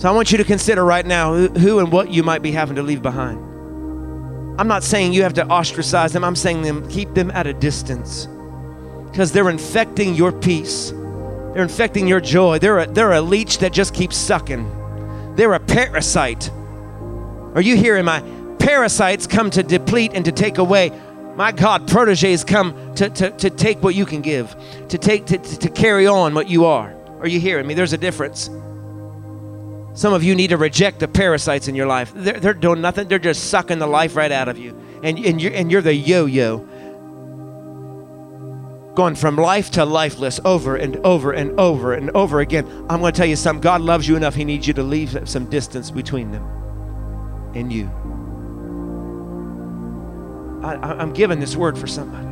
So 0.00 0.08
I 0.08 0.12
want 0.12 0.32
you 0.32 0.38
to 0.38 0.44
consider 0.44 0.84
right 0.84 1.06
now 1.06 1.34
who 1.34 1.78
and 1.78 1.92
what 1.92 2.10
you 2.10 2.22
might 2.22 2.42
be 2.42 2.50
having 2.50 2.76
to 2.76 2.82
leave 2.82 3.02
behind. 3.02 3.38
I'm 4.60 4.68
not 4.68 4.82
saying 4.82 5.12
you 5.12 5.22
have 5.22 5.34
to 5.34 5.46
ostracize 5.46 6.12
them, 6.12 6.24
I'm 6.24 6.36
saying 6.36 6.62
them 6.62 6.88
keep 6.88 7.14
them 7.14 7.30
at 7.30 7.46
a 7.46 7.52
distance 7.52 8.28
because 9.12 9.30
they're 9.30 9.50
infecting 9.50 10.16
your 10.16 10.32
peace. 10.32 10.90
They're 10.90 11.62
infecting 11.62 12.08
your 12.08 12.20
joy. 12.20 12.58
They're 12.58 12.80
a, 12.80 12.86
they're 12.86 13.12
a 13.12 13.20
leech 13.20 13.58
that 13.58 13.72
just 13.72 13.94
keeps 13.94 14.16
sucking. 14.16 15.36
They're 15.36 15.54
a 15.54 15.60
parasite 15.60 16.50
are 17.54 17.60
you 17.60 17.76
hearing 17.76 18.06
my 18.06 18.20
parasites 18.58 19.26
come 19.26 19.50
to 19.50 19.62
deplete 19.62 20.12
and 20.14 20.24
to 20.24 20.32
take 20.32 20.56
away? 20.56 20.90
My 21.36 21.52
God, 21.52 21.86
proteges 21.86 22.44
come 22.44 22.94
to, 22.94 23.10
to, 23.10 23.30
to 23.30 23.50
take 23.50 23.82
what 23.82 23.94
you 23.94 24.06
can 24.06 24.22
give, 24.22 24.56
to 24.88 24.96
take 24.96 25.26
to, 25.26 25.38
to 25.38 25.68
carry 25.68 26.06
on 26.06 26.34
what 26.34 26.48
you 26.48 26.64
are. 26.64 26.94
Are 27.20 27.28
you 27.28 27.40
hearing 27.40 27.66
me? 27.66 27.74
There's 27.74 27.92
a 27.92 27.98
difference. 27.98 28.46
Some 29.94 30.14
of 30.14 30.22
you 30.22 30.34
need 30.34 30.48
to 30.48 30.56
reject 30.56 31.00
the 31.00 31.08
parasites 31.08 31.68
in 31.68 31.74
your 31.74 31.86
life. 31.86 32.12
They're, 32.14 32.40
they're 32.40 32.54
doing 32.54 32.80
nothing. 32.80 33.08
They're 33.08 33.18
just 33.18 33.50
sucking 33.50 33.78
the 33.78 33.86
life 33.86 34.16
right 34.16 34.32
out 34.32 34.48
of 34.48 34.56
you. 34.56 34.70
And, 35.02 35.18
and, 35.18 35.40
you're, 35.40 35.52
and 35.52 35.70
you're 35.70 35.82
the 35.82 35.94
yo-yo. 35.94 36.66
Going 38.94 39.14
from 39.14 39.36
life 39.36 39.70
to 39.72 39.84
lifeless 39.84 40.38
over 40.44 40.76
and 40.76 40.96
over 40.98 41.32
and 41.32 41.58
over 41.58 41.94
and 41.94 42.10
over 42.10 42.40
again. 42.40 42.66
I'm 42.90 43.00
going 43.00 43.12
to 43.12 43.16
tell 43.16 43.26
you 43.26 43.36
something. 43.36 43.62
God 43.62 43.80
loves 43.80 44.06
you 44.06 44.16
enough. 44.16 44.34
He 44.34 44.44
needs 44.44 44.66
you 44.66 44.74
to 44.74 44.82
leave 44.82 45.28
some 45.28 45.46
distance 45.46 45.90
between 45.90 46.30
them 46.30 46.44
and 47.54 47.72
you. 47.72 47.90
I, 50.62 51.02
am 51.02 51.12
giving 51.12 51.40
this 51.40 51.56
word 51.56 51.76
for 51.76 51.86
somebody. 51.86 52.28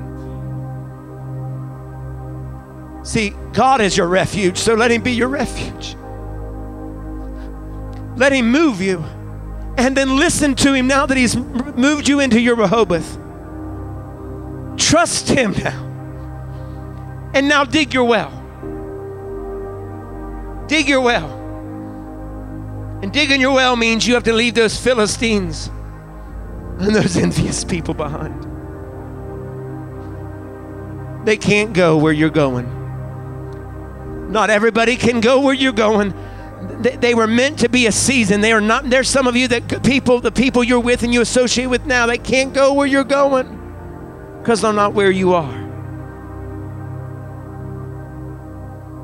See, 3.04 3.30
God 3.52 3.80
is 3.80 3.96
your 3.96 4.06
refuge, 4.06 4.58
so 4.58 4.74
let 4.74 4.90
Him 4.90 5.02
be 5.02 5.12
your 5.12 5.28
refuge. 5.28 5.96
Let 8.16 8.32
Him 8.32 8.50
move 8.50 8.80
you. 8.80 9.02
And 9.78 9.96
then 9.96 10.16
listen 10.16 10.54
to 10.56 10.74
Him 10.74 10.86
now 10.86 11.06
that 11.06 11.16
He's 11.16 11.36
moved 11.36 12.06
you 12.06 12.20
into 12.20 12.38
your 12.38 12.54
Rehoboth. 12.54 13.18
Trust 14.76 15.28
Him 15.28 15.52
now. 15.52 15.89
And 17.34 17.48
now 17.48 17.64
dig 17.64 17.94
your 17.94 18.04
well. 18.04 18.30
Dig 20.66 20.88
your 20.88 21.00
well. 21.00 21.40
And 23.02 23.12
digging 23.12 23.40
your 23.40 23.52
well 23.52 23.76
means 23.76 24.06
you 24.06 24.14
have 24.14 24.24
to 24.24 24.32
leave 24.32 24.54
those 24.54 24.78
Philistines 24.78 25.70
and 26.78 26.94
those 26.94 27.16
envious 27.16 27.64
people 27.64 27.94
behind. 27.94 28.46
They 31.26 31.36
can't 31.36 31.72
go 31.72 31.98
where 31.98 32.12
you're 32.12 32.30
going. 32.30 32.78
Not 34.30 34.48
everybody 34.50 34.96
can 34.96 35.20
go 35.20 35.40
where 35.40 35.54
you're 35.54 35.72
going. 35.72 36.14
They, 36.80 36.96
they 36.96 37.14
were 37.14 37.26
meant 37.26 37.58
to 37.60 37.68
be 37.68 37.86
a 37.86 37.92
season. 37.92 38.40
They 38.40 38.52
are 38.52 38.60
not. 38.60 38.88
There's 38.88 39.08
some 39.08 39.26
of 39.26 39.36
you 39.36 39.48
that 39.48 39.82
people, 39.82 40.20
the 40.20 40.30
people 40.32 40.62
you're 40.62 40.80
with 40.80 41.02
and 41.02 41.12
you 41.12 41.20
associate 41.20 41.66
with 41.66 41.84
now, 41.84 42.06
they 42.06 42.18
can't 42.18 42.54
go 42.54 42.74
where 42.74 42.86
you're 42.86 43.04
going 43.04 43.58
because 44.40 44.60
they're 44.60 44.72
not 44.72 44.94
where 44.94 45.10
you 45.10 45.34
are. 45.34 45.59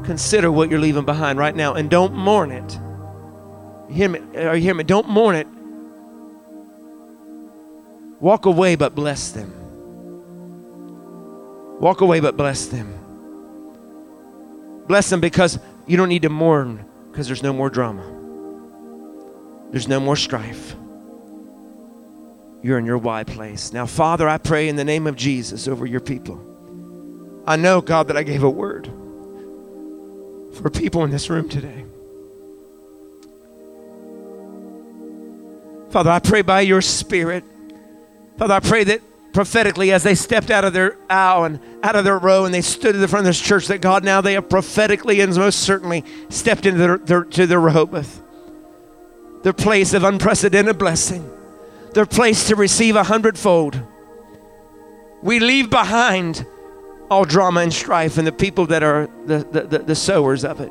Consider 0.06 0.52
what 0.52 0.70
you're 0.70 0.78
leaving 0.78 1.04
behind 1.04 1.36
right 1.38 1.54
now 1.54 1.74
and 1.74 1.90
don't 1.90 2.14
mourn 2.14 2.52
it. 2.52 2.78
You 3.88 3.94
hear 3.94 4.08
me? 4.08 4.20
Are 4.36 4.54
you 4.54 4.62
hearing 4.62 4.78
me? 4.78 4.84
Don't 4.84 5.08
mourn 5.08 5.34
it. 5.34 5.48
Walk 8.20 8.46
away, 8.46 8.76
but 8.76 8.94
bless 8.94 9.32
them. 9.32 9.52
Walk 11.80 12.00
away, 12.00 12.20
but 12.20 12.36
bless 12.36 12.66
them. 12.66 12.94
Bless 14.86 15.10
them 15.10 15.20
because 15.20 15.58
you 15.86 15.96
don't 15.96 16.08
need 16.08 16.22
to 16.22 16.28
mourn 16.28 16.84
because 17.10 17.26
there's 17.26 17.42
no 17.42 17.52
more 17.52 17.68
drama. 17.68 18.04
There's 19.72 19.88
no 19.88 19.98
more 19.98 20.16
strife. 20.16 20.76
You're 22.62 22.78
in 22.78 22.86
your 22.86 22.98
wide 22.98 23.26
place. 23.26 23.72
Now, 23.72 23.86
Father, 23.86 24.28
I 24.28 24.38
pray 24.38 24.68
in 24.68 24.76
the 24.76 24.84
name 24.84 25.08
of 25.08 25.16
Jesus 25.16 25.66
over 25.66 25.84
your 25.84 26.00
people. 26.00 26.40
I 27.44 27.56
know, 27.56 27.80
God, 27.80 28.06
that 28.08 28.16
I 28.16 28.22
gave 28.22 28.44
a 28.44 28.50
word 28.50 28.88
for 30.62 30.70
people 30.70 31.04
in 31.04 31.10
this 31.10 31.28
room 31.30 31.48
today. 31.48 31.84
Father, 35.90 36.10
I 36.10 36.18
pray 36.18 36.42
by 36.42 36.60
your 36.60 36.82
Spirit. 36.82 37.44
Father, 38.38 38.54
I 38.54 38.60
pray 38.60 38.84
that 38.84 39.00
prophetically 39.32 39.92
as 39.92 40.02
they 40.02 40.14
stepped 40.14 40.50
out 40.50 40.64
of 40.64 40.72
their 40.72 40.96
aisle 41.10 41.44
and 41.44 41.60
out 41.82 41.94
of 41.94 42.04
their 42.04 42.18
row 42.18 42.44
and 42.46 42.54
they 42.54 42.62
stood 42.62 42.94
in 42.94 43.00
the 43.00 43.08
front 43.08 43.26
of 43.26 43.28
this 43.28 43.40
church, 43.40 43.66
that 43.66 43.80
God, 43.80 44.04
now 44.04 44.20
they 44.20 44.32
have 44.32 44.48
prophetically 44.48 45.20
and 45.20 45.34
most 45.36 45.60
certainly 45.60 46.04
stepped 46.28 46.66
into 46.66 46.78
their, 46.78 46.98
their, 46.98 47.24
to 47.24 47.46
their 47.46 47.60
Rehoboth, 47.60 48.22
their 49.42 49.52
place 49.52 49.92
of 49.94 50.04
unprecedented 50.04 50.78
blessing, 50.78 51.30
their 51.92 52.06
place 52.06 52.48
to 52.48 52.56
receive 52.56 52.96
a 52.96 53.04
hundredfold. 53.04 53.80
We 55.22 55.38
leave 55.38 55.70
behind 55.70 56.46
all 57.10 57.24
drama 57.24 57.60
and 57.60 57.72
strife 57.72 58.18
and 58.18 58.26
the 58.26 58.32
people 58.32 58.66
that 58.66 58.82
are 58.82 59.08
the, 59.26 59.38
the, 59.38 59.60
the, 59.62 59.78
the 59.78 59.94
sowers 59.94 60.44
of 60.44 60.60
it. 60.60 60.70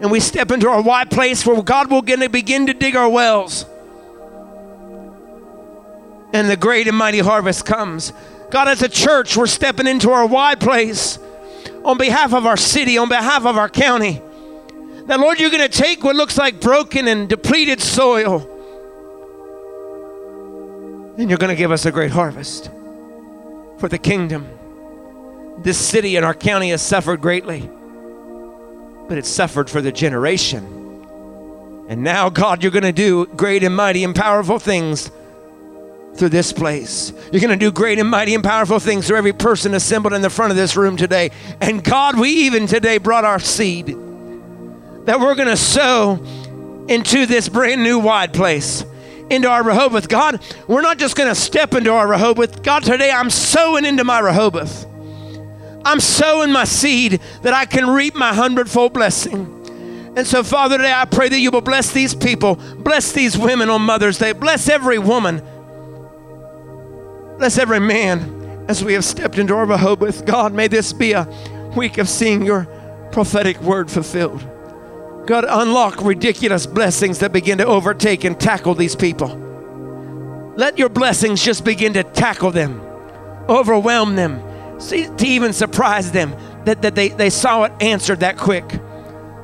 And 0.00 0.10
we 0.10 0.20
step 0.20 0.50
into 0.50 0.68
our 0.68 0.82
wide 0.82 1.10
place 1.10 1.44
where 1.44 1.60
God 1.62 1.90
will 1.90 2.02
begin 2.02 2.66
to 2.66 2.74
dig 2.74 2.94
our 2.94 3.08
wells 3.08 3.64
and 6.32 6.48
the 6.48 6.56
great 6.56 6.86
and 6.86 6.96
mighty 6.96 7.18
harvest 7.18 7.64
comes. 7.64 8.12
God, 8.50 8.68
as 8.68 8.82
a 8.82 8.88
church, 8.88 9.36
we're 9.36 9.46
stepping 9.46 9.86
into 9.86 10.10
our 10.10 10.26
wide 10.26 10.60
place 10.60 11.18
on 11.84 11.98
behalf 11.98 12.32
of 12.34 12.46
our 12.46 12.56
city, 12.56 12.98
on 12.98 13.08
behalf 13.08 13.44
of 13.44 13.56
our 13.56 13.68
county. 13.68 14.22
That, 15.06 15.20
Lord, 15.20 15.40
you're 15.40 15.50
going 15.50 15.68
to 15.68 15.68
take 15.68 16.04
what 16.04 16.16
looks 16.16 16.36
like 16.36 16.60
broken 16.60 17.08
and 17.08 17.28
depleted 17.28 17.80
soil. 17.80 18.54
And 21.18 21.28
you're 21.28 21.38
going 21.38 21.50
to 21.50 21.56
give 21.56 21.72
us 21.72 21.86
a 21.86 21.92
great 21.92 22.10
harvest 22.10 22.70
for 23.78 23.88
the 23.88 23.98
kingdom. 23.98 24.57
This 25.62 25.78
city 25.78 26.16
and 26.16 26.24
our 26.24 26.34
county 26.34 26.70
has 26.70 26.82
suffered 26.82 27.20
greatly, 27.20 27.68
but 29.08 29.18
it's 29.18 29.28
suffered 29.28 29.68
for 29.68 29.80
the 29.80 29.92
generation. 29.92 30.74
And 31.88 32.02
now, 32.02 32.28
God, 32.28 32.62
you're 32.62 32.72
going 32.72 32.82
to 32.82 32.92
do 32.92 33.26
great 33.26 33.62
and 33.62 33.74
mighty 33.74 34.04
and 34.04 34.14
powerful 34.14 34.58
things 34.58 35.10
through 36.14 36.28
this 36.28 36.52
place. 36.52 37.12
You're 37.32 37.40
going 37.40 37.50
to 37.50 37.56
do 37.56 37.72
great 37.72 37.98
and 37.98 38.08
mighty 38.08 38.34
and 38.34 38.44
powerful 38.44 38.78
things 38.78 39.06
through 39.06 39.16
every 39.16 39.32
person 39.32 39.74
assembled 39.74 40.12
in 40.12 40.22
the 40.22 40.30
front 40.30 40.50
of 40.50 40.56
this 40.56 40.76
room 40.76 40.96
today. 40.96 41.30
And 41.60 41.82
God, 41.82 42.18
we 42.18 42.30
even 42.30 42.66
today 42.66 42.98
brought 42.98 43.24
our 43.24 43.38
seed 43.38 43.86
that 45.06 45.20
we're 45.20 45.34
going 45.34 45.48
to 45.48 45.56
sow 45.56 46.16
into 46.88 47.24
this 47.24 47.48
brand 47.48 47.82
new 47.82 47.98
wide 47.98 48.34
place, 48.34 48.84
into 49.30 49.48
our 49.48 49.62
Rehoboth. 49.62 50.08
God, 50.08 50.42
we're 50.66 50.82
not 50.82 50.98
just 50.98 51.16
going 51.16 51.28
to 51.28 51.34
step 51.34 51.74
into 51.74 51.92
our 51.92 52.06
Rehoboth. 52.06 52.62
God, 52.62 52.82
today 52.82 53.10
I'm 53.10 53.30
sowing 53.30 53.84
into 53.84 54.04
my 54.04 54.18
Rehoboth. 54.18 54.87
I'm 55.84 56.00
sowing 56.00 56.52
my 56.52 56.64
seed 56.64 57.20
that 57.42 57.54
I 57.54 57.64
can 57.64 57.88
reap 57.88 58.14
my 58.14 58.34
hundredfold 58.34 58.92
blessing. 58.92 59.54
And 60.16 60.26
so, 60.26 60.42
Father, 60.42 60.76
today 60.78 60.92
I 60.92 61.04
pray 61.04 61.28
that 61.28 61.38
you 61.38 61.50
will 61.50 61.60
bless 61.60 61.92
these 61.92 62.14
people, 62.14 62.56
bless 62.78 63.12
these 63.12 63.38
women 63.38 63.70
on 63.70 63.82
Mother's 63.82 64.18
Day, 64.18 64.32
bless 64.32 64.68
every 64.68 64.98
woman 64.98 65.42
Bless 67.38 67.56
every 67.56 67.78
man 67.78 68.64
as 68.68 68.82
we 68.82 68.94
have 68.94 69.04
stepped 69.04 69.38
into 69.38 69.54
our 69.54 69.64
Rehoboth. 69.64 70.26
God, 70.26 70.52
may 70.52 70.66
this 70.66 70.92
be 70.92 71.12
a 71.12 71.24
week 71.76 71.98
of 71.98 72.08
seeing 72.08 72.44
your 72.44 72.64
prophetic 73.12 73.60
word 73.60 73.88
fulfilled. 73.88 74.44
God, 75.24 75.46
unlock 75.48 76.02
ridiculous 76.02 76.66
blessings 76.66 77.20
that 77.20 77.32
begin 77.32 77.58
to 77.58 77.64
overtake 77.64 78.24
and 78.24 78.38
tackle 78.38 78.74
these 78.74 78.96
people. 78.96 79.28
Let 80.56 80.78
your 80.78 80.88
blessings 80.88 81.44
just 81.44 81.64
begin 81.64 81.92
to 81.92 82.02
tackle 82.02 82.50
them, 82.50 82.80
overwhelm 83.48 84.16
them, 84.16 84.42
see, 84.78 85.06
to 85.06 85.26
even 85.26 85.52
surprise 85.52 86.12
them 86.12 86.34
that, 86.64 86.82
that 86.82 86.94
they, 86.94 87.08
they 87.08 87.30
saw 87.30 87.64
it 87.64 87.72
answered 87.80 88.20
that 88.20 88.36
quick. 88.36 88.68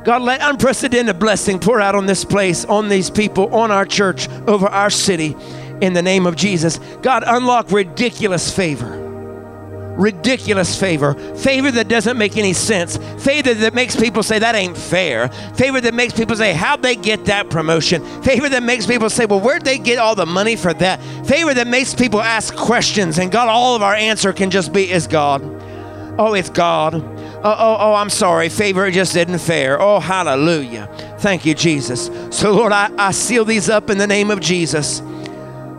God, 0.04 0.22
let 0.22 0.40
unprecedented 0.42 1.18
blessing 1.18 1.58
pour 1.58 1.80
out 1.80 1.94
on 1.94 2.06
this 2.06 2.24
place, 2.24 2.64
on 2.66 2.88
these 2.88 3.10
people, 3.10 3.54
on 3.54 3.70
our 3.70 3.86
church, 3.86 4.28
over 4.46 4.66
our 4.66 4.90
city 4.90 5.34
in 5.80 5.94
the 5.94 6.02
name 6.02 6.26
of 6.26 6.36
Jesus. 6.36 6.78
God, 7.00 7.24
unlock 7.26 7.72
ridiculous 7.72 8.54
favor. 8.54 9.03
Ridiculous 9.96 10.78
favor. 10.78 11.14
Favor 11.36 11.70
that 11.70 11.88
doesn't 11.88 12.18
make 12.18 12.36
any 12.36 12.52
sense. 12.52 12.96
Favor 13.22 13.54
that 13.54 13.74
makes 13.74 13.94
people 13.94 14.24
say, 14.24 14.40
that 14.40 14.54
ain't 14.56 14.76
fair. 14.76 15.28
Favor 15.54 15.80
that 15.80 15.94
makes 15.94 16.12
people 16.12 16.34
say, 16.34 16.52
how'd 16.52 16.82
they 16.82 16.96
get 16.96 17.26
that 17.26 17.48
promotion? 17.48 18.04
Favor 18.22 18.48
that 18.48 18.62
makes 18.62 18.86
people 18.86 19.08
say, 19.08 19.24
well, 19.24 19.40
where'd 19.40 19.64
they 19.64 19.78
get 19.78 19.98
all 19.98 20.16
the 20.16 20.26
money 20.26 20.56
for 20.56 20.74
that? 20.74 21.00
Favor 21.26 21.54
that 21.54 21.68
makes 21.68 21.94
people 21.94 22.20
ask 22.20 22.56
questions, 22.56 23.18
and 23.18 23.30
God, 23.30 23.48
all 23.48 23.76
of 23.76 23.82
our 23.82 23.94
answer 23.94 24.32
can 24.32 24.50
just 24.50 24.72
be, 24.72 24.90
is 24.90 25.06
God. 25.06 25.42
Oh, 26.18 26.34
it's 26.34 26.50
God. 26.50 26.94
Oh, 26.94 27.40
oh, 27.44 27.76
oh, 27.78 27.94
I'm 27.94 28.10
sorry. 28.10 28.48
Favor 28.48 28.90
just 28.90 29.14
isn't 29.16 29.38
fair. 29.38 29.80
Oh, 29.80 30.00
hallelujah. 30.00 30.88
Thank 31.18 31.44
you, 31.44 31.54
Jesus. 31.54 32.10
So, 32.30 32.52
Lord, 32.52 32.72
I, 32.72 32.90
I 32.98 33.10
seal 33.10 33.44
these 33.44 33.68
up 33.68 33.90
in 33.90 33.98
the 33.98 34.06
name 34.06 34.30
of 34.30 34.40
Jesus. 34.40 35.02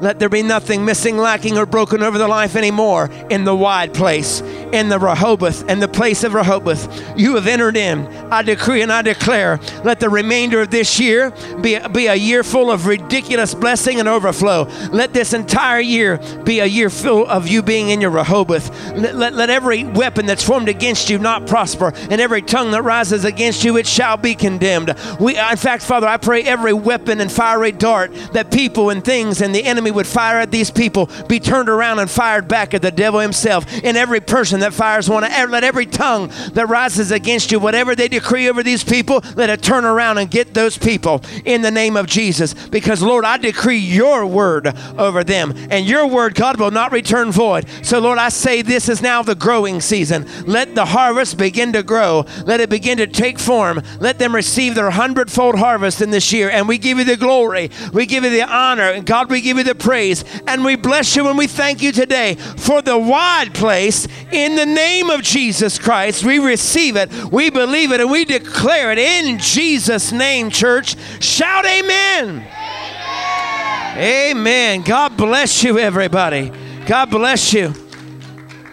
Let 0.06 0.20
there 0.20 0.30
be 0.30 0.44
nothing 0.44 0.86
missing, 0.86 1.18
lacking, 1.18 1.58
or 1.58 1.66
broken 1.66 2.04
over 2.04 2.20
the 2.20 2.28
life 2.28 2.56
anymore 2.56 3.10
in 3.32 3.44
the 3.44 3.56
wide 3.56 3.92
place, 3.96 4.42
in 4.76 4.90
the 4.90 5.00
Rehoboth, 5.00 5.68
and 5.70 5.82
the 5.82 5.88
place 5.88 6.24
of 6.26 6.34
Rehoboth. 6.34 7.18
You 7.18 7.36
have 7.36 7.48
entered 7.48 7.78
in. 7.78 8.06
I 8.32 8.42
decree 8.42 8.82
and 8.82 8.92
I 8.92 9.02
declare, 9.02 9.60
let 9.84 10.02
the 10.02 10.10
remainder 10.10 10.62
of 10.62 10.70
this 10.70 11.00
year 11.00 11.32
be, 11.62 11.80
be 11.88 12.08
a 12.08 12.16
year 12.16 12.44
full 12.44 12.70
of 12.70 12.86
ridiculous 12.86 13.56
blessing 13.56 14.00
and 14.00 14.10
overflow. 14.10 14.64
Let 14.92 15.14
this 15.14 15.34
entire 15.34 15.80
year 15.80 16.20
be 16.44 16.60
a 16.60 16.66
year 16.66 16.90
full 16.90 17.26
of 17.26 17.48
you 17.48 17.64
being 17.64 17.90
in 17.90 18.02
your 18.02 18.12
Rehoboth. 18.12 18.70
Let, 18.94 19.16
let, 19.16 19.34
let 19.34 19.50
every 19.50 19.86
weapon 19.86 20.26
that's 20.26 20.44
formed 20.44 20.68
against 20.68 21.10
you 21.10 21.20
not 21.20 21.48
prosper, 21.48 21.94
and 22.10 22.20
every 22.20 22.42
tongue 22.42 22.72
that 22.72 22.84
rises 22.84 23.24
against 23.24 23.64
you, 23.64 23.78
it 23.78 23.88
shall 23.88 24.18
be 24.18 24.36
condemned. 24.36 24.94
We, 25.20 25.38
in 25.38 25.58
fact, 25.58 25.84
Father, 25.84 26.08
I 26.08 26.18
pray 26.18 26.44
every 26.44 26.74
weapon 26.74 27.22
and 27.22 27.32
fiery 27.32 27.72
dart 27.72 28.14
that 28.34 28.52
people 28.52 28.90
and 28.90 29.04
things 29.04 29.42
and 29.42 29.56
the 29.56 29.64
enemy 29.64 29.92
would 29.92 30.08
fire 30.08 30.40
at 30.40 30.52
these 30.52 30.70
people 30.70 31.10
be 31.30 31.40
turned 31.40 31.70
around 31.70 32.00
and 32.00 32.10
fired 32.10 32.48
back 32.48 32.74
at 32.74 32.82
the 32.82 32.92
devil 32.92 33.20
himself. 33.22 33.66
And 33.84 33.96
every 33.96 34.20
person 34.20 34.60
that 34.66 34.74
fires 34.74 35.08
one, 35.08 35.22
let 35.22 35.64
every 35.64 35.86
tongue 35.86 36.32
that 36.54 36.68
rises 36.68 37.12
against 37.12 37.52
you, 37.52 37.60
whatever 37.60 37.96
they 37.96 38.08
decree 38.08 38.50
over 38.50 38.64
these 38.64 38.84
people, 38.84 39.22
let 39.36 39.50
it 39.52 39.62
turn 39.62 39.86
around 39.86 40.18
and 40.18 40.30
get 40.32 40.56
those 40.56 40.76
people 40.76 41.22
in 41.46 41.62
the 41.62 41.70
name 41.70 41.96
of 41.96 42.08
Jesus. 42.08 42.54
Because, 42.54 43.04
Lord, 43.04 43.26
I 43.26 43.38
decree 43.38 43.78
your 43.78 44.26
word 44.26 44.76
over 44.98 45.24
them. 45.24 45.54
And 45.70 45.86
your 45.86 46.08
word, 46.08 46.34
God, 46.34 46.60
will 46.60 46.72
not 46.72 46.92
return 46.92 47.32
void. 47.32 47.68
So, 47.84 48.00
Lord, 48.00 48.18
I 48.18 48.30
say 48.30 48.64
this 48.64 48.90
is 48.90 49.04
now 49.04 49.22
the 49.22 49.36
growing 49.36 49.82
season. 49.82 50.26
Let 50.48 50.74
the 50.74 50.86
harvest 50.86 51.38
begin 51.38 51.72
to 51.74 51.84
grow. 51.84 52.26
Let 52.46 52.60
it 52.60 52.70
begin 52.70 52.98
to 52.98 53.08
take 53.08 53.38
form. 53.38 53.82
Let 54.00 54.18
them 54.18 54.34
receive 54.34 54.74
their 54.74 54.90
hundredfold 54.90 55.60
harvest 55.60 56.02
in 56.02 56.10
this 56.10 56.34
year. 56.34 56.50
And 56.50 56.68
we 56.68 56.80
give 56.80 56.98
you 56.98 57.04
the 57.04 57.18
glory. 57.18 57.70
We 57.94 58.08
give 58.08 58.24
you 58.24 58.32
the 58.32 58.52
honor. 58.52 58.90
And 58.90 59.06
God, 59.06 59.30
we 59.30 59.42
give 59.42 59.58
you 59.58 59.64
the 59.64 59.76
praise. 59.76 60.26
And 60.48 60.66
we 60.66 60.76
bless 60.76 61.16
you 61.16 61.28
and 61.28 61.38
we 61.38 61.46
thank 61.46 61.84
you 61.84 61.92
today 61.92 62.34
for 62.36 62.82
the 62.82 62.98
wide 62.98 63.54
place 63.54 64.08
in 64.46 64.56
the 64.56 64.66
name 64.66 65.10
of 65.10 65.24
Jesus 65.24 65.80
Christ. 65.80 66.24
We 66.24 66.38
receive 66.38 66.96
it, 66.96 67.12
we 67.32 67.50
believe 67.50 67.92
it, 67.92 68.00
and 68.00 68.12
we 68.12 68.26
declare 68.26 68.92
it 68.92 69.00
in 69.00 69.40
Jesus' 69.40 70.12
name, 70.12 70.52
church. 70.52 70.96
Shout 71.20 71.66
amen. 71.66 72.46
Amen. 72.46 73.98
amen. 73.98 74.82
God 74.84 75.18
bless 75.18 75.64
you, 75.64 75.80
everybody. 75.80 76.52
God 76.86 77.10
bless 77.10 77.54
you. 77.54 77.74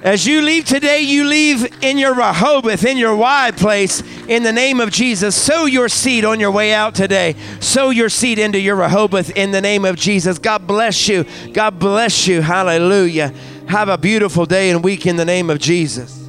As 0.02 0.26
you 0.26 0.42
leave 0.42 0.64
today, 0.64 1.00
you 1.02 1.24
leave 1.24 1.82
in 1.82 1.96
your 1.96 2.12
Rehoboth, 2.12 2.84
in 2.84 2.98
your 2.98 3.14
wide 3.14 3.56
place, 3.56 4.02
in 4.26 4.42
the 4.42 4.52
name 4.52 4.80
of 4.80 4.90
Jesus. 4.90 5.40
Sow 5.40 5.64
your 5.64 5.88
seed 5.88 6.24
on 6.24 6.40
your 6.40 6.50
way 6.50 6.74
out 6.74 6.96
today. 6.96 7.36
Sow 7.60 7.90
your 7.90 8.08
seed 8.08 8.40
into 8.40 8.58
your 8.58 8.74
Rehoboth 8.74 9.30
in 9.36 9.52
the 9.52 9.60
name 9.60 9.84
of 9.84 9.94
Jesus. 9.94 10.38
God 10.40 10.66
bless 10.66 11.06
you. 11.06 11.24
God 11.52 11.78
bless 11.78 12.26
you. 12.26 12.42
Hallelujah. 12.42 13.32
Have 13.68 13.88
a 13.88 13.98
beautiful 13.98 14.46
day 14.46 14.70
and 14.70 14.84
week 14.84 15.06
in 15.06 15.16
the 15.16 15.24
name 15.24 15.50
of 15.50 15.58
Jesus. 15.58 16.21